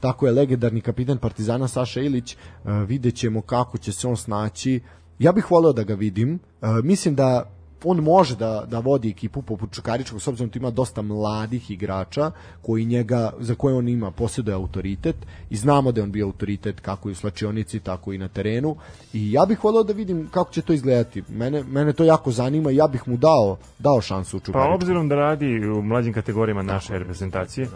tako 0.00 0.26
je 0.26 0.32
legendarni 0.32 0.80
kapitan 0.80 1.18
Partizana 1.18 1.68
Saša 1.68 2.00
Ilić, 2.00 2.36
uh, 2.36 2.70
vidjet 2.88 3.14
ćemo 3.14 3.42
kako 3.42 3.78
će 3.78 3.92
se 3.92 4.08
on 4.08 4.16
snaći. 4.16 4.80
Ja 5.18 5.32
bih 5.32 5.50
voleo 5.50 5.72
da 5.72 5.82
ga 5.82 5.94
vidim. 5.94 6.38
Uh, 6.60 6.68
mislim 6.84 7.14
da 7.14 7.55
on 7.84 7.96
može 7.96 8.36
da, 8.36 8.64
da 8.68 8.78
vodi 8.78 9.10
ekipu 9.10 9.42
poput 9.42 9.72
Čukaričkog, 9.72 10.22
s 10.22 10.28
obzirom 10.28 10.50
da 10.50 10.58
ima 10.58 10.70
dosta 10.70 11.02
mladih 11.02 11.70
igrača 11.70 12.30
koji 12.62 12.84
njega, 12.84 13.32
za 13.38 13.54
koje 13.54 13.74
on 13.74 13.88
ima 13.88 14.10
posjeduje 14.10 14.54
autoritet 14.54 15.16
i 15.50 15.56
znamo 15.56 15.92
da 15.92 16.00
je 16.00 16.02
on 16.02 16.12
bio 16.12 16.26
autoritet 16.26 16.80
kako 16.80 17.08
i 17.08 17.12
u 17.12 17.14
slačionici, 17.14 17.80
tako 17.80 18.12
i 18.12 18.18
na 18.18 18.28
terenu 18.28 18.76
i 19.12 19.32
ja 19.32 19.46
bih 19.46 19.64
voleo 19.64 19.82
da 19.82 19.92
vidim 19.92 20.28
kako 20.30 20.52
će 20.52 20.62
to 20.62 20.72
izgledati. 20.72 21.22
Mene, 21.28 21.62
mene 21.62 21.92
to 21.92 22.04
jako 22.04 22.30
zanima 22.30 22.70
i 22.70 22.76
ja 22.76 22.86
bih 22.88 23.08
mu 23.08 23.16
dao, 23.16 23.56
dao 23.78 24.00
šansu 24.00 24.36
u 24.36 24.40
Pa 24.40 24.46
Čukaričkom. 24.46 24.74
obzirom 24.74 25.08
da 25.08 25.14
radi 25.14 25.68
u 25.68 25.82
mlađim 25.82 26.12
kategorijama 26.12 26.62
naše 26.62 26.98
reprezentacije, 26.98 27.68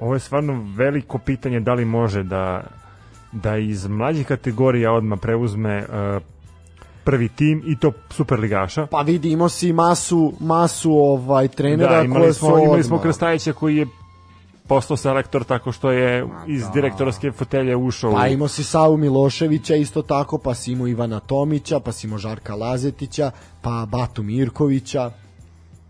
ovo 0.00 0.14
je 0.14 0.20
stvarno 0.20 0.64
veliko 0.76 1.18
pitanje 1.18 1.60
da 1.60 1.74
li 1.74 1.84
može 1.84 2.22
da 2.22 2.64
da 3.32 3.56
iz 3.56 3.86
mlađih 3.86 4.26
kategorija 4.26 4.92
odmah 4.92 5.18
preuzme 5.22 5.78
uh, 5.78 6.22
prvi 7.08 7.28
tim 7.28 7.62
i 7.66 7.76
to 7.76 7.92
superligaša. 8.10 8.86
Pa 8.86 9.00
vidi, 9.02 9.30
imao 9.30 9.48
si 9.48 9.72
masu, 9.72 10.32
masu 10.40 10.92
ovaj 10.92 11.48
trenera 11.48 11.96
Da, 11.96 12.02
imali 12.02 12.34
smo, 12.34 12.48
su 12.48 12.64
imali 12.64 12.84
smo. 12.84 12.98
Krstajića 12.98 13.52
koji 13.52 13.76
je 13.76 13.86
postao 14.66 14.96
selektor 14.96 15.44
tako 15.44 15.72
što 15.72 15.90
je 15.90 16.26
iz 16.46 16.62
da. 16.62 16.70
direktorske 16.70 17.32
fotelje 17.32 17.76
ušao 17.76 18.12
Pa 18.12 18.26
imao 18.26 18.48
si 18.48 18.64
Savu 18.64 18.96
Miloševića 18.96 19.74
isto 19.74 20.02
tako, 20.02 20.38
pa 20.38 20.54
si 20.54 20.72
imao 20.72 20.86
Ivana 20.86 21.20
Tomića, 21.20 21.80
pa 21.80 21.92
si 21.92 22.06
imao 22.06 22.18
Žarka 22.18 22.54
Lazetića, 22.54 23.30
pa 23.62 23.86
Batu 23.90 24.22
Mirkovića. 24.22 25.10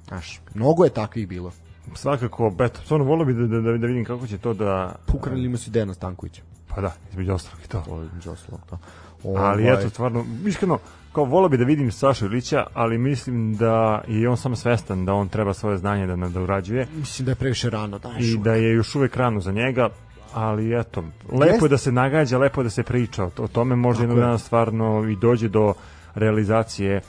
Znaš, 0.09 0.41
mnogo 0.55 0.85
je 0.85 0.91
takvih 0.91 1.29
bilo. 1.29 1.53
svakako, 1.95 2.53
eto, 2.61 2.81
stvarno 2.85 3.07
volio 3.07 3.25
bi 3.25 3.35
da, 3.35 3.47
da, 3.47 3.79
da, 3.79 3.87
vidim 3.87 4.05
kako 4.05 4.27
će 4.27 4.39
to 4.39 4.55
da... 4.55 4.95
Pukran 5.07 5.39
imao 5.39 5.59
si 5.59 5.71
Dejana 5.71 5.95
Stankovića. 5.95 6.43
Pa 6.75 6.81
da, 6.81 6.93
između 7.11 7.33
ostalog 7.33 7.59
i 7.65 7.69
to. 7.69 7.83
To 7.87 8.01
je 8.01 8.07
između 8.07 8.31
ostalog, 8.31 8.61
da. 8.71 8.79
Ali 9.25 9.63
Ovaj, 9.65 9.75
eto, 9.75 9.91
stvarno, 9.91 10.25
iskreno, 10.47 10.79
kao 11.19 11.25
volio 11.25 11.49
bi 11.49 11.57
da 11.57 11.65
vidim 11.65 11.93
Sašu 11.93 12.27
Ilića, 12.27 12.67
ali 12.75 12.99
mislim 12.99 13.57
da 13.57 14.03
je 14.09 14.29
on 14.29 14.37
sam 14.37 14.57
svestan 14.57 15.05
da 15.05 15.13
on 15.15 15.29
treba 15.29 15.55
svoje 15.55 15.79
znanje 15.79 16.07
da 16.07 16.17
nadurađuje 16.17 16.87
Mislim 16.97 17.27
da 17.27 17.31
je 17.31 17.35
previše 17.35 17.71
rano, 17.71 17.99
da 17.99 18.13
i 18.19 18.37
da 18.37 18.55
je 18.55 18.75
još 18.75 18.95
uvek 18.95 19.17
rano 19.17 19.41
za 19.41 19.53
njega, 19.53 19.89
ali 20.35 20.81
eto, 20.81 21.05
lepo 21.33 21.45
Jest. 21.45 21.63
je 21.63 21.69
da 21.69 21.79
se 21.79 21.93
nagađa, 21.93 22.39
lepo 22.39 22.61
je 22.61 22.65
da 22.65 22.71
se 22.71 22.83
priča 22.83 23.25
o, 23.39 23.49
tome, 23.49 23.77
možda 23.77 24.03
jednog 24.03 24.19
je. 24.19 24.25
dana 24.25 24.39
stvarno 24.39 25.09
i 25.09 25.17
dođe 25.17 25.49
do 25.49 25.75
realizacije, 26.15 27.01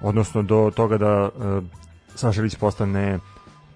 odnosno 0.00 0.42
do 0.42 0.70
toga 0.74 0.98
da 0.98 1.28
uh, 1.28 1.64
Saša 2.14 2.40
Ilić 2.40 2.56
postane 2.56 3.18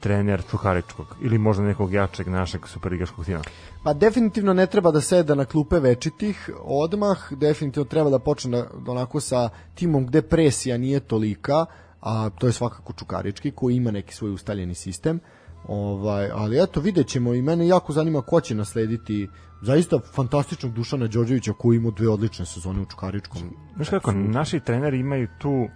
trener 0.00 0.42
Čukaričkog 0.50 1.16
ili 1.20 1.38
možda 1.38 1.62
nekog 1.62 1.92
jačeg 1.92 2.28
našeg 2.28 2.66
superligaškog 2.66 3.24
tima. 3.24 3.40
Pa 3.84 3.92
definitivno 3.92 4.54
ne 4.54 4.66
treba 4.66 4.90
da 4.90 5.00
seda 5.00 5.34
na 5.34 5.44
klupe 5.44 5.78
večitih 5.78 6.50
odmah, 6.62 7.32
definitivno 7.32 7.84
treba 7.84 8.10
da 8.10 8.18
počne 8.18 8.50
da, 8.50 8.92
onako 8.92 9.20
sa 9.20 9.48
timom 9.74 10.06
gde 10.06 10.22
presija 10.22 10.78
nije 10.78 11.00
tolika, 11.00 11.66
a 12.00 12.30
to 12.30 12.46
je 12.46 12.52
svakako 12.52 12.92
Čukarički 12.92 13.50
koji 13.50 13.76
ima 13.76 13.90
neki 13.90 14.14
svoj 14.14 14.30
ustaljeni 14.30 14.74
sistem. 14.74 15.20
Ovaj, 15.68 16.30
ali 16.34 16.62
eto 16.62 16.80
vidjet 16.80 17.06
ćemo 17.06 17.34
i 17.34 17.42
mene 17.42 17.68
jako 17.68 17.92
zanima 17.92 18.22
ko 18.22 18.40
će 18.40 18.54
naslediti 18.54 19.28
zaista 19.62 19.98
fantastičnog 20.14 20.72
Dušana 20.72 21.06
Đorđevića 21.06 21.52
koji 21.52 21.76
ima 21.76 21.90
dve 21.90 22.08
odlične 22.08 22.46
sezone 22.46 22.80
u 22.80 22.86
Čukaričkom. 22.86 23.42
Znaš 23.76 23.88
kako, 23.88 24.12
naši 24.12 24.60
treneri 24.60 24.98
imaju 24.98 25.28
tu 25.38 25.68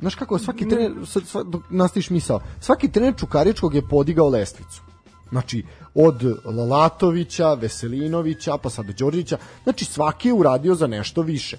Znaš 0.00 0.14
kako, 0.14 0.38
svaki 0.38 0.68
trener, 0.68 0.92
sad, 1.06 1.26
sad, 1.26 1.46
dok 1.46 1.62
nastaviš 1.70 2.10
misao, 2.10 2.40
svaki 2.60 2.88
trener 2.88 3.14
Čukaričkog 3.16 3.74
je 3.74 3.88
podigao 3.88 4.28
lestvicu. 4.28 4.82
Znači, 5.30 5.64
od 5.94 6.22
Lalatovića, 6.44 7.54
Veselinovića, 7.54 8.58
pa 8.62 8.70
sad 8.70 8.86
Đorđevića, 8.86 9.38
znači 9.62 9.84
svaki 9.84 10.28
je 10.28 10.34
uradio 10.34 10.74
za 10.74 10.86
nešto 10.86 11.22
više. 11.22 11.56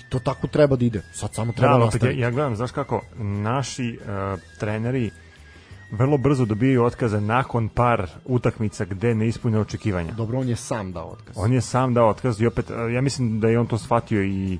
I 0.00 0.10
to 0.10 0.18
tako 0.18 0.46
treba 0.46 0.76
da 0.76 0.84
ide. 0.84 1.02
Sad 1.12 1.34
samo 1.34 1.52
treba 1.52 1.78
Da, 1.78 1.84
opet 1.84 1.84
ja, 1.84 1.86
nastaviti. 1.86 2.20
ja 2.20 2.30
gledam, 2.30 2.56
znaš 2.56 2.70
kako, 2.72 3.02
naši 3.18 3.98
uh, 4.00 4.40
treneri 4.58 5.10
vrlo 5.90 6.18
brzo 6.18 6.44
dobijaju 6.44 6.84
otkaze 6.84 7.20
nakon 7.20 7.68
par 7.68 8.10
utakmica 8.24 8.84
gde 8.84 9.14
ne 9.14 9.28
ispune 9.28 9.58
očekivanja. 9.60 10.12
Dobro, 10.12 10.38
on 10.38 10.48
je 10.48 10.56
sam 10.56 10.92
dao 10.92 11.06
otkaz. 11.06 11.36
On 11.38 11.52
je 11.52 11.60
sam 11.60 11.94
dao 11.94 12.08
otkaz 12.08 12.40
i 12.40 12.46
opet, 12.46 12.70
uh, 12.70 12.92
ja 12.92 13.00
mislim 13.00 13.40
da 13.40 13.48
je 13.48 13.58
on 13.58 13.66
to 13.66 13.78
shvatio 13.78 14.22
i 14.24 14.58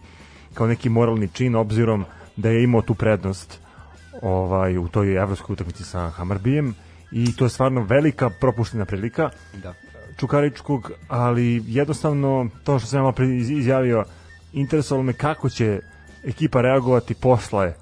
kao 0.55 0.67
neki 0.67 0.89
moralni 0.89 1.29
čin, 1.29 1.55
obzirom 1.57 2.05
da 2.41 2.49
je 2.49 2.63
imao 2.65 2.83
tu 2.83 2.95
prednost 2.95 3.61
ovaj, 4.23 4.79
u 4.79 4.89
toj 4.89 5.17
evropskoj 5.17 5.53
utakmici 5.53 5.85
sa 5.85 6.11
Hamarbijem 6.11 6.75
i 7.13 7.37
to 7.37 7.45
je 7.45 7.49
stvarno 7.49 7.83
velika 7.83 8.31
propuštena 8.41 8.85
prilika 8.85 9.31
Da. 9.63 9.75
Čukaričkog, 10.17 10.93
ali 11.09 11.63
jednostavno 11.67 12.49
to 12.65 12.79
što 12.79 12.89
sam 12.89 13.15
iz- 13.39 13.51
izjavio, 13.51 14.05
interesovalo 14.53 15.03
me 15.03 15.13
kako 15.13 15.49
će 15.49 15.81
ekipa 16.25 16.61
reagovati 16.61 17.15
posle 17.15 17.75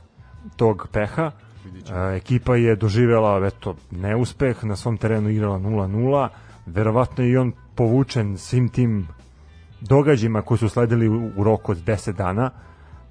tog 0.56 0.88
peha. 0.92 1.30
E, 2.12 2.16
ekipa 2.16 2.56
je 2.56 2.76
doživjela 2.76 3.46
eto, 3.46 3.76
neuspeh, 3.90 4.64
na 4.64 4.76
svom 4.76 4.96
terenu 4.96 5.28
igrala 5.28 5.58
0-0, 5.58 6.28
verovatno 6.66 7.24
je 7.24 7.30
i 7.30 7.36
on 7.36 7.52
povučen 7.74 8.38
svim 8.38 8.68
tim 8.68 9.08
događajima 9.80 10.42
koji 10.42 10.58
su 10.58 10.68
sledili 10.68 11.08
u 11.08 11.44
roku 11.44 11.72
od 11.72 11.78
10 11.78 12.12
dana, 12.12 12.50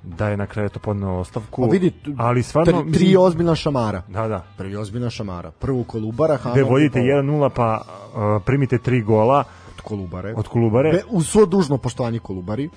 da 0.04 0.30
je 0.30 0.38
na 0.38 0.46
kraju 0.46 0.70
to 0.70 0.80
podneo 0.80 1.12
ostavku. 1.12 1.62
Pa 1.62 1.72
vidi, 1.72 1.92
ali 2.18 2.44
stvarno... 2.44 2.82
tri, 2.84 2.92
tri 2.92 3.18
ozbiljna 3.18 3.56
šamara. 3.56 4.02
Da, 4.08 4.28
da. 4.28 4.44
Prvi 4.58 4.76
ozbiljna 4.76 5.10
šamara. 5.10 5.52
Prvu 5.52 5.84
Kolubara, 5.84 6.34
Gde 6.36 6.44
Hanovu, 6.44 6.70
vodite 6.70 6.94
pa 6.94 7.00
1-0 7.00 7.50
pa 7.50 7.82
uh, 7.82 8.44
primite 8.44 8.78
tri 8.78 9.02
gola 9.02 9.44
od 9.70 9.82
Kolubare. 9.82 10.34
od 10.34 10.48
Kolubare. 10.48 10.92
Be, 10.92 11.02
uz 11.10 11.28
svo 11.28 11.46
dužno 11.46 11.78
poštovanje 11.78 12.20
Kolubari. 12.20 12.70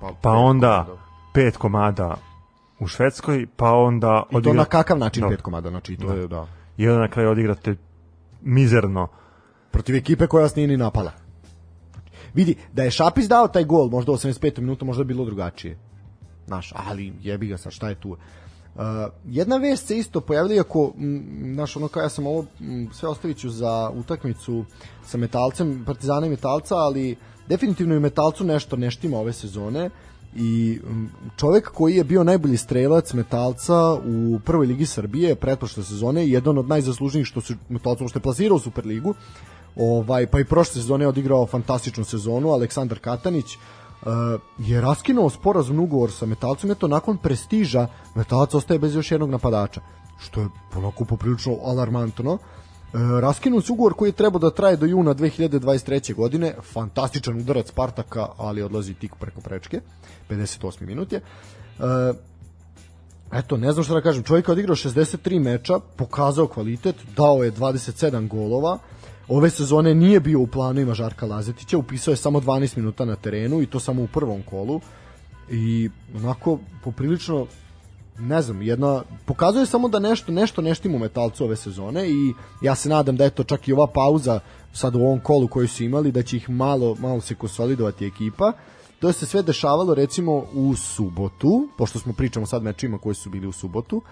pa 0.00 0.08
pet 0.08 0.16
onda 0.24 0.84
komada. 0.84 1.02
pet 1.32 1.56
komada 1.56 2.16
u 2.78 2.86
Švedskoj, 2.86 3.46
pa 3.56 3.72
onda 3.72 4.22
I 4.30 4.32
to 4.32 4.38
odigra- 4.38 4.52
na 4.52 4.64
kakav 4.64 4.98
način 4.98 5.22
Da. 5.22 5.28
pet 5.28 5.42
komada, 5.42 5.70
znači 5.70 5.96
to 5.96 6.12
je 6.12 6.28
da. 6.28 6.46
i 6.76 6.88
onda 6.88 7.00
na 7.00 7.08
kraju 7.08 7.30
odigrate 7.30 7.76
mizerno. 8.42 9.08
Protiv 9.70 9.96
ekipe 9.96 10.26
koja 10.26 10.42
vas 10.42 10.56
nije 10.56 10.68
ni 10.68 10.76
napala. 10.76 11.10
Vidi, 12.36 12.54
da 12.72 12.82
je 12.82 12.90
Šapis 12.90 13.28
dao 13.28 13.48
taj 13.48 13.64
gol, 13.64 13.88
možda 13.88 14.12
u 14.12 14.16
85. 14.16 14.60
minuta, 14.60 14.84
možda 14.84 15.04
bi 15.04 15.14
bilo 15.14 15.24
drugačije. 15.24 15.78
Znaš, 16.46 16.72
ali 16.76 17.12
jebi 17.22 17.46
ga 17.46 17.58
sad, 17.58 17.72
šta 17.72 17.88
je 17.88 17.94
tu? 17.94 18.10
Uh, 18.10 18.82
jedna 19.24 19.56
vest 19.56 19.86
se 19.86 19.98
isto 19.98 20.20
pojavila, 20.20 20.54
iako, 20.54 20.92
znaš, 21.54 21.76
ono 21.76 21.88
kao 21.88 22.02
ja 22.02 22.08
sam 22.08 22.26
ovo 22.26 22.42
mm, 22.42 22.86
sve 22.92 23.08
ostavit 23.08 23.38
ću 23.38 23.50
za 23.50 23.90
utakmicu 23.94 24.64
sa 25.04 25.18
metalcem, 25.18 25.82
partizana 25.86 26.26
i 26.26 26.30
metalca, 26.30 26.76
ali 26.76 27.16
definitivno 27.48 27.94
i 27.94 28.00
metalcu 28.00 28.44
nešto 28.44 28.76
ne 28.76 28.90
štima 28.90 29.18
ove 29.18 29.32
sezone 29.32 29.90
i 30.36 30.80
čovek 31.36 31.70
koji 31.70 31.96
je 31.96 32.04
bio 32.04 32.24
najbolji 32.24 32.56
strelac 32.56 33.12
metalca 33.12 33.94
u 33.94 34.40
prvoj 34.44 34.66
ligi 34.66 34.86
Srbije 34.86 35.34
pretprošle 35.34 35.84
sezone 35.84 36.28
jedan 36.28 36.58
od 36.58 36.68
najzaslužnijih 36.68 37.26
što 37.26 37.40
se 37.40 37.54
metalcom 37.68 38.08
što 38.08 38.18
je 38.18 38.22
plasirao 38.22 38.56
u 38.56 38.60
Superligu 38.60 39.14
ovaj, 39.76 40.26
pa 40.26 40.40
i 40.40 40.44
prošle 40.44 40.74
sezone 40.74 41.04
je 41.04 41.08
odigrao 41.08 41.46
fantastičnu 41.46 42.04
sezonu 42.04 42.50
Aleksandar 42.50 42.98
Katanić 42.98 43.56
uh, 43.56 44.12
je 44.58 44.80
raskinuo 44.80 45.30
sporazum 45.30 45.80
ugovor 45.80 46.12
sa 46.12 46.26
metalcom 46.26 46.70
eto 46.70 46.88
nakon 46.88 47.16
prestiža 47.16 47.86
metalac 48.14 48.54
ostaje 48.54 48.78
bez 48.78 48.94
još 48.94 49.10
jednog 49.10 49.30
napadača 49.30 49.80
što 50.18 50.40
je 50.40 50.48
onako 50.76 51.04
poprilično 51.04 51.58
alarmantno 51.64 52.38
E, 52.94 53.20
raskinut 53.20 53.66
se 53.66 53.72
ugovor 53.72 53.94
koji 53.94 54.08
je 54.08 54.12
trebao 54.12 54.38
da 54.38 54.50
traje 54.50 54.76
do 54.76 54.86
juna 54.86 55.14
2023. 55.14 56.14
godine, 56.14 56.54
fantastičan 56.72 57.38
udarac 57.38 57.68
Spartaka, 57.68 58.28
ali 58.36 58.62
odlazi 58.62 58.94
tik 58.94 59.14
preko 59.20 59.40
prečke, 59.40 59.80
58. 60.30 60.86
minut 60.86 61.12
je. 61.12 61.18
E, 61.18 61.22
eto, 63.32 63.56
ne 63.56 63.72
znam 63.72 63.84
šta 63.84 63.94
da 63.94 64.00
kažem, 64.00 64.22
čovjek 64.22 64.48
je 64.48 64.52
odigrao 64.52 64.76
63 64.76 65.40
meča, 65.40 65.80
pokazao 65.96 66.46
kvalitet, 66.46 66.96
dao 67.16 67.44
je 67.44 67.52
27 67.52 68.28
golova, 68.28 68.78
ove 69.28 69.50
sezone 69.50 69.94
nije 69.94 70.20
bio 70.20 70.40
u 70.40 70.46
planovima 70.46 70.94
Žarka 70.94 71.26
Lazetića, 71.26 71.78
upisao 71.78 72.12
je 72.12 72.16
samo 72.16 72.40
12 72.40 72.76
minuta 72.76 73.04
na 73.04 73.16
terenu 73.16 73.62
i 73.62 73.66
to 73.66 73.80
samo 73.80 74.02
u 74.02 74.06
prvom 74.06 74.42
kolu 74.42 74.80
i 75.50 75.90
onako 76.16 76.58
poprilično 76.84 77.46
ne 78.18 78.42
znam, 78.42 78.62
jedna 78.62 79.02
pokazuje 79.26 79.66
samo 79.66 79.88
da 79.88 79.98
nešto 79.98 80.32
nešto 80.32 80.62
ne 80.62 80.74
štima 80.74 80.96
u 80.96 80.98
metalcu 80.98 81.44
ove 81.44 81.56
sezone 81.56 82.08
i 82.10 82.32
ja 82.60 82.74
se 82.74 82.88
nadam 82.88 83.16
da 83.16 83.24
je 83.24 83.30
to 83.30 83.44
čak 83.44 83.68
i 83.68 83.72
ova 83.72 83.86
pauza 83.86 84.40
sad 84.72 84.94
u 84.94 84.98
ovom 84.98 85.20
kolu 85.20 85.48
koju 85.48 85.68
su 85.68 85.84
imali 85.84 86.12
da 86.12 86.22
će 86.22 86.36
ih 86.36 86.50
malo 86.50 86.96
malo 86.98 87.20
se 87.20 87.34
konsolidovati 87.34 88.06
ekipa. 88.06 88.52
To 88.98 89.12
se 89.12 89.26
sve 89.26 89.42
dešavalo 89.42 89.94
recimo 89.94 90.32
u 90.54 90.74
subotu, 90.74 91.68
pošto 91.78 91.98
smo 91.98 92.12
pričamo 92.12 92.46
sad 92.46 92.62
mečima 92.62 92.98
koji 92.98 93.14
su 93.14 93.30
bili 93.30 93.46
u 93.46 93.52
subotu, 93.52 94.02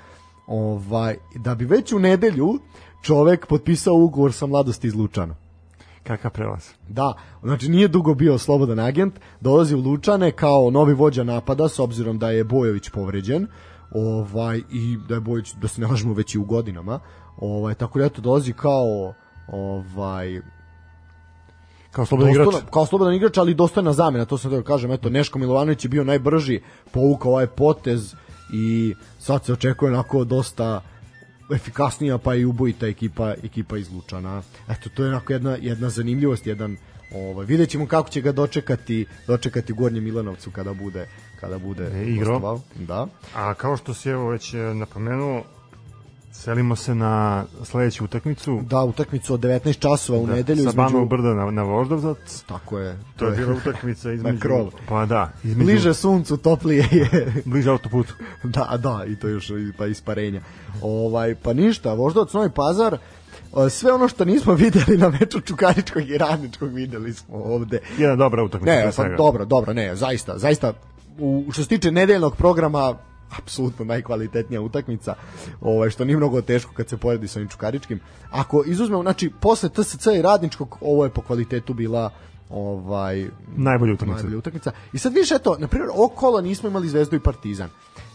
ovaj 0.47 1.17
da 1.35 1.55
bi 1.55 1.65
već 1.65 1.93
u 1.93 1.99
nedelju 1.99 2.59
čovek 3.05 3.47
potpisao 3.47 3.95
ugovor 3.95 4.33
sa 4.33 4.47
mladosti 4.47 4.87
iz 4.87 4.95
Lučana. 4.95 5.35
Kakav 6.03 6.31
prelaz. 6.31 6.69
Da, 6.89 7.15
znači 7.43 7.69
nije 7.69 7.89
dugo 7.89 8.15
bio 8.15 8.39
slobodan 8.39 8.79
agent, 8.79 9.15
dolazi 9.41 9.75
u 9.75 9.81
Lučane 9.81 10.33
kao 10.33 10.71
novi 10.71 10.95
vođa 10.95 11.25
napada 11.25 11.69
s 11.69 11.79
obzirom 11.79 12.19
da 12.19 12.31
je 12.31 12.45
Bojović 12.45 12.91
povređen. 12.91 13.47
Ovaj 13.95 14.59
i 14.59 14.97
da 15.09 15.15
je 15.15 15.21
Bojović 15.21 15.53
da 15.55 15.69
se 15.69 15.81
ne 15.81 15.87
lažemo 15.87 16.15
već 16.15 16.35
i 16.35 16.39
u 16.39 16.45
godinama. 16.45 17.01
Ovaj 17.37 17.75
tako 17.75 17.99
da 17.99 18.05
eto 18.05 18.21
dolazi 18.21 18.53
kao 18.53 19.15
ovaj 19.49 20.41
Kao 21.91 22.07
slobodan 22.07 22.33
igrač. 22.33 22.55
kao 22.71 22.87
slobodan 22.87 23.15
igrač, 23.15 23.39
ali 23.39 23.55
dostojna 23.55 23.93
zamena, 23.93 24.25
to 24.25 24.39
sam 24.39 24.51
da 24.51 24.63
kažem, 24.63 24.91
eto 24.91 25.11
Neško 25.11 25.39
Milovanović 25.39 25.85
je 25.85 25.89
bio 25.89 26.05
najbrži, 26.05 26.61
povukao 26.93 27.33
ovaj 27.33 27.47
potez 27.47 28.15
i 28.53 28.95
sad 29.19 29.45
se 29.45 29.53
očekuje 29.53 29.93
onako 29.93 30.25
dosta 30.25 30.81
efikasnija 31.55 32.19
pa 32.19 32.35
i 32.35 32.45
ubojita 32.45 32.87
ekipa 32.87 33.35
ekipa 33.43 33.77
iz 33.77 33.93
Lučana. 33.93 34.43
Eto 34.69 34.91
to 34.95 35.03
je 35.03 35.09
onako 35.09 35.33
jedna 35.33 35.57
jedna 35.61 35.89
zanimljivost, 35.89 36.47
jedan 36.47 36.77
ovaj 37.15 37.47
videćemo 37.47 37.87
kako 37.87 38.09
će 38.09 38.21
ga 38.21 38.33
dočekati 38.33 39.07
dočekati 39.27 39.73
u 39.73 39.77
Gornjem 39.77 40.05
Milanovcu 40.05 40.51
kada 40.51 40.75
bude 40.75 41.09
kada 41.41 41.59
bude 41.59 41.91
E, 41.95 42.05
igrao. 42.05 42.61
Da. 42.75 43.07
A 43.35 43.55
kao 43.55 43.77
što 43.77 43.95
si 43.95 44.09
evo 44.09 44.29
već 44.29 44.55
e, 44.55 44.59
napomenuo, 44.59 45.43
selimo 46.35 46.77
se 46.77 46.95
na 46.95 47.45
sledeću 47.65 48.05
utakmicu. 48.05 48.61
Da, 48.63 48.79
utakmicu 48.81 49.35
od 49.35 49.41
19 49.41 49.79
časova 49.81 50.19
u 50.19 50.27
Da, 50.27 50.35
nedelju 50.35 50.57
sa 50.57 50.63
između 50.63 50.77
Banovog 50.77 51.09
brda 51.09 51.35
na, 51.35 51.51
na 51.51 51.63
Voždovzac. 51.63 52.43
tako 52.43 52.79
je. 52.79 52.99
To 53.17 53.27
je 53.27 53.37
bila 53.37 53.55
utakmica 53.55 54.13
između... 54.13 54.39
krov. 54.41 54.71
Pa 54.89 55.07
da, 55.07 55.31
između... 55.45 55.65
bliže 55.65 55.95
suncu, 55.95 56.37
toplije 56.37 56.89
je. 56.93 57.33
bliže 57.45 57.71
autoputu. 57.71 58.15
Da, 58.43 58.77
da, 58.79 59.05
i 59.07 59.17
to 59.17 59.29
još 59.29 59.51
i- 59.51 59.73
pa 59.79 59.87
isparenja. 59.87 60.41
Ovaj 60.83 61.35
pa 61.35 61.53
ništa, 61.53 61.95
Voždovac 61.95 62.33
Novi 62.33 62.51
Pazar 62.51 62.99
sve 63.71 63.93
ono 63.93 64.09
što 64.09 64.25
nismo 64.25 64.55
videli 64.65 64.99
na 64.99 65.09
meču 65.11 65.41
Čukaričkog 65.41 66.03
i 66.03 66.19
Radničkog 66.19 66.73
videli 66.73 67.13
smo 67.13 67.37
ovde. 67.37 67.79
Jedna 67.99 68.17
dobra 68.17 68.43
utakmica. 68.43 68.73
Ne, 68.75 68.91
pa 68.97 69.09
dobro, 69.09 69.45
dobro, 69.45 69.73
ne, 69.73 69.97
zaista, 69.97 70.39
zaista 70.39 70.73
u 71.19 71.45
što 71.53 71.63
se 71.63 71.69
tiče 71.69 71.91
nedeljnog 71.91 72.37
programa 72.37 72.95
apsolutno 73.39 73.85
najkvalitetnija 73.85 74.61
utakmica, 74.61 75.15
ovaj 75.61 75.91
što 75.91 76.05
nije 76.05 76.17
mnogo 76.17 76.43
teško 76.43 76.73
kad 76.75 76.89
se 76.89 76.97
poredi 76.97 77.29
sa 77.29 77.39
ovim 77.39 77.49
Čukaričkim. 77.49 78.01
Ako 78.31 78.65
izuzmemo, 78.67 79.03
znači 79.03 79.31
posle 79.41 79.69
TSC 79.69 80.07
i 80.07 80.23
Radničkog, 80.23 80.79
ovo 80.81 81.05
je 81.05 81.11
po 81.11 81.23
kvalitetu 81.23 81.75
bila 81.75 82.11
ovaj 82.51 83.27
Najbolja 83.57 83.93
utakmica. 83.93 84.17
najbolja 84.17 84.39
utakmica. 84.39 84.73
I 84.93 84.99
sad 84.99 85.15
više 85.15 85.35
eto, 85.35 85.57
na 85.59 85.69
primjer, 85.69 85.91
ovog 85.95 86.15
kola 86.15 86.41
nismo 86.41 86.69
imali 86.69 86.89
Zvezdu 86.89 87.17
i 87.17 87.21
Partizan. 87.21 87.69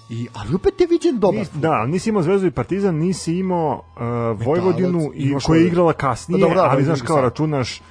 I 0.10 0.27
ali 0.34 0.56
opet 0.56 0.81
je 0.81 0.88
viđen 0.88 1.19
dobar. 1.19 1.40
Nis, 1.40 1.49
da, 1.53 1.86
nisi 1.86 2.10
imao 2.10 2.23
Zvezdu 2.23 2.48
i 2.48 2.52
Partizan, 2.52 2.95
nisi 2.95 3.34
imao 3.34 3.84
uh, 3.95 4.45
Vojvodinu 4.45 5.11
i 5.14 5.34
koja 5.45 5.60
je 5.60 5.68
igrala 5.68 5.94
kasnije, 5.94 6.41
Pa 6.41 6.48
dobro, 6.48 6.61
da, 6.61 6.69
ali 6.69 6.84
znaš 6.84 7.02
kao 7.02 7.22
računaš 7.22 7.81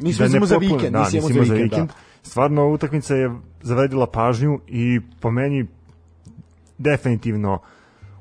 Nisi 0.00 0.18
da 0.18 0.24
ne 0.24 0.28
uzimao 0.28 0.46
za 0.46 0.56
vikend, 0.56 0.92
da, 0.92 1.04
nisi 1.04 1.16
imao 1.16 1.44
za 1.44 1.54
vikend, 1.54 1.88
da. 1.88 1.94
Stvarno, 2.22 2.68
utakmica 2.68 3.14
je 3.14 3.30
zavredila 3.62 4.06
pažnju 4.06 4.60
i 4.66 5.00
po 5.20 5.30
meni 5.30 5.66
definitivno 6.78 7.58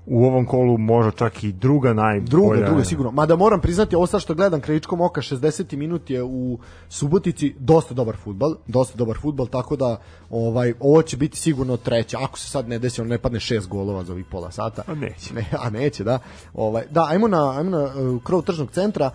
u 0.05 0.25
ovom 0.25 0.45
kolu 0.45 0.77
možda 0.77 1.11
čak 1.11 1.43
i 1.43 1.51
druga 1.51 1.93
najbolja. 1.93 2.30
Druga, 2.30 2.65
druga 2.65 2.84
sigurno. 2.84 3.11
Mada 3.11 3.35
moram 3.35 3.61
priznati, 3.61 3.95
ovo 3.95 4.07
sad 4.07 4.21
što 4.21 4.34
gledam 4.34 4.61
krajičkom 4.61 5.01
oka, 5.01 5.21
60 5.21 5.75
minut 5.75 6.09
je 6.09 6.23
u 6.23 6.59
Subotici 6.89 7.55
dosta 7.59 7.93
dobar 7.93 8.17
futbal, 8.17 8.55
dosta 8.67 8.97
dobar 8.97 9.17
futbal, 9.21 9.47
tako 9.47 9.75
da 9.75 9.99
ovaj 10.30 10.73
ovo 10.80 11.01
će 11.01 11.17
biti 11.17 11.38
sigurno 11.38 11.77
treća. 11.77 12.17
Ako 12.21 12.39
se 12.39 12.49
sad 12.49 12.69
ne 12.69 12.80
desi, 12.80 13.01
on 13.01 13.07
ne 13.07 13.17
padne 13.17 13.39
šest 13.39 13.67
golova 13.67 14.03
za 14.03 14.13
ovih 14.13 14.25
pola 14.31 14.51
sata. 14.51 14.84
A 14.88 14.95
neće. 14.95 15.34
Ne, 15.34 15.45
a 15.59 15.69
neće, 15.69 16.03
da. 16.03 16.19
Ovaj 16.53 16.84
da, 16.89 17.05
ajmo 17.09 17.27
na 17.27 17.57
ajmo 17.57 17.69
na 17.69 17.84
uh, 17.84 18.23
krov 18.23 18.41
tržnog 18.41 18.71
centra. 18.71 19.11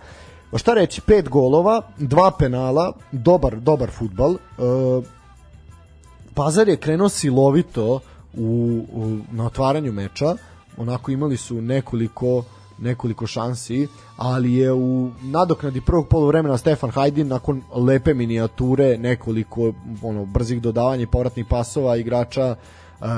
Šta 0.55 0.73
reći, 0.73 1.01
pet 1.01 1.29
golova, 1.29 1.81
dva 1.97 2.31
penala, 2.39 2.93
dobar, 3.11 3.59
dobar 3.59 3.89
futbal. 3.91 4.31
Uh, 4.31 5.03
Pazar 6.33 6.69
je 6.69 6.77
krenuo 6.77 7.09
silovito 7.09 7.99
u, 8.37 8.85
u, 8.93 9.17
na 9.31 9.45
otvaranju 9.45 9.91
meča, 9.91 10.35
onako 10.77 11.11
imali 11.11 11.37
su 11.37 11.61
nekoliko 11.61 12.43
nekoliko 12.81 13.27
šansi, 13.27 13.87
ali 14.17 14.53
je 14.53 14.73
u 14.73 15.11
nadoknadi 15.21 15.81
prvog 15.81 16.07
poluvremena 16.07 16.57
Stefan 16.57 16.89
Hajdin 16.89 17.27
nakon 17.27 17.61
lepe 17.75 18.13
minijature, 18.13 18.97
nekoliko 18.97 19.73
ono 20.01 20.25
brzih 20.25 20.61
dodavanja 20.61 21.03
i 21.03 21.07
povratnih 21.07 21.45
pasova 21.49 21.97
igrača 21.97 22.55
e, 22.55 22.55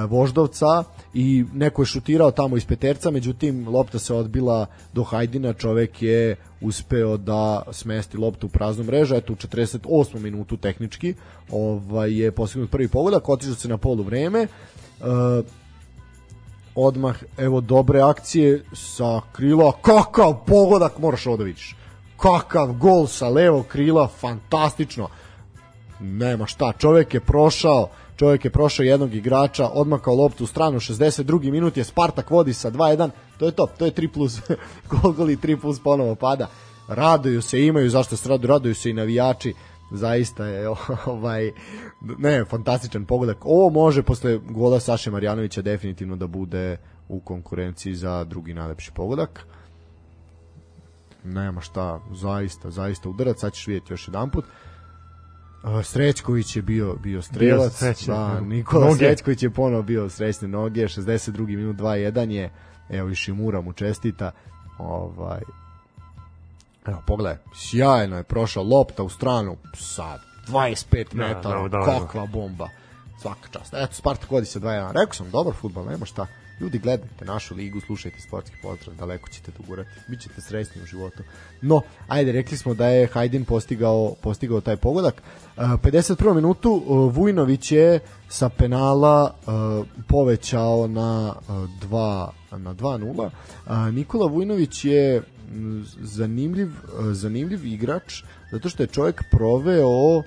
Voždovca 0.10 0.84
i 1.14 1.46
neko 1.54 1.82
je 1.82 1.86
šutirao 1.86 2.32
tamo 2.32 2.58
iz 2.58 2.66
peterca, 2.66 3.12
međutim 3.12 3.68
lopta 3.68 4.00
se 4.00 4.14
odbila 4.14 4.66
do 4.94 5.04
Hajdina, 5.04 5.54
čovek 5.54 6.02
je 6.02 6.36
uspeo 6.62 7.18
da 7.18 7.64
smesti 7.72 8.18
loptu 8.18 8.48
u 8.48 8.50
praznu 8.50 8.84
mrežu, 8.84 9.16
eto 9.16 9.34
u 9.34 9.36
48. 9.36 10.20
minutu 10.20 10.58
tehnički 10.58 11.14
ovaj, 11.52 12.14
je 12.20 12.32
postignut 12.32 12.72
prvi 12.72 12.88
pogodak, 12.88 13.30
otišao 13.30 13.56
se 13.56 13.68
na 13.68 13.78
polu 13.78 14.04
vreme, 14.04 14.48
e, 15.02 15.44
odmah, 16.76 17.16
evo, 17.38 17.62
dobre 17.62 18.02
akcije 18.02 18.64
sa 18.74 19.22
krila, 19.32 19.72
kakav 19.82 20.46
pogodak 20.46 21.00
moraš 21.00 21.28
ovo 21.28 21.38
da 21.38 21.44
vidiš. 21.44 21.76
Kakav 22.18 22.74
gol 22.74 23.08
sa 23.08 23.30
levog 23.30 23.68
krila, 23.68 24.08
fantastično. 24.08 25.08
Nema 26.00 26.46
šta, 26.46 26.74
čovjek 26.78 27.14
je 27.14 27.20
prošao, 27.20 27.90
čovjek 28.16 28.46
je 28.46 28.52
prošao 28.52 28.84
jednog 28.84 29.14
igrača, 29.14 29.70
odmakao 29.74 30.16
loptu 30.16 30.44
u 30.44 30.48
stranu, 30.48 30.80
62. 30.80 31.52
minut 31.52 31.78
je 31.78 31.84
Spartak 31.84 32.30
vodi 32.30 32.54
sa 32.54 32.72
2-1, 32.72 33.10
to 33.38 33.46
je 33.46 33.52
to, 33.52 33.66
to 33.78 33.86
je 33.86 33.92
3 33.92 34.08
plus, 34.08 34.40
gol, 34.90 35.12
gol 35.12 35.30
i 35.30 35.38
3 35.38 35.62
plus 35.62 35.80
ponovo 35.80 36.16
pada. 36.16 36.48
Raduju 36.88 37.42
se, 37.42 37.66
imaju 37.66 37.90
zašto 37.90 38.18
se 38.18 38.30
raduju, 38.30 38.48
raduju 38.48 38.76
se 38.76 38.90
i 38.90 38.94
navijači, 38.94 39.54
zaista 39.92 40.46
je 40.46 40.70
ovaj 41.06 41.52
ne, 42.18 42.46
fantastičan 42.46 43.06
pogodak. 43.06 43.38
Ovo 43.42 43.70
može 43.70 44.04
posle 44.04 44.38
gola 44.38 44.80
Saše 44.80 45.12
Marjanovića 45.12 45.62
definitivno 45.62 46.16
da 46.16 46.28
bude 46.28 46.78
u 47.10 47.20
konkurenciji 47.20 47.96
za 47.96 48.24
drugi 48.24 48.54
najlepši 48.54 48.92
pogodak. 48.96 49.46
Nema 51.24 51.62
šta, 51.62 52.00
zaista, 52.14 52.72
zaista 52.72 53.10
udarac, 53.10 53.40
sad 53.40 53.54
ćeš 53.54 53.68
vidjeti 53.68 53.94
još 53.94 54.08
jedan 54.08 54.30
put. 54.30 54.46
Srećković 55.84 56.56
je 56.56 56.62
bio 56.62 56.96
bio 57.04 57.22
strelac, 57.22 57.74
srećan, 57.74 58.16
da, 58.16 58.42
Nikola 58.42 58.86
noge. 58.86 58.98
Srećković 58.98 59.44
je 59.44 59.50
ponovo 59.50 59.84
bio 59.84 60.10
srećne 60.10 60.48
noge, 60.48 60.82
62. 60.82 61.46
minut 61.46 61.78
2-1 61.78 62.30
je, 62.30 62.52
evo 62.90 63.10
i 63.10 63.16
Šimura 63.16 63.62
mu 63.62 63.74
čestita, 63.74 64.32
ovaj, 64.78 65.42
Evo, 66.86 67.02
pogledaj, 67.08 67.38
sjajno 67.56 68.18
je 68.18 68.24
prošao 68.24 68.64
lopta 68.64 69.04
u 69.04 69.10
stranu, 69.10 69.58
sad, 69.76 70.22
25 70.48 71.06
metara, 71.14 71.62
da, 71.62 71.68
da, 71.68 71.78
da, 71.78 72.00
kakva 72.00 72.26
bomba, 72.26 72.70
svaka 73.22 73.50
čast. 73.52 73.74
Eto, 73.74 73.94
Spartak 73.94 74.32
vodi 74.32 74.46
se 74.46 74.60
2-1. 74.60 74.88
Rekao 74.88 75.14
sam, 75.14 75.30
dobar 75.32 75.54
futbol, 75.54 75.86
nema 75.86 76.06
šta. 76.06 76.28
Ljudi, 76.60 76.80
gledajte 76.80 77.26
našu 77.26 77.56
ligu, 77.56 77.80
slušajte 77.80 78.22
sportski 78.22 78.56
pozdrav, 78.62 78.96
daleko 78.96 79.30
ćete 79.30 79.52
dogurati, 79.58 79.90
bit 80.08 80.22
ćete 80.22 80.42
srećni 80.42 80.82
u 80.82 80.86
životu. 80.86 81.24
No, 81.62 81.82
ajde, 82.08 82.32
rekli 82.32 82.58
smo 82.58 82.74
da 82.74 82.88
je 82.88 83.08
Hajdin 83.08 83.46
postigao, 83.46 84.16
postigao 84.22 84.62
taj 84.62 84.78
pogodak. 84.78 85.22
51. 85.58 86.34
minutu 86.34 86.84
Vujnović 87.14 87.72
je 87.72 88.00
sa 88.30 88.50
penala 88.50 89.36
povećao 90.08 90.88
na 90.88 91.36
2 91.50 92.28
na 92.52 92.74
2-0. 92.74 93.92
Nikola 93.92 94.28
Vujnović 94.28 94.86
je 94.86 95.22
zanimljiv, 96.02 96.70
zanimljiv 97.12 97.66
igrač 97.66 98.24
zato 98.52 98.70
što 98.70 98.84
je 98.84 98.88
čovjek 98.88 99.24
proveo 99.32 100.18
uh, 100.18 100.24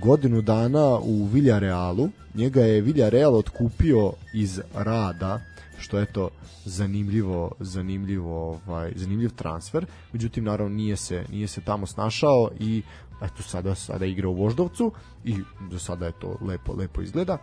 godinu 0.00 0.42
dana 0.42 0.98
u 0.98 1.24
Villarealu. 1.24 2.08
Njega 2.34 2.60
je 2.60 2.80
Villarreal 2.80 3.34
otkupio 3.34 4.12
iz 4.34 4.60
rada, 4.74 5.40
što 5.78 5.98
je 5.98 6.06
to 6.06 6.30
zanimljivo, 6.64 7.52
zanimljivo, 7.60 8.60
ovaj, 8.66 8.92
zanimljiv 8.96 9.30
transfer. 9.30 9.86
Međutim 10.12 10.44
naravno 10.44 10.76
nije 10.76 10.96
se 10.96 11.24
nije 11.30 11.48
se 11.48 11.60
tamo 11.60 11.86
snašao 11.86 12.50
i 12.60 12.82
eto 13.22 13.42
sada 13.42 13.74
sada 13.74 14.06
igra 14.06 14.28
u 14.28 14.34
Voždovcu 14.34 14.92
i 15.24 15.36
do 15.70 15.78
sada 15.78 16.06
je 16.06 16.12
to 16.20 16.38
lepo 16.40 16.72
lepo 16.72 17.02
izgleda. 17.02 17.38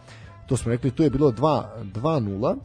To 0.47 0.57
smo 0.57 0.71
rekli, 0.71 0.91
tu 0.91 1.03
je 1.03 1.09
bilo 1.09 1.31
2 1.31 1.63
2-0 1.93 2.57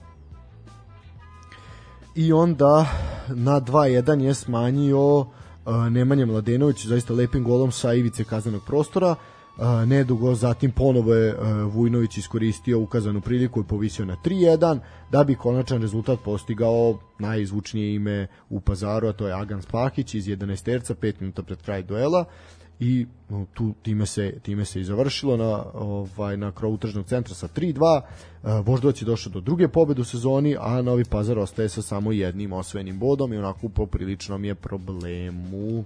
i 2.19 2.33
onda 2.33 2.87
na 3.29 3.61
2-1 3.61 4.21
je 4.21 4.35
smanjio 4.35 5.19
uh, 5.19 5.27
Nemanja 5.91 6.27
Mladenović 6.27 6.87
zaista 6.87 7.15
lepim 7.15 7.45
golom 7.45 7.73
sa 7.73 7.95
ivice 7.95 8.25
kaznenog 8.25 8.63
prostora. 8.67 9.15
Uh, 9.59 9.89
nedugo 9.89 10.35
zatim 10.35 10.71
ponovo 10.71 11.15
je 11.15 11.35
uh, 11.35 11.75
Vujnović 11.75 12.19
iskoristio 12.19 12.81
ukazanu 12.81 13.21
priliku 13.21 13.61
i 13.61 13.65
povisio 13.65 14.05
na 14.05 14.17
3-1 14.25 14.79
da 15.11 15.25
bi 15.25 15.35
konačan 15.35 15.83
rezultat 15.83 16.19
postigao 16.25 16.99
najizvučnije 17.19 17.95
ime 17.95 18.27
u 18.51 18.61
pazaru 18.61 19.09
a 19.09 19.13
to 19.13 19.27
je 19.27 19.35
Agan 19.35 19.63
Spahić 19.63 20.15
iz 20.15 20.27
11 20.27 20.65
terca 20.65 20.95
5 20.95 21.15
minuta 21.21 21.43
pred 21.43 21.63
kraj 21.63 21.83
duela 21.83 22.25
i 22.81 23.07
tu 23.55 23.75
time 23.83 24.07
se 24.07 24.35
time 24.43 24.65
se 24.65 24.81
i 24.81 24.85
završilo 24.85 25.37
na 25.37 25.65
ovaj 25.75 26.37
na 26.37 26.53
krovu 26.53 26.77
tržnog 26.77 27.07
centra 27.07 27.35
sa 27.35 27.49
3:2. 27.49 28.01
E, 28.01 28.63
Voždovac 28.65 29.03
je 29.03 29.05
došao 29.05 29.33
do 29.33 29.41
druge 29.41 29.69
pobede 29.69 30.01
u 30.01 30.05
sezoni, 30.05 30.57
a 30.61 30.83
Novi 30.83 31.05
Pazar 31.05 31.39
ostaje 31.39 31.69
sa 31.69 31.83
samo 31.83 32.13
jednim 32.13 32.53
osvojenim 32.53 32.99
bodom 32.99 33.33
i 33.33 33.37
onako 33.37 33.67
u 33.67 33.69
popriličnom 33.69 34.45
je 34.45 34.55
problemu. 34.55 35.85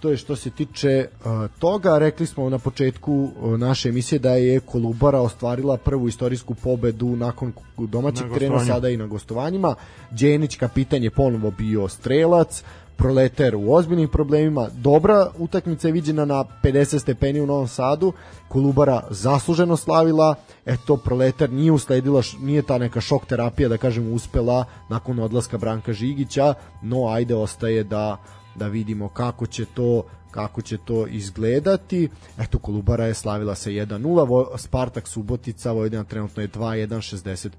To 0.00 0.10
je 0.10 0.16
što 0.16 0.36
se 0.36 0.50
tiče 0.50 1.06
uh, 1.08 1.50
toga. 1.58 1.98
Rekli 1.98 2.26
smo 2.26 2.50
na 2.50 2.58
početku 2.58 3.12
uh, 3.12 3.58
naše 3.58 3.88
emisije 3.88 4.18
da 4.18 4.30
je 4.30 4.60
Kolubara 4.60 5.20
ostvarila 5.20 5.76
prvu 5.76 6.08
istorijsku 6.08 6.54
pobedu 6.54 7.16
nakon 7.16 7.52
domaćeg 7.78 8.26
trena 8.34 8.64
sada 8.64 8.88
i 8.88 8.96
na 8.96 9.06
gostovanjima. 9.06 9.74
Đenić 10.10 10.56
kapitan 10.56 11.02
je 11.02 11.10
ponovo 11.10 11.50
bio 11.50 11.88
strelac. 11.88 12.60
Uh, 12.60 12.81
Proletar 12.96 13.56
u 13.56 13.72
ozbiljnim 13.72 14.08
problemima. 14.08 14.68
Dobra 14.74 15.30
utakmica 15.38 15.88
je 15.88 15.92
viđena 15.92 16.24
na 16.24 16.44
50 16.62 16.98
stepeni 16.98 17.40
u 17.40 17.46
Novom 17.46 17.68
Sadu. 17.68 18.12
Kolubara 18.48 19.02
zasluženo 19.10 19.76
slavila. 19.76 20.34
Eto, 20.66 20.96
Proletar 20.96 21.50
nije 21.50 21.72
usledila, 21.72 22.22
nije 22.40 22.62
ta 22.62 22.78
neka 22.78 23.00
šok 23.00 23.26
terapija, 23.26 23.68
da 23.68 23.76
kažem, 23.76 24.12
uspela 24.12 24.64
nakon 24.88 25.18
odlaska 25.18 25.58
Branka 25.58 25.92
Žigića, 25.92 26.54
no 26.82 27.06
ajde 27.08 27.34
ostaje 27.34 27.84
da 27.84 28.16
da 28.54 28.68
vidimo 28.68 29.08
kako 29.08 29.46
će 29.46 29.64
to 29.64 30.04
kako 30.30 30.62
će 30.62 30.78
to 30.78 31.06
izgledati. 31.06 32.08
Eto, 32.38 32.58
Kolubara 32.58 33.04
je 33.04 33.14
slavila 33.14 33.54
sa 33.54 33.70
1-0, 33.70 34.58
Spartak 34.58 35.08
Subotica, 35.08 35.72
Vojvodina 35.72 36.04
trenutno 36.04 36.42
je 36.42 36.48
2-1, 36.48 36.88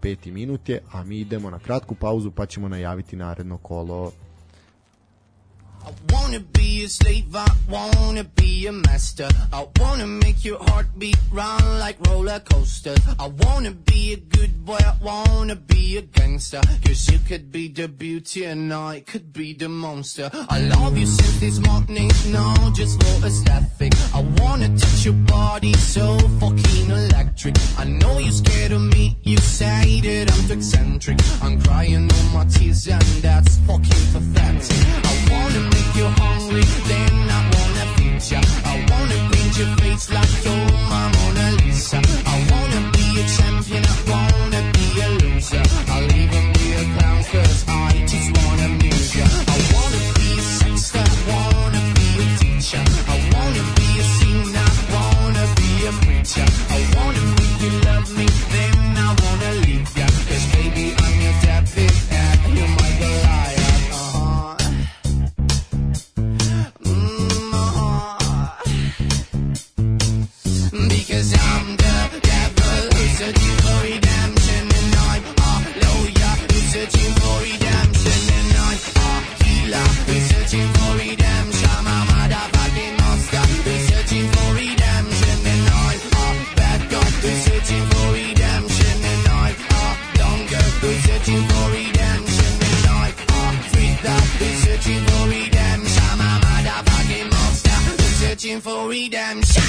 65 0.01 0.31
minut 0.31 0.69
je, 0.69 0.81
a 0.91 1.03
mi 1.03 1.17
idemo 1.17 1.49
na 1.49 1.59
kratku 1.59 1.95
pauzu 1.95 2.31
pa 2.31 2.45
ćemo 2.45 2.69
najaviti 2.69 3.15
naredno 3.15 3.57
kolo 3.57 4.11
I 5.85 5.91
wanna 6.13 6.39
be 6.39 6.85
a 6.85 6.89
slave, 6.89 7.35
I 7.35 7.47
wanna 7.69 8.23
be 8.23 8.67
a 8.67 8.71
master. 8.71 9.27
I 9.51 9.67
wanna 9.79 10.07
make 10.07 10.45
your 10.45 10.63
heart 10.63 10.87
beat 10.97 11.17
round 11.31 11.79
like 11.79 11.97
roller 12.07 12.39
coasters. 12.39 12.99
I 13.19 13.27
wanna 13.27 13.71
be 13.71 14.13
a 14.13 14.17
good 14.17 14.65
boy, 14.65 14.79
I 14.79 14.95
wanna 15.01 15.55
be 15.55 15.97
a 15.97 16.01
gangster. 16.01 16.61
Cause 16.85 17.11
you 17.11 17.19
could 17.27 17.51
be 17.51 17.67
the 17.67 17.87
beauty 17.87 18.45
and 18.45 18.73
I 18.73 19.01
could 19.01 19.33
be 19.33 19.53
the 19.53 19.67
monster. 19.67 20.29
I 20.49 20.59
love 20.61 20.97
you 20.97 21.05
since 21.05 21.39
this 21.39 21.59
morning, 21.59 22.09
no, 22.27 22.55
just 22.73 23.03
for 23.03 23.25
aesthetic. 23.27 23.93
I 24.13 24.21
wanna 24.39 24.69
touch 24.77 25.05
your 25.05 25.13
body 25.13 25.73
so 25.73 26.17
fucking 26.39 26.89
electric. 26.89 27.55
I 27.77 27.85
know 27.85 28.17
you're 28.19 28.31
scared 28.31 28.71
of 28.71 28.81
me, 28.81 29.17
you 29.23 29.37
say 29.37 29.99
that 30.01 30.31
I'm 30.31 30.57
eccentric. 30.57 31.19
I'm 31.41 31.61
crying 31.61 32.09
all 32.11 32.29
my 32.33 32.45
tears 32.45 32.87
and 32.87 33.03
that's 33.21 33.57
fucking 33.67 34.05
pathetic. 34.13 34.77
I 35.03 35.27
wanna 35.31 35.72
make 35.73 35.95
you 35.95 36.07
hungry, 36.21 36.65
then 36.89 37.13
I 37.37 37.39
wanna 37.53 37.85
feed 37.95 38.23
ya. 38.31 38.41
I 38.73 38.75
wanna 38.89 39.17
paint 39.31 39.53
your 39.59 39.71
face 39.81 40.05
like 40.17 40.35
you're 40.45 40.65
Mona 41.15 41.45
Lisa. 41.59 41.99
I 42.33 42.37
wanna 42.51 42.81
be 42.95 43.05
a 43.21 43.25
champion, 43.35 43.83
I 43.93 43.97
wanna 44.11 44.61
be 44.75 44.87
a 45.05 45.07
loser. 45.21 45.63
I'll 45.93 46.11
even 46.21 46.45
be 46.57 46.67
a 46.81 46.83
I 47.67 47.91
just 48.11 48.29
wanna 48.37 48.65
amuse 48.73 49.15
ya. 49.19 49.27
I 49.55 49.57
wanna 49.73 50.01
be 50.17 50.29
a 50.39 50.43
I 51.05 51.17
wanna 51.31 51.81
be 51.97 52.07
a 52.23 52.27
teacher. 52.41 52.83
I 53.13 53.17
wanna 53.33 53.63
be 53.77 53.87
a 54.03 54.05
singer, 54.17 54.69
I 54.75 55.01
wanna 55.15 55.45
be 55.59 55.69
a 55.89 55.91
preacher. 56.03 56.72
looking 98.53 98.61
for 98.61 98.89
redemption. 98.89 99.63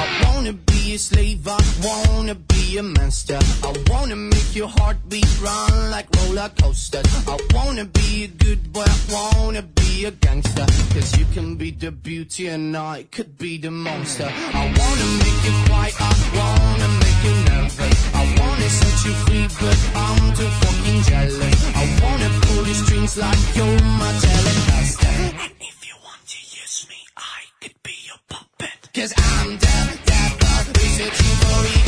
I 0.00 0.24
wanna 0.24 0.52
be 0.52 0.94
a 0.94 0.98
slave, 0.98 1.46
I 1.46 1.60
wanna 1.84 2.34
be 2.34 2.57
a 2.76 2.82
master. 2.82 3.38
I 3.62 3.72
wanna 3.88 4.16
make 4.16 4.54
your 4.54 4.68
heartbeat 4.68 5.40
run 5.40 5.90
like 5.90 6.06
roller 6.16 6.50
coasters. 6.60 7.06
I 7.26 7.36
wanna 7.54 7.84
be 7.84 8.24
a 8.24 8.28
good 8.28 8.72
boy, 8.72 8.84
I 8.84 9.32
wanna 9.40 9.62
be 9.62 10.04
a 10.04 10.10
gangster. 10.10 10.66
Cause 10.92 11.18
you 11.18 11.26
can 11.32 11.56
be 11.56 11.70
the 11.70 11.90
beauty 11.90 12.48
and 12.48 12.76
I 12.76 13.04
could 13.10 13.38
be 13.38 13.58
the 13.58 13.70
monster. 13.70 14.28
I 14.30 14.64
wanna 14.80 15.08
make 15.22 15.40
you 15.46 15.54
quiet, 15.68 15.94
I 15.98 16.12
wanna 16.38 16.88
make 17.04 17.20
you 17.26 17.34
nervous. 17.50 18.14
I 18.14 18.22
wanna 18.38 18.68
set 18.68 18.96
you 19.06 19.14
free, 19.24 19.46
but 19.60 19.78
I'm 19.96 20.34
too 20.36 20.50
fucking 20.62 21.02
jealous. 21.02 21.58
I 21.74 21.84
wanna 22.02 22.30
pull 22.42 22.66
your 22.66 22.74
strings 22.84 23.16
like 23.16 23.42
you're 23.56 23.82
my 24.02 24.12
telecaster. 24.24 25.14
And 25.44 25.52
if 25.60 25.78
you 25.88 25.94
want 26.04 26.22
to 26.34 26.38
use 26.60 26.86
me, 26.90 27.00
I 27.16 27.40
could 27.60 27.76
be 27.82 27.94
your 28.06 28.20
puppet. 28.28 28.78
Cause 28.94 29.14
I'm 29.16 29.50
the 29.56 29.98
devil, 30.04 30.72
researching 30.74 31.87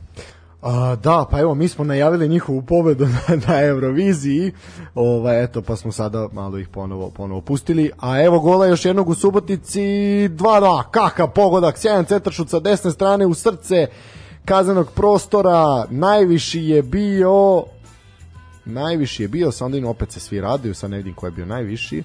A, 0.61 0.95
da, 0.95 1.25
pa 1.31 1.39
evo, 1.39 1.55
mi 1.55 1.67
smo 1.67 1.83
najavili 1.83 2.27
njihovu 2.27 2.61
pobedu 2.61 3.07
na, 3.27 3.35
na 3.47 3.61
Euroviziji, 3.61 4.51
ovaj, 4.95 5.43
eto, 5.43 5.61
pa 5.61 5.75
smo 5.75 5.91
sada 5.91 6.27
malo 6.31 6.57
ih 6.57 6.67
ponovo, 6.67 7.09
ponovo 7.09 7.41
pustili, 7.41 7.91
a 7.99 8.21
evo 8.21 8.39
gola 8.39 8.65
još 8.65 8.85
jednog 8.85 9.09
u 9.09 9.15
Subotici, 9.15 9.81
2-2, 10.29 10.83
kakav 10.91 11.31
pogodak, 11.31 11.77
sjajan 11.77 12.05
cetaršut 12.05 12.49
sa 12.49 12.59
desne 12.59 12.91
strane 12.91 13.25
u 13.25 13.33
srce 13.33 13.87
kazanog 14.45 14.91
prostora, 14.91 15.85
najviši 15.89 16.61
je 16.61 16.81
bio, 16.81 17.63
najviši 18.65 19.23
je 19.23 19.27
bio, 19.27 19.51
sa 19.51 19.65
onda 19.65 19.89
opet 19.89 20.11
se 20.11 20.19
svi 20.19 20.41
raduju, 20.41 20.73
sad 20.73 20.89
ne 20.89 20.97
vidim 20.97 21.13
ko 21.13 21.25
je 21.25 21.31
bio 21.31 21.45
najviši, 21.45 22.03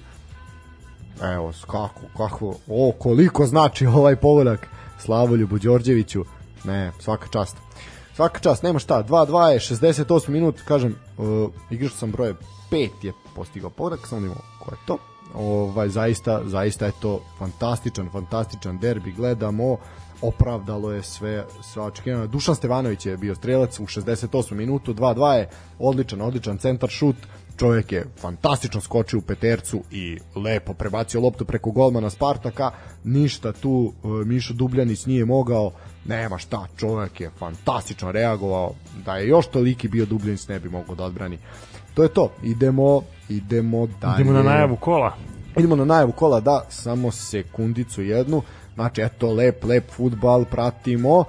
evo, 1.21 1.53
kako, 1.61 2.01
kako, 2.17 2.55
o, 2.67 2.91
koliko 2.99 3.45
znači 3.45 3.85
ovaj 3.85 4.15
pogodak 4.15 4.67
Slavoljubu 4.99 5.57
Đorđeviću, 5.59 6.25
ne, 6.63 6.91
svaka 6.99 7.27
čast. 7.27 7.66
Svaka 8.17 8.39
čast, 8.39 8.63
nema 8.63 8.79
šta, 8.79 9.03
2-2 9.03 9.47
je 9.47 9.59
68 9.59 10.29
minut, 10.29 10.61
kažem, 10.67 10.95
uh, 11.17 11.51
igrač 11.69 11.91
sam 11.91 12.11
broje 12.11 12.35
5 12.71 12.89
je 13.01 13.13
postigao 13.35 13.69
pogodak, 13.69 14.07
samo 14.07 14.21
da 14.21 14.25
imamo 14.25 14.41
ko 14.59 14.71
je 14.71 14.77
to. 14.87 14.97
Ovaj, 15.33 15.89
zaista, 15.89 16.41
zaista 16.45 16.85
je 16.85 16.91
to 17.01 17.19
fantastičan, 17.39 18.09
fantastičan 18.11 18.79
derbi, 18.79 19.11
gledamo, 19.11 19.77
opravdalo 20.21 20.91
je 20.91 21.03
sve, 21.03 21.45
sve 21.61 21.81
očekivano. 21.81 22.27
Dušan 22.27 22.55
Stevanović 22.55 23.05
je 23.05 23.17
bio 23.17 23.35
strelac 23.35 23.79
u 23.79 23.85
68 23.85 24.53
minutu, 24.53 24.93
2-2 24.93 25.33
je 25.33 25.49
odličan, 25.79 26.21
odličan 26.21 26.57
centar 26.57 26.89
šut, 26.89 27.15
čovjek 27.57 27.91
je 27.91 28.05
fantastično 28.21 28.81
skočio 28.81 29.19
u 29.19 29.21
petercu 29.21 29.83
i 29.91 30.19
lepo 30.35 30.73
prebacio 30.73 31.21
loptu 31.21 31.45
preko 31.45 31.71
golmana 31.71 32.09
Spartaka, 32.09 32.71
ništa 33.03 33.51
tu 33.51 33.93
e, 34.03 34.07
Mišo 34.25 34.53
Dubljanić 34.53 35.05
nije 35.05 35.25
mogao, 35.25 35.71
nema 36.05 36.37
šta, 36.37 36.67
čovjek 36.77 37.21
je 37.21 37.31
fantastično 37.39 38.11
reagovao, 38.11 38.73
da 39.05 39.15
je 39.15 39.27
još 39.27 39.47
toliki 39.47 39.87
bio 39.87 40.05
Dubljanić 40.05 40.47
ne 40.47 40.59
bi 40.59 40.69
mogao 40.69 40.95
da 40.95 41.03
odbrani. 41.03 41.37
To 41.93 42.03
je 42.03 42.09
to, 42.09 42.31
idemo, 42.43 43.01
idemo 43.29 43.87
dalje. 44.01 44.21
Idemo 44.21 44.31
na 44.31 44.43
najavu 44.43 44.75
kola. 44.75 45.15
Idemo 45.57 45.75
na 45.75 45.85
najavu 45.85 46.11
kola, 46.11 46.39
da, 46.39 46.65
samo 46.69 47.11
sekundicu 47.11 48.01
jednu. 48.01 48.41
Znači, 48.75 49.01
eto, 49.01 49.33
lep, 49.33 49.63
lep 49.63 49.91
futbal, 49.91 50.45
pratimo. 50.45 51.17
Uh, 51.17 51.25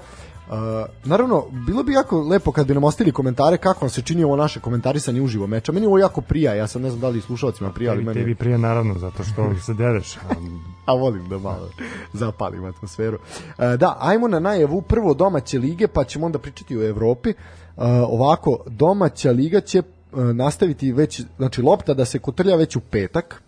naravno, 1.05 1.45
bilo 1.67 1.83
bi 1.83 1.93
jako 1.93 2.21
lepo 2.21 2.53
kad 2.53 2.67
bi 2.67 2.75
nam 2.75 2.85
ostavili 2.85 3.13
komentare 3.13 3.57
kako 3.57 3.81
vam 3.81 3.91
se 3.91 4.03
čini 4.03 4.25
ovo 4.25 4.37
naše 4.37 4.61
komentarisanje 4.61 5.23
uživo 5.23 5.47
meča. 5.47 5.73
Meni 5.73 5.87
ovo 5.87 5.99
jako 5.99 6.21
prija, 6.21 6.55
ja 6.55 6.67
sad 6.67 6.83
ne 6.83 6.91
znam 6.91 7.01
da 7.01 7.09
li 7.09 7.21
slušalcima 7.21 7.73
prija, 7.73 7.91
ali 7.93 8.01
Tebi, 8.01 8.07
meni... 8.07 8.21
tebi 8.21 8.35
prije 8.35 8.59
naravno, 8.59 8.99
zato 8.99 9.25
što 9.25 9.55
se 9.67 9.75
dereš. 9.75 10.17
a 10.17 10.35
A 10.87 10.95
volim 10.95 11.29
da 11.29 11.39
malo 11.39 11.69
zapalim 12.13 12.65
atmosferu. 12.65 13.19
E, 13.59 13.77
da, 13.77 13.97
ajmo 14.01 14.29
na 14.29 14.41
najavu 14.41 14.83
prvo 14.83 15.15
domaće 15.15 15.59
lige, 15.59 15.89
pa 15.89 16.05
ćemo 16.05 16.27
onda 16.27 16.39
pričati 16.39 16.79
o 16.79 16.89
Evropi. 16.89 17.31
E, 17.31 17.35
ovako, 18.09 18.59
domaća 18.67 19.31
liga 19.31 19.61
će 19.61 19.79
e, 19.79 19.85
nastaviti 20.13 20.93
već, 20.93 21.23
znači 21.37 21.63
lopta 21.63 21.95
da 21.95 22.05
se 22.05 22.19
kotrlja 22.19 22.57
već 22.57 22.77
u 22.77 22.81
petak. 22.81 23.43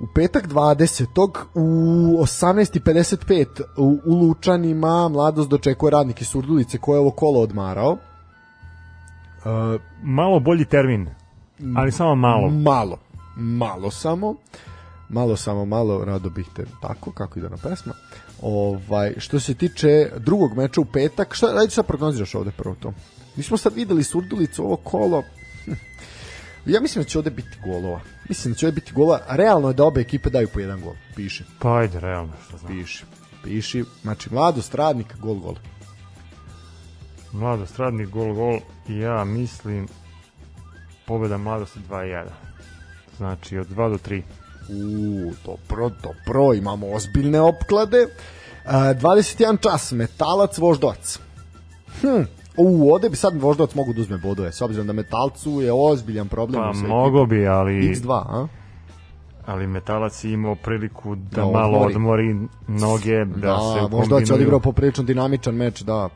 U 0.00 0.06
petak 0.14 0.48
20. 0.48 1.44
u 1.54 1.60
18.55 2.22 3.62
u, 3.76 3.98
u 4.06 4.14
Lučanima 4.14 5.08
mladost 5.08 5.50
dočekuje 5.50 5.90
radnike 5.90 6.24
Surdulice 6.24 6.78
koje 6.78 6.96
je 6.96 7.00
ovo 7.00 7.10
kolo 7.10 7.40
odmarao. 7.40 7.96
E, 9.44 9.78
malo 10.02 10.40
bolji 10.40 10.64
termin, 10.64 11.08
ali 11.76 11.92
samo 11.92 12.14
malo. 12.14 12.50
Malo. 12.50 12.98
Malo 13.36 13.90
samo. 13.90 14.34
Malo 15.08 15.36
samo, 15.36 15.64
malo, 15.64 16.04
rado 16.04 16.30
bih 16.30 16.46
te 16.56 16.64
tako, 16.82 17.12
kako 17.12 17.38
ide 17.38 17.48
na 17.48 17.56
pesma. 17.56 17.92
Ovaj, 18.42 19.14
što 19.18 19.40
se 19.40 19.54
tiče 19.54 20.10
drugog 20.18 20.56
meča 20.56 20.80
u 20.80 20.84
petak, 20.84 21.34
šta, 21.34 21.46
ajde 21.46 21.70
sad 21.70 21.86
prognoziraš 21.86 22.34
ovde 22.34 22.50
prvo 22.50 22.74
to. 22.80 22.92
Mi 23.36 23.42
smo 23.42 23.56
sad 23.56 23.74
videli 23.74 24.02
Surdulicu, 24.02 24.64
ovo 24.64 24.76
kolo, 24.76 25.22
ja 26.66 26.80
mislim 26.80 27.04
da 27.04 27.08
će 27.08 27.18
ovde 27.18 27.30
biti 27.30 27.58
golova. 27.64 28.00
Mislim 28.28 28.52
da 28.52 28.58
će 28.58 28.66
ovde 28.66 28.74
biti 28.74 28.92
golova. 28.92 29.20
Realno 29.28 29.68
je 29.68 29.74
da 29.74 29.84
obe 29.84 30.00
ekipe 30.00 30.30
daju 30.30 30.48
po 30.48 30.60
jedan 30.60 30.80
gol. 30.80 30.94
Piše. 31.16 31.44
Pa 31.58 31.78
ajde, 31.78 32.00
realno, 32.00 32.32
što 32.48 32.58
znam. 32.58 32.72
Piše. 32.72 33.04
Piši. 33.44 33.84
Znači, 34.02 34.34
mladost, 34.34 34.74
radnik, 34.74 35.16
gol, 35.16 35.34
gol. 35.34 35.54
Mladost, 37.32 37.78
radnik, 37.78 38.08
gol, 38.08 38.34
gol. 38.34 38.58
Ja 38.88 39.24
mislim 39.24 39.88
pobeda 41.06 41.38
mladosti 41.38 41.80
2-1. 41.90 42.24
Znači, 43.16 43.58
od 43.58 43.68
2 43.68 43.90
do 43.90 43.98
3. 43.98 44.22
U, 44.68 45.32
dobro, 45.44 45.90
dobro, 46.02 46.54
imamo 46.54 46.86
ozbiljne 46.86 47.40
opklade. 47.40 48.02
Uh, 48.02 48.70
21 48.70 49.60
čas, 49.60 49.92
metalac, 49.92 50.58
voždovac. 50.58 51.18
Hm, 52.00 52.22
u, 52.56 52.92
ovde 52.92 53.08
bi 53.08 53.16
sad 53.16 53.40
voždovac 53.40 53.74
mogu 53.74 53.92
da 53.92 54.00
uzme 54.00 54.18
bodove, 54.18 54.52
s 54.52 54.60
obzirom 54.60 54.86
da 54.86 54.92
metalcu 54.92 55.60
je 55.60 55.72
ozbiljan 55.72 56.28
problem. 56.28 56.62
Pa 56.62 56.88
mogo 56.88 57.26
bi, 57.26 57.46
ali... 57.46 57.72
X2, 57.72 58.12
a? 58.12 58.46
ali 59.46 59.66
metalac 59.66 60.24
je 60.24 60.32
imao 60.32 60.54
priliku 60.54 61.14
da, 61.14 61.40
Da 61.40 61.46
malo 61.46 61.78
odmori. 61.78 62.34
noge, 62.68 63.24
da, 63.24 63.46
Da, 63.46 63.58
se 63.58 63.96
možda 63.96 64.24
će 64.24 64.34
odigrao 64.34 64.60
poprilično 64.60 65.04
dinamičan 65.04 65.54
meč, 65.54 65.82
da. 65.82 66.08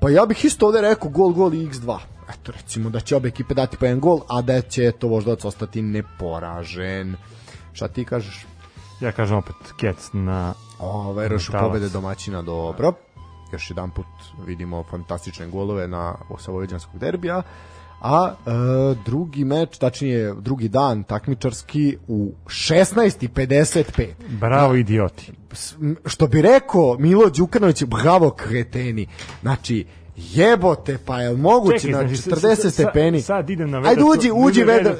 Pa 0.00 0.10
ja 0.10 0.26
bih 0.26 0.44
isto 0.44 0.66
ovde 0.66 0.80
rekao 0.80 1.10
gol, 1.10 1.32
gol 1.32 1.54
i 1.54 1.68
X2. 1.68 1.98
Eto, 2.30 2.52
recimo 2.52 2.90
da 2.90 3.00
će 3.00 3.16
obe 3.16 3.28
ekipe 3.28 3.54
dati 3.54 3.76
po 3.76 3.84
jedan 3.84 4.00
gol, 4.00 4.20
a 4.28 4.42
da 4.42 4.60
će 4.60 4.92
to 4.92 5.08
voždovac 5.08 5.44
ostati 5.44 5.82
neporažen. 5.82 7.16
Šta 7.72 7.88
ti 7.88 8.04
kažeš? 8.04 8.46
Ja 9.00 9.12
kažem 9.12 9.36
opet 9.36 9.54
Kec 9.76 10.10
na 10.12 10.54
O, 10.78 11.12
veruješ 11.12 11.48
u 11.48 11.52
pobede 11.52 11.88
domaćina, 11.88 12.42
dobro. 12.42 12.92
Još 13.52 13.70
jedan 13.70 13.90
put 13.90 14.06
vidimo 14.46 14.82
fantastične 14.82 15.46
golove 15.46 15.88
na 15.88 16.14
osavojeđanskog 16.28 16.98
derbija. 17.00 17.42
A 18.00 18.32
e, 18.32 18.50
drugi 19.04 19.44
meč, 19.44 19.78
tačnije 19.78 20.34
drugi 20.34 20.68
dan 20.68 21.02
takmičarski 21.02 21.96
u 22.08 22.32
16.55. 22.46 24.06
bravo 24.40 24.74
idioti. 24.74 25.32
Što 26.06 26.26
bi 26.26 26.42
rekao 26.42 26.96
Milo 26.98 27.30
Đukanović, 27.30 27.84
bravo 27.84 28.30
kreteni. 28.30 29.06
Znači, 29.42 29.86
jebote, 30.32 30.98
pa 31.04 31.20
je 31.20 31.36
moguće 31.36 31.78
Čekaj, 31.78 32.02
na 32.02 32.08
znači, 32.08 32.22
sad- 32.22 32.32
40 32.32 32.56
sad- 32.56 32.72
stepeni. 32.72 33.22
sad 33.22 33.50
idem 33.50 33.70
na 33.70 33.78
weather 33.78 33.88
Ajde 33.88 34.02
uđi, 34.04 34.30
uđi 34.34 34.62
vedar. 34.64 34.94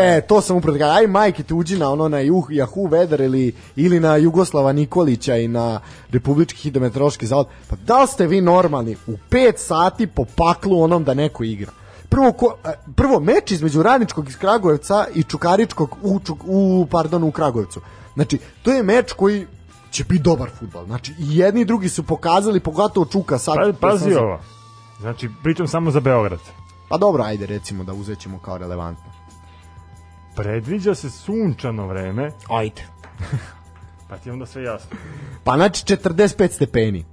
E, 0.00 0.20
to 0.20 0.40
sam 0.40 0.56
upravo 0.56 0.78
kažem. 0.78 0.96
Aj 0.96 1.06
majke 1.06 1.42
te 1.42 1.54
uđi 1.54 1.78
na 1.78 1.90
ono 1.92 2.08
na 2.08 2.18
Yahoo 2.18 2.88
Weather 2.88 3.24
ili, 3.24 3.54
ili 3.76 4.00
na 4.00 4.16
Jugoslava 4.16 4.72
Nikolića 4.72 5.36
i 5.36 5.48
na 5.48 5.80
Republički 6.10 6.58
hidrometeorološki 6.58 7.26
zavod. 7.26 7.46
Pa 7.68 7.76
da 7.76 8.02
li 8.02 8.08
ste 8.08 8.26
vi 8.26 8.40
normalni 8.40 8.96
u 9.06 9.12
5 9.30 9.52
sati 9.56 10.06
po 10.06 10.24
paklu 10.36 10.82
onom 10.82 11.04
da 11.04 11.14
neko 11.14 11.44
igra? 11.44 11.72
Prvo, 12.08 12.32
ko, 12.32 12.54
e, 12.64 12.72
prvo 12.96 13.20
meč 13.20 13.50
između 13.50 13.82
Radničkog 13.82 14.28
iz 14.28 14.36
Kragujevca 14.38 15.06
i 15.14 15.22
Čukaričkog 15.22 15.96
u, 16.02 16.20
Čuk, 16.26 16.38
u, 16.46 16.86
pardon, 16.90 17.24
u 17.24 17.30
Kragujevcu. 17.30 17.80
Znači, 18.14 18.38
to 18.62 18.72
je 18.72 18.82
meč 18.82 19.12
koji 19.12 19.46
će 19.90 20.04
biti 20.04 20.22
dobar 20.22 20.50
futbal. 20.58 20.84
Znači, 20.86 21.12
i 21.18 21.38
jedni 21.38 21.60
i 21.60 21.64
drugi 21.64 21.88
su 21.88 22.02
pokazali, 22.02 22.60
pogotovo 22.60 23.06
Čuka 23.06 23.38
sad. 23.38 23.56
Pa, 23.80 23.88
pazi 23.88 24.14
ovo. 24.14 24.40
Znači, 25.00 25.28
pričam 25.42 25.68
samo 25.68 25.90
za 25.90 26.00
Beograd. 26.00 26.40
Pa 26.88 26.98
dobro, 26.98 27.22
ajde 27.22 27.46
recimo 27.46 27.84
da 27.84 27.92
uzećemo 27.92 28.38
kao 28.38 28.58
relevantno. 28.58 29.12
Predviđa 30.36 30.94
se 30.94 31.10
sunčano 31.10 31.86
vreme, 31.86 32.32
Ajde. 32.48 32.82
pa 34.08 34.16
ti 34.16 34.30
onda 34.30 34.46
sve 34.46 34.62
jasno. 34.62 34.96
Pa 35.44 35.56
znači 35.56 35.84
45 35.84 36.50
stepeni. 36.50 37.04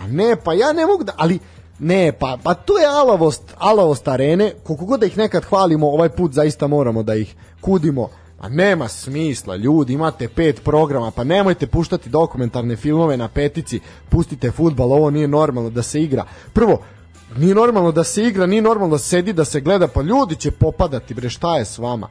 A 0.00 0.06
ne, 0.06 0.36
pa 0.44 0.52
ja 0.52 0.72
ne 0.72 0.86
mogu 0.86 1.04
da, 1.04 1.12
ali 1.16 1.38
ne, 1.78 2.12
pa, 2.12 2.38
pa 2.42 2.54
to 2.54 2.78
je 2.78 2.86
alavost, 2.86 3.54
alavost 3.58 4.08
arene, 4.08 4.52
koliko 4.64 4.84
god 4.84 5.00
da 5.00 5.06
ih 5.06 5.18
nekad 5.18 5.44
hvalimo, 5.44 5.90
ovaj 5.90 6.08
put 6.08 6.32
zaista 6.32 6.66
moramo 6.66 7.02
da 7.02 7.14
ih 7.14 7.34
kudimo, 7.60 8.08
a 8.40 8.48
nema 8.48 8.88
smisla, 8.88 9.56
ljudi, 9.56 9.92
imate 9.92 10.28
pet 10.28 10.64
programa, 10.64 11.10
pa 11.10 11.24
nemojte 11.24 11.66
puštati 11.66 12.10
dokumentarne 12.10 12.76
filmove 12.76 13.16
na 13.16 13.28
petici, 13.28 13.80
pustite 14.08 14.50
futbal, 14.50 14.92
ovo 14.92 15.10
nije 15.10 15.28
normalno 15.28 15.70
da 15.70 15.82
se 15.82 16.02
igra. 16.02 16.24
Prvo, 16.52 16.78
nije 17.36 17.54
normalno 17.54 17.92
da 17.92 18.04
se 18.04 18.24
igra, 18.24 18.46
nije 18.46 18.62
normalno 18.62 18.94
da 18.94 18.98
sedi, 18.98 19.32
da 19.32 19.44
se 19.44 19.60
gleda, 19.60 19.88
pa 19.88 20.02
ljudi 20.02 20.36
će 20.36 20.50
popadati, 20.50 21.14
bre, 21.14 21.28
šta 21.28 21.56
je 21.56 21.64
s 21.64 21.78
vama? 21.78 22.08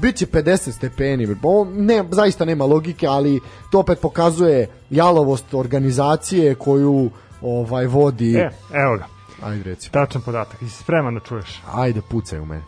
Biće 0.00 0.26
50 0.26 0.72
stepeni, 0.72 1.26
bre. 1.26 1.36
Ovo 1.42 1.64
ne, 1.66 2.04
zaista 2.10 2.44
nema 2.44 2.64
logike, 2.64 3.06
ali 3.06 3.40
to 3.72 3.80
opet 3.80 4.00
pokazuje 4.00 4.68
jalovost 4.90 5.54
organizacije 5.54 6.54
koju 6.54 7.10
ovaj 7.42 7.86
vodi. 7.86 8.36
E, 8.36 8.50
evo 8.74 8.96
ga, 8.96 9.06
Ajde 9.42 9.62
reci. 9.62 9.90
tačan 9.92 10.22
podatak. 10.22 10.62
Jesi 10.62 10.82
spreman 10.82 11.14
da 11.14 11.20
čuješ? 11.20 11.62
Ajde 11.72 12.00
pucaj 12.10 12.38
u 12.38 12.46
mene. 12.46 12.62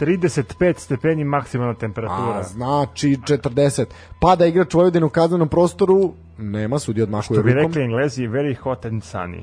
35 0.00 0.78
stepeni 0.78 1.24
maksimalna 1.24 1.74
temperatura. 1.74 2.38
A, 2.38 2.42
znači 2.42 3.08
40. 3.16 3.84
Pada 4.20 4.46
igrač 4.46 4.74
Vojvodine 4.74 5.06
u 5.06 5.10
kaznenom 5.10 5.48
prostoru, 5.48 6.12
nema 6.38 6.78
sudi 6.78 7.02
odmahuje 7.02 7.24
Što 7.24 7.42
bi 7.42 7.52
rukom. 7.52 7.66
rekli 7.66 7.82
englezi, 7.82 8.22
very 8.22 8.58
hot 8.58 8.84
and 8.84 9.02
sunny. 9.02 9.42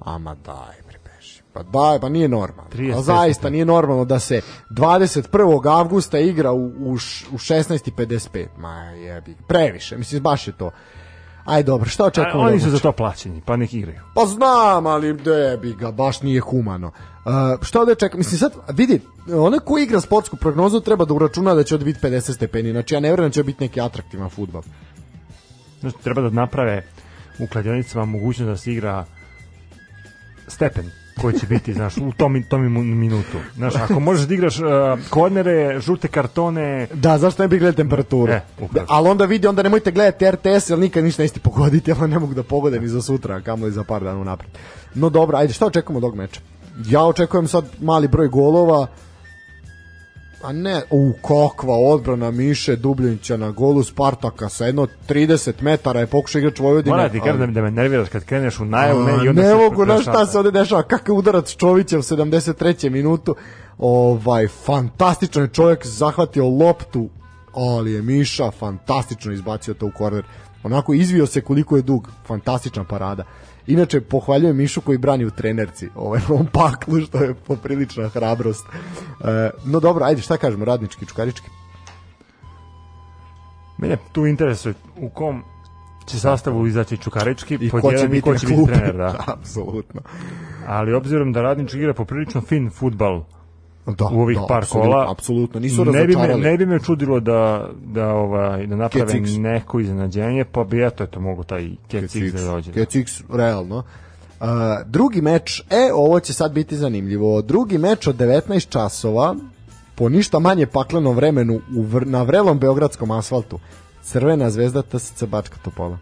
Ama 0.00 0.34
daj. 0.34 0.81
Pa 1.52 1.62
daj, 1.62 2.00
pa 2.00 2.08
nije 2.08 2.28
normalno. 2.28 2.70
35 2.72 2.96
A 2.96 3.02
zaista 3.02 3.50
nije 3.50 3.64
normalno 3.64 4.04
da 4.04 4.18
se 4.18 4.40
21. 4.70 5.78
avgusta 5.78 6.18
igra 6.18 6.52
u, 6.52 6.66
u, 6.66 6.92
u 7.32 7.38
16.55. 7.38 8.46
Ma 8.58 8.82
jebi, 8.82 9.36
previše, 9.48 9.96
mislim, 9.96 10.22
baš 10.22 10.46
je 10.46 10.52
to. 10.52 10.70
Aj 11.44 11.62
dobro, 11.62 11.88
šta 11.88 12.04
očekujemo? 12.04 12.40
oni 12.40 12.60
su 12.60 12.70
za 12.70 12.78
to 12.78 12.92
plaćeni, 12.92 13.42
pa 13.46 13.56
nek 13.56 13.74
igraju. 13.74 14.00
Pa 14.14 14.26
znam, 14.26 14.86
ali 14.86 15.12
debi 15.12 15.74
ga, 15.74 15.90
baš 15.90 16.22
nije 16.22 16.40
humano. 16.40 16.86
Uh, 17.24 17.32
šta 17.62 17.84
da 17.84 17.94
čekam? 17.94 18.18
Mislim 18.18 18.38
sad, 18.38 18.52
vidi, 18.68 19.00
onaj 19.34 19.58
ko 19.58 19.78
igra 19.78 20.00
sportsku 20.00 20.36
prognozu 20.36 20.80
treba 20.80 21.04
da 21.04 21.14
uračuna 21.14 21.54
da 21.54 21.62
će 21.62 21.74
od 21.74 21.84
biti 21.84 22.00
50 22.00 22.34
stepeni. 22.34 22.72
Znači 22.72 22.94
ja 22.94 23.00
ne 23.00 23.08
vjerujem 23.08 23.30
da 23.30 23.34
će 23.34 23.42
biti 23.42 23.64
neki 23.64 23.80
atraktivan 23.80 24.30
futbal. 24.30 24.62
Znači, 25.80 25.96
treba 26.02 26.22
da 26.22 26.30
naprave 26.30 26.86
u 27.38 27.46
kladionicama 27.46 28.04
mogućnost 28.04 28.48
da 28.48 28.56
se 28.56 28.72
igra 28.72 29.04
stepen 30.48 31.01
koji 31.20 31.38
će 31.38 31.46
biti, 31.46 31.74
znaš, 31.74 31.96
u 31.96 32.12
tom, 32.16 32.42
tom 32.42 32.62
minutu. 32.98 33.38
Znaš, 33.56 33.74
ako 33.76 34.00
možeš 34.00 34.26
da 34.26 34.34
igraš 34.34 34.58
uh, 34.58 34.66
kornere, 35.10 35.80
žute 35.80 36.08
kartone, 36.08 36.86
Da, 36.94 37.18
zašto 37.18 37.42
ne 37.42 37.48
bi 37.48 37.58
gledali 37.58 37.76
temperaturu? 37.76 38.32
E, 38.32 38.40
upravo. 38.60 38.86
ali 38.90 39.08
onda 39.08 39.24
vidi, 39.24 39.46
onda 39.46 39.62
nemojte 39.62 39.90
gledati 39.90 40.30
RTS, 40.30 40.70
jer 40.70 40.78
nikad 40.78 41.04
ništa 41.04 41.22
nećete 41.22 41.40
pogoditi, 41.40 41.90
jer 41.90 42.08
ne 42.08 42.18
mogu 42.18 42.34
da 42.34 42.42
pogode 42.42 42.80
ni 42.80 42.88
za 42.88 43.02
sutra, 43.02 43.36
a 43.36 43.40
kamoli 43.40 43.72
za 43.72 43.84
par 43.84 44.04
dana 44.04 44.20
unapred. 44.20 44.50
No 44.94 45.10
dobro, 45.10 45.38
ajde, 45.38 45.52
šta 45.52 45.66
očekujemo 45.66 45.98
od 45.98 46.04
ovog 46.04 46.16
meča? 46.16 46.40
Ja 46.86 47.04
očekujem 47.04 47.48
sad 47.48 47.64
mali 47.80 48.08
broj 48.08 48.28
golova, 48.28 48.86
a 50.42 50.52
ne, 50.52 50.82
u 50.90 51.12
kakva 51.22 51.74
odbrana 51.74 52.30
Miše 52.30 52.76
Dubljanića 52.76 53.36
na 53.36 53.50
golu 53.50 53.82
Spartaka 53.82 54.48
sa 54.48 54.66
jedno 54.66 54.86
30 55.08 55.52
metara 55.60 56.00
je 56.00 56.06
pokušao 56.06 56.38
igrač 56.38 56.58
Vojvodine. 56.58 56.96
mora 56.96 57.08
ti 57.08 57.20
kažem 57.20 57.38
da, 57.38 57.46
da 57.46 57.62
me 57.62 57.70
nerviraš 57.70 58.08
kad 58.08 58.24
kreneš 58.24 58.60
u 58.60 58.64
najavu, 58.64 59.02
ne, 59.02 59.12
i 59.24 59.28
onda 59.28 59.42
ne 59.42 59.54
mogu, 59.54 59.84
znaš 59.84 60.02
šta 60.02 60.26
se 60.26 60.38
ovde 60.38 60.50
dešava, 60.50 60.82
kakav 60.82 61.16
udarac 61.16 61.56
Čovića 61.56 61.98
u 61.98 62.02
73. 62.02 62.90
minutu, 62.90 63.34
ovaj, 63.78 64.48
fantastičan 64.48 65.42
je 65.42 65.48
čovjek 65.48 65.86
zahvatio 65.86 66.48
loptu, 66.48 67.08
ali 67.54 67.92
je 67.92 68.02
Miša 68.02 68.50
fantastično 68.50 69.32
izbacio 69.32 69.74
to 69.74 69.86
u 69.86 69.90
korner, 69.98 70.24
onako 70.62 70.94
izvio 70.94 71.26
se 71.26 71.40
koliko 71.40 71.76
je 71.76 71.82
dug, 71.82 72.08
fantastična 72.26 72.84
parada. 72.84 73.24
Inače, 73.66 74.00
pohvaljujem 74.00 74.56
Mišu 74.56 74.80
koji 74.80 74.98
brani 74.98 75.24
u 75.24 75.30
trenerci, 75.30 75.88
ovaj, 75.94 76.20
ovom 76.28 76.46
paklu, 76.46 77.00
što 77.00 77.18
je 77.18 77.34
poprilična 77.34 78.08
hrabrost. 78.08 78.66
E, 78.66 79.50
no 79.64 79.80
dobro, 79.80 80.04
ajde, 80.04 80.22
šta 80.22 80.36
kažemo, 80.36 80.64
radnički, 80.64 81.06
čukarički? 81.06 81.46
Mene 83.78 83.96
tu 84.12 84.26
interesuje 84.26 84.74
u 84.96 85.08
kom 85.08 85.42
će 86.06 86.20
sastavu 86.20 86.66
izaći 86.66 86.96
Čukarički, 86.96 87.58
I 87.60 87.70
ko 87.70 87.92
će 87.92 88.08
biti 88.08 88.22
ko 88.22 88.38
će 88.38 88.46
biti 88.46 88.66
trener, 88.66 88.96
da. 88.96 89.24
Apsolutno. 89.38 90.00
Ali 90.66 90.94
obzirom 90.94 91.32
da 91.32 91.42
Radnički 91.42 91.78
igra 91.78 91.94
poprilično 91.94 92.40
fin 92.40 92.70
futbal 92.70 93.24
Da, 93.86 94.04
u 94.12 94.20
ovih 94.20 94.38
da, 94.38 94.46
par 94.46 94.66
kola, 94.70 95.10
Apsolutno, 95.10 95.60
nisu 95.60 95.84
ne 95.84 96.06
bi, 96.06 96.16
me, 96.16 96.36
ne 96.36 96.56
bi 96.56 96.66
me 96.66 96.80
čudilo 96.80 97.20
da, 97.20 97.70
da, 97.84 98.08
ovaj, 98.08 98.66
da 98.66 98.76
naprave 98.76 99.20
neko 99.20 99.80
iznenađenje, 99.80 100.44
pa 100.44 100.64
bi 100.64 100.86
eto, 100.86 101.04
eto 101.04 101.20
mogu 101.20 101.44
taj 101.44 101.70
Kecix 101.90 102.32
da 102.32 102.44
dođe. 102.44 102.72
Kecix, 102.72 103.22
realno. 103.32 103.76
Uh, 103.76 104.48
drugi 104.86 105.20
meč, 105.20 105.62
e, 105.70 105.90
ovo 105.94 106.20
će 106.20 106.32
sad 106.32 106.52
biti 106.52 106.76
zanimljivo. 106.76 107.42
Drugi 107.42 107.78
meč 107.78 108.06
od 108.06 108.16
19 108.16 108.68
časova, 108.68 109.34
po 109.94 110.08
ništa 110.08 110.38
manje 110.38 110.66
paklenom 110.66 111.16
vremenu 111.16 111.60
u 111.76 111.82
vr, 111.82 112.06
na 112.06 112.22
vrelom 112.22 112.58
beogradskom 112.58 113.10
asfaltu. 113.10 113.58
Crvena 114.02 114.50
zvezda 114.50 114.82
TSC 114.82 115.24
Bačka 115.24 115.56
Topola. 115.64 115.98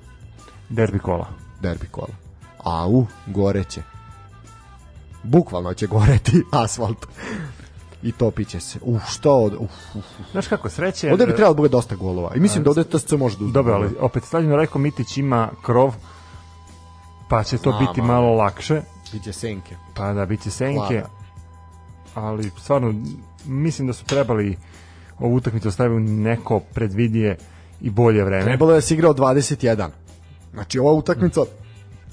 Derbi 0.68 0.98
kola. 0.98 1.26
Derbi 1.60 1.86
kola. 1.90 2.14
Au, 2.58 3.06
goreće. 3.26 3.82
Bukvalno 5.22 5.74
će 5.74 5.86
goreti 5.86 6.42
asfalt. 6.64 7.06
I 8.02 8.12
topit 8.12 8.48
će 8.48 8.60
se. 8.60 8.78
Uf, 8.82 9.02
što 9.08 9.34
od... 9.36 9.54
Uf, 9.58 9.70
uf. 9.94 10.04
Znaš 10.32 10.48
kako, 10.48 10.68
sreće... 10.68 11.12
Ovde 11.12 11.26
bi 11.26 11.32
trebalo 11.32 11.54
da 11.54 11.56
bude 11.56 11.68
dosta 11.68 11.94
golova. 11.96 12.32
I 12.34 12.40
mislim 12.40 12.64
da 12.64 12.70
ovde 12.70 12.84
TSC 12.84 13.12
može 13.12 13.36
da 13.38 13.44
uzme. 13.44 13.52
Dobro, 13.52 13.74
ali 13.74 13.88
opet 14.00 14.24
Stadion 14.24 14.52
Rajko 14.52 14.78
Mitić 14.78 15.16
ima 15.16 15.50
krov, 15.62 15.94
pa 17.28 17.42
će 17.44 17.58
to 17.58 17.70
Znam, 17.70 17.86
biti 17.86 18.02
malo 18.02 18.34
lakše, 18.34 18.82
Biće 19.12 19.32
senke. 19.32 19.76
pa 19.94 20.12
da 20.12 20.26
biti 20.26 20.50
senke, 20.50 20.78
Vlada. 20.78 21.08
ali 22.14 22.50
stvarno 22.58 22.94
mislim 23.44 23.86
da 23.86 23.92
su 23.92 24.04
trebali 24.04 24.56
ovu 25.18 25.34
utakmicu 25.34 25.68
ostaviti 25.68 25.96
u 25.96 26.00
neko 26.00 26.60
predvidije 26.60 27.36
i 27.80 27.90
bolje 27.90 28.24
vreme. 28.24 28.44
Trebalo 28.44 28.72
je 28.72 28.74
da 28.74 28.80
se 28.80 28.94
igra 28.94 29.10
od 29.10 29.18
21. 29.18 29.88
Znači 30.52 30.78
ova 30.78 30.92
utakmica 30.92 31.40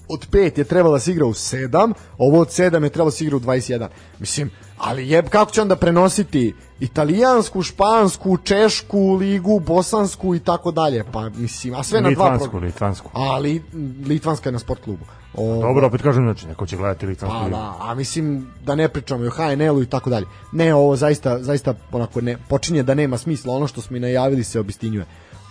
od 0.09 0.30
5 0.31 0.57
je 0.57 0.64
trebala 0.64 0.93
da 0.93 0.99
se 0.99 1.11
igra 1.11 1.26
u 1.26 1.34
7, 1.34 1.93
ovo 2.18 2.39
od 2.39 2.47
7 2.47 2.84
je 2.84 2.89
trebalo 2.89 3.09
da 3.09 3.15
se 3.15 3.23
igra 3.23 3.38
u 3.38 3.39
21. 3.39 3.88
Mislim, 4.19 4.49
ali 4.77 5.09
jeb, 5.09 5.29
kako 5.29 5.51
će 5.51 5.61
onda 5.61 5.75
prenositi 5.75 6.53
italijansku, 6.79 7.63
špansku, 7.63 8.37
češku 8.37 9.13
ligu, 9.13 9.59
bosansku 9.59 10.35
i 10.35 10.39
tako 10.39 10.71
dalje. 10.71 11.03
Pa 11.11 11.29
mislim, 11.29 11.73
a 11.75 11.83
sve 11.83 12.01
na 12.01 12.09
dva 12.09 12.23
Litvansku, 12.25 12.49
programa. 12.49 12.65
Litvansku. 12.65 13.09
Ali 13.13 13.63
litvanska 14.07 14.49
je 14.49 14.53
na 14.53 14.59
sport 14.59 14.83
klubu. 14.83 15.05
O, 15.33 15.61
Dobro, 15.61 15.87
opet 15.87 16.01
kažem, 16.01 16.23
znači, 16.23 16.47
neko 16.47 16.65
će 16.65 16.77
gledati 16.77 17.05
Litvansku 17.05 17.39
Pa 17.39 17.45
ligu. 17.45 17.57
da, 17.57 17.75
a 17.79 17.95
mislim 17.95 18.47
da 18.65 18.75
ne 18.75 18.89
pričamo 18.89 19.23
i 19.23 19.27
o 19.27 19.31
HNL-u 19.31 19.83
i 19.83 19.85
tako 19.85 20.09
dalje. 20.09 20.25
Ne, 20.51 20.73
ovo 20.73 20.95
zaista, 20.95 21.43
zaista 21.43 21.73
onako 21.91 22.21
ne, 22.21 22.37
počinje 22.49 22.83
da 22.83 22.93
nema 22.93 23.17
smisla, 23.17 23.53
ono 23.53 23.67
što 23.67 23.81
smo 23.81 23.97
i 23.97 23.99
najavili 23.99 24.43
se 24.43 24.59
obistinjuje. 24.59 25.05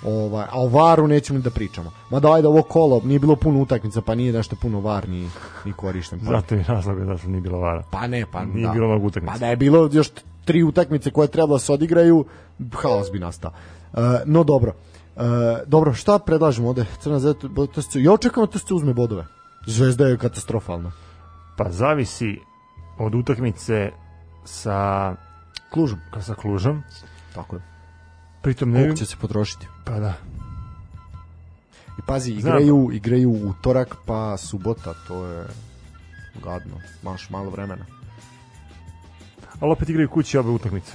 Ovaj, 0.04 0.44
a 0.44 0.60
o 0.60 0.68
varu 0.68 1.06
nećemo 1.08 1.36
ni 1.38 1.42
da 1.42 1.50
pričamo. 1.50 1.90
Mada 2.10 2.32
ajde 2.32 2.48
ovo 2.48 2.62
kolo, 2.62 3.00
nije 3.04 3.18
bilo 3.18 3.36
puno 3.36 3.60
utakmica, 3.60 4.00
pa 4.00 4.14
nije 4.14 4.32
nešto 4.32 4.56
puno 4.56 4.80
var 4.80 5.08
ni, 5.08 5.30
ni 5.64 5.72
korišten. 5.72 6.20
Pa, 6.20 6.30
Zato 6.30 6.54
je 6.54 6.64
razlog 6.68 7.04
da 7.04 7.16
što 7.16 7.28
nije 7.28 7.40
bilo 7.40 7.58
vara. 7.58 7.82
pa 7.90 8.06
ne, 8.06 8.24
pa 8.32 8.44
Nije 8.44 8.66
da. 8.66 8.72
bilo 8.72 8.88
mnogo 8.88 9.06
utakmica. 9.06 9.32
Pa 9.32 9.38
da 9.38 9.46
je 9.46 9.56
bilo 9.56 9.88
još 9.92 10.08
tri 10.44 10.62
utakmice 10.62 11.10
koje 11.10 11.28
treba 11.28 11.52
da 11.52 11.58
se 11.58 11.72
odigraju, 11.72 12.24
haos 12.72 13.12
bi 13.12 13.18
nastao. 13.18 13.50
Uh, 13.92 13.98
no 14.24 14.44
dobro. 14.44 14.72
Uh, 15.16 15.22
dobro, 15.66 15.92
šta 15.94 16.18
predlažemo 16.18 16.68
ovde? 16.68 16.86
Crna 17.00 17.18
zvezda, 17.18 17.40
TSC. 17.74 17.94
ja 17.94 18.12
očekujem 18.12 18.48
da 18.52 18.58
TSC 18.58 18.70
uzme 18.70 18.94
bodove. 18.94 19.24
Zvezda 19.66 20.06
je 20.06 20.18
katastrofalna. 20.18 20.92
Pa 21.56 21.70
zavisi 21.70 22.38
od 22.98 23.14
utakmice 23.14 23.90
sa, 24.44 25.14
Klužom. 25.72 25.98
sa 26.20 26.34
Klužom. 26.34 26.82
Tako 27.34 27.56
je. 27.56 27.62
Pritom 28.46 28.70
ne... 28.70 28.80
Koliko 28.80 28.96
će 28.96 29.06
se 29.06 29.16
potrošiti? 29.20 29.66
Pa 29.84 30.00
da. 30.00 30.14
I 31.98 32.02
pazi, 32.06 32.40
Znam. 32.40 32.40
igraju, 32.40 32.90
igraju 32.92 33.30
utorak 33.30 33.96
pa 34.06 34.36
subota, 34.36 34.94
to 35.08 35.26
je 35.26 35.46
gadno, 36.44 36.80
maš 37.02 37.30
malo 37.30 37.50
vremena. 37.50 37.86
Ali 39.60 39.72
opet 39.72 39.88
igraju 39.88 40.08
kući 40.08 40.38
obe 40.38 40.50
utakmice. 40.50 40.92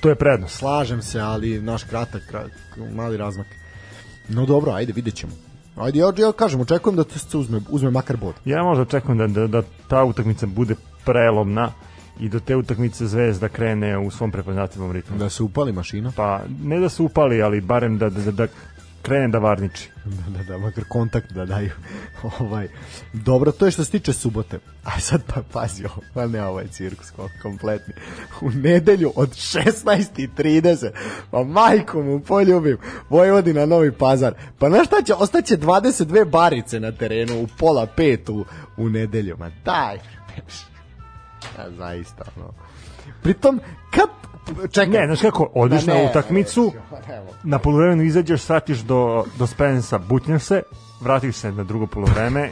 To 0.00 0.08
je 0.08 0.14
prednost. 0.14 0.58
Slažem 0.58 1.02
se, 1.02 1.20
ali 1.20 1.62
naš 1.62 1.84
kratak, 1.84 2.22
kratak 2.28 2.78
mali 2.94 3.16
razmak. 3.16 3.46
No 4.28 4.46
dobro, 4.46 4.72
ajde, 4.72 4.92
vidjet 4.92 5.14
ćemo. 5.14 5.32
Ajde, 5.76 5.98
ja, 5.98 6.12
ja 6.18 6.32
kažem, 6.32 6.60
očekujem 6.60 6.96
da 6.96 7.04
se 7.04 7.36
uzme, 7.36 7.60
uzme 7.68 7.90
makar 7.90 8.16
bod. 8.16 8.34
Ja 8.44 8.62
možda 8.62 8.82
očekujem 8.82 9.18
da, 9.18 9.26
da, 9.26 9.46
da 9.46 9.62
ta 9.88 10.04
utakmica 10.04 10.46
bude 10.46 10.74
prelomna 11.04 11.72
i 12.20 12.28
do 12.28 12.40
te 12.40 12.56
utakmice 12.56 13.06
Zvezda 13.06 13.48
krene 13.48 13.98
u 13.98 14.10
svom 14.10 14.30
prepoznatljivom 14.30 14.92
ritmu. 14.92 15.18
Da 15.18 15.30
se 15.30 15.42
upali 15.42 15.72
mašina. 15.72 16.12
Pa 16.16 16.40
ne 16.62 16.80
da 16.80 16.88
se 16.88 17.02
upali, 17.02 17.42
ali 17.42 17.60
barem 17.60 17.98
da, 17.98 18.10
da, 18.10 18.20
da, 18.20 18.30
da 18.30 18.46
krene 19.02 19.28
da 19.28 19.38
varniči. 19.38 19.90
da, 20.04 20.38
da, 20.38 20.44
da, 20.44 20.58
makar 20.58 20.84
kontakt 20.88 21.32
da 21.32 21.44
daju. 21.44 21.70
ovaj. 22.40 22.68
Dobro, 23.12 23.52
to 23.52 23.64
je 23.64 23.70
što 23.70 23.84
se 23.84 23.90
tiče 23.90 24.12
subote. 24.12 24.58
A 24.84 25.00
sad 25.00 25.22
pa 25.34 25.42
pazi 25.52 25.84
ovo, 25.84 26.02
pa 26.14 26.26
ne 26.26 26.44
ovaj 26.44 26.68
cirkus 26.68 27.10
ko- 27.10 27.28
kompletni. 27.42 27.94
U 28.40 28.50
nedelju 28.50 29.12
od 29.16 29.30
16.30, 29.30 30.90
pa 31.30 31.44
majku 31.44 32.02
mu 32.02 32.20
poljubim, 32.20 32.76
Vojvodina 33.10 33.66
Novi 33.66 33.92
Pazar. 33.92 34.34
Pa 34.58 34.68
na 34.68 34.84
šta 34.84 35.02
će, 35.02 35.14
ostaće 35.14 35.56
22 35.56 36.24
barice 36.24 36.80
na 36.80 36.92
terenu 36.92 37.42
u 37.42 37.46
pola 37.58 37.86
pet 37.86 38.28
u, 38.28 38.44
u 38.76 38.88
nedelju. 38.88 39.36
Ma 39.38 39.50
daj, 39.64 39.98
ja, 41.58 41.70
zaista, 41.70 42.24
ono. 42.36 42.52
Pritom, 43.22 43.60
kad, 43.90 44.08
čekaj, 44.70 45.00
Ne, 45.00 45.06
znaš 45.06 45.20
kako, 45.20 45.50
odeš 45.54 45.86
Ma 45.86 45.94
na 45.94 46.10
utakmicu, 46.10 46.72
ne, 46.90 47.14
ne, 47.14 47.22
na 47.44 47.58
polovremenu 47.58 48.02
izađeš, 48.02 48.40
satiš 48.40 48.78
do, 48.78 49.24
do 49.38 49.46
Spensa, 49.46 49.98
butnjaš 49.98 50.42
se, 50.42 50.62
vratiš 51.00 51.36
se 51.36 51.52
na 51.52 51.64
drugo 51.64 51.86
polovreme, 51.86 52.50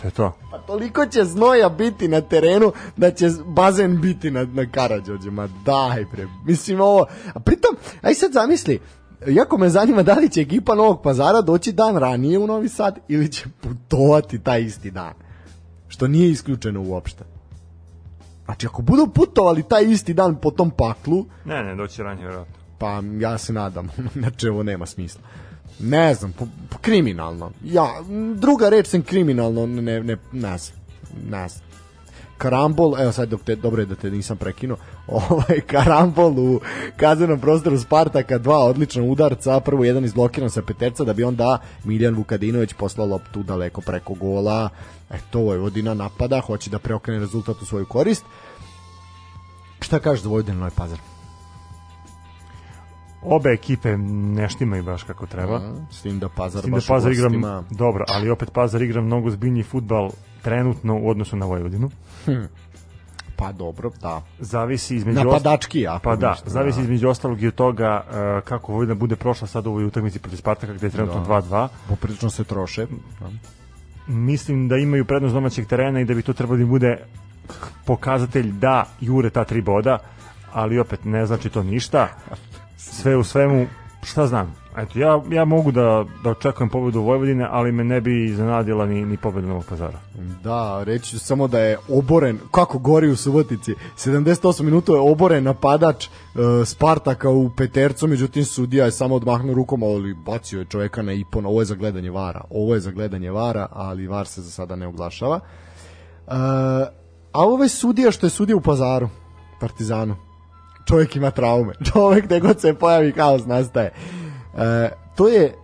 to 0.00 0.06
je 0.06 0.10
to. 0.10 0.32
Pa 0.50 0.58
toliko 0.58 1.06
će 1.06 1.24
znoja 1.24 1.68
biti 1.68 2.08
na 2.08 2.20
terenu 2.20 2.72
da 2.96 3.10
će 3.10 3.30
bazen 3.46 4.00
biti 4.00 4.30
na, 4.30 4.44
na 4.44 4.66
Karadžođe. 4.70 5.30
Ma 5.30 5.48
daj 5.64 6.04
bre. 6.04 6.26
Mislim 6.46 6.80
ovo... 6.80 7.06
A 7.34 7.40
pritom, 7.40 7.76
aj 8.02 8.14
sad 8.14 8.32
zamisli, 8.32 8.80
jako 9.26 9.58
me 9.58 9.68
zanima 9.68 10.02
da 10.02 10.14
li 10.14 10.28
će 10.28 10.40
ekipa 10.40 10.74
Novog 10.74 11.02
pazara 11.02 11.40
doći 11.40 11.72
dan 11.72 11.96
ranije 11.96 12.38
u 12.38 12.46
Novi 12.46 12.68
Sad 12.68 12.98
ili 13.08 13.32
će 13.32 13.44
putovati 13.60 14.38
taj 14.38 14.62
isti 14.62 14.90
dan. 14.90 15.14
Što 15.88 16.08
nije 16.08 16.30
isključeno 16.30 16.82
uopšte. 16.82 17.24
Znači, 18.48 18.66
ako 18.66 18.82
budu 18.82 19.06
putovali 19.06 19.62
taj 19.62 19.84
isti 19.84 20.14
dan 20.14 20.36
po 20.36 20.50
tom 20.50 20.70
paklu, 20.70 21.26
Ne, 21.44 21.64
ne, 21.64 21.74
doći 21.74 22.02
ranije, 22.02 22.26
vjerojatno. 22.26 22.54
pa 22.78 23.02
ja 23.20 23.38
se 23.38 23.52
nadam, 23.52 23.88
znači 24.20 24.48
ovo 24.48 24.62
nema 24.62 24.86
smisla. 24.86 25.20
Ne 25.80 26.14
znam, 26.14 26.32
po, 26.32 26.46
po, 26.70 26.78
kriminalno. 26.78 27.50
Ja, 27.64 27.86
druga 28.34 28.68
reč 28.68 28.86
sam 28.86 29.02
kriminalno, 29.02 29.66
ne, 29.66 29.82
ne, 30.02 30.16
ne 30.32 30.58
znam, 30.58 30.78
ne 31.30 31.48
znam. 31.48 31.67
Karambol, 32.38 33.00
evo 33.00 33.12
sad 33.12 33.28
dok 33.28 33.42
te, 33.42 33.56
dobro 33.56 33.82
je 33.82 33.86
da 33.86 33.94
te 33.94 34.10
nisam 34.10 34.36
prekinuo, 34.36 34.76
ovaj 35.06 35.60
karambol 35.66 36.38
u 36.38 36.60
kaznenom 36.96 37.40
prostoru 37.40 37.78
Spartaka, 37.78 38.38
dva 38.38 38.58
odlična 38.58 39.02
udarca, 39.02 39.60
prvo 39.60 39.84
jedan 39.84 40.04
izblokiran 40.04 40.50
sa 40.50 40.62
peterca 40.62 41.04
da 41.04 41.12
bi 41.12 41.24
onda 41.24 41.58
Miljan 41.84 42.14
Vukadinović 42.14 42.72
poslao 42.72 43.06
loptu 43.06 43.42
daleko 43.42 43.80
preko 43.80 44.14
gola. 44.14 44.68
E 45.10 45.18
to 45.30 45.40
Vojvodina 45.40 45.94
napada, 45.94 46.40
hoće 46.40 46.70
da 46.70 46.78
preokrene 46.78 47.20
rezultat 47.20 47.62
u 47.62 47.66
svoju 47.66 47.86
korist. 47.86 48.24
Šta 49.80 49.98
kažeš 49.98 50.22
za 50.22 50.28
Vojvodinu 50.28 50.58
Novi 50.58 50.72
Pazar? 50.76 51.17
Obe 53.30 53.50
ekipe 53.50 53.96
ne 53.96 54.48
štimaju 54.48 54.82
baš 54.82 55.02
kako 55.02 55.26
treba. 55.26 55.60
S 55.90 56.02
tim 56.02 56.18
da 56.18 56.28
Pazar 56.28 56.60
S 56.60 56.64
tim 56.64 56.74
da 56.74 56.80
Pazar 56.88 57.12
igra 57.12 57.28
dobro, 57.70 58.04
ali 58.08 58.30
opet 58.30 58.52
Pazar 58.52 58.82
igra 58.82 59.00
mnogo 59.00 59.30
zbiljniji 59.30 59.62
futbal 59.62 60.10
trenutno 60.42 60.98
u 60.98 61.08
odnosu 61.08 61.36
na 61.36 61.46
Vojvodinu. 61.46 61.90
Pa 63.36 63.52
dobro, 63.52 63.90
da. 64.02 64.22
Zavisi 64.38 64.96
između 64.96 65.18
Napadački, 65.18 65.86
ako 65.86 66.02
Pa 66.02 66.16
da, 66.16 66.30
ništa, 66.30 66.50
zavisi 66.50 66.78
da. 66.78 66.82
između 66.82 67.08
ostalog 67.08 67.42
i 67.42 67.48
od 67.48 67.54
toga 67.54 68.04
uh, 68.06 68.44
kako 68.44 68.72
Vojvodina 68.72 68.94
bude 68.94 69.16
prošla 69.16 69.46
sad 69.46 69.66
u 69.66 69.70
ovoj 69.70 69.84
utakmici 69.84 70.18
protiv 70.18 70.36
Spartaka 70.36 70.72
gde 70.72 70.86
je 70.86 70.90
trenutno 70.90 71.20
Da. 71.20 71.42
2-2. 71.42 71.68
Poprilično 71.88 72.30
se 72.30 72.44
troše. 72.44 72.86
Da. 73.20 73.30
Mislim 74.06 74.68
da 74.68 74.76
imaju 74.76 75.04
prednost 75.04 75.34
domaćeg 75.34 75.66
terena 75.66 76.00
i 76.00 76.04
da 76.04 76.14
bi 76.14 76.22
to 76.22 76.32
trebalo 76.32 76.56
da 76.56 76.62
im 76.62 76.68
bude 76.68 76.96
pokazatelj 77.84 78.52
da 78.52 78.84
jure 79.00 79.30
ta 79.30 79.44
tri 79.44 79.60
boda, 79.60 79.98
ali 80.52 80.78
opet 80.78 81.04
ne 81.04 81.26
znači 81.26 81.48
to 81.48 81.62
ništa. 81.62 82.08
Sve 82.78 83.16
u 83.16 83.24
svemu, 83.24 83.66
šta 84.02 84.26
znam, 84.26 84.54
eto, 84.76 84.98
ja, 84.98 85.22
ja 85.30 85.44
mogu 85.44 85.72
da, 85.72 86.04
da 86.24 86.30
očekujem 86.30 86.70
pobedu 86.70 87.00
Vojvodine, 87.00 87.46
ali 87.50 87.72
me 87.72 87.84
ne 87.84 88.00
bi 88.00 88.24
iznenadila 88.24 88.86
ni, 88.86 89.04
ni 89.04 89.16
pobeda 89.16 89.46
Novog 89.46 89.64
pazara. 89.68 89.98
Da, 90.44 90.82
reći 90.84 91.10
ću 91.10 91.18
samo 91.18 91.48
da 91.48 91.58
je 91.58 91.78
oboren, 91.88 92.38
kako 92.50 92.78
gori 92.78 93.08
u 93.08 93.16
Subotici, 93.16 93.74
78 93.96 94.62
minuta 94.62 94.92
je 94.92 95.00
oboren 95.00 95.44
napadač 95.44 96.06
e, 96.06 96.08
Spartaka 96.64 97.30
u 97.30 97.50
petercu, 97.56 98.06
međutim 98.06 98.44
sudija 98.44 98.84
je 98.84 98.92
samo 98.92 99.14
odmahnuo 99.14 99.54
rukom, 99.54 99.82
ali 99.82 100.14
bacio 100.14 100.58
je 100.58 100.64
čoveka 100.64 101.02
na 101.02 101.12
ipon, 101.12 101.46
ovo 101.46 101.60
je 101.60 101.64
za 101.64 101.74
gledanje 101.74 102.10
vara, 102.10 102.44
ovo 102.50 102.74
je 102.74 102.80
za 102.80 102.90
gledanje 102.90 103.30
vara, 103.30 103.66
ali 103.72 104.06
var 104.06 104.26
se 104.26 104.42
za 104.42 104.50
sada 104.50 104.76
ne 104.76 104.86
oglašava. 104.86 105.36
E, 105.36 106.30
a 107.32 107.44
ovaj 107.44 107.68
sudija 107.68 108.10
što 108.10 108.26
je 108.26 108.30
sudio 108.30 108.56
u 108.56 108.60
pazaru, 108.60 109.08
Partizanu, 109.60 110.27
čovjek 110.88 111.16
ima 111.16 111.30
traume, 111.30 111.72
čovjek 111.92 112.24
gde 112.24 112.40
god 112.40 112.60
se 112.60 112.74
pojavi 112.74 113.12
haos 113.12 113.46
nastaje. 113.46 113.90
E, 114.58 114.88
to 115.16 115.28
je 115.28 115.44
e, 115.44 115.54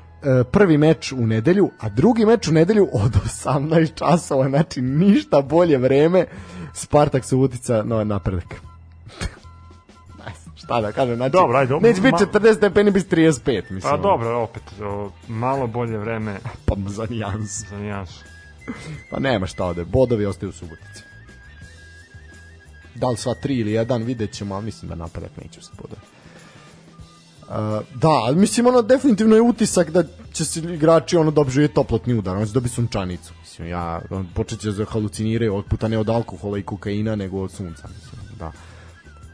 prvi 0.45 0.79
meč 0.79 1.13
u 1.13 1.27
nedelju, 1.27 1.71
a 1.81 1.89
drugi 1.89 2.27
meč 2.27 2.49
u 2.49 2.53
nedelju 2.53 2.89
od 2.93 3.13
18 3.45 3.95
časova, 3.95 4.49
znači 4.49 4.81
ništa 4.81 5.43
bolje 5.43 5.79
vreme, 5.79 6.27
Spartak 6.75 7.25
se 7.25 7.37
utica 7.37 7.83
na 7.83 8.05
napredak. 8.05 8.55
Šta 10.57 10.81
da 10.81 10.93
kažem, 10.93 11.17
znači, 11.17 11.33
Dobro, 11.33 11.59
ajde, 11.59 11.75
neće 11.75 12.01
biti 12.01 12.25
ma- 12.25 12.33
40 12.33 12.55
stepeni, 12.57 12.91
biti 12.91 13.17
35, 13.17 13.63
mislim. 13.71 13.81
Pa 13.81 13.97
dobro, 13.97 14.43
opet, 14.43 14.63
o, 14.83 15.11
malo 15.29 15.67
bolje 15.67 15.99
vreme 15.99 16.37
Pa 16.67 16.75
za 16.87 17.07
nijans. 17.11 17.65
za 17.71 17.79
nijans. 17.79 18.11
Pa 19.11 19.19
nema 19.21 19.47
šta 19.47 19.65
ode, 19.65 19.85
bodovi 19.85 20.27
ostaju 20.27 20.51
u 20.51 20.53
Subotici. 20.53 21.03
Da 22.95 23.09
li 23.09 23.17
sva 23.17 23.35
tri 23.35 23.59
ili 23.59 23.73
jedan, 23.73 24.03
vidjet 24.03 24.33
ćemo, 24.33 24.55
ali 24.55 24.65
mislim 24.65 24.89
da 24.89 24.95
napredak 24.95 25.31
neće 25.43 25.63
se 25.63 25.71
bodovi. 25.83 26.01
Uh, 27.45 28.01
da, 28.01 28.09
ali 28.09 28.37
mislim 28.37 28.67
ono 28.67 28.83
definitivno 28.83 29.37
je 29.37 29.43
utisak 29.43 29.91
da 29.91 30.05
će 30.33 30.45
se 30.45 30.61
igrači 30.61 31.17
ono 31.17 31.31
dobije 31.31 31.69
toplotni 31.69 32.15
udar, 32.15 32.37
on 32.37 32.47
će 32.47 32.53
dobiti 32.53 32.75
sunčanicu. 32.75 33.33
Mislim, 33.41 33.69
ja, 33.69 34.03
on 34.11 34.29
počet 34.35 34.61
će 34.61 34.73
da 34.73 34.85
haluciniraju 34.85 35.53
ovog 35.53 35.65
puta 35.65 35.89
ne 35.89 35.99
od 35.99 36.09
alkohola 36.09 36.59
i 36.59 36.63
kokaina, 36.63 37.17
nego 37.17 37.43
od 37.43 37.53
sunca, 37.53 37.89
mislim, 37.89 38.39
da. 38.39 38.53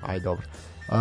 Aj, 0.06 0.20
dobro. 0.20 0.46
Uh, 0.88 0.96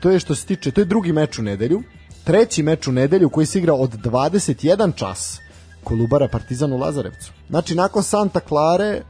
to 0.00 0.10
je 0.10 0.20
što 0.20 0.34
se 0.34 0.46
tiče, 0.46 0.70
to 0.70 0.80
je 0.80 0.84
drugi 0.84 1.12
meč 1.12 1.38
u 1.38 1.42
nedelju. 1.42 1.82
Treći 2.24 2.62
meč 2.62 2.86
u 2.86 2.92
nedelju 2.92 3.28
koji 3.28 3.46
se 3.46 3.58
igra 3.58 3.74
od 3.74 3.90
21 3.90 4.94
čas. 4.94 5.40
Kolubara 5.84 6.28
Partizan 6.28 6.72
u 6.72 6.76
Lazarevcu. 6.76 7.32
Znači, 7.48 7.74
nakon 7.74 8.02
Santa 8.02 8.40
Klare 8.40 9.02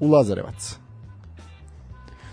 u 0.00 0.10
Lazarevac. 0.10 0.76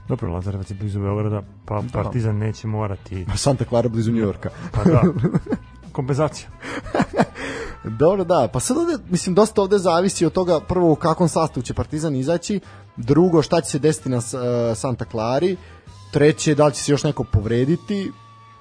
Dobro, 0.08 0.34
Lazarevac 0.34 0.72
je 0.72 0.76
blizu 0.76 1.00
Beograda, 1.00 1.42
pa 1.66 1.84
Partizan 1.94 2.38
neće 2.38 2.68
morati. 2.68 3.26
Santa 3.36 3.66
Clara 3.66 3.90
blizu 3.90 4.12
Njujorka. 4.12 4.50
Pa 4.72 4.84
da, 4.84 5.02
kompenzacija. 5.98 6.50
Dobro, 7.84 8.24
da, 8.24 8.50
pa 8.54 8.60
sad 8.60 8.78
ovde, 8.78 8.94
mislim, 9.10 9.36
dosta 9.36 9.62
ovde 9.62 9.78
zavisi 9.78 10.26
od 10.26 10.34
toga, 10.34 10.60
prvo 10.60 10.92
u 10.92 10.96
kakvom 10.96 11.30
sastavu 11.30 11.64
će 11.64 11.74
Partizan 11.74 12.16
izaći, 12.16 12.60
drugo 12.98 13.42
šta 13.42 13.62
će 13.62 13.70
se 13.70 13.80
desiti 13.80 14.10
na 14.10 14.18
uh, 14.18 14.24
Santa 14.76 15.06
Clari, 15.06 15.58
treće 16.12 16.56
da 16.56 16.66
li 16.66 16.74
će 16.74 16.84
se 16.84 16.92
još 16.92 17.04
neko 17.04 17.24
povrediti, 17.24 18.12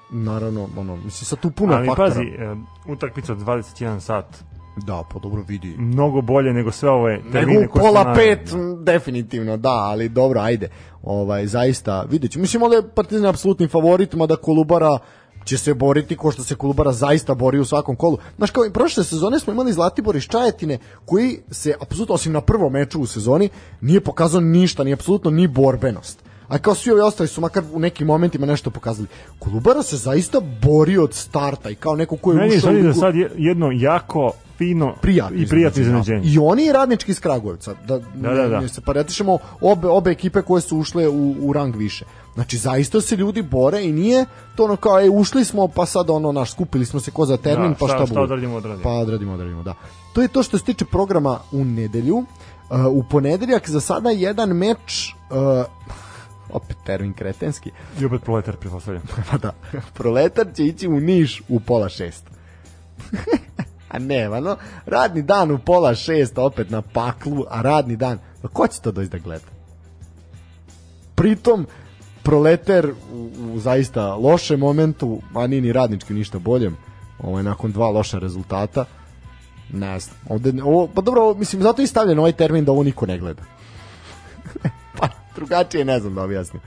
naravno, 0.09 0.69
ono, 0.77 0.95
mislim, 0.95 1.25
sad 1.25 1.39
tu 1.39 1.51
puno 1.51 1.73
Ali 1.73 1.87
faktora. 1.87 2.09
pazi, 2.09 2.23
e, 2.23 2.55
utakmica 2.87 3.33
od 3.33 3.39
21 3.39 3.99
sat, 3.99 4.43
Da, 4.85 5.03
pa 5.13 5.19
dobro 5.19 5.43
vidi. 5.47 5.75
mnogo 5.77 6.21
bolje 6.21 6.53
nego 6.53 6.71
sve 6.71 6.89
ove 6.89 7.19
termine 7.31 7.59
Nego 7.59 7.71
koje 7.71 7.81
pola 7.81 8.13
pet, 8.15 8.51
m, 8.53 8.83
definitivno, 8.83 9.57
da, 9.57 9.69
ali 9.69 10.09
dobro, 10.09 10.39
ajde. 10.39 10.69
Ovaj, 11.03 11.47
zaista, 11.47 12.05
vidjet 12.09 12.31
ću. 12.31 12.39
Mislim, 12.39 12.63
ovde 12.63 12.75
je 12.75 12.89
Partizan 12.95 13.25
apsolutni 13.25 13.67
favorit, 13.67 14.13
mada 14.13 14.35
Kolubara 14.35 14.99
će 15.45 15.57
se 15.57 15.73
boriti 15.73 16.17
ko 16.17 16.31
što 16.31 16.43
se 16.43 16.55
Kolubara 16.55 16.91
zaista 16.91 17.35
bori 17.35 17.59
u 17.59 17.65
svakom 17.65 17.95
kolu. 17.95 18.17
Znaš, 18.37 18.51
kao 18.51 18.65
i 18.65 18.73
prošle 18.73 19.03
sezone 19.03 19.39
smo 19.39 19.53
imali 19.53 19.73
Zlatibor 19.73 20.15
iz 20.15 20.23
Čajetine, 20.23 20.77
koji 21.05 21.39
se, 21.51 21.73
apsolutno, 21.81 22.15
osim 22.15 22.33
na 22.33 22.41
prvom 22.41 22.73
meču 22.73 23.01
u 23.01 23.05
sezoni, 23.05 23.49
nije 23.81 24.01
pokazao 24.01 24.41
ništa, 24.41 24.83
ni 24.83 24.93
apsolutno 24.93 25.31
ni 25.31 25.47
borbenost. 25.47 26.26
A 26.47 26.57
kao 26.57 26.75
svi 26.75 26.91
ovi 26.91 27.01
ostali 27.01 27.27
su 27.27 27.41
makar 27.41 27.63
u 27.73 27.79
nekim 27.79 28.07
momentima 28.07 28.45
nešto 28.45 28.69
pokazali. 28.69 29.07
Kolubara 29.39 29.83
se 29.83 29.97
zaista 29.97 30.39
bori 30.61 30.97
od 30.97 31.13
starta 31.13 31.69
i 31.69 31.75
kao 31.75 31.95
neko 31.95 32.17
ko 32.17 32.31
je 32.31 32.37
Meni 32.37 32.47
ušao 32.49 32.61
sad 32.61 32.75
u 32.75 32.83
da 32.83 32.93
sad 32.93 33.15
je- 33.15 33.31
jedno 33.37 33.69
jako 33.71 34.31
fino 34.57 34.95
prijatno 35.01 35.37
i 35.37 35.47
prijatno 35.47 35.81
iznenađenje. 35.81 36.21
I 36.25 36.39
oni 36.39 36.65
i 36.65 36.71
radnički 36.71 37.11
iz 37.11 37.19
Kragujevca. 37.19 37.73
Da, 37.87 37.97
Da, 37.97 38.33
da, 38.33 38.47
da. 38.47 38.59
Ne, 38.59 38.67
se 38.67 38.81
paretišemo 38.81 39.37
obe, 39.61 39.87
obe 39.87 40.11
ekipe 40.11 40.41
koje 40.41 40.61
su 40.61 40.77
ušle 40.77 41.07
u, 41.07 41.35
u 41.41 41.53
rang 41.53 41.75
više. 41.75 42.05
Znači, 42.33 42.57
zaista 42.57 43.01
se 43.01 43.15
ljudi 43.15 43.41
bore 43.41 43.83
i 43.83 43.91
nije 43.91 44.25
to 44.55 44.63
ono 44.63 44.75
kao, 44.75 45.01
e, 45.01 45.09
ušli 45.09 45.45
smo, 45.45 45.67
pa 45.67 45.85
sad 45.85 46.09
ono, 46.09 46.31
naš, 46.31 46.51
skupili 46.51 46.85
smo 46.85 46.99
se 46.99 47.11
ko 47.11 47.25
za 47.25 47.37
termin, 47.37 47.69
Da, 47.69 47.75
pa 47.75 47.87
šta- 47.87 47.97
šta, 47.97 48.05
šta 48.05 48.21
odradimo, 48.21 48.55
odradimo. 48.55 48.83
Pa 48.83 48.89
odradimo, 48.91 49.33
odradimo, 49.33 49.63
da. 49.63 49.73
To 50.13 50.21
je 50.21 50.27
to 50.27 50.43
što 50.43 50.57
se 50.57 50.63
tiče 50.63 50.85
programa 50.85 51.39
u 51.51 51.65
nedelju. 51.65 52.15
Uh, 52.15 52.25
u 52.87 53.03
ponedeljak 53.03 53.69
za 53.69 53.79
sada 53.79 54.09
jedan 54.09 54.49
meč, 54.49 55.13
uh, 55.29 55.65
opet 56.49 56.77
termin 56.85 57.13
kretenski, 57.13 57.71
I 57.99 58.05
opet 58.05 58.21
proletar, 58.23 58.55
pretpostavljam. 58.55 59.03
pa 59.31 59.37
da, 59.37 59.51
proletar 59.93 60.47
će 60.55 60.63
ići 60.63 60.87
u 60.87 60.99
Niš 60.99 61.41
u 61.49 61.59
pola 61.59 61.89
šest. 61.89 62.23
a 63.91 63.99
nema, 63.99 64.39
no, 64.39 64.57
radni 64.85 65.21
dan 65.21 65.51
u 65.51 65.59
pola 65.59 65.95
šest, 65.95 66.37
opet 66.37 66.69
na 66.69 66.81
paklu, 66.81 67.45
a 67.49 67.61
radni 67.61 67.95
dan, 67.95 68.19
pa 68.41 68.47
ko 68.47 68.67
će 68.67 68.81
to 68.81 68.91
doći 68.91 69.09
da 69.09 69.17
gleda? 69.17 69.45
Pritom, 71.15 71.67
proleter 72.23 72.93
u, 73.13 73.29
u 73.53 73.59
zaista 73.59 74.15
lošem 74.15 74.59
momentu, 74.59 75.21
a 75.35 75.47
nije 75.47 75.61
ni 75.61 75.73
radnički 75.73 76.13
ništa 76.13 76.39
boljem, 76.39 76.77
ovaj, 77.19 77.43
nakon 77.43 77.71
dva 77.71 77.89
loša 77.89 78.19
rezultata. 78.19 78.85
Ne 79.73 79.99
znam. 79.99 80.17
Ovde, 80.29 80.63
ovo, 80.63 80.87
pa 80.87 81.01
dobro, 81.01 81.33
mislim, 81.33 81.61
zato 81.61 81.81
je 81.81 81.87
stavljen 81.87 82.19
ovaj 82.19 82.31
termin 82.31 82.65
da 82.65 82.71
ovo 82.71 82.83
niko 82.83 83.05
ne 83.05 83.17
gleda. 83.17 83.43
drugačije 85.37 85.85
ne 85.85 85.99
znam 85.99 86.15
da 86.15 86.21
objasnim. 86.23 86.61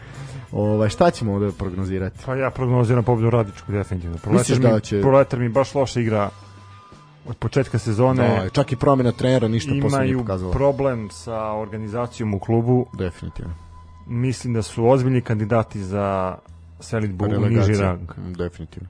Ovaj, 0.52 0.88
šta 0.88 1.10
ćemo 1.10 1.34
ovde 1.34 1.52
prognozirati? 1.52 2.18
Pa 2.26 2.34
ja 2.34 2.50
prognoziram 2.50 3.04
pobedu 3.04 3.30
Radičku 3.30 3.72
definitivno. 3.72 4.16
Proletar 4.16 4.58
da 4.58 4.74
mi, 4.74 4.80
će- 4.80 5.00
Proletar 5.00 5.38
mi 5.38 5.48
baš 5.48 5.74
loše 5.74 6.00
igra 6.02 6.30
od 7.28 7.36
početka 7.36 7.78
sezone. 7.78 8.40
Da, 8.42 8.48
čak 8.48 8.72
i 8.72 8.76
promjena 8.76 9.12
trenera 9.12 9.48
ništa 9.48 9.72
posebno 9.72 9.98
nije 9.98 10.10
imaju 10.10 10.24
pokazala. 10.24 10.52
problem 10.52 11.08
sa 11.10 11.52
organizacijom 11.52 12.34
u 12.34 12.38
klubu. 12.38 12.86
Definitivno. 12.92 13.54
Mislim 14.06 14.54
da 14.54 14.62
su 14.62 14.86
ozbiljni 14.86 15.20
kandidati 15.20 15.84
za 15.84 16.34
selitbu 16.80 17.24
u 17.24 17.28
niži 17.40 17.74
rang. 17.74 18.10
Definitivno. 18.36 18.88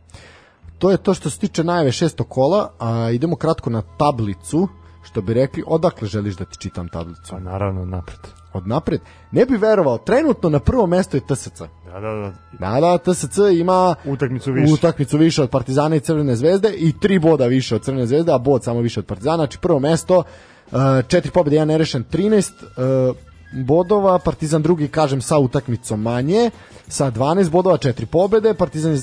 To 0.78 0.90
je 0.90 0.96
to 0.96 1.14
što 1.14 1.30
se 1.30 1.38
tiče 1.38 1.64
najave 1.64 1.92
šestog 1.92 2.28
kola, 2.28 2.70
a 2.78 3.10
idemo 3.10 3.36
kratko 3.36 3.70
na 3.70 3.82
tablicu, 3.82 4.68
što 5.02 5.22
bi 5.22 5.34
rekli, 5.34 5.64
odakle 5.66 6.08
želiš 6.08 6.36
da 6.36 6.44
ti 6.44 6.58
čitam 6.58 6.88
tablicu? 6.88 7.30
Pa 7.30 7.38
naravno 7.38 7.84
napred. 7.84 8.18
Od 8.52 8.66
napred. 8.66 9.00
Ne 9.30 9.46
bi 9.46 9.56
verovao, 9.56 9.98
trenutno 9.98 10.48
na 10.48 10.58
prvom 10.58 10.90
mestu 10.90 11.16
je 11.16 11.20
TSC. 11.20 11.58
Da, 11.58 12.00
da, 12.00 12.10
da. 12.10 12.32
Da, 12.58 12.80
da, 12.80 12.98
TSC 12.98 13.38
ima 13.60 13.94
Utakmicu 14.04 14.52
više. 14.52 14.72
utakmicu 14.72 15.18
više 15.18 15.42
od 15.42 15.50
Partizana 15.50 15.96
i 15.96 16.00
Crvene 16.00 16.36
zvezde 16.36 16.74
i 16.76 16.92
tri 17.00 17.18
boda 17.18 17.46
više 17.46 17.74
od 17.74 17.82
Crvene 17.82 18.06
zvezde, 18.06 18.32
a 18.32 18.38
bod 18.38 18.64
samo 18.64 18.80
više 18.80 19.00
od 19.00 19.06
Partizana. 19.06 19.36
Znači 19.36 19.58
prvo 19.58 19.78
mesto, 19.78 20.18
uh, 20.18 20.78
četiri 21.08 21.30
pobjede, 21.30 21.56
jedan 21.56 21.68
nerešen, 21.68 22.04
13 22.12 22.52
uh, 23.10 23.16
bodova, 23.52 24.18
Partizan 24.18 24.62
drugi, 24.62 24.88
kažem, 24.88 25.20
sa 25.20 25.38
utakmicom 25.38 26.02
manje, 26.02 26.50
sa 26.88 27.10
12 27.10 27.50
bodova, 27.50 27.76
četiri 27.76 28.06
pobjede, 28.06 28.54
Partizan 28.54 28.92
je 28.92 29.00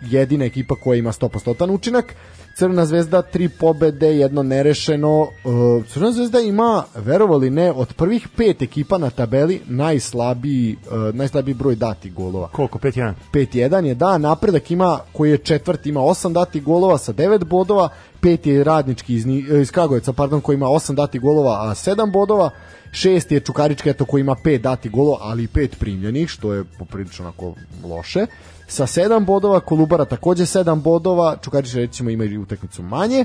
jedina 0.00 0.44
ekipa 0.44 0.74
koja 0.74 0.96
ima 0.98 1.12
100% 1.12 1.70
učinak, 1.70 2.14
Crvena 2.58 2.86
zvezda 2.86 3.22
tri 3.22 3.48
pobede, 3.48 4.16
jedno 4.16 4.42
nerešeno. 4.42 5.20
Uh, 5.20 5.86
Crvena 5.88 6.12
zvezda 6.12 6.40
ima, 6.40 6.84
verovali 6.94 7.50
ne, 7.50 7.72
od 7.72 7.94
prvih 7.94 8.28
pet 8.36 8.62
ekipa 8.62 8.98
na 8.98 9.10
tabeli 9.10 9.60
najslabiji, 9.66 10.76
uh, 10.90 11.14
najslabiji 11.14 11.54
broj 11.54 11.74
dati 11.74 12.10
golova. 12.10 12.48
Koliko? 12.48 12.78
5-1. 12.78 13.12
5-1 13.32 13.84
je 13.84 13.94
da, 13.94 14.18
napredak 14.18 14.70
ima, 14.70 14.98
koji 15.12 15.30
je 15.30 15.38
četvrti, 15.38 15.88
ima 15.88 16.00
8 16.00 16.32
dati 16.32 16.60
golova 16.60 16.98
sa 16.98 17.12
9 17.12 17.44
bodova, 17.44 17.88
pet 18.20 18.46
je 18.46 18.64
radnički 18.64 19.14
iz, 19.14 19.26
e, 19.26 19.60
iz 19.60 19.70
Kragujevca, 19.70 20.12
pardon, 20.12 20.40
koji 20.40 20.54
ima 20.54 20.66
8 20.66 20.94
dati 20.94 21.18
golova, 21.18 21.70
a 21.70 21.74
7 21.74 22.12
bodova, 22.12 22.50
šest 22.92 23.32
je 23.32 23.40
Čukarička, 23.40 23.90
eto, 23.90 24.04
koji 24.04 24.20
ima 24.20 24.36
5 24.44 24.58
dati 24.58 24.88
golova, 24.88 25.18
ali 25.20 25.44
i 25.44 25.48
5 25.48 25.76
primljenih, 25.78 26.28
što 26.28 26.52
je 26.52 26.64
poprilično 26.78 27.24
onako 27.24 27.54
loše. 27.84 28.26
Sa 28.68 28.86
7 28.86 29.24
bodova, 29.24 29.60
Kolubara 29.60 30.04
takođe 30.04 30.44
7 30.44 30.82
bodova, 30.82 31.36
Čukarička 31.42 31.78
recimo 31.78 32.10
ima 32.10 32.24
i 32.24 32.38
utakmicu 32.38 32.82
manje, 32.82 33.24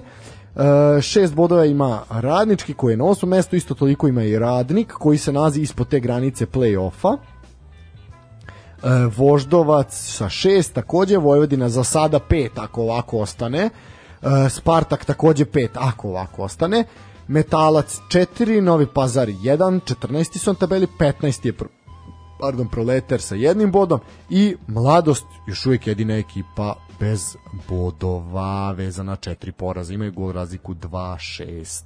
E, 0.56 1.02
šest 1.02 1.34
bodova 1.34 1.66
ima 1.66 2.02
radnički 2.10 2.74
koji 2.74 2.94
je 2.94 2.98
na 2.98 3.06
osmom 3.06 3.30
mestu, 3.30 3.56
isto 3.56 3.74
toliko 3.74 4.08
ima 4.08 4.24
i 4.24 4.40
radnik 4.40 4.92
koji 4.92 5.18
se 5.18 5.32
nalazi 5.32 5.62
ispod 5.62 5.88
te 5.88 6.00
granice 6.00 6.46
play-offa. 6.46 7.18
E, 7.18 8.88
Voždovac 9.18 9.94
sa 9.94 10.30
šest, 10.30 10.74
takođe 10.74 11.18
Vojvodina 11.18 11.70
za 11.70 11.84
sada 11.84 12.20
pet, 12.20 12.52
ako 12.56 12.82
ovako 12.82 13.20
ostane. 13.20 13.60
E, 13.60 13.70
Spartak 14.50 15.06
takođe 15.06 15.46
pet, 15.46 15.72
ako 15.74 16.08
ovako 16.08 16.44
ostane. 16.44 16.84
Metalac 17.28 18.00
4, 18.10 18.62
Novi 18.62 18.88
Pazar 18.94 19.28
1, 19.28 19.96
14. 19.96 20.38
su 20.38 20.54
na 20.54 20.60
tabeli, 20.60 20.88
15. 21.00 21.46
je 21.46 21.54
pardon, 22.44 22.68
Proletar 22.68 23.22
sa 23.22 23.36
jednim 23.36 23.72
bodom 23.72 24.00
i 24.30 24.56
Mladost 24.68 25.26
još 25.48 25.66
uvijek 25.66 25.88
jedina 25.88 26.18
ekipa 26.18 26.76
bez 27.00 27.36
bodova 27.70 28.72
vezana 28.72 29.16
četiri 29.16 29.52
poraza. 29.52 29.94
Imaju 29.94 30.12
gol 30.12 30.32
razliku 30.32 30.74
2-6. 30.74 31.84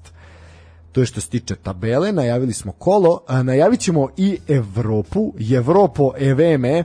To 0.91 0.99
je 0.99 1.05
što 1.05 1.21
se 1.21 1.29
tiče 1.29 1.55
tabele, 1.55 2.11
najavili 2.11 2.53
smo 2.53 2.71
kolo, 2.71 3.21
a 3.27 3.43
najavit 3.43 3.79
ćemo 3.79 4.07
i 4.17 4.37
Evropu, 4.47 5.33
Evropo 5.55 6.11
EVME, 6.17 6.77
e, 6.79 6.83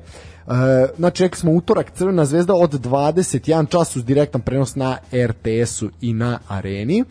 znači 0.96 1.22
rekli 1.22 1.38
smo 1.38 1.52
utorak 1.52 1.90
Crvena 1.90 2.24
zvezda 2.24 2.54
od 2.54 2.72
21 2.72 3.68
čas 3.68 3.96
uz 3.96 4.04
direktan 4.04 4.40
prenos 4.40 4.74
na 4.74 4.98
RTS-u 5.12 5.90
i 6.00 6.12
na 6.12 6.38
areni. 6.48 7.04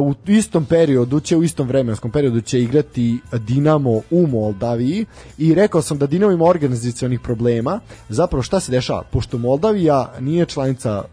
U 0.00 0.14
istom 0.26 0.64
periodu 0.64 1.20
će, 1.20 1.36
u 1.36 1.42
istom 1.42 1.68
vremenskom 1.68 2.10
periodu 2.10 2.40
će 2.40 2.62
igrati 2.62 3.18
Dinamo 3.32 4.00
u 4.10 4.26
Moldaviji 4.26 5.06
i 5.38 5.54
rekao 5.54 5.82
sam 5.82 5.98
da 5.98 6.06
Dinamo 6.06 6.32
ima 6.32 6.44
organizacionih 6.44 7.20
problema. 7.20 7.80
Zapravo 8.08 8.42
šta 8.42 8.60
se 8.60 8.72
dešava? 8.72 9.02
Pošto 9.02 9.38
Moldavija 9.38 10.12
nije 10.20 10.46
članica 10.46 11.04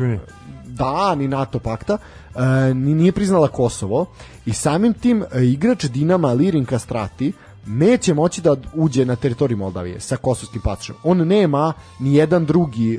unije. 0.00 0.20
da, 0.66 1.14
ni 1.14 1.28
NATO 1.28 1.58
pakta, 1.58 1.98
ni 2.74 2.94
nije 2.94 3.12
priznala 3.12 3.48
Kosovo 3.48 4.06
i 4.46 4.52
samim 4.52 4.94
tim 4.94 5.24
e, 5.32 5.44
igrač 5.44 5.84
Dinama 5.84 6.32
Lirin 6.32 6.64
Kastrati 6.64 7.32
neće 7.68 8.14
moći 8.14 8.40
da 8.40 8.56
uđe 8.74 9.04
na 9.04 9.16
teritoriju 9.16 9.58
Moldavije 9.58 10.00
sa 10.00 10.16
kosovskim 10.16 10.60
pasošem. 10.62 10.94
On 11.04 11.18
nema 11.18 11.72
ni 11.98 12.14
jedan 12.14 12.46
drugi 12.46 12.94
e, 12.94 12.98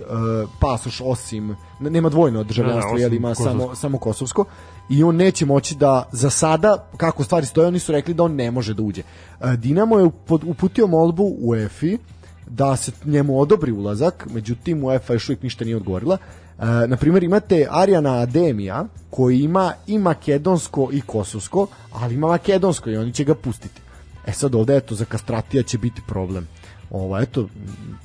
pasoš 0.60 1.02
osim 1.02 1.56
ne- 1.80 1.90
nema 1.90 2.10
dvojno 2.10 2.44
državljanstvo, 2.44 2.92
Da, 2.92 2.96
da, 2.96 3.02
jer 3.02 3.14
ima 3.14 3.30
kosovsko. 3.30 3.52
samo 3.52 3.76
samo 3.76 3.98
kosovsko 3.98 4.46
i 4.90 5.04
on 5.04 5.16
neće 5.16 5.46
moći 5.46 5.76
da 5.76 6.10
za 6.12 6.30
sada 6.30 6.88
kako 6.98 7.24
stvari 7.24 7.46
stoje 7.46 7.68
oni 7.68 7.80
su 7.80 7.92
rekli 7.92 8.14
da 8.14 8.24
on 8.24 8.36
ne 8.36 8.52
može 8.52 8.74
da 8.74 8.84
uđe. 8.84 9.02
E, 9.42 9.56
Dinamo 9.58 10.00
je 10.00 10.06
uput- 10.06 10.44
uputio 10.46 10.88
molbu 10.88 11.36
UEFI 11.40 11.98
da 12.48 12.76
se 12.76 12.92
njemu 13.06 13.40
odobri 13.40 13.72
ulazak, 13.72 14.28
međutim 14.30 14.84
UEFA 14.84 15.14
još 15.14 15.30
uvijek 15.30 15.44
ništa 15.44 15.66
nije 15.66 15.78
odgovorila. 15.78 16.18
E, 16.60 16.66
na 16.88 16.98
primjer 16.98 17.24
imate 17.24 17.68
Arijana 17.72 18.14
Ademija 18.14 18.86
koji 19.10 19.40
ima 19.40 19.74
i 19.88 19.98
makedonsko 19.98 20.90
i 20.92 21.02
kosovsko, 21.02 21.68
ali 21.94 22.14
ima 22.16 22.28
makedonsko 22.28 22.90
i 22.90 22.98
oni 22.98 23.14
će 23.14 23.24
ga 23.24 23.36
pustiti. 23.36 23.82
E 24.28 24.32
sad 24.32 24.56
ovde 24.56 24.78
eto 24.78 24.96
za 24.96 25.06
Kastratija 25.06 25.64
će 25.64 25.78
biti 25.78 26.02
problem. 26.08 26.48
Ova 26.90 27.22
eto 27.22 27.48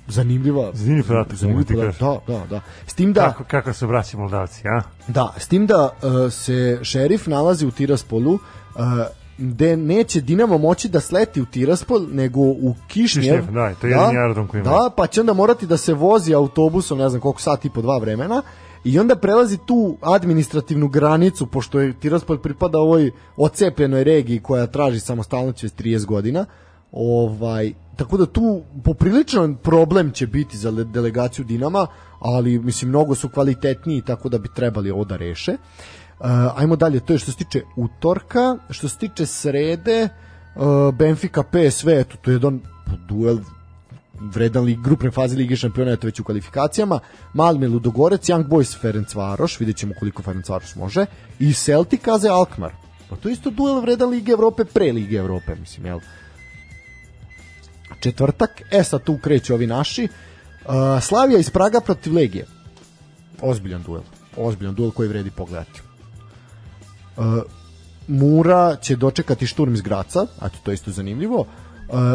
zanimljiva 0.09 0.70
Zanimljiv 0.74 1.07
podatak, 1.07 1.39
ti 1.39 1.74
podatak. 1.74 2.01
Da, 2.01 2.39
da, 2.39 2.47
da. 2.51 2.61
S 2.86 2.94
tim 2.94 3.12
da 3.12 3.20
Kako, 3.20 3.44
kako 3.44 3.73
su 3.73 3.86
braći 3.86 4.16
Moldavci, 4.16 4.62
a? 4.69 4.82
Da, 5.09 5.35
s 5.39 5.49
tim 5.49 5.66
da 5.66 5.85
uh, 6.03 6.32
se 6.32 6.78
šerif 6.82 7.27
nalazi 7.27 7.66
u 7.66 7.70
Tiraspolu, 7.70 8.32
uh, 8.32 8.40
gde 9.39 9.77
neće 9.77 10.20
Dinamo 10.20 10.59
moći 10.59 10.89
da 10.89 11.01
sleti 11.01 11.40
u 11.40 11.47
Tiraspol, 11.47 12.07
nego 12.12 12.40
u 12.40 12.74
Kišnjev. 12.89 13.23
Kišnjev, 13.23 13.55
da, 13.55 13.74
to 13.74 13.86
je 13.86 13.90
jedini 13.90 14.19
aerodrom 14.19 14.47
koji 14.47 14.61
ima. 14.61 14.70
Da, 14.70 14.90
pa 14.97 15.07
će 15.07 15.20
onda 15.20 15.32
morati 15.32 15.66
da 15.66 15.77
se 15.77 15.94
vozi 15.94 16.35
autobusom, 16.35 16.99
ne 16.99 17.09
znam 17.09 17.20
koliko 17.20 17.40
sati 17.40 17.69
i 17.69 17.70
po 17.70 17.82
dva 17.82 17.99
vremena, 17.99 18.43
i 18.85 18.99
onda 18.99 19.17
prelazi 19.17 19.59
tu 19.67 19.97
administrativnu 20.01 20.89
granicu, 20.89 21.47
pošto 21.47 21.81
je 21.81 21.93
Tiraspol 21.93 22.39
pripada 22.39 22.79
ovoj 22.79 23.11
ocepljenoj 23.37 24.05
regiji 24.05 24.39
koja 24.39 24.67
traži 24.67 25.01
samostalnost 25.01 25.63
već 25.63 25.73
30 25.73 26.07
godina, 26.07 26.45
ovaj, 26.93 27.73
tako 27.97 28.17
da 28.17 28.27
tu 28.27 28.63
popriličan 28.85 29.57
problem 29.57 30.11
će 30.11 30.27
biti 30.27 30.57
za 30.57 30.71
le- 30.71 30.85
delegaciju 30.85 31.45
Dinama, 31.45 31.87
ali 32.21 32.59
mislim 32.59 32.89
mnogo 32.89 33.15
su 33.15 33.29
kvalitetniji 33.29 34.03
tako 34.07 34.29
da 34.29 34.39
bi 34.39 34.49
trebali 34.55 34.91
ovo 34.91 35.05
da 35.05 35.17
reše. 35.17 35.53
Uh, 36.21 36.29
ajmo 36.57 36.77
dalje, 36.77 37.01
to 37.01 37.13
je 37.13 37.19
što 37.19 37.31
se 37.31 37.39
tiče 37.39 37.61
utorka, 37.77 38.57
što 38.71 38.89
se 38.89 38.99
tiče 38.99 39.27
srede, 39.27 40.09
uh, 40.57 40.95
Benfica 40.95 41.43
PSV, 41.43 41.89
eto, 41.89 42.17
to 42.23 42.31
je 42.31 42.35
jedan 42.35 42.61
duel 43.09 43.39
vredan 44.35 44.65
lig, 44.65 44.81
grupne 44.81 45.11
faze 45.11 45.36
Lige 45.36 45.57
šampiona 45.57 45.93
eto 45.93 46.07
već 46.07 46.20
u 46.20 46.24
kvalifikacijama, 46.24 47.01
Malme 47.35 47.69
Ludogorec, 47.69 48.28
Young 48.28 48.49
Boys 48.49 48.81
Ferencvaroš, 48.81 49.61
vidjet 49.61 49.77
ćemo 49.77 49.94
koliko 49.99 50.23
Ferencvaroš 50.23 50.74
može, 50.74 51.07
i 51.39 51.53
Celtic 51.53 52.09
Aze 52.09 52.28
Alkmaar. 52.28 52.73
Pa 53.11 53.16
to 53.16 53.28
isto 53.28 53.51
duel 53.51 53.81
vredan 53.81 54.11
Lige 54.11 54.32
Evrope 54.32 54.65
pre 54.65 54.93
Lige 54.93 55.16
Evrope, 55.16 55.55
mislim, 55.55 55.86
jel? 55.86 56.01
Četvrtak, 58.01 58.62
e 58.70 58.85
sad 58.85 59.05
tu 59.05 59.19
kreću 59.23 59.55
ovi 59.55 59.66
naši, 59.66 60.09
uh, 60.09 61.03
Slavija 61.03 61.39
iz 61.39 61.51
Praga 61.51 61.81
protiv 61.81 62.15
Legije. 62.15 62.47
Ozbiljan 63.40 63.82
duel. 63.82 64.03
Ozbiljan 64.36 64.74
duel 64.74 64.90
koji 64.90 65.09
vredi 65.09 65.31
pogledati. 65.31 65.81
Uh, 67.16 67.24
Mura 68.09 68.77
će 68.77 68.97
dočekati 68.97 69.47
šturm 69.47 69.74
iz 69.74 69.81
Graca, 69.81 70.27
a 70.40 70.49
to 70.49 70.70
je 70.70 70.74
isto 70.74 70.90
zanimljivo. 70.90 71.40
Uh, 71.40 71.47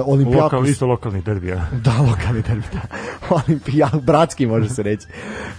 Olimpijakos... 0.06 0.44
Lokal, 0.44 0.68
isto 0.68 0.88
lokalni 0.88 1.22
derbi, 1.22 1.52
a? 1.52 1.66
Da, 1.86 1.92
lokalni 2.10 2.42
derbi, 2.42 2.66
da. 2.74 2.82
Olimpija, 3.36 3.90
bratski 4.04 4.46
može 4.46 4.70
se 4.70 4.84
reći. 4.84 5.08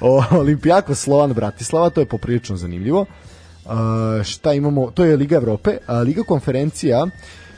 O, 0.01 0.25
Olimpijako 0.31 0.95
Slovan 0.95 1.33
Bratislava, 1.33 1.91
to 1.91 2.01
je 2.01 2.07
poprilično 2.07 2.57
zanimljivo. 2.57 3.01
Uh, 3.65 3.73
šta 4.25 4.53
imamo? 4.53 4.91
To 4.91 5.05
je 5.05 5.17
Liga 5.17 5.37
Evrope, 5.37 5.77
a 5.87 6.01
Liga 6.01 6.23
konferencija 6.23 7.07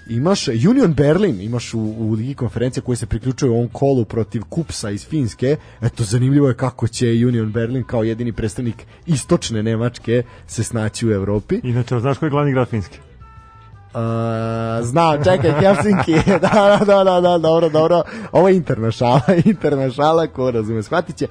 imaš 0.09 0.49
Union 0.49 0.95
Berlin, 0.95 1.41
imaš 1.41 1.75
u, 1.75 1.81
u 1.81 2.13
Ligi 2.13 2.35
konferencija 2.35 2.83
koji 2.83 2.97
se 2.97 3.07
priključuje 3.07 3.51
u 3.51 3.55
ovom 3.55 3.69
kolu 3.69 4.05
protiv 4.05 4.43
Kupsa 4.49 4.91
iz 4.91 5.07
Finske. 5.07 5.57
Eto, 5.81 6.05
zanimljivo 6.05 6.49
je 6.49 6.55
kako 6.55 6.89
će 6.89 7.07
Union 7.07 7.53
Berlin 7.53 7.85
kao 7.85 8.05
jedini 8.05 8.33
predstavnik 8.33 8.87
istočne 9.07 9.63
Nemačke 9.63 10.23
se 10.47 10.65
snaći 10.65 11.07
u 11.07 11.13
Evropi. 11.13 11.61
Inače, 11.63 12.01
znaš 12.01 12.19
koji 12.19 12.27
je 12.27 12.31
glavni 12.31 12.53
grad 12.53 12.69
Finske? 12.69 12.99
Uh, 13.95 14.87
znam, 14.87 15.25
čekaj, 15.25 15.53
Helsinki, 15.61 16.31
da, 16.43 16.79
da, 16.79 16.85
da, 16.85 17.05
da, 17.05 17.21
da, 17.21 17.39
dobro, 17.39 17.69
dobro, 17.69 18.03
ovo 18.33 18.49
je 18.49 18.57
interna 18.57 18.91
šala, 18.91 19.21
interna 19.45 19.91
šala, 19.91 20.27
ko 20.27 20.51
razume, 20.51 20.83
shvatit 20.83 21.17
će. 21.17 21.27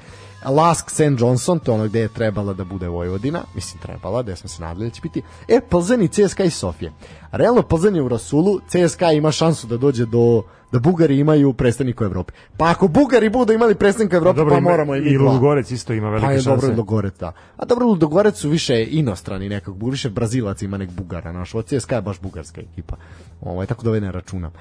Lask 0.46 0.90
St. 0.90 1.20
Johnson, 1.20 1.60
to 1.60 1.74
ono 1.74 1.88
gde 1.88 2.00
je 2.00 2.08
trebala 2.08 2.54
da 2.54 2.64
bude 2.64 2.88
Vojvodina, 2.88 3.40
mislim 3.56 3.82
trebala, 3.82 4.22
gde 4.22 4.36
smo 4.36 4.50
se 4.50 4.62
nadali 4.62 4.86
da 4.86 4.96
će 4.96 5.02
biti. 5.02 5.22
E, 5.48 5.62
Plzen 5.70 6.02
i 6.02 6.08
CSKA 6.08 6.44
i 6.44 6.50
Sofije. 6.50 6.92
Realno 7.32 7.62
Plzen 7.62 7.96
je 7.96 8.02
u 8.02 8.08
Rasulu, 8.08 8.60
CSKA 8.68 9.12
ima 9.12 9.32
šansu 9.32 9.68
da 9.68 9.78
dođe 9.78 10.06
do 10.06 10.44
da 10.72 10.80
Bugari 10.80 11.20
imaju 11.20 11.54
predstavnika 11.54 12.04
u 12.04 12.08
Evropi. 12.08 12.34
Pa 12.58 12.70
ako 12.70 12.88
Bugari 12.88 13.30
budu 13.30 13.54
imali 13.54 13.76
predstavnika 13.76 14.18
u 14.18 14.20
Evropi, 14.20 14.38
Dobro, 14.38 14.56
pa 14.56 14.60
moramo 14.60 14.96
i 14.96 15.02
mi 15.02 15.10
i. 15.10 15.18
Ludogorec 15.18 15.72
isto 15.72 15.94
ima 15.94 16.10
velike 16.10 16.26
Pa 16.26 16.32
je 16.32 16.38
šanse. 16.38 16.50
dobro 16.50 16.68
Ludogorec, 16.68 17.14
da. 17.20 17.32
A 17.58 17.66
dobro, 17.66 17.86
Ludogorec 17.86 18.36
su 18.38 18.50
više 18.50 18.88
inostrani 18.90 19.50
nekog, 19.50 19.90
više 19.90 20.10
Brazilaca 20.10 20.66
ima 20.66 20.78
nek 20.78 20.90
Bugara, 20.90 21.32
naš. 21.32 21.56
Ovo 21.56 21.64
CSKA 21.64 21.96
je 21.96 22.02
baš 22.02 22.20
bugarska 22.20 22.62
ekipa. 22.62 22.96
Ovo 23.42 23.62
je 23.62 23.68
tako 23.68 23.84
da 23.84 23.90
ove 23.90 24.02
ne 24.02 24.12
računam. 24.12 24.52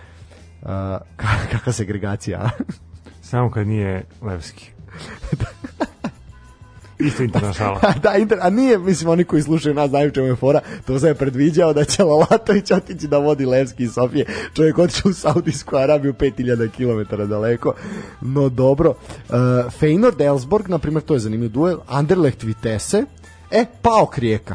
Uh, 0.63 0.69
kakva 1.53 1.73
segregacija? 1.73 2.51
Samo 3.23 3.51
kad 3.51 3.67
nije 3.67 4.05
Levski. 4.23 4.71
Isto 6.99 7.23
internacionala. 7.23 7.81
da, 8.03 8.17
inter, 8.17 8.39
a 8.41 8.51
nije, 8.51 8.79
mislim, 8.79 9.11
oni 9.11 9.25
koji 9.25 9.43
slušaju 9.43 9.75
nas 9.75 9.91
znaju 9.91 10.11
čemu 10.11 10.27
je 10.27 10.37
fora, 10.37 10.61
to 10.87 10.99
sam 10.99 11.09
je 11.09 11.15
predviđao 11.15 11.73
da 11.73 11.85
će 11.85 12.05
Lalatović 12.05 12.71
otići 12.71 13.09
da 13.09 13.19
vodi 13.19 13.47
Levski 13.47 13.83
iz 13.83 13.93
Sofije. 13.93 14.27
Čovjek 14.55 14.79
otiče 14.79 15.09
u 15.09 15.13
Saudijsku 15.13 15.77
Arabiju 15.77 16.13
5000 16.13 16.69
km 16.71 17.17
daleko. 17.29 17.75
No 18.21 18.49
dobro. 18.49 18.91
Uh, 18.91 19.35
Feyenoord 19.81 20.27
Elsborg, 20.27 20.69
na 20.69 20.79
primjer, 20.79 21.03
to 21.03 21.15
je 21.15 21.21
zanimljiv 21.21 21.51
duel. 21.51 21.79
Anderlecht 21.87 22.43
Vitesse. 22.43 23.05
E, 23.51 23.65
Paok 23.83 24.19
Rijeka. 24.19 24.55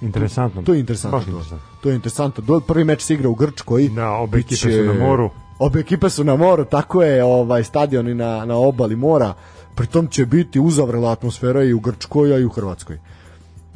Interesantno. 0.00 0.62
To 0.62 0.74
je 0.74 0.80
interesantno. 0.80 1.18
Baš 1.18 1.26
interesantno. 1.26 1.66
To 1.82 1.88
je 1.88 1.94
interesantno. 1.94 2.44
Duel 2.44 2.60
prvi 2.60 2.84
meč 2.84 3.02
se 3.02 3.14
igra 3.14 3.28
u 3.28 3.34
Grčkoj. 3.34 3.88
Da, 3.88 4.10
obe 4.10 4.38
ekipe 4.38 4.56
su 4.56 4.84
na 4.84 4.92
moru. 4.92 5.30
Obe 5.58 5.80
ekipe 5.80 6.10
su 6.10 6.24
na 6.24 6.36
moru, 6.36 6.64
tako 6.64 7.02
je, 7.02 7.24
ovaj 7.24 7.64
stadion 7.64 8.08
i 8.08 8.14
na 8.14 8.44
na 8.44 8.56
obali 8.56 8.96
mora. 8.96 9.34
Pritom 9.76 10.06
će 10.06 10.26
biti 10.26 10.60
uzavrela 10.60 11.12
atmosfera 11.12 11.64
i 11.64 11.72
u 11.72 11.80
Grčkoj, 11.80 12.34
a 12.34 12.38
i 12.38 12.44
u 12.44 12.48
Hrvatskoj. 12.48 12.98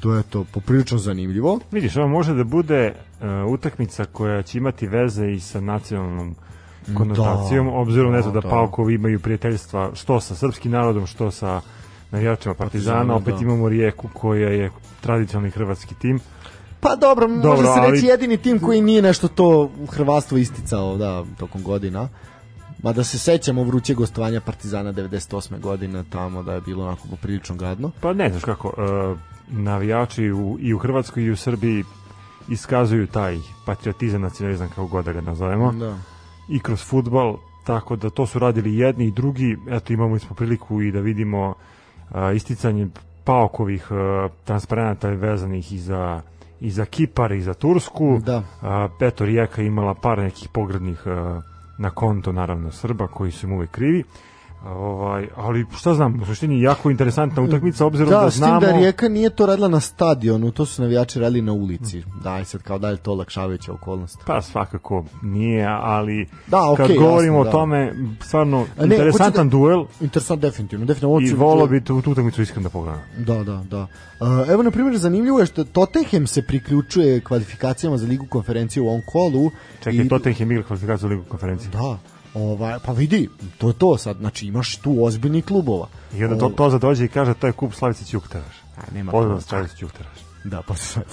To 0.00 0.14
je 0.14 0.22
to 0.22 0.44
poprilično 0.52 0.98
zanimljivo. 0.98 1.58
Vidiš, 1.70 1.96
ovo 1.96 2.08
može 2.08 2.34
da 2.34 2.44
bude 2.44 2.94
uh, 3.20 3.52
utakmica 3.52 4.04
koja 4.04 4.42
će 4.42 4.58
imati 4.58 4.86
veze 4.86 5.30
i 5.30 5.40
sa 5.40 5.60
nacionalnom 5.60 6.34
konotacijom, 6.96 7.66
Da, 7.66 7.72
obzirom 7.72 8.12
ne 8.12 8.22
znam 8.22 8.34
da, 8.34 8.40
da, 8.40 8.44
da. 8.44 8.50
Paukovi 8.50 8.94
imaju 8.94 9.20
prijateljstva 9.20 9.90
što 9.94 10.20
sa 10.20 10.34
srpskim 10.34 10.72
narodom, 10.72 11.06
što 11.06 11.30
sa 11.30 11.60
navijačima 12.10 12.54
Partizana, 12.54 13.14
opet 13.14 13.34
da. 13.34 13.40
imamo 13.42 13.68
Rijeku 13.68 14.08
koja 14.14 14.48
je 14.48 14.70
tradicionalni 15.00 15.50
hrvatski 15.50 15.94
tim. 15.94 16.20
Pa 16.80 16.96
dobro, 16.96 17.28
može 17.28 17.42
Dobro, 17.42 17.62
se 17.62 17.80
ali- 17.80 17.90
reći 17.90 18.06
jedini 18.06 18.36
tim 18.36 18.58
koji 18.58 18.80
nije 18.80 19.02
nešto 19.02 19.28
to 19.28 19.70
u 19.82 19.86
Hrvatstvo 19.86 20.38
isticao 20.38 20.96
da, 20.96 21.24
tokom 21.38 21.62
godina. 21.62 22.08
Ma 22.82 22.92
da 22.92 23.04
se 23.04 23.18
sećamo 23.18 23.64
vruće 23.64 23.94
gostovanja 23.94 24.40
Partizana 24.40 24.92
98. 24.92 25.60
godine 25.60 26.04
tamo 26.10 26.42
da 26.42 26.54
je 26.54 26.60
bilo 26.60 26.84
onako 26.84 27.08
poprilično 27.10 27.56
gadno. 27.56 27.90
Pa 28.00 28.12
ne 28.12 28.28
znaš 28.28 28.44
kako, 28.44 28.68
uh, 28.68 29.18
navijači 29.48 30.32
u, 30.32 30.56
i 30.60 30.74
u 30.74 30.78
Hrvatskoj 30.78 31.22
i 31.22 31.30
u 31.30 31.36
Srbiji 31.36 31.84
iskazuju 32.48 33.06
taj 33.06 33.38
patriotizam, 33.66 34.20
nacionalizam, 34.20 34.68
kako 34.68 34.86
god 34.86 35.04
da 35.04 35.12
ga 35.12 35.20
nazovemo. 35.20 35.72
Da. 35.72 35.98
i 36.48 36.60
kroz 36.60 36.84
futbal, 36.84 37.36
tako 37.64 37.96
da 37.96 38.10
to 38.10 38.26
su 38.26 38.38
radili 38.38 38.76
jedni 38.76 39.06
i 39.06 39.12
drugi. 39.12 39.56
Eto, 39.70 39.92
imamo 39.92 40.18
smo 40.18 40.36
priliku 40.36 40.82
i 40.82 40.92
da 40.92 41.00
vidimo 41.00 41.54
a, 42.10 42.32
isticanje 42.32 42.88
paokovih 43.24 43.86
a, 43.90 44.28
transparenata 44.44 45.08
vezanih 45.08 45.72
i 45.72 45.78
za, 45.78 46.22
i 46.60 46.70
za 46.70 46.84
Kipar 46.84 47.32
i 47.32 47.42
za 47.42 47.54
Tursku. 47.54 48.18
Da. 48.24 48.42
A, 48.62 48.88
Peto 48.98 49.24
Rijeka 49.24 49.60
je 49.62 49.66
imala 49.66 49.94
par 49.94 50.18
nekih 50.18 50.48
pogrednih 50.52 51.02
a, 51.06 51.42
na 51.80 51.90
konto, 51.90 52.32
naravno, 52.32 52.72
Srba, 52.72 53.06
koji 53.06 53.32
su 53.32 53.46
im 53.46 53.52
uvek 53.52 53.70
krivi. 53.70 54.04
Ovaj, 54.66 55.28
ali 55.36 55.66
šta 55.76 55.94
znam, 55.94 56.20
u 56.22 56.26
suštini 56.26 56.60
jako 56.60 56.90
interesantna 56.90 57.42
utakmica 57.42 57.86
obzirom 57.86 58.10
da, 58.10 58.20
Da, 58.20 58.30
s 58.30 58.34
tim 58.34 58.38
znamo 58.38 58.60
da 58.60 58.72
Rijeka 58.72 59.08
nije 59.08 59.30
to 59.30 59.46
radila 59.46 59.68
na 59.68 59.80
stadionu, 59.80 60.50
to 60.50 60.66
su 60.66 60.82
navijači 60.82 61.18
radili 61.20 61.42
na 61.42 61.52
ulici. 61.52 62.02
Da, 62.22 62.38
i 62.38 62.44
sad 62.44 62.62
kao 62.62 62.78
da 62.78 62.88
je 62.88 62.96
to 62.96 63.14
lakšavajuća 63.14 63.72
okolnost. 63.72 64.18
Pa 64.26 64.42
svakako 64.42 65.04
nije, 65.22 65.66
ali 65.70 66.26
Da, 66.46 66.70
okej, 66.70 66.86
kad 66.86 66.96
govorimo 66.96 67.36
jasno, 67.36 67.40
o 67.40 67.44
da. 67.44 67.50
tome, 67.50 67.94
stvarno 68.20 68.66
A 68.78 68.86
ne, 68.86 68.94
interesantan 68.96 69.46
hoću 69.46 69.56
duel 69.58 69.84
Interesant, 70.00 70.40
definitivno. 70.40 70.86
definitivno 70.86 71.20
i 71.20 71.32
volao 71.34 71.66
bi 71.66 71.84
tu, 71.84 72.02
tu 72.02 72.10
utakmicu 72.10 72.42
iskreno 72.42 72.62
da 72.62 72.68
pogledam. 72.68 73.00
Da, 73.18 73.44
da, 73.44 73.64
da. 73.70 73.86
Uh, 74.20 74.48
evo, 74.48 74.62
na 74.62 74.70
primjer, 74.70 74.96
zanimljivo 74.98 75.40
je 75.40 75.46
što 75.46 75.64
Tottenham 75.64 76.26
se 76.26 76.42
priključuje 76.42 77.20
kvalifikacijama 77.20 77.98
za 77.98 78.06
ligu 78.06 78.26
konferencije 78.26 78.82
u 78.82 78.88
ovom 78.88 79.02
kolu. 79.06 79.50
Čekaj, 79.78 79.94
I- 79.96 80.08
Tottenham 80.08 80.52
igra 80.52 80.64
kvalifikaciju 80.64 81.06
u 81.06 81.10
ligu 81.10 81.22
konferencije. 81.28 81.70
Da, 81.70 81.98
ovaj, 82.34 82.78
pa 82.84 82.92
vidi, 82.92 83.28
to 83.58 83.68
je 83.68 83.74
to 83.74 83.98
sad, 83.98 84.16
znači 84.16 84.46
imaš 84.46 84.76
tu 84.76 85.04
ozbiljnih 85.04 85.44
klubova. 85.44 85.86
I 86.14 86.24
onda 86.24 86.38
to, 86.38 86.48
to 86.48 86.78
dođe 86.78 87.04
i 87.04 87.08
kaže 87.08 87.34
to 87.34 87.46
je 87.46 87.52
kup 87.52 87.74
Slavice 87.74 88.04
Ćukteraš. 88.04 88.54
A, 88.76 88.80
nema 88.94 89.12
Pozdrav. 89.12 89.40
Slavice 89.40 89.76
Ćukteraš. 89.76 90.30
Da, 90.44 90.62
posle 90.62 90.86
sad 90.86 91.04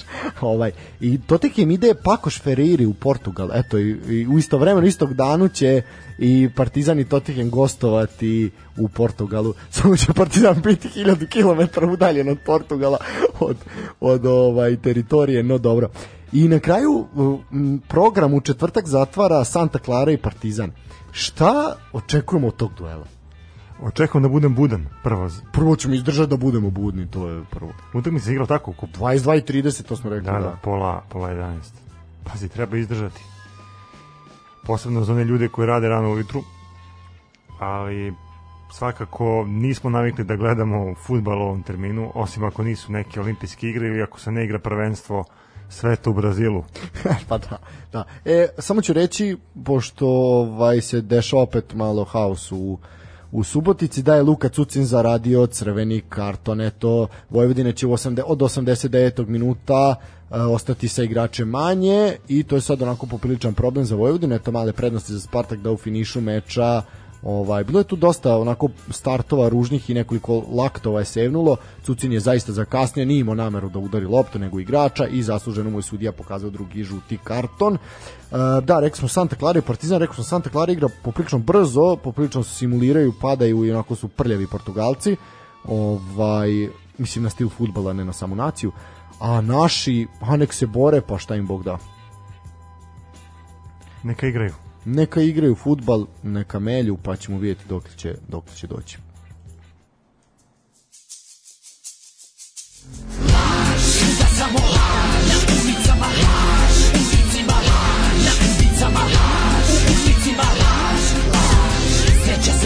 ovaj 0.40 0.70
i 1.00 1.18
Tottenham 1.18 1.70
ide 1.70 1.94
Pakoš 1.94 2.42
Ferreira 2.42 2.88
u 2.88 2.94
Portugal. 2.94 3.48
Eto 3.54 3.78
i, 3.78 3.90
i 3.90 4.26
u 4.26 4.38
isto 4.38 4.58
vremenu 4.58 4.86
istog 4.86 5.14
danu 5.14 5.48
će 5.48 5.82
i 6.18 6.48
Partizan 6.56 7.00
i 7.00 7.08
Tottenham 7.08 7.50
gostovati 7.50 8.50
u 8.76 8.88
Portugalu. 8.88 9.54
Samo 9.70 9.96
će 9.96 10.12
Partizan 10.12 10.62
biti 10.62 10.88
1000 10.88 11.26
km 11.28 11.84
udaljen 11.90 12.28
od 12.28 12.38
Portugala 12.46 12.98
od 13.40 13.56
od 14.00 14.26
ovaj 14.26 14.76
teritorije, 14.76 15.42
no 15.42 15.58
dobro. 15.58 15.88
I 16.32 16.48
na 16.48 16.58
kraju 16.58 17.06
program 17.88 18.34
u 18.34 18.40
četvrtak 18.40 18.86
zatvara 18.86 19.44
Santa 19.44 19.78
Clara 19.78 20.12
i 20.12 20.16
Partizan. 20.16 20.72
Šta 21.12 21.76
očekujemo 21.92 22.48
od 22.48 22.56
tog 22.56 22.72
duela? 22.78 23.04
Očekujem 23.82 24.22
da 24.22 24.28
budem 24.28 24.54
budan 24.54 24.86
prvo. 25.02 25.30
Prvo 25.52 25.76
ćemo 25.76 25.94
izdržati 25.94 26.30
da 26.30 26.36
budemo 26.36 26.70
budni, 26.70 27.10
to 27.10 27.28
je 27.28 27.44
prvo. 27.50 27.72
Utakmica 27.94 28.24
se 28.24 28.30
igrala 28.30 28.46
tako, 28.46 28.72
kup 28.72 28.90
22 28.90 29.38
i 29.38 29.62
30, 29.62 29.82
to 29.82 29.96
smo 29.96 30.10
rekli. 30.10 30.26
Da, 30.26 30.38
da, 30.38 30.56
pola, 30.62 31.02
pola 31.08 31.28
11. 31.28 31.58
Pazi, 32.24 32.48
treba 32.48 32.76
izdržati. 32.76 33.22
Posebno 34.66 35.04
za 35.04 35.12
one 35.12 35.24
ljude 35.24 35.48
koji 35.48 35.66
rade 35.66 35.88
rano 35.88 36.12
ujutru. 36.12 36.42
Ali 37.58 38.14
svakako 38.72 39.44
nismo 39.48 39.90
navikli 39.90 40.24
da 40.24 40.36
gledamo 40.36 40.94
futbal 40.94 41.38
u 41.38 41.44
ovom 41.44 41.62
terminu, 41.62 42.12
osim 42.14 42.44
ako 42.44 42.62
nisu 42.62 42.92
neke 42.92 43.20
olimpijske 43.20 43.68
igre 43.68 43.88
ili 43.88 44.02
ako 44.02 44.20
se 44.20 44.32
ne 44.32 44.44
igra 44.44 44.58
prvenstvo 44.58 45.24
sveta 45.68 46.10
u 46.10 46.12
Brazilu. 46.12 46.64
pa 47.28 47.38
da, 47.38 47.58
da. 47.92 48.04
E, 48.24 48.48
samo 48.58 48.82
ću 48.82 48.92
reći, 48.92 49.36
pošto 49.64 50.08
ovaj, 50.08 50.80
se 50.80 51.00
dešava 51.00 51.42
opet 51.42 51.74
malo 51.74 52.04
haos 52.04 52.52
u, 52.52 52.78
u 53.32 53.44
Subotici, 53.44 54.02
da 54.02 54.14
je 54.14 54.22
Luka 54.22 54.48
Cucin 54.48 54.84
zaradio 54.84 55.46
crveni 55.46 56.02
karton, 56.08 56.60
eto, 56.60 57.08
Vojvodina 57.30 57.72
će 57.72 57.86
u 57.86 57.90
80, 57.90 58.22
od 58.26 58.38
89. 58.38 59.26
minuta 59.28 59.94
e, 60.30 60.40
ostati 60.40 60.88
sa 60.88 61.02
igračem 61.02 61.48
manje 61.48 62.16
i 62.28 62.42
to 62.42 62.54
je 62.54 62.60
sad 62.60 62.82
onako 62.82 63.06
popriličan 63.06 63.54
problem 63.54 63.84
za 63.84 63.96
Vojvodinu, 63.96 64.34
eto 64.34 64.52
male 64.52 64.72
prednosti 64.72 65.12
za 65.12 65.20
Spartak 65.20 65.58
da 65.58 65.70
u 65.70 65.76
finišu 65.76 66.20
meča 66.20 66.82
Ovaj, 67.26 67.64
bilo 67.64 67.80
je 67.80 67.84
tu 67.84 67.96
dosta 67.96 68.36
onako 68.38 68.68
startova 68.90 69.48
ružnih 69.48 69.90
i 69.90 69.94
nekoliko 69.94 70.44
laktova 70.52 70.98
je 70.98 71.04
sevnulo. 71.04 71.56
Cucin 71.82 72.12
je 72.12 72.20
zaista 72.20 72.52
zakasnio, 72.52 73.04
nije 73.04 73.20
imao 73.20 73.34
nameru 73.34 73.68
da 73.68 73.78
udari 73.78 74.06
loptu 74.06 74.38
nego 74.38 74.60
igrača 74.60 75.06
i 75.06 75.22
zasluženo 75.22 75.70
mu 75.70 75.78
je 75.78 75.82
sudija 75.82 76.12
pokazao 76.12 76.50
drugi 76.50 76.84
žuti 76.84 77.18
karton. 77.24 77.74
E, 77.74 77.78
da, 78.62 78.80
rekli 78.80 78.98
smo 78.98 79.08
Santa 79.08 79.36
Clara 79.36 79.58
i 79.58 79.62
Partizan, 79.62 79.98
rekli 79.98 80.14
smo 80.14 80.24
Santa 80.24 80.50
Clara 80.50 80.72
igra 80.72 80.88
poprilično 81.04 81.38
brzo, 81.38 81.96
poprilično 81.96 82.42
simuliraju, 82.42 83.12
padaju 83.20 83.64
i 83.64 83.70
onako 83.70 83.94
su 83.94 84.08
prljavi 84.08 84.46
Portugalci. 84.46 85.16
Ovaj, 85.64 86.68
mislim 86.98 87.24
na 87.24 87.30
stil 87.30 87.48
futbala, 87.48 87.92
ne 87.92 88.04
na 88.04 88.12
samu 88.12 88.34
naciju. 88.34 88.72
A 89.20 89.40
naši, 89.40 90.06
a 90.20 90.36
nek 90.36 90.54
se 90.54 90.66
bore, 90.66 91.00
pa 91.00 91.18
šta 91.18 91.36
im 91.36 91.46
Bog 91.46 91.64
da. 91.64 91.78
Neka 94.02 94.26
igraju. 94.26 94.65
Neka 94.88 95.20
igraju 95.20 95.54
futbal, 95.54 96.06
neka 96.22 96.58
melju, 96.58 96.96
pa 97.02 97.16
ćemo 97.16 97.38
vidjeti 97.38 97.64
dok 97.68 97.84
će, 97.96 98.14
dok 98.28 98.44
će 98.54 98.66
doći. 98.66 98.98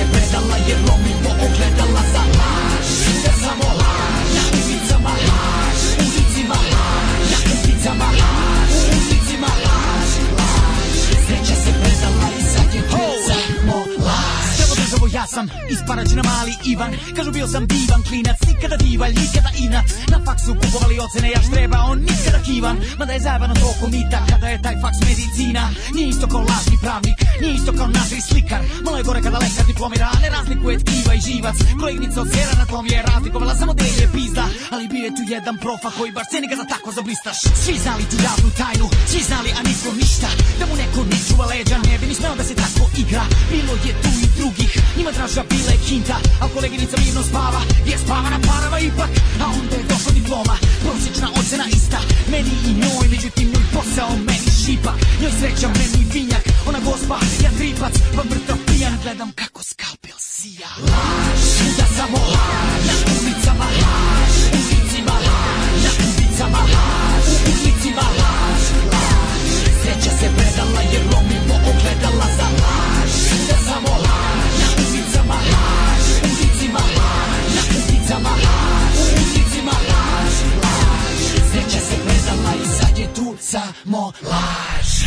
Evo 0.03 0.17
državo 0.23 0.55
ja 0.69 1.20
sam 15.35 15.47
isparađen 15.75 16.17
na 16.17 16.25
mali 16.31 16.53
Ivan. 16.73 16.93
Kažu 17.17 17.31
bio 17.33 17.47
sam 17.55 17.67
divan 17.67 18.03
klinac, 18.09 18.39
nikada 18.49 18.77
divalj, 18.77 19.15
nikada 19.23 19.51
inat 19.65 19.87
Na 20.13 20.19
faksu 20.27 20.51
kupovali 20.61 20.97
ocene, 21.05 21.29
ja 21.31 21.41
štreba, 21.49 21.79
on 21.91 21.99
nikada 22.11 22.41
kivan. 22.47 22.77
Mada 22.99 23.13
je 23.13 23.21
zajebano 23.27 23.55
toliko 23.63 23.87
mita 23.95 24.21
kada 24.31 24.47
je 24.53 24.63
taj 24.67 24.77
faks 24.83 24.99
medicina. 25.09 25.63
Nije 25.95 26.09
isto 26.09 26.27
kao 26.33 26.43
lažni 26.51 26.77
pravnik, 26.85 27.19
nije 27.41 27.55
isto 27.55 27.73
kao 27.79 27.89
naši 27.99 28.21
slikar. 28.29 28.63
Malo 28.85 28.97
je 28.99 29.07
gore 29.09 29.21
kada 29.27 29.39
lekar 29.45 29.65
diplomira, 29.73 30.09
ne 30.23 30.29
razlikuje 30.37 30.79
tkiva 30.85 31.13
i 31.15 31.25
živac. 31.27 31.57
Koleginica 31.81 32.19
od 32.25 32.29
sera 32.35 32.55
na 32.63 32.67
tom 32.73 32.85
je 32.93 32.99
razlikovala 33.11 33.55
samo 33.61 33.73
da 33.79 33.85
je 33.85 34.07
pizda. 34.15 34.45
Ali 34.75 34.91
bio 34.93 35.05
je 35.09 35.17
tu 35.17 35.23
jedan 35.35 35.57
profa 35.65 35.91
koji 35.99 36.11
baš 36.17 36.27
ceni 36.33 36.47
ga 36.51 36.57
za 36.61 36.67
tako 36.73 36.89
zablistaš. 36.99 37.39
Svi 37.63 37.75
znali 37.85 38.05
tu 38.11 38.17
javnu 38.29 38.51
tajnu, 38.61 38.87
svi 39.11 39.21
znali 39.31 39.51
a 39.59 39.61
nismo 39.69 39.91
ništa. 40.03 40.29
Da 40.59 40.65
mu 40.69 40.75
neko 40.83 41.01
ne 41.11 41.19
čuva 41.27 41.45
leđa, 41.53 41.77
ne 41.89 41.95
bi 42.01 42.07
ni 42.11 42.15
smeo 42.21 42.35
da 42.41 42.45
se 42.49 42.55
tako 42.63 42.85
igra. 43.03 43.25
Bilo 43.53 43.75
je 43.87 43.93
tu 44.03 44.11
i 44.25 44.27
drugih, 44.39 44.71
njima 44.97 45.13
draža 45.21 45.43
bila 45.51 45.71
je 45.73 45.81
kinta 45.89 46.17
A 46.43 46.49
koleginica 46.55 46.97
mirno 47.05 47.23
spava, 47.23 47.61
je 47.87 47.97
spava 47.99 48.29
na 48.35 48.41
parama 48.49 48.79
ipak 48.79 49.11
A 49.43 49.47
onda 49.61 49.75
je 49.77 49.85
došla 49.93 50.13
diploma, 50.13 50.57
prosječna 50.85 51.29
ocena 51.41 51.67
ista. 51.77 52.01
Meni 52.33 52.55
i 52.69 52.71
njoj, 52.81 53.07
međutim 53.15 53.47
njoj 53.53 53.67
posao, 53.75 54.13
meni 54.29 54.51
šipak 54.63 54.99
Njoj 55.21 55.33
sreća, 55.39 55.69
meni 55.79 56.01
vinjak, 56.15 56.45
ona 56.69 56.81
gospa, 56.89 57.17
ja 57.45 57.51
tripac 57.59 57.95
Pa 58.17 58.23
mrtav 58.31 58.59
pijan, 58.67 58.95
gledam 59.03 59.31
kako 59.41 59.61
skalpel 59.71 60.19
sija. 60.19 60.71
Laž, 60.91 61.45
da 61.79 61.87
samo 61.97 62.19
laž, 62.35 62.85
na 62.89 62.95
ulicama 63.17 63.69
laž! 63.83 64.35
Ulicima 64.59 65.17
laž, 65.27 65.83
na 65.85 65.93
ulicama 66.09 66.63
laž! 66.75 67.27
Ulicima 67.53 68.07
laž, 68.21 68.65
laž! 68.93 69.51
Sreća 69.81 70.13
se 70.21 70.27
predala 70.37 70.81
jer 70.93 71.03
lomimo 71.13 71.55
ogledala 71.71 72.27
za 72.37 72.50
samo 83.51 84.13
laž 84.23 85.00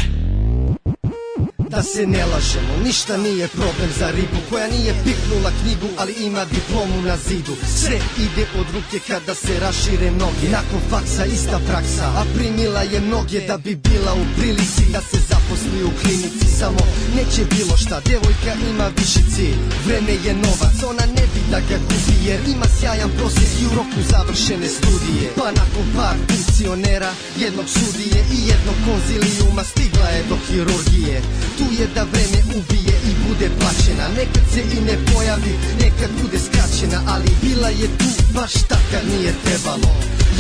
Da 1.75 1.83
se 1.83 2.07
ne 2.07 2.25
lažemo, 2.25 2.73
ništa 2.83 3.17
nije 3.17 3.47
problem 3.47 3.89
za 3.99 4.11
ribu 4.11 4.39
Koja 4.49 4.67
nije 4.67 4.93
piknula 5.03 5.51
knjigu, 5.61 5.89
ali 5.97 6.13
ima 6.13 6.45
diplomu 6.45 7.01
na 7.01 7.17
zidu. 7.27 7.55
Sve 7.79 7.97
ide 8.25 8.45
od 8.59 8.67
ruke 8.75 8.99
kada 9.07 9.35
se 9.35 9.59
rašire 9.59 10.11
noge. 10.11 10.47
Nakon 10.57 10.81
faksa 10.89 11.25
ista 11.25 11.59
praksa, 11.67 12.05
a 12.19 12.23
primila 12.35 12.81
je 12.81 12.99
mnoge 12.99 13.39
Da 13.47 13.57
bi 13.57 13.75
bila 13.75 14.13
u 14.13 14.23
prilici 14.37 14.83
da 14.95 15.01
se 15.01 15.17
zaposli 15.29 15.83
u 15.89 15.91
klinici. 16.01 16.47
Samo 16.59 16.81
neće 17.15 17.41
bilo 17.55 17.77
šta, 17.77 18.01
devojka 18.09 18.53
ima 18.71 18.87
viši 18.97 19.23
cilj. 19.33 19.59
Vreme 19.85 20.13
je 20.25 20.33
novac, 20.33 20.77
ona 20.91 21.05
ne 21.17 21.25
bi 21.33 21.41
da 21.51 21.59
ga 21.59 21.77
gubi 21.87 22.15
Jer 22.27 22.39
ima 22.55 22.67
sjajan 22.79 23.11
prosjek 23.17 23.51
i 23.61 23.65
u 23.65 23.75
roku 23.77 23.99
završene 24.11 24.67
studije. 24.77 25.25
Pa 25.37 25.47
nakon 25.61 25.85
par 25.95 26.17
funkcionera, 26.29 27.11
jednog 27.37 27.65
sudije 27.69 28.19
i 28.35 28.37
jednog 28.49 28.75
konzilijuma 28.87 29.63
Stigla 29.63 30.07
je 30.15 30.23
do 30.29 30.37
hirurgije 30.47 31.21
je 31.80 31.88
da 31.95 32.03
vreme 32.11 32.40
ubije 32.57 32.95
i 33.10 33.11
bude 33.27 33.48
plaćena. 33.60 34.06
Nekad 34.18 34.44
se 34.53 34.61
i 34.77 34.80
ne 34.88 34.95
pojavi, 35.14 35.53
nekad 35.84 36.10
bude 36.22 36.38
skraćena 36.45 36.99
Ali 37.07 37.30
bila 37.41 37.69
je 37.69 37.88
tu 37.98 38.10
baš 38.34 38.53
tak 38.53 38.84
kad 38.91 39.03
nije 39.14 39.34
trebalo. 39.45 39.90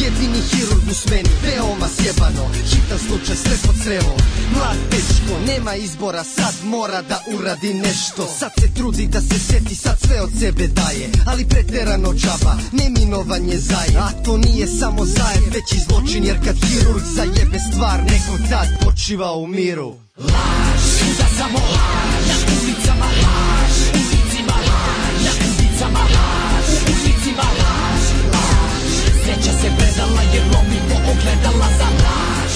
Jedini 0.03 0.41
hirurg 0.49 0.83
u 0.91 0.93
smeni, 0.93 1.29
veoma 1.43 1.87
sjebano. 1.95 2.45
Hitan 2.69 2.99
slučaj 3.07 3.35
sve 3.35 3.55
pod 3.65 3.75
crevo 3.83 4.15
Mlad 4.53 4.77
dečko, 4.91 5.33
nema 5.47 5.75
izbora, 5.75 6.23
sad 6.23 6.53
mora 6.63 7.01
da 7.01 7.21
uradi 7.37 7.73
nešto. 7.73 8.27
Sad 8.39 8.51
se 8.59 8.73
trudi 8.73 9.07
da 9.07 9.21
se 9.21 9.39
seti, 9.39 9.75
sad 9.75 9.97
sve 10.05 10.21
od 10.21 10.29
sebe 10.39 10.67
daje. 10.67 11.09
Ali 11.27 11.45
preterano 11.45 12.13
džaba, 12.13 12.57
neminovan 12.71 13.45
je 13.49 13.57
zaje. 13.57 13.97
A 13.97 14.23
to 14.25 14.37
nije 14.37 14.67
samo 14.67 15.05
zaje, 15.05 15.39
već 15.53 15.73
i 15.73 15.79
zločin 15.87 16.23
Jer 16.25 16.37
kad 16.45 16.55
hirurg 16.55 17.03
zajebe 17.15 17.59
stvar, 17.71 17.99
neko 18.03 18.49
tad 18.49 18.67
počiva 18.85 19.33
u 19.33 19.47
miru 19.47 19.95
da 20.17 21.27
samo 21.37 21.59
laž! 21.59 22.27
Na 22.29 22.35
ulicama 22.53 23.05
laž! 23.05 23.75
Ulicima 23.93 24.57
laž! 24.69 25.23
Na 25.25 25.31
ulicama 25.47 25.99
laž! 25.99 26.69
U 26.69 26.91
ulicima 26.91 27.47
laž! 27.59 28.03
Laž 28.33 28.93
Sreća 29.23 29.53
se 29.61 29.69
predala 29.77 30.21
jer 30.33 30.43
lomimo 30.43 30.95
ogledala 31.11 31.67
za 31.77 31.89
laž! 32.03 32.53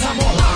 Samo 0.00 0.32
laž 0.38 0.55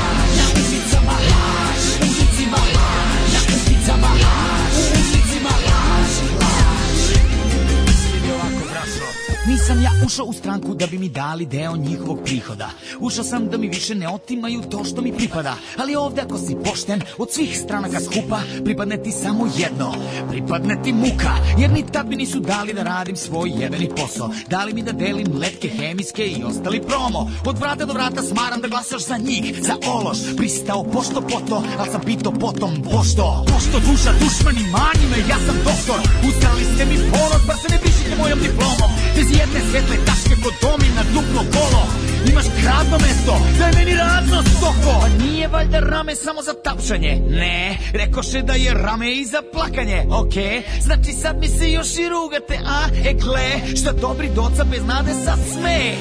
Nisam 9.71 9.85
ja 9.85 10.07
ušao 10.07 10.27
u 10.27 10.33
stranku 10.33 10.75
da 10.75 10.87
bi 10.87 10.99
mi 10.99 11.09
dali 11.09 11.47
deo 11.47 11.77
njihovog 11.77 12.19
prihoda. 12.25 12.71
Ušao 13.01 13.25
sam 13.25 13.49
da 13.49 13.59
mi 13.59 13.69
više 13.69 13.95
ne 13.95 14.09
otimaju 14.09 14.63
to 14.71 14.85
što 14.85 15.03
mi 15.03 15.13
pripada. 15.13 15.55
Ali 15.79 15.97
ovde 15.97 16.23
ako 16.23 16.39
si 16.39 16.57
pošten, 16.65 17.03
od 17.19 17.33
svih 17.33 17.59
stranaka 17.59 18.01
skupa, 18.01 18.41
pripadne 18.65 19.03
ti 19.03 19.13
samo 19.13 19.47
jedno. 19.59 19.95
Pripadne 20.31 20.83
ti 20.83 20.93
muka, 20.93 21.33
jer 21.59 21.71
ni 21.71 21.85
tad 21.93 22.09
mi 22.09 22.17
nisu 22.17 22.41
dali 22.41 22.73
da 22.73 22.83
radim 22.83 23.17
svoj 23.17 23.51
jebeni 23.57 23.89
posao. 23.97 24.31
Dali 24.49 24.73
mi 24.75 24.83
da 24.83 24.93
delim 24.93 25.39
letke 25.39 25.69
hemijske 25.69 26.27
i 26.27 26.45
ostali 26.45 26.83
promo. 26.83 27.31
Od 27.47 27.59
vrata 27.59 27.85
do 27.85 27.93
vrata 27.93 28.23
smaram 28.23 28.61
da 28.61 28.69
glasaš 28.69 29.03
za 29.07 29.17
njih, 29.17 29.55
za 29.63 29.77
ološ. 29.87 30.19
Pristao 30.37 30.85
pošto 30.85 31.21
poto, 31.21 31.63
ali 31.79 31.91
sam 31.91 32.01
pitao 32.01 32.33
potom 32.33 32.83
pošto. 32.83 33.45
Pošto 33.47 33.91
duša 33.91 34.13
dušmani 34.21 34.65
mani 34.73 35.05
me, 35.11 35.19
ja 35.31 35.39
sam 35.47 35.57
doktor. 35.65 36.01
Uzeli 36.29 36.65
ste 36.75 36.85
mi 36.85 36.97
ponos, 37.11 37.43
pa 37.47 37.55
se 37.55 37.69
ne 37.71 37.79
brišite 37.83 38.17
mojom 38.19 38.39
diplomom. 38.39 38.91
Bez 39.17 39.31
jedne 39.39 39.60
svetle 39.71 39.97
tačke 40.07 40.35
kod 40.45 40.55
domi 40.63 40.89
na 40.97 41.03
duplo 41.15 41.43
kolo. 41.55 41.83
Imaš 42.31 42.45
kradno 42.63 42.99
mesto, 42.99 43.35
daj 43.59 43.73
meni 43.73 43.95
radno 43.97 44.43
stoko. 44.43 45.01
Pa 45.01 45.25
nije 45.25 45.49
valjda 45.49 45.81
rame 45.81 46.17
samo 46.17 46.43
za 46.43 46.55
tapšanje? 46.65 47.23
Ne, 47.29 47.79
rekoše 47.93 48.43
da 48.43 48.53
je 48.53 48.75
rame 48.75 49.13
i 49.13 49.25
za 49.25 49.43
plakanje. 49.53 50.07
Okej, 50.11 50.63
znači 50.81 51.13
sad 51.13 51.41
mi 51.41 51.49
se 51.49 51.71
još 51.71 51.97
i 51.97 52.09
rugate, 52.09 52.59
a? 52.67 52.87
E 53.09 53.13
gle, 53.13 53.77
šta 53.77 53.93
dobri 53.93 54.29
doca 54.35 54.65
bez 54.65 54.83
nade 54.87 55.13
sad 55.25 55.39
sme. 55.53 55.95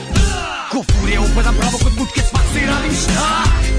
Ko 0.72 0.80
furija 0.92 1.22
upadam 1.22 1.56
pravo 1.60 1.78
kod 1.84 1.94
butke 2.00 2.22
svakse 2.30 2.58
i 2.64 2.68
radim 2.72 2.94
šta? 3.04 3.30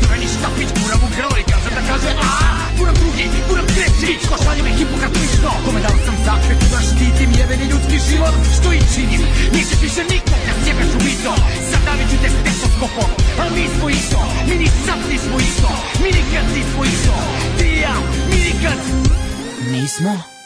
Trojni 0.02 0.28
štapić 0.34 0.68
guram 0.78 1.00
u 1.06 1.08
grlo 1.16 1.36
i 1.42 1.44
kažem 1.52 1.72
da 1.78 1.82
kaže 1.90 2.10
a? 2.30 2.32
Guram 2.78 2.96
drugi, 3.00 3.24
guram 3.48 3.66
treći, 3.74 4.12
ko 4.28 4.34
šaljem 4.44 4.66
ekipu 4.72 4.94
kako 5.02 5.16
lično. 5.22 5.50
Kome 5.64 5.80
dao 5.84 5.96
sam 6.06 6.16
zakretu 6.26 6.66
da 6.72 6.80
štitim 6.88 7.30
jebeni 7.38 7.66
ljudski 7.72 7.96
život, 8.08 8.34
što 8.56 8.68
i 8.78 8.80
činim. 8.92 9.22
Nećeš 9.54 9.80
više 9.86 10.02
nikog 10.12 10.40
da 10.46 10.52
sjebeš 10.62 10.90
u 10.98 11.00
mito. 11.06 11.32
Sad 11.70 11.80
davit 11.88 12.06
ću 12.10 12.16
te 12.22 12.28
stetoskopom, 12.34 13.10
ali 13.40 13.50
mi 13.56 13.64
smo 13.74 13.86
isto. 14.00 14.18
Mi 14.48 14.54
ni 14.62 14.68
sad 14.86 15.00
nismo 15.10 15.36
isto, 15.48 15.68
mi 16.02 16.08
nikad 16.18 16.44
nismo 16.56 16.82
isto. 16.94 17.14
Ti 17.58 17.68
ja, 17.84 17.94
mi 18.30 18.38
nikad 18.48 18.78
nismo. 19.72 20.39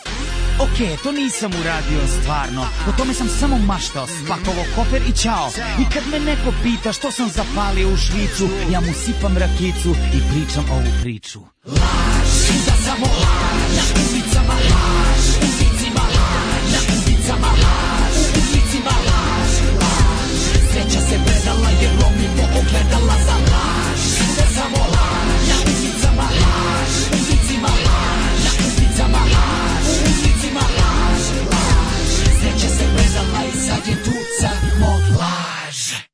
Ok, 0.58 1.02
to 1.02 1.12
nisam 1.12 1.50
uradio 1.60 2.00
stvarno, 2.20 2.62
o 2.88 2.92
tome 2.98 3.14
sam 3.14 3.28
samo 3.28 3.58
maštao, 3.58 4.06
spakovao 4.06 4.64
kofer 4.76 5.02
i 5.08 5.12
čao. 5.22 5.50
I 5.82 5.84
kad 5.94 6.02
me 6.12 6.20
neko 6.20 6.52
pita 6.62 6.92
što 6.92 7.10
sam 7.10 7.28
zapalio 7.28 7.88
u 7.88 7.96
Švicu, 7.96 8.48
ja 8.72 8.80
mu 8.80 8.92
sipam 9.04 9.36
rakicu 9.36 9.90
i 10.16 10.18
pričam 10.30 10.64
ovu 10.70 10.90
priču. 11.02 11.40
Laž, 11.66 12.32
da 12.66 12.74
samo 12.86 13.06
laž, 13.06 13.76
na 13.76 13.84
ulicama 14.02 14.54
laž, 14.70 15.24
ulicima 15.42 16.04
laž, 16.16 16.72
na 16.72 16.80
ulicama 16.94 17.50
laž, 17.64 18.16
u 18.36 18.40
ulicima 18.44 18.94
laž, 19.08 19.52
laž. 19.80 20.40
Sreća 20.70 21.00
se 21.08 21.16
predala 21.26 21.70
jer 21.82 21.92
lomimo 22.00 22.44
ogledala 22.60 23.16
za 23.26 23.43
je 33.74 34.04
tu 34.04 34.10
samo 34.40 34.86
laž. 35.18 36.04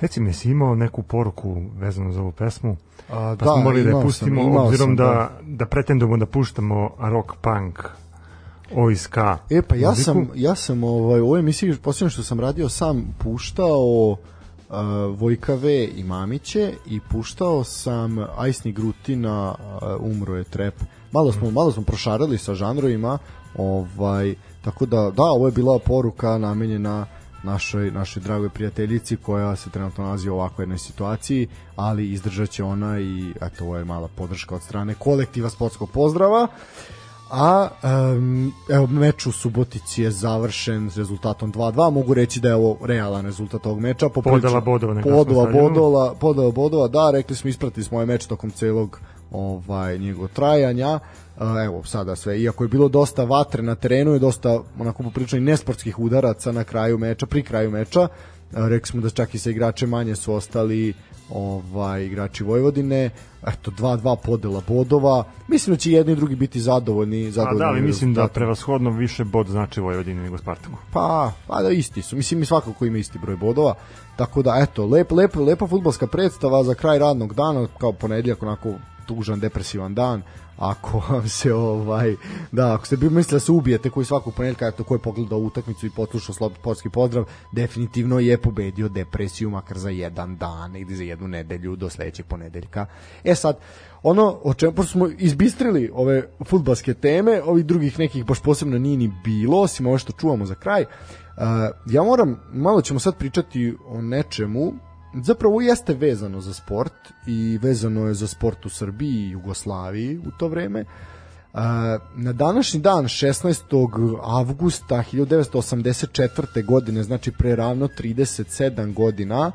Reci 0.00 0.20
mi, 0.20 0.32
si 0.32 0.50
imao 0.50 0.74
neku 0.74 1.02
poruku 1.02 1.62
vezanu 1.78 2.12
za 2.12 2.20
ovu 2.20 2.32
pesmu? 2.32 2.76
A, 3.10 3.36
Pa 3.38 3.44
smo 3.44 3.56
da, 3.56 3.62
morali 3.62 3.82
da 3.82 3.88
je 3.88 3.90
imao 3.90 4.00
sam, 4.00 4.08
pustimo, 4.08 4.42
imao 4.42 4.66
obzirom 4.66 4.88
sam, 4.88 4.96
da, 4.96 5.04
da. 5.04 5.30
da 5.42 5.66
pretendujemo 5.66 6.16
da 6.16 6.26
puštamo 6.26 6.90
rock 6.98 7.32
punk 7.40 7.78
OSK. 8.74 9.16
E 9.50 9.62
pa 9.62 9.74
ja 9.74 9.90
muziku. 9.90 10.04
sam 10.04 10.28
ja 10.34 10.54
sam 10.54 10.84
ovaj 10.84 11.20
u 11.20 11.24
ovoj 11.24 11.40
emisiji 11.40 11.76
posljedno 11.76 12.10
što 12.10 12.22
sam 12.22 12.40
radio 12.40 12.68
sam 12.68 13.14
puštao 13.18 14.10
uh, 14.10 14.16
Vojka 15.18 15.54
V 15.54 15.88
i 15.96 16.04
Mamiće 16.04 16.72
i 16.86 17.00
puštao 17.10 17.64
sam 17.64 18.18
Ajsni 18.36 18.72
Grutina 18.72 19.54
uh, 19.54 20.12
Umro 20.12 20.36
je 20.36 20.44
trep. 20.44 20.74
Malo 21.12 21.32
smo 21.32 21.50
malo 21.50 21.72
smo 21.72 21.82
prošarali 21.82 22.38
sa 22.38 22.54
žanrovima, 22.54 23.18
ovaj 23.56 24.34
tako 24.62 24.86
da 24.86 25.10
da 25.10 25.22
ovo 25.22 25.46
je 25.46 25.52
bila 25.52 25.78
poruka 25.78 26.38
namenjena 26.38 27.06
našoj, 27.42 27.90
našoj 27.90 28.22
dragoj 28.22 28.48
prijateljici 28.48 29.16
koja 29.16 29.56
se 29.56 29.70
trenutno 29.70 30.04
nalazi 30.04 30.28
u 30.28 30.34
ovakvoj 30.34 30.62
jednoj 30.62 30.78
situaciji, 30.78 31.46
ali 31.76 32.12
izdržat 32.12 32.50
će 32.50 32.64
ona 32.64 33.00
i 33.00 33.32
eto, 33.42 33.64
ovo 33.64 33.76
je 33.76 33.84
mala 33.84 34.08
podrška 34.08 34.54
od 34.54 34.62
strane 34.62 34.94
kolektiva 34.94 35.50
sportskog 35.50 35.90
pozdrava. 35.90 36.46
A 37.32 37.68
um, 38.14 38.52
evo 38.68 38.86
meč 38.86 39.26
u 39.26 39.32
Subotici 39.32 40.02
je 40.02 40.10
završen 40.10 40.90
s 40.90 40.96
rezultatom 40.96 41.52
2-2. 41.52 41.90
Mogu 41.90 42.14
reći 42.14 42.40
da 42.40 42.48
je 42.48 42.54
ovo 42.54 42.78
realan 42.82 43.24
rezultat 43.24 43.66
ovog 43.66 43.80
meča. 43.80 44.06
Poprilično- 44.08 44.40
Podela 44.42 44.60
bodova, 44.60 45.44
Podela 45.44 45.62
bodova, 45.62 46.14
podela 46.14 46.50
bodova, 46.52 46.88
da, 46.88 47.10
rekli 47.10 47.36
smo 47.36 47.50
ispratili 47.50 47.84
smo 47.84 47.96
ovaj 47.96 48.06
meč 48.06 48.26
tokom 48.26 48.50
celog 48.50 49.00
ovaj 49.30 49.98
njegov 49.98 50.28
trajanja. 50.28 50.98
A, 51.40 51.64
Evo 51.64 51.84
sada 51.84 52.16
sve, 52.16 52.40
iako 52.40 52.64
je 52.64 52.68
bilo 52.68 52.88
dosta 52.88 53.24
vatre 53.24 53.62
na 53.62 53.74
terenu 53.74 54.14
i 54.14 54.18
dosta 54.18 54.60
onako 54.78 55.02
poprilično 55.02 55.38
i 55.38 55.40
nesportskih 55.40 55.98
udaraca 55.98 56.52
na 56.52 56.64
kraju 56.64 56.98
meča, 56.98 57.26
pri 57.26 57.42
kraju 57.42 57.70
meča, 57.70 58.00
a, 58.00 58.08
rekli 58.68 58.86
smo 58.86 59.00
da 59.00 59.10
čak 59.10 59.34
i 59.34 59.38
sa 59.38 59.50
igrače 59.50 59.86
manje 59.86 60.16
su 60.16 60.34
ostali 60.34 60.92
ovaj 61.30 62.04
igrači 62.04 62.44
Vojvodine. 62.44 63.10
Eto 63.46 63.70
2-2 63.70 64.16
podela 64.24 64.62
bodova. 64.68 65.24
Mislim 65.48 65.74
da 65.74 65.78
će 65.78 65.92
jedni 65.92 66.12
i 66.12 66.16
drugi 66.16 66.36
biti 66.36 66.60
zadovoljni, 66.60 67.26
A 67.26 67.30
zadovoljni. 67.30 67.58
da, 67.58 67.66
ali 67.66 67.80
mislim 67.80 68.14
da 68.14 68.28
prevashodno 68.28 68.90
više 68.90 69.24
bod 69.24 69.46
znači 69.46 69.80
Vojvodini 69.80 70.22
nego 70.22 70.38
Spartaku. 70.38 70.76
Pa, 70.92 71.32
pa 71.46 71.62
da 71.62 71.70
isti 71.70 72.02
su. 72.02 72.16
Mislim 72.16 72.42
i 72.42 72.46
svakako 72.46 72.84
ima 72.84 72.98
isti 72.98 73.18
broj 73.18 73.36
bodova. 73.36 73.74
Tako 74.16 74.42
da 74.42 74.58
eto, 74.62 74.86
lep, 74.86 75.12
lep, 75.12 75.36
lepa 75.36 75.66
fudbalska 75.66 76.06
predstava 76.06 76.64
za 76.64 76.74
kraj 76.74 76.98
radnog 76.98 77.34
dana, 77.34 77.66
kao 77.78 77.92
ponedjeljak 77.92 78.42
onako 78.42 78.74
tužan, 79.06 79.40
depresivan 79.40 79.94
dan. 79.94 80.22
Ako 80.56 81.02
vam 81.08 81.28
se 81.28 81.54
ovaj 81.54 82.16
da, 82.52 82.74
ako 82.74 82.86
ste 82.86 82.96
bi 82.96 83.10
mislili 83.10 83.36
da 83.36 83.40
se 83.40 83.52
ubijete 83.52 83.90
koji 83.90 84.06
svakog 84.06 84.34
ponedjeljka, 84.34 84.66
eto 84.66 84.84
ko 84.84 84.94
je 84.94 84.98
pogledao 84.98 85.38
utakmicu 85.38 85.86
i 85.86 85.90
poslušao 85.90 86.34
slobodski 86.34 86.90
pozdrav, 86.90 87.24
definitivno 87.52 88.18
je 88.18 88.38
pobedio 88.38 88.88
depresiju 88.88 89.50
makar 89.50 89.78
za 89.78 89.90
jedan 89.90 90.36
dan 90.36 90.76
ili 90.76 90.96
za 90.96 91.04
jednu 91.04 91.28
nedelju 91.28 91.76
do 91.76 91.90
sledećeg 91.90 92.26
ponedeljka. 92.26 92.86
E 93.24 93.34
sad, 93.34 93.58
ono 94.02 94.38
o 94.42 94.54
čemu 94.54 94.72
pošto 94.72 94.92
smo 94.92 95.08
izbistrili 95.18 95.90
ove 95.94 96.28
fudbalske 96.44 96.94
teme, 96.94 97.42
ovih 97.42 97.66
drugih 97.66 97.98
nekih 97.98 98.24
baš 98.24 98.42
posebno 98.42 98.78
nije 98.78 98.96
ni 98.96 99.12
bilo, 99.24 99.60
osim 99.60 99.86
ovo 99.86 99.98
što 99.98 100.12
čuvamo 100.12 100.46
za 100.46 100.54
kraj. 100.54 100.82
Uh, 100.82 101.44
ja 101.86 102.02
moram, 102.02 102.40
malo 102.52 102.82
ćemo 102.82 103.00
sad 103.00 103.16
pričati 103.16 103.76
o 103.86 104.02
nečemu, 104.02 104.72
zapravo 105.14 105.60
jeste 105.60 105.94
vezano 105.94 106.40
za 106.40 106.54
sport 106.54 106.92
i 107.26 107.58
vezano 107.62 108.06
je 108.06 108.14
za 108.14 108.26
sport 108.26 108.66
u 108.66 108.68
Srbiji 108.68 109.14
i 109.14 109.30
Jugoslaviji 109.30 110.18
u 110.18 110.30
to 110.38 110.48
vreme. 110.48 110.84
Na 112.16 112.32
današnji 112.32 112.80
dan 112.80 113.04
16. 113.04 114.18
avgusta 114.22 115.04
1984. 115.12 116.64
godine, 116.64 117.02
znači 117.02 117.32
pre 117.32 117.56
ravno 117.56 117.88
37 117.88 118.94
godina, 118.94 119.52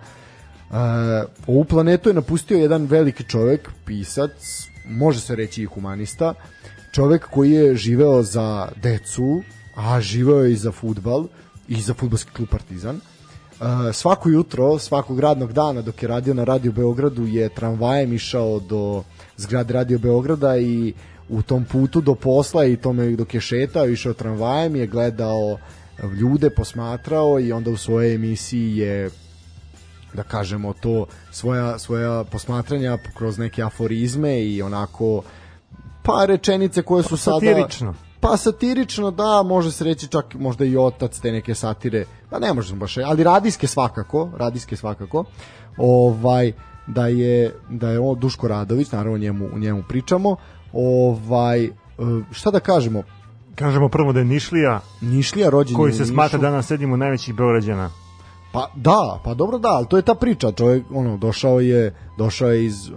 ovu 1.47 1.63
planetu 1.63 2.09
je 2.09 2.13
napustio 2.13 2.57
jedan 2.57 2.85
veliki 2.85 3.23
čovek, 3.23 3.69
pisac, 3.85 4.67
može 4.85 5.19
se 5.19 5.35
reći 5.35 5.63
i 5.63 5.65
humanista, 5.65 6.33
čovek 6.91 7.29
koji 7.29 7.51
je 7.51 7.75
živeo 7.75 8.23
za 8.23 8.67
decu, 8.75 9.43
a 9.75 10.01
živeo 10.01 10.43
je 10.43 10.53
i 10.53 10.55
za 10.55 10.71
futbal 10.71 11.27
i 11.67 11.81
za 11.81 11.93
futbalski 11.93 12.31
klub 12.31 12.49
Partizan. 12.49 12.95
Uh, 12.95 13.14
svako 13.93 14.29
jutro, 14.29 14.79
svakog 14.79 15.19
radnog 15.19 15.53
dana 15.53 15.81
dok 15.81 16.01
je 16.01 16.07
radio 16.07 16.33
na 16.33 16.43
Radio 16.43 16.71
Beogradu 16.71 17.25
je 17.25 17.49
tramvajem 17.49 18.13
išao 18.13 18.59
do 18.59 19.03
zgrade 19.37 19.73
Radio 19.73 19.99
Beograda 19.99 20.57
i 20.57 20.93
u 21.29 21.41
tom 21.41 21.65
putu 21.65 22.01
do 22.01 22.15
posla 22.15 22.65
i 22.65 22.77
tome 22.77 23.11
dok 23.11 23.33
je 23.33 23.41
šetao, 23.41 23.87
išao 23.87 24.13
tramvajem 24.13 24.75
je 24.75 24.87
gledao 24.87 25.57
ljude, 26.19 26.49
posmatrao 26.49 27.39
i 27.39 27.51
onda 27.51 27.71
u 27.71 27.77
svojoj 27.77 28.15
emisiji 28.15 28.77
je 28.77 29.09
da 30.13 30.23
kažemo 30.23 30.73
to 30.73 31.05
svoja 31.31 31.79
svoja 31.79 32.23
posmatranja 32.23 32.97
kroz 33.17 33.37
neke 33.37 33.63
aforizme 33.63 34.41
i 34.41 34.61
onako 34.61 35.23
pa 36.03 36.25
rečenice 36.25 36.81
koje 36.81 37.03
su 37.03 37.17
sada. 37.17 37.67
Pa 38.29 38.37
satirično 38.37 39.11
da 39.11 39.43
može 39.43 39.71
se 39.71 39.83
reći 39.83 40.07
čak 40.07 40.33
možda 40.33 40.65
i 40.65 40.77
otac 40.77 41.19
te 41.19 41.31
neke 41.31 41.55
satire. 41.55 42.05
Pa 42.29 42.39
ne 42.39 42.53
možemo 42.53 42.79
baš 42.79 42.97
ali 42.97 43.23
radijske 43.23 43.67
svakako 43.67 44.29
radijske 44.37 44.75
svakako. 44.75 45.23
Ovaj 45.77 46.51
da 46.87 47.07
je 47.07 47.55
da 47.69 47.89
je 47.89 47.99
on 47.99 48.19
Duško 48.19 48.47
Radović 48.47 48.91
naravno 48.91 49.17
njemu 49.17 49.49
o 49.53 49.59
njemu 49.59 49.83
pričamo. 49.87 50.35
Ovaj 50.73 51.63
e, 51.63 51.71
šta 52.31 52.51
da 52.51 52.59
kažemo? 52.59 53.03
Kažemo 53.55 53.89
prvo 53.89 54.13
da 54.13 54.19
je 54.19 54.25
Nišlija, 54.25 54.79
Nišlija 55.01 55.49
rođen 55.49 55.75
koji 55.75 55.93
u 55.93 55.95
se 55.95 56.05
smatra 56.05 56.39
danas 56.39 56.67
sedim 56.67 56.93
u 56.93 56.97
najvećih 56.97 57.35
Beograđana. 57.35 57.89
Pa 58.55 58.69
da, 58.75 59.19
pa 59.23 59.33
dobro 59.33 59.57
da, 59.57 59.69
ali 59.69 59.87
to 59.87 59.97
je 59.97 60.01
ta 60.01 60.15
priča, 60.15 60.51
čovjek 60.51 60.85
ono 60.93 61.17
došao 61.17 61.59
je 61.59 61.93
došao 62.17 62.49
je 62.49 62.65
iz 62.65 62.89
uh, 62.89 62.95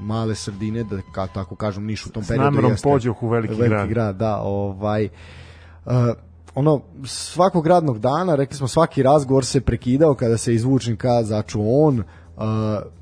male 0.00 0.34
sredine 0.34 0.84
da 0.84 1.00
ka, 1.12 1.26
tako 1.26 1.56
kažem 1.56 1.84
Niš 1.84 2.06
u 2.06 2.10
tom 2.10 2.22
S 2.22 2.28
periodu 2.28 2.44
namerom 2.44 2.70
jeste 2.70 2.88
pođoh 2.88 3.22
u 3.22 3.28
veliki 3.28 3.56
grad. 3.56 3.88
grad, 3.88 4.16
da, 4.16 4.40
ovaj 4.40 5.08
uh, 5.84 5.92
ono 6.54 6.80
svakog 7.04 7.66
radnog 7.66 7.98
dana, 7.98 8.34
rekli 8.34 8.56
smo 8.56 8.68
svaki 8.68 9.02
razgovor 9.02 9.44
se 9.44 9.60
prekidao 9.60 10.14
kada 10.14 10.38
se 10.38 10.54
iz 10.54 10.60
zvučnika 10.60 11.22
začuo 11.22 11.86
on 11.86 12.02
uh, 12.38 12.44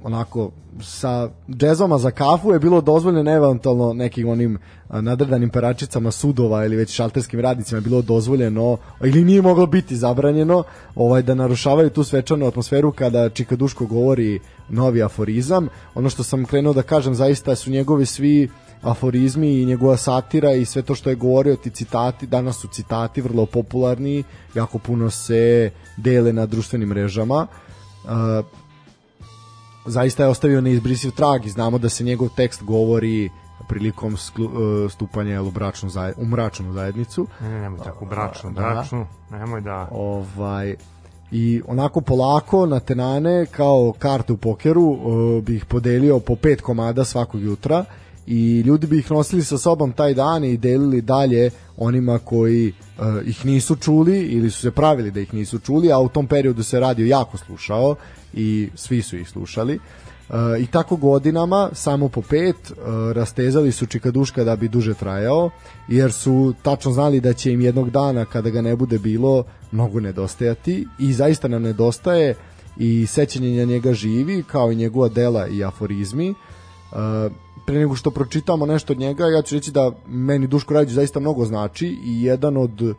onako 0.02 0.50
sa 0.82 1.28
džezoma 1.50 1.98
za 1.98 2.10
kafu 2.10 2.52
je 2.52 2.58
bilo 2.58 2.80
dozvoljeno 2.80 3.32
eventualno 3.32 3.92
nekim 3.92 4.28
onim 4.28 4.54
uh, 4.88 5.00
nadrdanim 5.00 5.50
peračicama 5.50 6.10
sudova 6.10 6.64
ili 6.64 6.76
već 6.76 6.94
šalterskim 6.94 7.40
radnicima 7.40 7.76
je 7.76 7.82
bilo 7.82 8.02
dozvoljeno 8.02 8.76
ili 9.04 9.24
nije 9.24 9.42
moglo 9.42 9.66
biti 9.66 9.96
zabranjeno 9.96 10.62
ovaj 10.94 11.22
da 11.22 11.34
narušavaju 11.34 11.90
tu 11.90 12.04
svečanu 12.04 12.46
atmosferu 12.46 12.92
kada 12.92 13.28
Čika 13.28 13.56
Duško 13.56 13.86
govori 13.86 14.40
novi 14.68 15.02
aforizam. 15.02 15.68
Ono 15.94 16.10
što 16.10 16.22
sam 16.22 16.44
krenuo 16.44 16.72
da 16.72 16.82
kažem 16.82 17.14
zaista 17.14 17.54
su 17.54 17.70
njegovi 17.70 18.06
svi 18.06 18.48
aforizmi 18.82 19.60
i 19.60 19.66
njegova 19.66 19.96
satira 19.96 20.52
i 20.52 20.64
sve 20.64 20.82
to 20.82 20.94
što 20.94 21.10
je 21.10 21.16
govorio 21.16 21.56
ti 21.56 21.70
citati, 21.70 22.26
danas 22.26 22.56
su 22.56 22.68
citati 22.68 23.20
vrlo 23.20 23.46
popularni, 23.46 24.24
jako 24.54 24.78
puno 24.78 25.10
se 25.10 25.70
dele 25.96 26.32
na 26.32 26.46
društvenim 26.46 26.88
mrežama. 26.88 27.46
Uh, 28.04 28.10
zaista 29.86 30.22
je 30.22 30.28
ostavio 30.28 30.60
neizbrisiv 30.60 31.10
trag 31.10 31.46
i 31.46 31.50
znamo 31.50 31.78
da 31.78 31.88
se 31.88 32.04
njegov 32.04 32.28
tekst 32.28 32.62
govori 32.62 33.30
prilikom 33.68 34.16
sklu, 34.16 34.44
uh, 34.44 34.90
stupanja 34.90 35.42
u, 35.42 35.50
bračnu 35.50 35.88
zaj, 35.88 36.12
u 36.16 36.26
mračnu 36.26 36.72
zajednicu. 36.72 37.26
Ne, 37.40 37.48
ne, 37.48 37.60
nemoj 37.60 37.80
tako, 37.84 38.04
bračnu, 38.04 38.50
Da. 38.50 38.60
bračnu, 38.60 39.06
nemoj 39.30 39.60
da... 39.60 39.88
Ovaj, 39.92 40.76
i 41.30 41.62
onako 41.66 42.00
polako 42.00 42.66
na 42.66 42.80
tenane 42.80 43.46
kao 43.46 43.92
karte 43.98 44.32
u 44.32 44.36
pokeru 44.36 44.82
uh, 44.82 45.44
bi 45.44 45.56
ih 45.56 45.64
podelio 45.64 46.18
po 46.18 46.36
pet 46.36 46.60
komada 46.60 47.04
svakog 47.04 47.42
jutra 47.42 47.84
i 48.26 48.60
ljudi 48.60 48.86
bi 48.86 48.98
ih 48.98 49.10
nosili 49.10 49.44
sa 49.44 49.58
sobom 49.58 49.92
taj 49.92 50.14
dan 50.14 50.44
i 50.44 50.56
delili 50.56 51.00
dalje 51.00 51.50
onima 51.76 52.18
koji 52.18 52.72
uh, 52.98 53.04
ih 53.26 53.46
nisu 53.46 53.76
čuli 53.76 54.18
ili 54.18 54.50
su 54.50 54.60
se 54.60 54.70
pravili 54.70 55.10
da 55.10 55.20
ih 55.20 55.34
nisu 55.34 55.58
čuli, 55.58 55.92
a 55.92 55.98
u 55.98 56.08
tom 56.08 56.26
periodu 56.26 56.62
se 56.62 56.80
radio 56.80 57.06
jako 57.06 57.36
slušao 57.36 57.96
i 58.34 58.68
svi 58.74 59.02
su 59.02 59.16
ih 59.16 59.28
slušali. 59.28 59.78
Uh, 60.28 60.34
I 60.60 60.66
tako 60.66 60.96
godinama, 60.96 61.70
samo 61.72 62.08
po 62.08 62.22
pet, 62.22 62.56
uh, 62.70 62.76
rastezali 63.12 63.72
su 63.72 63.86
Čikaduška 63.86 64.44
da 64.44 64.56
bi 64.56 64.68
duže 64.68 64.94
trajao, 64.94 65.50
jer 65.88 66.12
su 66.12 66.54
tačno 66.62 66.92
znali 66.92 67.20
da 67.20 67.32
će 67.32 67.52
im 67.52 67.60
jednog 67.60 67.90
dana, 67.90 68.24
kada 68.24 68.50
ga 68.50 68.62
ne 68.62 68.76
bude 68.76 68.98
bilo, 68.98 69.44
mnogo 69.72 70.00
nedostajati 70.00 70.86
i 70.98 71.12
zaista 71.12 71.48
nam 71.48 71.62
nedostaje 71.62 72.34
i 72.76 73.06
sećanje 73.06 73.56
na 73.58 73.64
njega 73.64 73.92
živi, 73.92 74.42
kao 74.42 74.72
i 74.72 74.76
njegova 74.76 75.08
dela 75.08 75.46
i 75.46 75.64
aforizmi. 75.64 76.34
Pre 77.66 77.78
nego 77.78 77.94
što 77.94 78.10
pročitamo 78.10 78.66
nešto 78.66 78.92
od 78.92 78.98
njega, 78.98 79.26
ja 79.26 79.42
ću 79.42 79.54
reći 79.54 79.70
da 79.70 79.92
meni 80.08 80.46
Duško 80.46 80.74
Rajić 80.74 80.90
zaista 80.90 81.20
mnogo 81.20 81.44
znači 81.44 81.86
i 82.04 82.22
jedan 82.22 82.56
od 82.56 82.82
uh, 82.82 82.94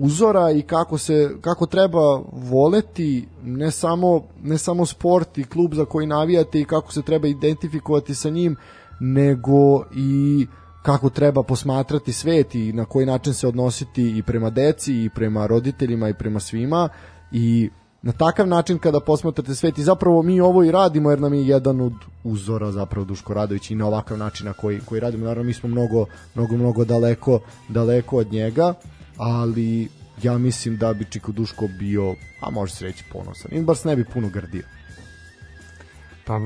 uzora 0.00 0.50
i 0.50 0.62
kako 0.62 0.98
se 0.98 1.30
kako 1.40 1.66
treba 1.66 2.22
voleti 2.32 3.28
ne 3.44 3.70
samo 3.70 4.22
ne 4.42 4.58
samo 4.58 4.86
sport 4.86 5.38
i 5.38 5.44
klub 5.44 5.74
za 5.74 5.84
koji 5.84 6.06
navijate 6.06 6.60
i 6.60 6.64
kako 6.64 6.92
se 6.92 7.02
treba 7.02 7.28
identifikovati 7.28 8.14
sa 8.14 8.30
njim 8.30 8.56
nego 9.00 9.84
i 9.96 10.46
kako 10.82 11.10
treba 11.10 11.42
posmatrati 11.42 12.12
svet 12.12 12.54
i 12.54 12.72
na 12.72 12.84
koji 12.84 13.06
način 13.06 13.34
se 13.34 13.48
odnositi 13.48 14.18
i 14.18 14.22
prema 14.22 14.50
deci 14.50 15.04
i 15.04 15.10
prema 15.14 15.46
roditeljima 15.46 16.08
i 16.08 16.14
prema 16.14 16.40
svima. 16.40 16.88
I 17.32 17.70
na 18.06 18.12
takav 18.12 18.48
način 18.48 18.78
kada 18.78 19.00
posmatrate 19.00 19.54
svet 19.54 19.78
i 19.78 19.82
zapravo 19.82 20.22
mi 20.22 20.40
ovo 20.40 20.64
i 20.64 20.70
radimo 20.70 21.10
jer 21.10 21.20
nam 21.20 21.34
je 21.34 21.46
jedan 21.46 21.80
od 21.80 21.92
uzora 22.24 22.72
zapravo 22.72 23.04
Duško 23.04 23.34
Radović 23.34 23.70
i 23.70 23.74
na 23.74 23.86
ovakav 23.86 24.18
način 24.18 24.46
na 24.46 24.52
koji, 24.52 24.80
koji 24.80 25.00
radimo 25.00 25.24
naravno 25.24 25.46
mi 25.46 25.52
smo 25.54 25.68
mnogo, 25.68 26.06
mnogo, 26.34 26.56
mnogo 26.56 26.84
daleko, 26.84 27.40
daleko 27.68 28.16
od 28.16 28.32
njega 28.32 28.74
ali 29.16 29.88
ja 30.22 30.38
mislim 30.38 30.76
da 30.76 30.92
bi 30.92 31.04
Čiko 31.04 31.32
Duško 31.32 31.68
bio, 31.78 32.14
a 32.40 32.50
može 32.50 32.74
se 32.74 32.84
reći 32.84 33.04
ponosan 33.12 33.50
i 33.52 33.62
bar 33.62 33.76
se 33.76 33.88
ne 33.88 33.96
bi 33.96 34.04
puno 34.04 34.28
grdio 34.28 34.64
Pa, 36.26 36.40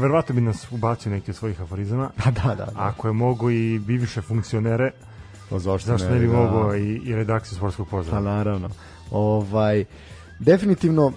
verovatno 0.00 0.34
bi 0.34 0.40
nas 0.40 0.72
ubacio 0.72 1.12
neki 1.12 1.30
od 1.30 1.36
svojih 1.36 1.60
aforizama. 1.60 2.10
da, 2.24 2.30
da, 2.30 2.54
da. 2.54 2.68
Ako 2.74 3.08
je 3.08 3.12
mogo 3.12 3.50
i 3.50 3.78
bivše 3.78 4.22
funkcionere, 4.22 4.90
Pa 5.50 5.58
zašto, 5.58 5.90
zašto 5.90 6.10
ne 6.10 6.18
bi 6.18 6.26
da. 6.26 6.32
mogao 6.32 6.76
i, 6.76 7.00
i 7.04 7.14
redakciju 7.14 7.56
sportskog 7.56 7.86
Pa 7.86 7.96
pozdrava? 7.96 8.24
naravno. 8.24 8.68
Ovaj, 9.10 9.84
definitivno, 10.38 11.12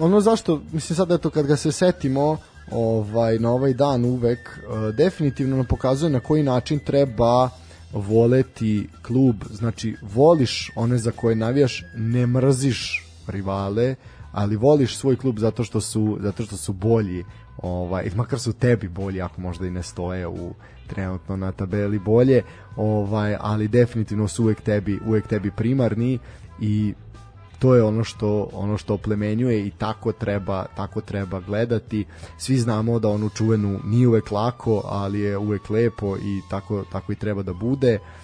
ono 0.00 0.20
zašto, 0.20 0.62
mislim 0.72 0.96
sad 0.96 1.10
eto 1.10 1.30
kad 1.30 1.46
ga 1.46 1.56
se 1.56 1.72
setimo, 1.72 2.36
ovaj 2.70 3.38
na 3.38 3.50
ovaj 3.50 3.74
dan 3.74 4.04
uvek 4.04 4.38
e, 4.38 4.92
definitivno 4.92 5.56
nam 5.56 5.66
pokazuje 5.66 6.10
na 6.10 6.20
koji 6.20 6.42
način 6.42 6.78
treba 6.78 7.50
voleti 7.92 8.88
klub. 9.02 9.36
Znači 9.50 9.96
voliš 10.02 10.70
one 10.76 10.98
za 10.98 11.10
koje 11.10 11.36
navijaš 11.36 11.82
ne 11.96 12.26
mrziš 12.26 13.06
rivale 13.26 13.94
ali 14.32 14.56
voliš 14.56 14.96
svoj 14.96 15.16
klub 15.16 15.38
zato 15.38 15.64
što 15.64 15.80
su 15.80 16.18
zato 16.20 16.42
što 16.42 16.56
su 16.56 16.72
bolji 16.72 17.24
ovaj 17.62 18.10
makar 18.16 18.38
su 18.38 18.52
tebi 18.52 18.88
bolji 18.88 19.20
ako 19.20 19.40
možda 19.40 19.66
i 19.66 19.70
ne 19.70 19.82
stoje 19.82 20.28
u 20.28 20.54
trenutno 20.86 21.36
na 21.36 21.52
tabeli 21.52 21.98
bolje 21.98 22.42
ovaj 22.76 23.36
ali 23.40 23.68
definitivno 23.68 24.28
su 24.28 24.42
uvek 24.42 24.60
tebi 24.60 25.00
uvek 25.06 25.26
tebi 25.26 25.50
primarni 25.50 26.18
i 26.60 26.94
to 27.64 27.74
je 27.74 27.82
ono 27.82 28.04
što 28.04 28.48
ono 28.52 28.78
što 28.78 28.94
oplemenjuje 28.94 29.66
i 29.66 29.70
tako 29.70 30.12
treba 30.12 30.66
tako 30.76 31.00
treba 31.00 31.40
gledati. 31.40 32.04
Svi 32.38 32.56
znamo 32.56 32.98
da 32.98 33.08
onu 33.08 33.28
čuvenu 33.28 33.80
nije 33.84 34.08
uvek 34.08 34.30
lako, 34.30 34.82
ali 34.84 35.20
je 35.20 35.38
uvek 35.38 35.70
lepo 35.70 36.16
i 36.16 36.40
tako 36.50 36.84
tako 36.92 37.12
i 37.12 37.16
treba 37.16 37.42
da 37.42 37.52
bude. 37.52 37.94
Uh, 37.94 38.23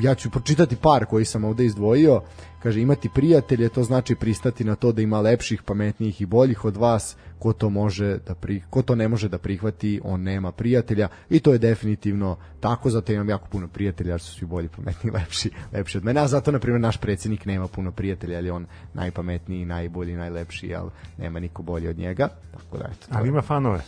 ja 0.00 0.14
ću 0.14 0.30
pročitati 0.30 0.76
par 0.76 1.06
koji 1.06 1.24
sam 1.24 1.44
ovde 1.44 1.64
izdvojio. 1.64 2.22
Kaže 2.62 2.80
imati 2.80 3.08
prijatelje 3.14 3.68
to 3.68 3.82
znači 3.82 4.14
pristati 4.14 4.64
na 4.64 4.74
to 4.74 4.92
da 4.92 5.02
ima 5.02 5.20
lepših, 5.20 5.62
pametnijih 5.62 6.20
i 6.20 6.26
boljih 6.26 6.64
od 6.64 6.76
vas. 6.76 7.16
Ko 7.38 7.52
to 7.52 7.70
može 7.70 8.18
da 8.26 8.34
pri, 8.34 8.62
ko 8.70 8.82
to 8.82 8.94
ne 8.94 9.08
može 9.08 9.28
da 9.28 9.38
prihvati, 9.38 10.00
on 10.04 10.22
nema 10.22 10.52
prijatelja 10.52 11.08
i 11.30 11.40
to 11.40 11.52
je 11.52 11.58
definitivno 11.58 12.36
tako, 12.60 12.90
zato 12.90 13.12
imam 13.12 13.28
jako 13.28 13.48
puno 13.48 13.68
prijatelja, 13.68 14.10
jer 14.10 14.20
su 14.20 14.34
svi 14.34 14.46
bolji, 14.46 14.68
pametniji, 14.68 15.12
lepši, 15.18 15.50
lepši 15.72 15.98
od 15.98 16.04
mene, 16.04 16.20
a 16.20 16.28
zato 16.28 16.52
na 16.52 16.58
primjer 16.58 16.80
naš 16.80 16.96
predsjednik 16.96 17.46
nema 17.46 17.68
puno 17.68 17.92
prijatelja, 17.92 18.38
ali 18.38 18.50
on 18.50 18.66
najpametniji, 18.94 19.64
najbolji, 19.64 20.16
najlepši, 20.16 20.74
ali 20.74 20.90
nema 21.18 21.40
niko 21.40 21.62
bolji 21.62 21.88
od 21.88 21.98
njega. 21.98 22.28
Tako 22.52 22.78
da 22.78 22.84
eto. 22.84 23.06
to 23.08 23.18
Ali 23.18 23.28
ima 23.28 23.42
fanove. 23.42 23.80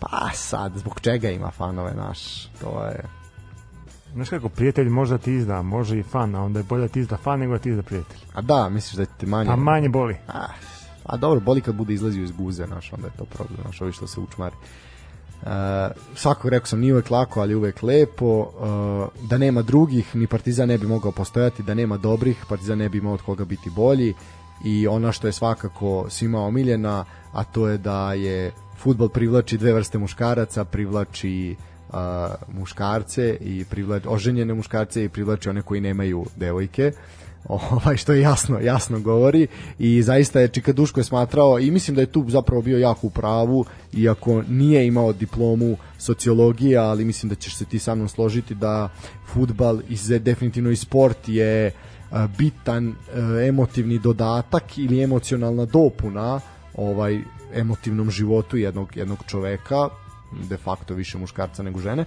Pa 0.00 0.30
sad, 0.34 0.72
zbog 0.76 1.00
čega 1.00 1.30
ima 1.30 1.50
fanove 1.50 1.94
naš? 1.94 2.46
To 2.46 2.84
je 2.84 3.18
Znaš 4.14 4.28
kako, 4.28 4.48
prijatelj 4.48 4.88
možda 4.88 5.18
ti 5.18 5.32
izda, 5.32 5.62
može 5.62 5.98
i 5.98 6.02
fan, 6.02 6.34
a 6.34 6.44
onda 6.44 6.58
je 6.58 6.64
bolje 6.64 6.82
da 6.82 6.88
ti 6.88 7.00
izda 7.00 7.16
fan 7.16 7.40
nego 7.40 7.52
da 7.52 7.58
ti 7.58 7.70
izda 7.70 7.82
prijatelj. 7.82 8.18
A 8.34 8.40
da, 8.40 8.68
misliš 8.68 8.96
da 8.96 9.04
ti 9.04 9.26
manje... 9.26 9.50
A 9.50 9.56
manje 9.56 9.88
boli. 9.88 10.16
A, 10.28 10.46
a 11.04 11.16
dobro, 11.16 11.40
boli 11.40 11.60
kad 11.60 11.74
bude 11.74 11.94
izlazio 11.94 12.24
iz 12.24 12.32
guze, 12.32 12.66
naš, 12.66 12.92
onda 12.92 13.06
je 13.06 13.12
to 13.18 13.24
problem, 13.24 13.60
naš, 13.64 13.80
ovi 13.80 13.92
što 13.92 14.06
se 14.06 14.20
učmari. 14.20 14.54
Uh, 15.42 15.48
svakog 16.14 16.50
rekao 16.50 16.66
sam 16.66 16.80
nije 16.80 16.92
uvek 16.92 17.10
lako, 17.10 17.40
ali 17.40 17.54
uvek 17.54 17.82
lepo 17.82 18.40
uh, 18.40 19.28
da 19.28 19.38
nema 19.38 19.62
drugih, 19.62 20.16
ni 20.16 20.26
Partizan 20.26 20.68
ne 20.68 20.78
bi 20.78 20.86
mogao 20.86 21.12
postojati 21.12 21.62
da 21.62 21.74
nema 21.74 21.96
dobrih, 21.96 22.44
Partizan 22.48 22.78
ne 22.78 22.88
bi 22.88 22.98
imao 22.98 23.14
od 23.14 23.22
koga 23.22 23.44
biti 23.44 23.70
bolji 23.70 24.14
i 24.64 24.86
ona 24.86 25.12
što 25.12 25.26
je 25.26 25.32
svakako 25.32 26.06
svima 26.08 26.40
omiljena 26.40 27.04
a 27.32 27.44
to 27.44 27.68
je 27.68 27.78
da 27.78 28.12
je 28.12 28.52
futbol 28.78 29.08
privlači 29.08 29.58
dve 29.58 29.72
vrste 29.72 29.98
muškaraca 29.98 30.64
privlači 30.64 31.56
uh, 31.58 31.67
muškarce 32.48 33.36
i 33.40 33.64
privlači 33.70 34.08
oženjene 34.08 34.54
muškarce 34.54 35.04
i 35.04 35.08
privlači 35.08 35.48
one 35.48 35.62
koji 35.62 35.80
nemaju 35.80 36.26
devojke. 36.36 36.92
Ovaj 37.48 37.96
što 37.96 38.12
je 38.12 38.20
jasno 38.20 38.58
jasno 38.60 39.00
govori. 39.00 39.46
I 39.78 40.02
zaista 40.02 40.40
je 40.40 40.48
Čika 40.48 40.72
Duško 40.72 41.00
je 41.00 41.04
smatrao 41.04 41.58
i 41.58 41.70
mislim 41.70 41.94
da 41.94 42.00
je 42.00 42.12
tu 42.12 42.24
zapravo 42.28 42.62
bio 42.62 42.78
jako 42.78 43.06
u 43.06 43.10
pravu 43.10 43.64
iako 43.92 44.42
nije 44.48 44.86
imao 44.86 45.12
diplomu 45.12 45.76
sociologije 45.98 46.78
ali 46.78 47.04
mislim 47.04 47.28
da 47.28 47.34
ćeš 47.34 47.56
se 47.56 47.64
ti 47.64 47.78
sa 47.78 47.94
mnom 47.94 48.08
složiti 48.08 48.54
da 48.54 48.88
futbal 49.32 49.80
i 49.88 50.18
definitivno 50.18 50.70
i 50.70 50.76
sport 50.76 51.28
je 51.28 51.72
a, 52.10 52.26
bitan 52.38 52.88
e, 52.88 52.94
emotivni 53.48 53.98
dodatak 53.98 54.78
ili 54.78 55.02
emocionalna 55.02 55.64
dopuna 55.64 56.40
ovaj 56.74 57.18
emotivnom 57.54 58.10
životu 58.10 58.56
jednog 58.56 58.96
jednog 58.96 59.18
čoveka 59.26 59.88
de 60.32 60.56
facto 60.56 60.94
više 60.94 61.18
muškarca 61.18 61.62
nego 61.62 61.80
žene 61.80 62.04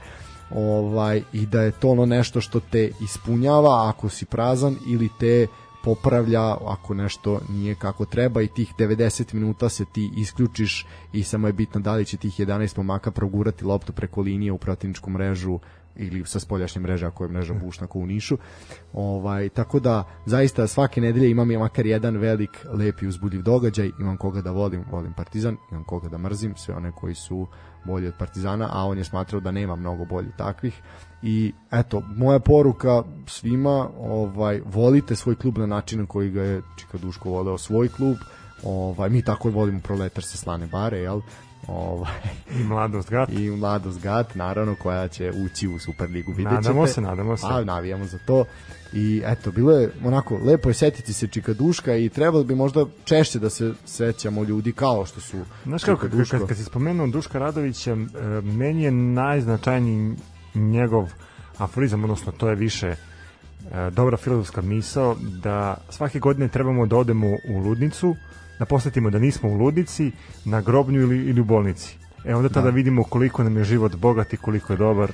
ovaj 0.51 1.23
i 1.33 1.45
da 1.45 1.61
je 1.61 1.71
to 1.71 1.89
ono 1.89 2.05
nešto 2.05 2.41
što 2.41 2.59
te 2.59 2.91
ispunjava 3.01 3.89
ako 3.89 4.09
si 4.09 4.25
prazan 4.25 4.77
ili 4.87 5.09
te 5.19 5.47
popravlja 5.83 6.57
ako 6.67 6.93
nešto 6.93 7.39
nije 7.49 7.75
kako 7.75 8.05
treba 8.05 8.41
i 8.41 8.47
tih 8.47 8.73
90 8.77 9.33
minuta 9.33 9.69
se 9.69 9.85
ti 9.85 10.11
isključiš 10.17 10.85
i 11.13 11.23
samo 11.23 11.47
je 11.47 11.53
bitno 11.53 11.81
da 11.81 11.93
li 11.95 12.05
će 12.05 12.17
tih 12.17 12.39
11 12.39 12.77
momaka 12.77 13.11
progurati 13.11 13.65
loptu 13.65 13.93
preko 13.93 14.21
linije 14.21 14.51
u 14.51 14.57
protivničku 14.57 15.09
mrežu 15.09 15.59
ili 15.95 16.25
sa 16.25 16.39
spoljašnje 16.39 16.81
mreže 16.81 17.05
ako 17.05 17.23
je 17.23 17.29
mreža 17.29 17.53
bušna 17.53 17.87
kao 17.87 18.01
u 18.01 18.05
Nišu. 18.05 18.37
Ovaj, 18.93 19.49
tako 19.49 19.79
da 19.79 20.03
zaista 20.25 20.67
svake 20.67 21.01
nedelje 21.01 21.29
imam 21.29 21.51
i 21.51 21.57
makar 21.57 21.85
jedan 21.85 22.17
velik, 22.17 22.65
lep 22.73 23.01
i 23.01 23.07
uzbudljiv 23.07 23.41
događaj, 23.41 23.91
imam 23.99 24.17
koga 24.17 24.41
da 24.41 24.51
volim, 24.51 24.83
volim 24.91 25.13
Partizan, 25.13 25.57
imam 25.71 25.83
koga 25.83 26.09
da 26.09 26.17
mrzim, 26.17 26.55
sve 26.55 26.75
one 26.75 26.91
koji 26.91 27.15
su 27.15 27.47
bolji 27.83 28.07
od 28.07 28.13
Partizana, 28.13 28.69
a 28.71 28.85
on 28.85 28.97
je 28.97 29.03
smatrao 29.03 29.41
da 29.41 29.51
nema 29.51 29.75
mnogo 29.75 30.05
bolji 30.05 30.29
takvih 30.37 30.81
i 31.21 31.53
eto, 31.71 32.01
moja 32.15 32.39
poruka 32.39 33.03
svima, 33.27 33.89
ovaj, 33.99 34.61
volite 34.65 35.15
svoj 35.15 35.35
klub 35.35 35.57
na 35.57 35.65
način 35.65 35.99
na 35.99 36.05
koji 36.05 36.29
ga 36.29 36.43
je 36.43 36.61
Čika 36.77 36.97
Duško 36.97 37.29
voleo 37.29 37.57
svoj 37.57 37.89
klub, 37.89 38.17
ovaj, 38.63 39.09
mi 39.09 39.21
tako 39.21 39.49
volimo 39.49 39.79
proletar 39.83 40.23
se 40.23 40.37
slane 40.37 40.67
bare, 40.67 40.97
jel? 40.97 41.21
Ovaj, 41.67 42.11
I 42.59 42.63
mladost 42.63 43.09
gat. 43.09 43.29
i 43.29 43.49
Mladost 43.49 44.01
Gat, 44.01 44.35
naravno, 44.35 44.75
koja 44.75 45.07
će 45.07 45.31
ući 45.45 45.67
u 45.67 45.79
Superligu, 45.79 46.31
vidjet 46.31 46.49
ćete. 46.49 46.67
Nadamo 46.67 46.87
se, 46.87 47.01
nadamo 47.01 47.37
se. 47.37 47.47
Pa, 47.49 47.63
navijamo 47.63 48.05
za 48.05 48.17
to. 48.25 48.45
I 48.93 49.21
eto, 49.25 49.51
bilo 49.51 49.71
je 49.71 49.91
onako, 50.05 50.37
lepo 50.37 50.69
je 50.69 50.73
setiti 50.73 51.13
se 51.13 51.27
Čika 51.27 51.53
Duška 51.53 51.95
i 51.95 52.09
trebalo 52.09 52.43
bi 52.43 52.55
možda 52.55 52.85
češće 53.03 53.39
da 53.39 53.49
se 53.49 53.73
sećamo 53.85 54.43
ljudi 54.43 54.71
kao 54.71 55.05
što 55.05 55.21
su 55.21 55.37
Znaš 55.63 55.83
kako, 55.83 56.01
kad, 56.01 56.29
kad, 56.29 56.47
kad 56.47 56.57
si 56.57 56.63
spomenuo 56.63 57.07
Duška 57.07 57.39
Radovića, 57.39 57.91
e, 57.91 57.97
meni 58.41 58.83
je 58.83 58.91
najznačajniji 58.91 60.15
njegov 60.55 61.09
aforizam, 61.57 62.03
odnosno 62.03 62.31
to 62.31 62.49
je 62.49 62.55
više 62.55 62.87
e, 62.87 62.95
dobra 63.91 64.17
filozofska 64.17 64.61
misao, 64.61 65.15
da 65.43 65.77
svake 65.89 66.19
godine 66.19 66.47
trebamo 66.47 66.85
da 66.85 66.97
odemo 66.97 67.27
u 67.27 67.57
ludnicu, 67.57 68.15
da 68.61 68.65
posetimo 68.65 69.09
da 69.09 69.19
nismo 69.19 69.49
u 69.49 69.53
ludnici, 69.53 70.11
na 70.45 70.61
grobnju 70.61 71.01
ili, 71.01 71.17
ili 71.17 71.41
u 71.41 71.43
bolnici. 71.43 71.97
E 72.25 72.35
onda 72.35 72.49
tada 72.49 72.69
vidimo 72.69 73.03
koliko 73.03 73.43
nam 73.43 73.57
je 73.57 73.63
život 73.63 73.95
bogat 73.95 74.33
i 74.33 74.37
koliko 74.37 74.73
je 74.73 74.77
dobar 74.77 75.11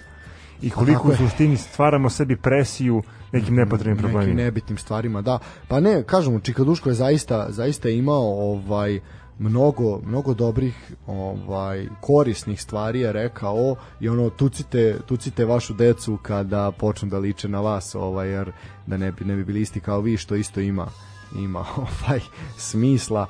i 0.61 0.69
koliko 0.69 1.09
tako 1.09 1.23
u 1.23 1.27
suštini 1.27 1.57
stvaramo 1.57 2.09
sebi 2.09 2.35
presiju 2.35 3.03
nekim 3.31 3.55
nepotrebnim 3.55 3.95
nekim 3.95 4.11
problemima. 4.11 4.41
nebitnim 4.41 4.77
stvarima, 4.77 5.21
da. 5.21 5.39
Pa 5.67 5.79
ne, 5.79 6.03
kažem, 6.03 6.41
Čika 6.41 6.63
Duško 6.63 6.89
je 6.89 6.95
zaista, 6.95 7.45
zaista 7.49 7.89
imao 7.89 8.51
ovaj 8.51 8.99
mnogo, 9.39 9.99
mnogo 10.05 10.33
dobrih 10.33 10.91
ovaj 11.07 11.87
korisnih 12.01 12.61
stvari 12.61 12.99
je 12.99 13.13
rekao 13.13 13.75
i 13.99 14.09
ono 14.09 14.29
tucite, 14.29 14.97
tucite 15.05 15.45
vašu 15.45 15.73
decu 15.73 16.17
kada 16.21 16.71
počnu 16.71 17.09
da 17.09 17.17
liče 17.17 17.47
na 17.47 17.61
vas 17.61 17.95
ovaj 17.95 18.29
jer 18.29 18.51
da 18.87 18.97
ne 18.97 19.11
bi, 19.11 19.25
ne 19.25 19.35
bi 19.35 19.43
bili 19.43 19.61
isti 19.61 19.79
kao 19.79 20.01
vi 20.01 20.17
što 20.17 20.35
isto 20.35 20.59
ima 20.59 20.87
ima 21.33 21.59
ovaj 21.77 22.19
smisla 22.57 23.25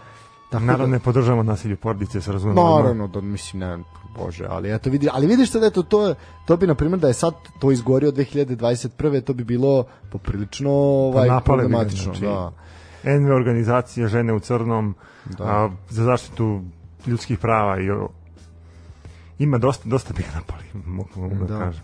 Tako 0.49 0.59
da- 0.59 0.65
Naravno 0.65 0.87
ne 0.87 0.99
podržavamo 0.99 1.43
nasilje 1.43 1.75
porodice, 1.75 2.21
se 2.21 2.31
razumemo. 2.31 2.61
Naravno 2.71 3.07
da 3.07 3.21
mislim 3.21 3.59
ne 3.59 3.77
bože, 4.17 4.45
ali 4.45 4.73
eto 4.73 4.89
vidi, 4.89 5.09
ali 5.11 5.27
vidiš 5.27 5.51
sad 5.51 5.63
eto 5.63 5.83
to 5.83 6.15
to 6.45 6.57
bi 6.57 6.67
na 6.67 6.75
primjer 6.75 6.99
da 6.99 7.07
je 7.07 7.13
sad 7.13 7.33
to 7.59 7.71
izgorio 7.71 8.11
2021. 8.11 9.21
to 9.21 9.33
bi 9.33 9.43
bilo 9.43 9.83
poprilično 10.11 10.71
ovaj 10.71 11.27
Pa 11.27 11.33
napale 11.33 11.57
bi 11.57 11.63
problematično, 11.63 12.13
znači. 12.13 12.21
da. 12.23 12.51
NV 13.11 13.31
organizacije 13.31 14.07
žene 14.07 14.33
u 14.33 14.39
crnom 14.39 14.95
Da. 15.27 15.43
a, 15.43 15.69
za 15.89 16.03
zaštitu 16.03 16.61
ljudskih 17.07 17.39
prava 17.39 17.79
i 17.79 17.89
o, 17.89 18.09
ima 19.39 19.57
dosta 19.57 19.89
dosta 19.89 20.13
bi 20.13 20.23
ga 20.23 20.29
napali 20.35 20.63
mogu 20.85 21.35
da. 21.37 21.45
Da. 21.47 21.59
kažem 21.59 21.83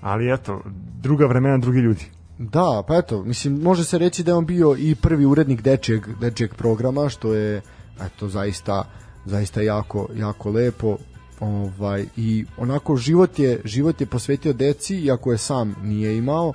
ali 0.00 0.32
eto 0.32 0.60
druga 0.94 1.26
vremena 1.26 1.58
drugi 1.58 1.78
ljudi 1.78 2.04
Da, 2.38 2.82
pa 2.88 2.96
eto, 2.96 3.22
mislim, 3.22 3.62
može 3.62 3.84
se 3.84 3.98
reći 3.98 4.22
da 4.22 4.30
je 4.30 4.34
on 4.34 4.46
bio 4.46 4.76
i 4.78 4.94
prvi 4.94 5.26
urednik 5.26 5.62
dečijeg, 5.62 6.06
dečijeg 6.20 6.54
programa, 6.54 7.08
što 7.08 7.34
je, 7.34 7.62
eto, 8.00 8.28
zaista, 8.28 8.84
zaista 9.24 9.62
jako, 9.62 10.08
jako 10.14 10.50
lepo. 10.50 10.96
Ovaj, 11.40 12.06
I 12.16 12.44
onako, 12.56 12.96
život 12.96 13.38
je, 13.38 13.60
život 13.64 14.00
je 14.00 14.06
posvetio 14.06 14.52
deci, 14.52 14.96
iako 14.96 15.32
je 15.32 15.38
sam 15.38 15.74
nije 15.82 16.16
imao, 16.16 16.52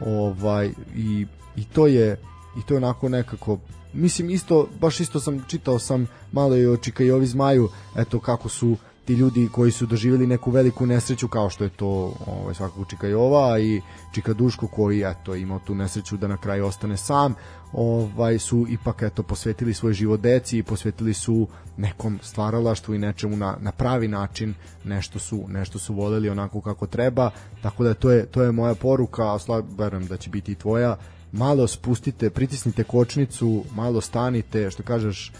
ovaj, 0.00 0.70
i, 0.96 1.26
i 1.56 1.64
to 1.64 1.86
je, 1.86 2.20
i 2.58 2.66
to 2.66 2.74
je 2.74 2.78
onako 2.78 3.08
nekako, 3.08 3.58
mislim, 3.92 4.30
isto, 4.30 4.68
baš 4.80 5.00
isto 5.00 5.20
sam, 5.20 5.44
čitao 5.48 5.78
sam 5.78 6.06
malo 6.32 6.56
i 6.56 6.66
o 6.66 6.76
Čika 6.76 7.04
i 7.04 7.10
ovi 7.10 7.26
zmaju, 7.26 7.68
eto, 7.96 8.20
kako 8.20 8.48
su 8.48 8.76
ti 9.04 9.14
ljudi 9.14 9.48
koji 9.52 9.72
su 9.72 9.86
doživjeli 9.86 10.26
neku 10.26 10.50
veliku 10.50 10.86
nesreću 10.86 11.28
kao 11.28 11.50
što 11.50 11.64
je 11.64 11.70
to 11.70 12.14
ovaj, 12.26 12.54
svakako 12.54 12.84
Čika 12.84 13.06
Jova 13.06 13.58
i 13.58 13.80
Čika 14.12 14.32
Duško 14.32 14.66
koji 14.66 15.02
eto 15.02 15.34
imao 15.34 15.58
tu 15.58 15.74
nesreću 15.74 16.16
da 16.16 16.28
na 16.28 16.36
kraju 16.36 16.66
ostane 16.66 16.96
sam 16.96 17.34
ovaj 17.72 18.38
su 18.38 18.66
ipak 18.68 19.02
eto 19.02 19.22
posvetili 19.22 19.74
svoj 19.74 19.92
život 19.92 20.20
deci 20.20 20.58
i 20.58 20.62
posvetili 20.62 21.14
su 21.14 21.48
nekom 21.76 22.18
stvaralaštvu 22.22 22.94
i 22.94 22.98
nečemu 22.98 23.36
na, 23.36 23.56
na 23.60 23.72
pravi 23.72 24.08
način 24.08 24.54
nešto 24.84 25.18
su 25.18 25.44
nešto 25.48 25.78
su 25.78 25.94
voleli 25.94 26.28
onako 26.28 26.60
kako 26.60 26.86
treba. 26.86 27.30
Tako 27.62 27.84
da 27.84 27.94
to 27.94 28.10
je 28.10 28.26
to 28.26 28.42
je 28.42 28.52
moja 28.52 28.74
poruka 28.74 29.22
a 29.22 29.38
verujem 29.78 30.06
da 30.06 30.16
će 30.16 30.30
biti 30.30 30.52
i 30.52 30.54
tvoja. 30.54 30.96
Malo 31.32 31.66
spustite, 31.66 32.30
pritisnite 32.30 32.84
kočnicu, 32.84 33.64
malo 33.74 34.00
stanite, 34.00 34.70
što 34.70 34.82
kažeš, 34.82 35.32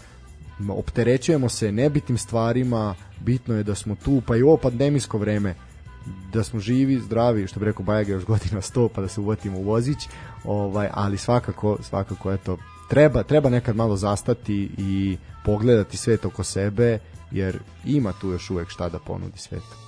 opterećujemo 0.69 1.49
se 1.49 1.71
nebitim 1.71 2.17
stvarima, 2.17 2.95
bitno 3.19 3.55
je 3.55 3.63
da 3.63 3.75
smo 3.75 3.95
tu, 3.95 4.21
pa 4.27 4.35
i 4.35 4.41
ovo 4.41 4.57
pandemijsko 4.57 5.17
vreme, 5.17 5.55
da 6.33 6.43
smo 6.43 6.59
živi, 6.59 6.99
zdravi, 6.99 7.47
što 7.47 7.59
bi 7.59 7.65
rekao 7.65 7.85
Bajaga 7.85 8.11
još 8.11 8.25
godina 8.25 8.61
100 8.61 8.89
pa 8.95 9.01
da 9.01 9.07
se 9.07 9.21
uvatimo 9.21 9.59
u 9.59 9.63
vozić, 9.63 10.07
ovaj, 10.43 10.89
ali 10.93 11.17
svakako, 11.17 11.77
svakako 11.81 12.31
eto, 12.31 12.57
treba, 12.89 13.23
treba 13.23 13.49
nekad 13.49 13.75
malo 13.75 13.97
zastati 13.97 14.69
i 14.77 15.17
pogledati 15.45 15.97
svet 15.97 16.25
oko 16.25 16.43
sebe, 16.43 16.99
jer 17.31 17.59
ima 17.85 18.13
tu 18.21 18.31
još 18.31 18.49
uvek 18.49 18.69
šta 18.69 18.89
da 18.89 18.99
ponudi 18.99 19.37
svetu. 19.37 19.85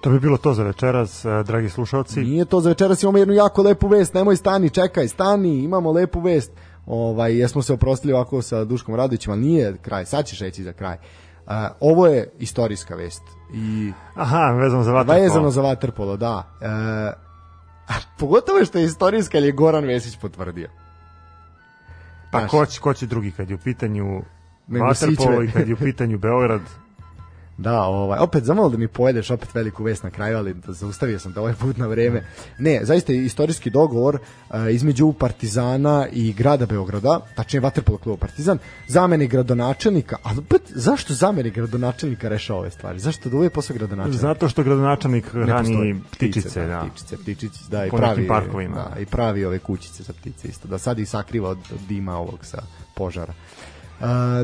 To 0.00 0.10
bi 0.10 0.20
bilo 0.20 0.36
to 0.36 0.54
za 0.54 0.62
večeras, 0.62 1.24
e, 1.24 1.42
dragi 1.46 1.70
slušalci. 1.70 2.20
Nije 2.20 2.44
to 2.44 2.60
za 2.60 2.68
večeras 2.68 3.02
imamo 3.02 3.18
jednu 3.18 3.34
jako 3.34 3.62
lepu 3.62 3.88
vest, 3.88 4.14
nemoj 4.14 4.36
stani, 4.36 4.70
čekaj, 4.70 5.08
stani, 5.08 5.58
imamo 5.58 5.92
lepu 5.92 6.20
vest. 6.20 6.52
Ovaj, 6.86 7.38
jesmo 7.38 7.62
se 7.62 7.72
oprostili 7.72 8.12
ovako 8.12 8.42
sa 8.42 8.64
Duškom 8.64 8.94
Radovićem, 8.94 9.32
ali 9.32 9.40
nije 9.40 9.76
kraj, 9.82 10.04
sad 10.06 10.26
ćeš 10.26 10.40
reći 10.40 10.62
za 10.62 10.72
kraj. 10.72 10.96
Uh, 11.46 11.52
ovo 11.80 12.06
je 12.06 12.30
istorijska 12.38 12.94
vest 12.94 13.22
i 13.54 13.92
Aha, 14.14 14.50
vezano 14.50 14.82
za 14.82 14.92
vaterpolo. 14.92 15.22
vezano 15.22 15.50
za 15.50 15.62
vaterpolo, 15.62 16.16
da. 16.16 16.48
A 17.88 17.94
pogotovo 18.18 18.64
što 18.64 18.78
je 18.78 18.84
istorijska, 18.84 19.38
jer 19.38 19.44
je 19.44 19.52
Goran 19.52 19.84
Vesić 19.84 20.16
potvrdio. 20.16 20.68
Pa 22.32 22.38
Znaš. 22.38 22.50
ko 22.50 22.66
će, 22.66 22.80
ko 22.80 22.94
će 22.94 23.06
drugi 23.06 23.30
kad 23.30 23.50
je 23.50 23.54
u 23.56 23.58
pitanju 23.58 24.22
vaterpolo 24.68 25.42
i 25.42 25.50
kad 25.50 25.68
je 25.68 25.74
u 25.74 25.76
pitanju 25.76 26.18
Beograd. 26.18 26.60
Da, 27.56 27.82
ovaj, 27.82 28.18
opet 28.18 28.44
zamalo 28.44 28.68
da 28.68 28.76
mi 28.76 28.88
pojedeš 28.88 29.30
opet 29.30 29.54
veliku 29.54 29.84
vest 29.84 30.02
na 30.02 30.10
kraju, 30.10 30.36
ali 30.36 30.54
da 30.54 30.72
zaustavio 30.72 31.18
sam 31.18 31.32
te 31.32 31.40
ovaj 31.40 31.54
put 31.54 31.76
na 31.76 31.86
vreme. 31.86 32.26
Ne, 32.58 32.80
zaista 32.82 33.12
je 33.12 33.24
istorijski 33.24 33.70
dogovor 33.70 34.14
uh, 34.14 34.56
između 34.70 35.12
Partizana 35.12 36.06
i 36.12 36.32
grada 36.32 36.66
Beograda, 36.66 37.20
tačnije 37.36 37.60
Vaterpolo 37.60 37.98
kluba 37.98 38.16
Partizan, 38.16 38.58
zameni 38.88 39.26
gradonačelnika, 39.26 40.16
ali 40.22 40.38
opet 40.38 40.62
zašto 40.68 41.14
zameni 41.14 41.50
gradonačelnika 41.50 42.28
rešava 42.28 42.58
ove 42.58 42.70
stvari? 42.70 42.98
Zašto 42.98 43.28
da 43.28 43.36
uvijek 43.36 43.52
posle 43.52 43.76
gradonačelnika? 43.76 44.20
Zato 44.20 44.48
što 44.48 44.62
gradonačelnik 44.62 45.26
hrani 45.26 45.52
postoji. 45.52 46.00
ptičice, 46.10 46.66
da. 46.66 46.86
Ptičice, 46.90 47.16
ptičice, 47.16 47.58
da, 47.70 47.86
i 47.86 47.90
Po 47.90 47.96
pravi, 47.96 48.28
parkovima. 48.28 48.74
Da, 48.74 49.00
i 49.00 49.06
pravi 49.06 49.44
ove 49.44 49.58
kućice 49.58 50.02
za 50.02 50.12
ptice 50.12 50.48
isto, 50.48 50.68
da 50.68 50.78
sad 50.78 50.98
ih 50.98 51.08
sakriva 51.08 51.48
od 51.48 51.58
dima 51.88 52.16
ovog 52.16 52.44
sa 52.44 52.62
požara. 52.94 53.32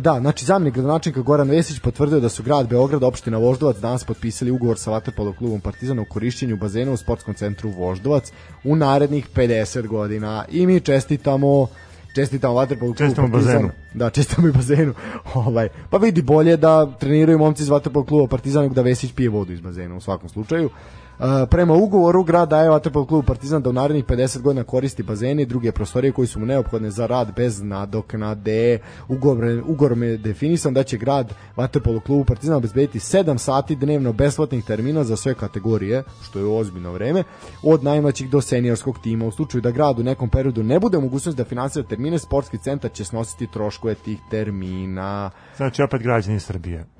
Da, 0.00 0.18
znači 0.20 0.44
zamenik 0.44 0.74
gradonačelnika 0.74 1.22
Goran 1.22 1.50
Vesić 1.50 1.78
potvrdio 1.78 2.20
da 2.20 2.28
su 2.28 2.42
grad 2.42 2.68
Beograd, 2.68 3.02
opština 3.02 3.38
Voždovac 3.38 3.76
danas 3.76 4.04
potpisali 4.04 4.50
ugovor 4.50 4.78
sa 4.78 4.90
vaterpolo 4.90 5.32
klubom 5.32 5.60
Partizana 5.60 6.02
o 6.02 6.04
korišćenju 6.04 6.56
bazena 6.56 6.92
u 6.92 6.96
sportskom 6.96 7.34
centru 7.34 7.70
Voždovac 7.70 8.32
u 8.64 8.76
narednih 8.76 9.28
50 9.34 9.86
godina 9.86 10.44
i 10.50 10.66
mi 10.66 10.80
čestitamo 10.80 11.66
čestitamo 12.14 12.54
vaterpolo 12.54 12.92
klubu 12.92 12.98
Čestitamo 12.98 13.32
Partizanu. 13.32 13.68
bazenu. 13.68 13.72
Da, 13.94 14.10
čestitamo 14.10 14.48
i 14.48 14.52
bazenu. 14.52 14.94
ovaj, 15.34 15.68
pa 15.90 15.96
vidi 15.96 16.22
bolje 16.22 16.56
da 16.56 16.96
treniraju 16.98 17.38
momci 17.38 17.62
iz 17.62 17.68
vaterpolo 17.68 18.04
kluba 18.04 18.26
Partizan 18.26 18.62
nego 18.62 18.74
da 18.74 18.82
Vesić 18.82 19.12
pije 19.12 19.28
vodu 19.28 19.52
iz 19.52 19.60
bazena 19.60 19.96
u 19.96 20.00
svakom 20.00 20.28
slučaju. 20.28 20.70
Uh, 21.18 21.48
prema 21.50 21.74
ugovoru 21.74 22.22
grad 22.24 22.48
daje 22.48 22.70
vaterpolo 22.70 23.06
klubu 23.06 23.26
Partizan 23.26 23.62
da 23.62 23.70
u 23.70 23.72
narednih 23.72 24.04
50 24.04 24.40
godina 24.40 24.64
koristi 24.64 25.02
bazene 25.02 25.42
i 25.42 25.46
druge 25.46 25.72
prostorije 25.72 26.12
koji 26.12 26.28
su 26.28 26.40
mu 26.40 26.46
neophodne 26.46 26.90
za 26.90 27.06
rad 27.06 27.32
bez 27.36 27.62
nadoknade. 27.62 28.78
Ugovor, 29.08 29.62
ugovorom 29.66 30.02
je 30.02 30.16
definisan 30.16 30.74
da 30.74 30.82
će 30.82 30.96
grad 30.96 31.34
vaterpolo 31.56 32.00
klubu 32.00 32.24
Partizan 32.24 32.56
obezbediti 32.56 32.98
7 32.98 33.38
sati 33.38 33.76
dnevno 33.76 34.12
besplatnih 34.12 34.64
termina 34.64 35.04
za 35.04 35.16
sve 35.16 35.34
kategorije, 35.34 36.02
što 36.22 36.38
je 36.38 36.44
ozbiljno 36.44 36.92
vreme, 36.92 37.24
od 37.62 37.84
najmlađih 37.84 38.30
do 38.30 38.40
seniorskog 38.40 38.98
tima. 39.02 39.26
U 39.26 39.30
slučaju 39.30 39.62
da 39.62 39.70
grad 39.70 39.98
u 39.98 40.02
nekom 40.02 40.30
periodu 40.30 40.62
ne 40.62 40.80
bude 40.80 40.98
u 40.98 41.00
mogućnosti 41.00 41.36
da 41.36 41.48
finansira 41.48 41.86
termine, 41.88 42.18
sportski 42.18 42.58
centar 42.58 42.90
će 42.92 43.04
snositi 43.04 43.46
troškove 43.46 43.94
tih 43.94 44.18
termina. 44.30 45.30
Znači 45.56 45.82
opet 45.82 46.02
građani 46.02 46.40
Srbije. 46.40 46.97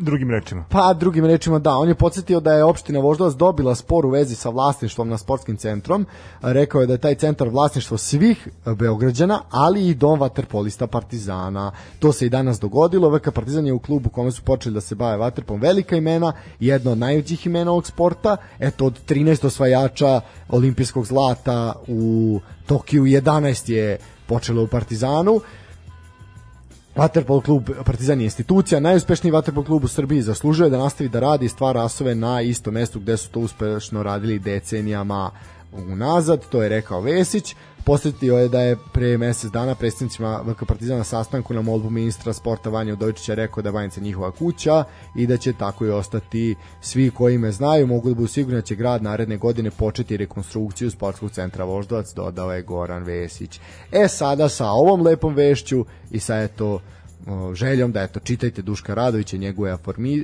Drugim 0.00 0.30
rečima. 0.30 0.64
Pa 0.68 0.92
drugim 0.92 1.24
rečima 1.26 1.58
da, 1.58 1.76
on 1.76 1.88
je 1.88 1.94
podsjetio 1.94 2.40
da 2.40 2.52
je 2.52 2.64
opština 2.64 3.00
Voždovac 3.00 3.34
dobila 3.34 3.74
spor 3.74 4.06
u 4.06 4.10
vezi 4.10 4.34
sa 4.34 4.48
vlasništvom 4.48 5.08
na 5.08 5.18
sportskim 5.18 5.56
centrom. 5.56 6.06
Rekao 6.42 6.80
je 6.80 6.86
da 6.86 6.92
je 6.92 6.98
taj 6.98 7.14
centar 7.14 7.48
vlasništvo 7.48 7.98
svih 7.98 8.48
Beograđana, 8.76 9.40
ali 9.50 9.88
i 9.88 9.94
dom 9.94 10.20
vaterpolista 10.20 10.86
Partizana. 10.86 11.72
To 11.98 12.12
se 12.12 12.26
i 12.26 12.28
danas 12.28 12.60
dogodilo. 12.60 13.10
VK 13.10 13.30
Partizan 13.34 13.66
je 13.66 13.72
u 13.72 13.78
klubu 13.78 14.08
kome 14.08 14.30
su 14.30 14.42
počeli 14.42 14.74
da 14.74 14.80
se 14.80 14.94
bave 14.94 15.16
vaterpom 15.16 15.60
velika 15.60 15.96
imena, 15.96 16.32
jedno 16.60 16.92
od 16.92 16.98
najvećih 16.98 17.46
imena 17.46 17.70
ovog 17.70 17.86
sporta. 17.86 18.36
Eto 18.58 18.86
od 18.86 19.00
13 19.08 19.46
osvajača 19.46 20.20
olimpijskog 20.48 21.06
zlata 21.06 21.72
u 21.88 22.40
Tokiju 22.66 23.02
11 23.02 23.70
je 23.70 23.98
počelo 24.26 24.62
u 24.62 24.66
Partizanu. 24.66 25.40
Vaterpolo 26.96 27.40
klub 27.40 27.70
Partizan 27.84 28.20
je 28.20 28.24
institucija, 28.24 28.80
najuspešniji 28.80 29.32
vaterpolo 29.32 29.66
klub 29.66 29.84
u 29.84 29.88
Srbiji 29.88 30.22
zaslužuje 30.22 30.70
da 30.70 30.78
nastavi 30.78 31.08
da 31.08 31.20
radi 31.20 31.46
i 31.46 31.48
stvara 31.48 31.84
asove 31.84 32.14
na 32.14 32.40
istom 32.40 32.74
mestu 32.74 33.00
gde 33.00 33.16
su 33.16 33.30
to 33.30 33.40
uspešno 33.40 34.02
radili 34.02 34.38
decenijama 34.38 35.30
unazad, 35.72 36.48
to 36.48 36.62
je 36.62 36.68
rekao 36.68 37.00
Vesić. 37.00 37.54
Posjetio 37.86 38.38
je 38.38 38.48
da 38.48 38.60
je 38.60 38.76
pre 38.92 39.18
mesec 39.18 39.50
dana 39.50 39.74
predstavnicima 39.74 40.40
VK 40.46 40.64
Partizana 40.68 40.98
na 40.98 41.04
sastanku 41.04 41.54
na 41.54 41.62
molbu 41.62 41.90
ministra 41.90 42.32
sporta 42.32 42.70
Vanja 42.70 42.92
Udovičića 42.92 43.34
rekao 43.34 43.62
da 43.62 43.68
je 43.68 43.72
Banjica 43.72 44.00
njihova 44.00 44.30
kuća 44.30 44.84
i 45.16 45.26
da 45.26 45.36
će 45.36 45.52
tako 45.52 45.86
i 45.86 45.90
ostati. 45.90 46.54
Svi 46.80 47.10
koji 47.10 47.38
me 47.38 47.52
znaju 47.52 47.86
mogu 47.86 48.08
da 48.08 48.14
budu 48.14 48.28
sigurni 48.28 48.60
da 48.60 48.66
će 48.66 48.74
grad 48.74 49.02
naredne 49.02 49.36
godine 49.36 49.70
početi 49.70 50.16
rekonstrukciju 50.16 50.90
sportskog 50.90 51.30
centra 51.30 51.64
Voždovac, 51.64 52.14
dodao 52.14 52.52
je 52.52 52.62
Goran 52.62 53.02
Vesić. 53.02 53.60
E 53.92 54.08
sada 54.08 54.48
sa 54.48 54.70
ovom 54.70 55.02
lepom 55.02 55.34
vešću 55.34 55.84
i 56.10 56.20
sa 56.20 56.38
eto 56.38 56.80
željom 57.54 57.92
da 57.92 58.02
eto 58.02 58.20
čitajte 58.20 58.62
Duška 58.62 58.94
Radovića 58.94 59.36
njegove 59.36 59.76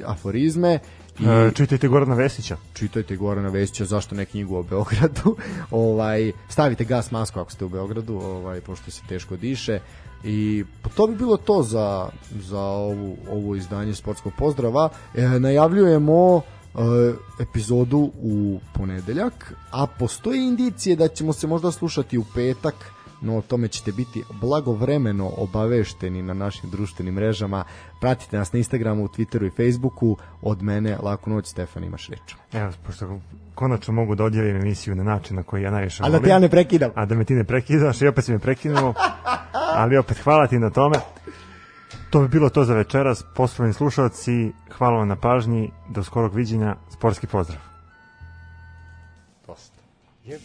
aforizme 0.07 0.79
i 1.19 1.25
E, 1.25 1.51
čitajte 1.55 1.89
Gorana 1.89 2.15
Vesića. 2.15 2.57
čitajte 2.75 3.17
Gorana 3.17 3.49
Vesića 3.49 3.85
zašto 3.85 4.15
ne 4.15 4.25
knjigu 4.25 4.57
o 4.57 4.63
Beogradu. 4.63 5.37
ovaj 5.71 6.33
stavite 6.49 6.85
gas 6.85 7.11
masku 7.11 7.41
ako 7.41 7.51
ste 7.53 7.65
u 7.65 7.69
Beogradu, 7.69 8.15
ovaj 8.15 8.61
pošto 8.61 8.91
se 8.91 9.03
teško 9.09 9.37
diše. 9.37 9.81
I 10.25 10.65
to 10.97 11.07
bi 11.07 11.17
bilo 11.17 11.37
to 11.37 11.63
za, 11.63 12.09
za 12.41 12.61
ovu, 12.61 13.17
ovo 13.31 13.57
izdanje 13.57 13.95
sportskog 13.95 14.33
pozdrava. 14.39 14.89
E, 15.15 15.29
najavljujemo 15.29 16.37
e, 16.37 16.79
epizodu 17.41 18.11
u 18.23 18.61
ponedeljak, 18.75 19.55
a 19.71 19.87
postoji 19.87 20.41
indicije 20.41 20.97
da 20.97 21.09
ćemo 21.09 21.33
se 21.33 21.47
možda 21.47 21.71
slušati 21.71 22.19
u 22.19 22.25
petak, 22.35 22.75
no 23.21 23.37
o 23.37 23.43
tome 23.43 23.69
ćete 23.69 23.93
biti 23.93 24.25
blagovremeno 24.41 25.31
obavešteni 25.37 26.23
na 26.23 26.35
našim 26.35 26.71
društvenim 26.71 27.15
mrežama. 27.15 27.65
Pratite 28.01 28.39
nas 28.39 28.53
na 28.53 28.57
Instagramu, 28.59 29.09
Twitteru 29.09 29.47
i 29.47 29.51
Facebooku. 29.51 30.17
Od 30.43 30.63
mene, 30.63 30.97
laku 31.03 31.31
noć, 31.31 31.47
Stefan, 31.47 31.85
imaš 31.85 32.09
reč. 32.09 32.35
Evo, 32.53 32.73
pošto 32.87 33.21
konačno 33.55 33.95
mogu 33.95 34.15
da 34.15 34.25
odjavim 34.25 34.57
emisiju 34.57 34.95
na 34.95 35.05
način 35.05 35.37
na 35.37 35.43
koji 35.43 35.63
ja 35.63 35.71
najviše 35.71 36.03
A 36.03 36.07
da 36.07 36.11
volim. 36.11 36.23
te 36.25 36.31
ja 36.31 36.39
ne 36.39 36.49
prekidam. 36.49 36.91
a 36.95 37.07
da 37.07 37.15
me 37.15 37.25
ti 37.25 37.35
ne 37.35 37.45
prekidaš 37.45 38.03
i 38.03 38.07
opet 38.07 38.25
si 38.25 38.33
me 38.33 38.39
prekinuo, 38.39 38.95
ali 39.75 39.97
opet 39.97 40.19
hvala 40.19 40.47
ti 40.47 40.59
na 40.59 40.71
tome. 40.71 40.97
To 42.11 42.21
bi 42.21 42.29
bilo 42.29 42.49
to 42.49 42.65
za 42.65 42.75
večeras, 42.75 43.25
poštovani 43.35 43.73
slušalci, 43.73 44.53
hvala 44.79 44.99
vam 44.99 45.09
na 45.09 45.17
pažnji, 45.17 45.71
do 45.89 46.03
skorog 46.03 46.35
viđenja, 46.35 46.77
sportski 46.91 47.27
pozdrav. 47.27 47.61
Dosta. 49.47 49.77
Yep. 50.27 50.39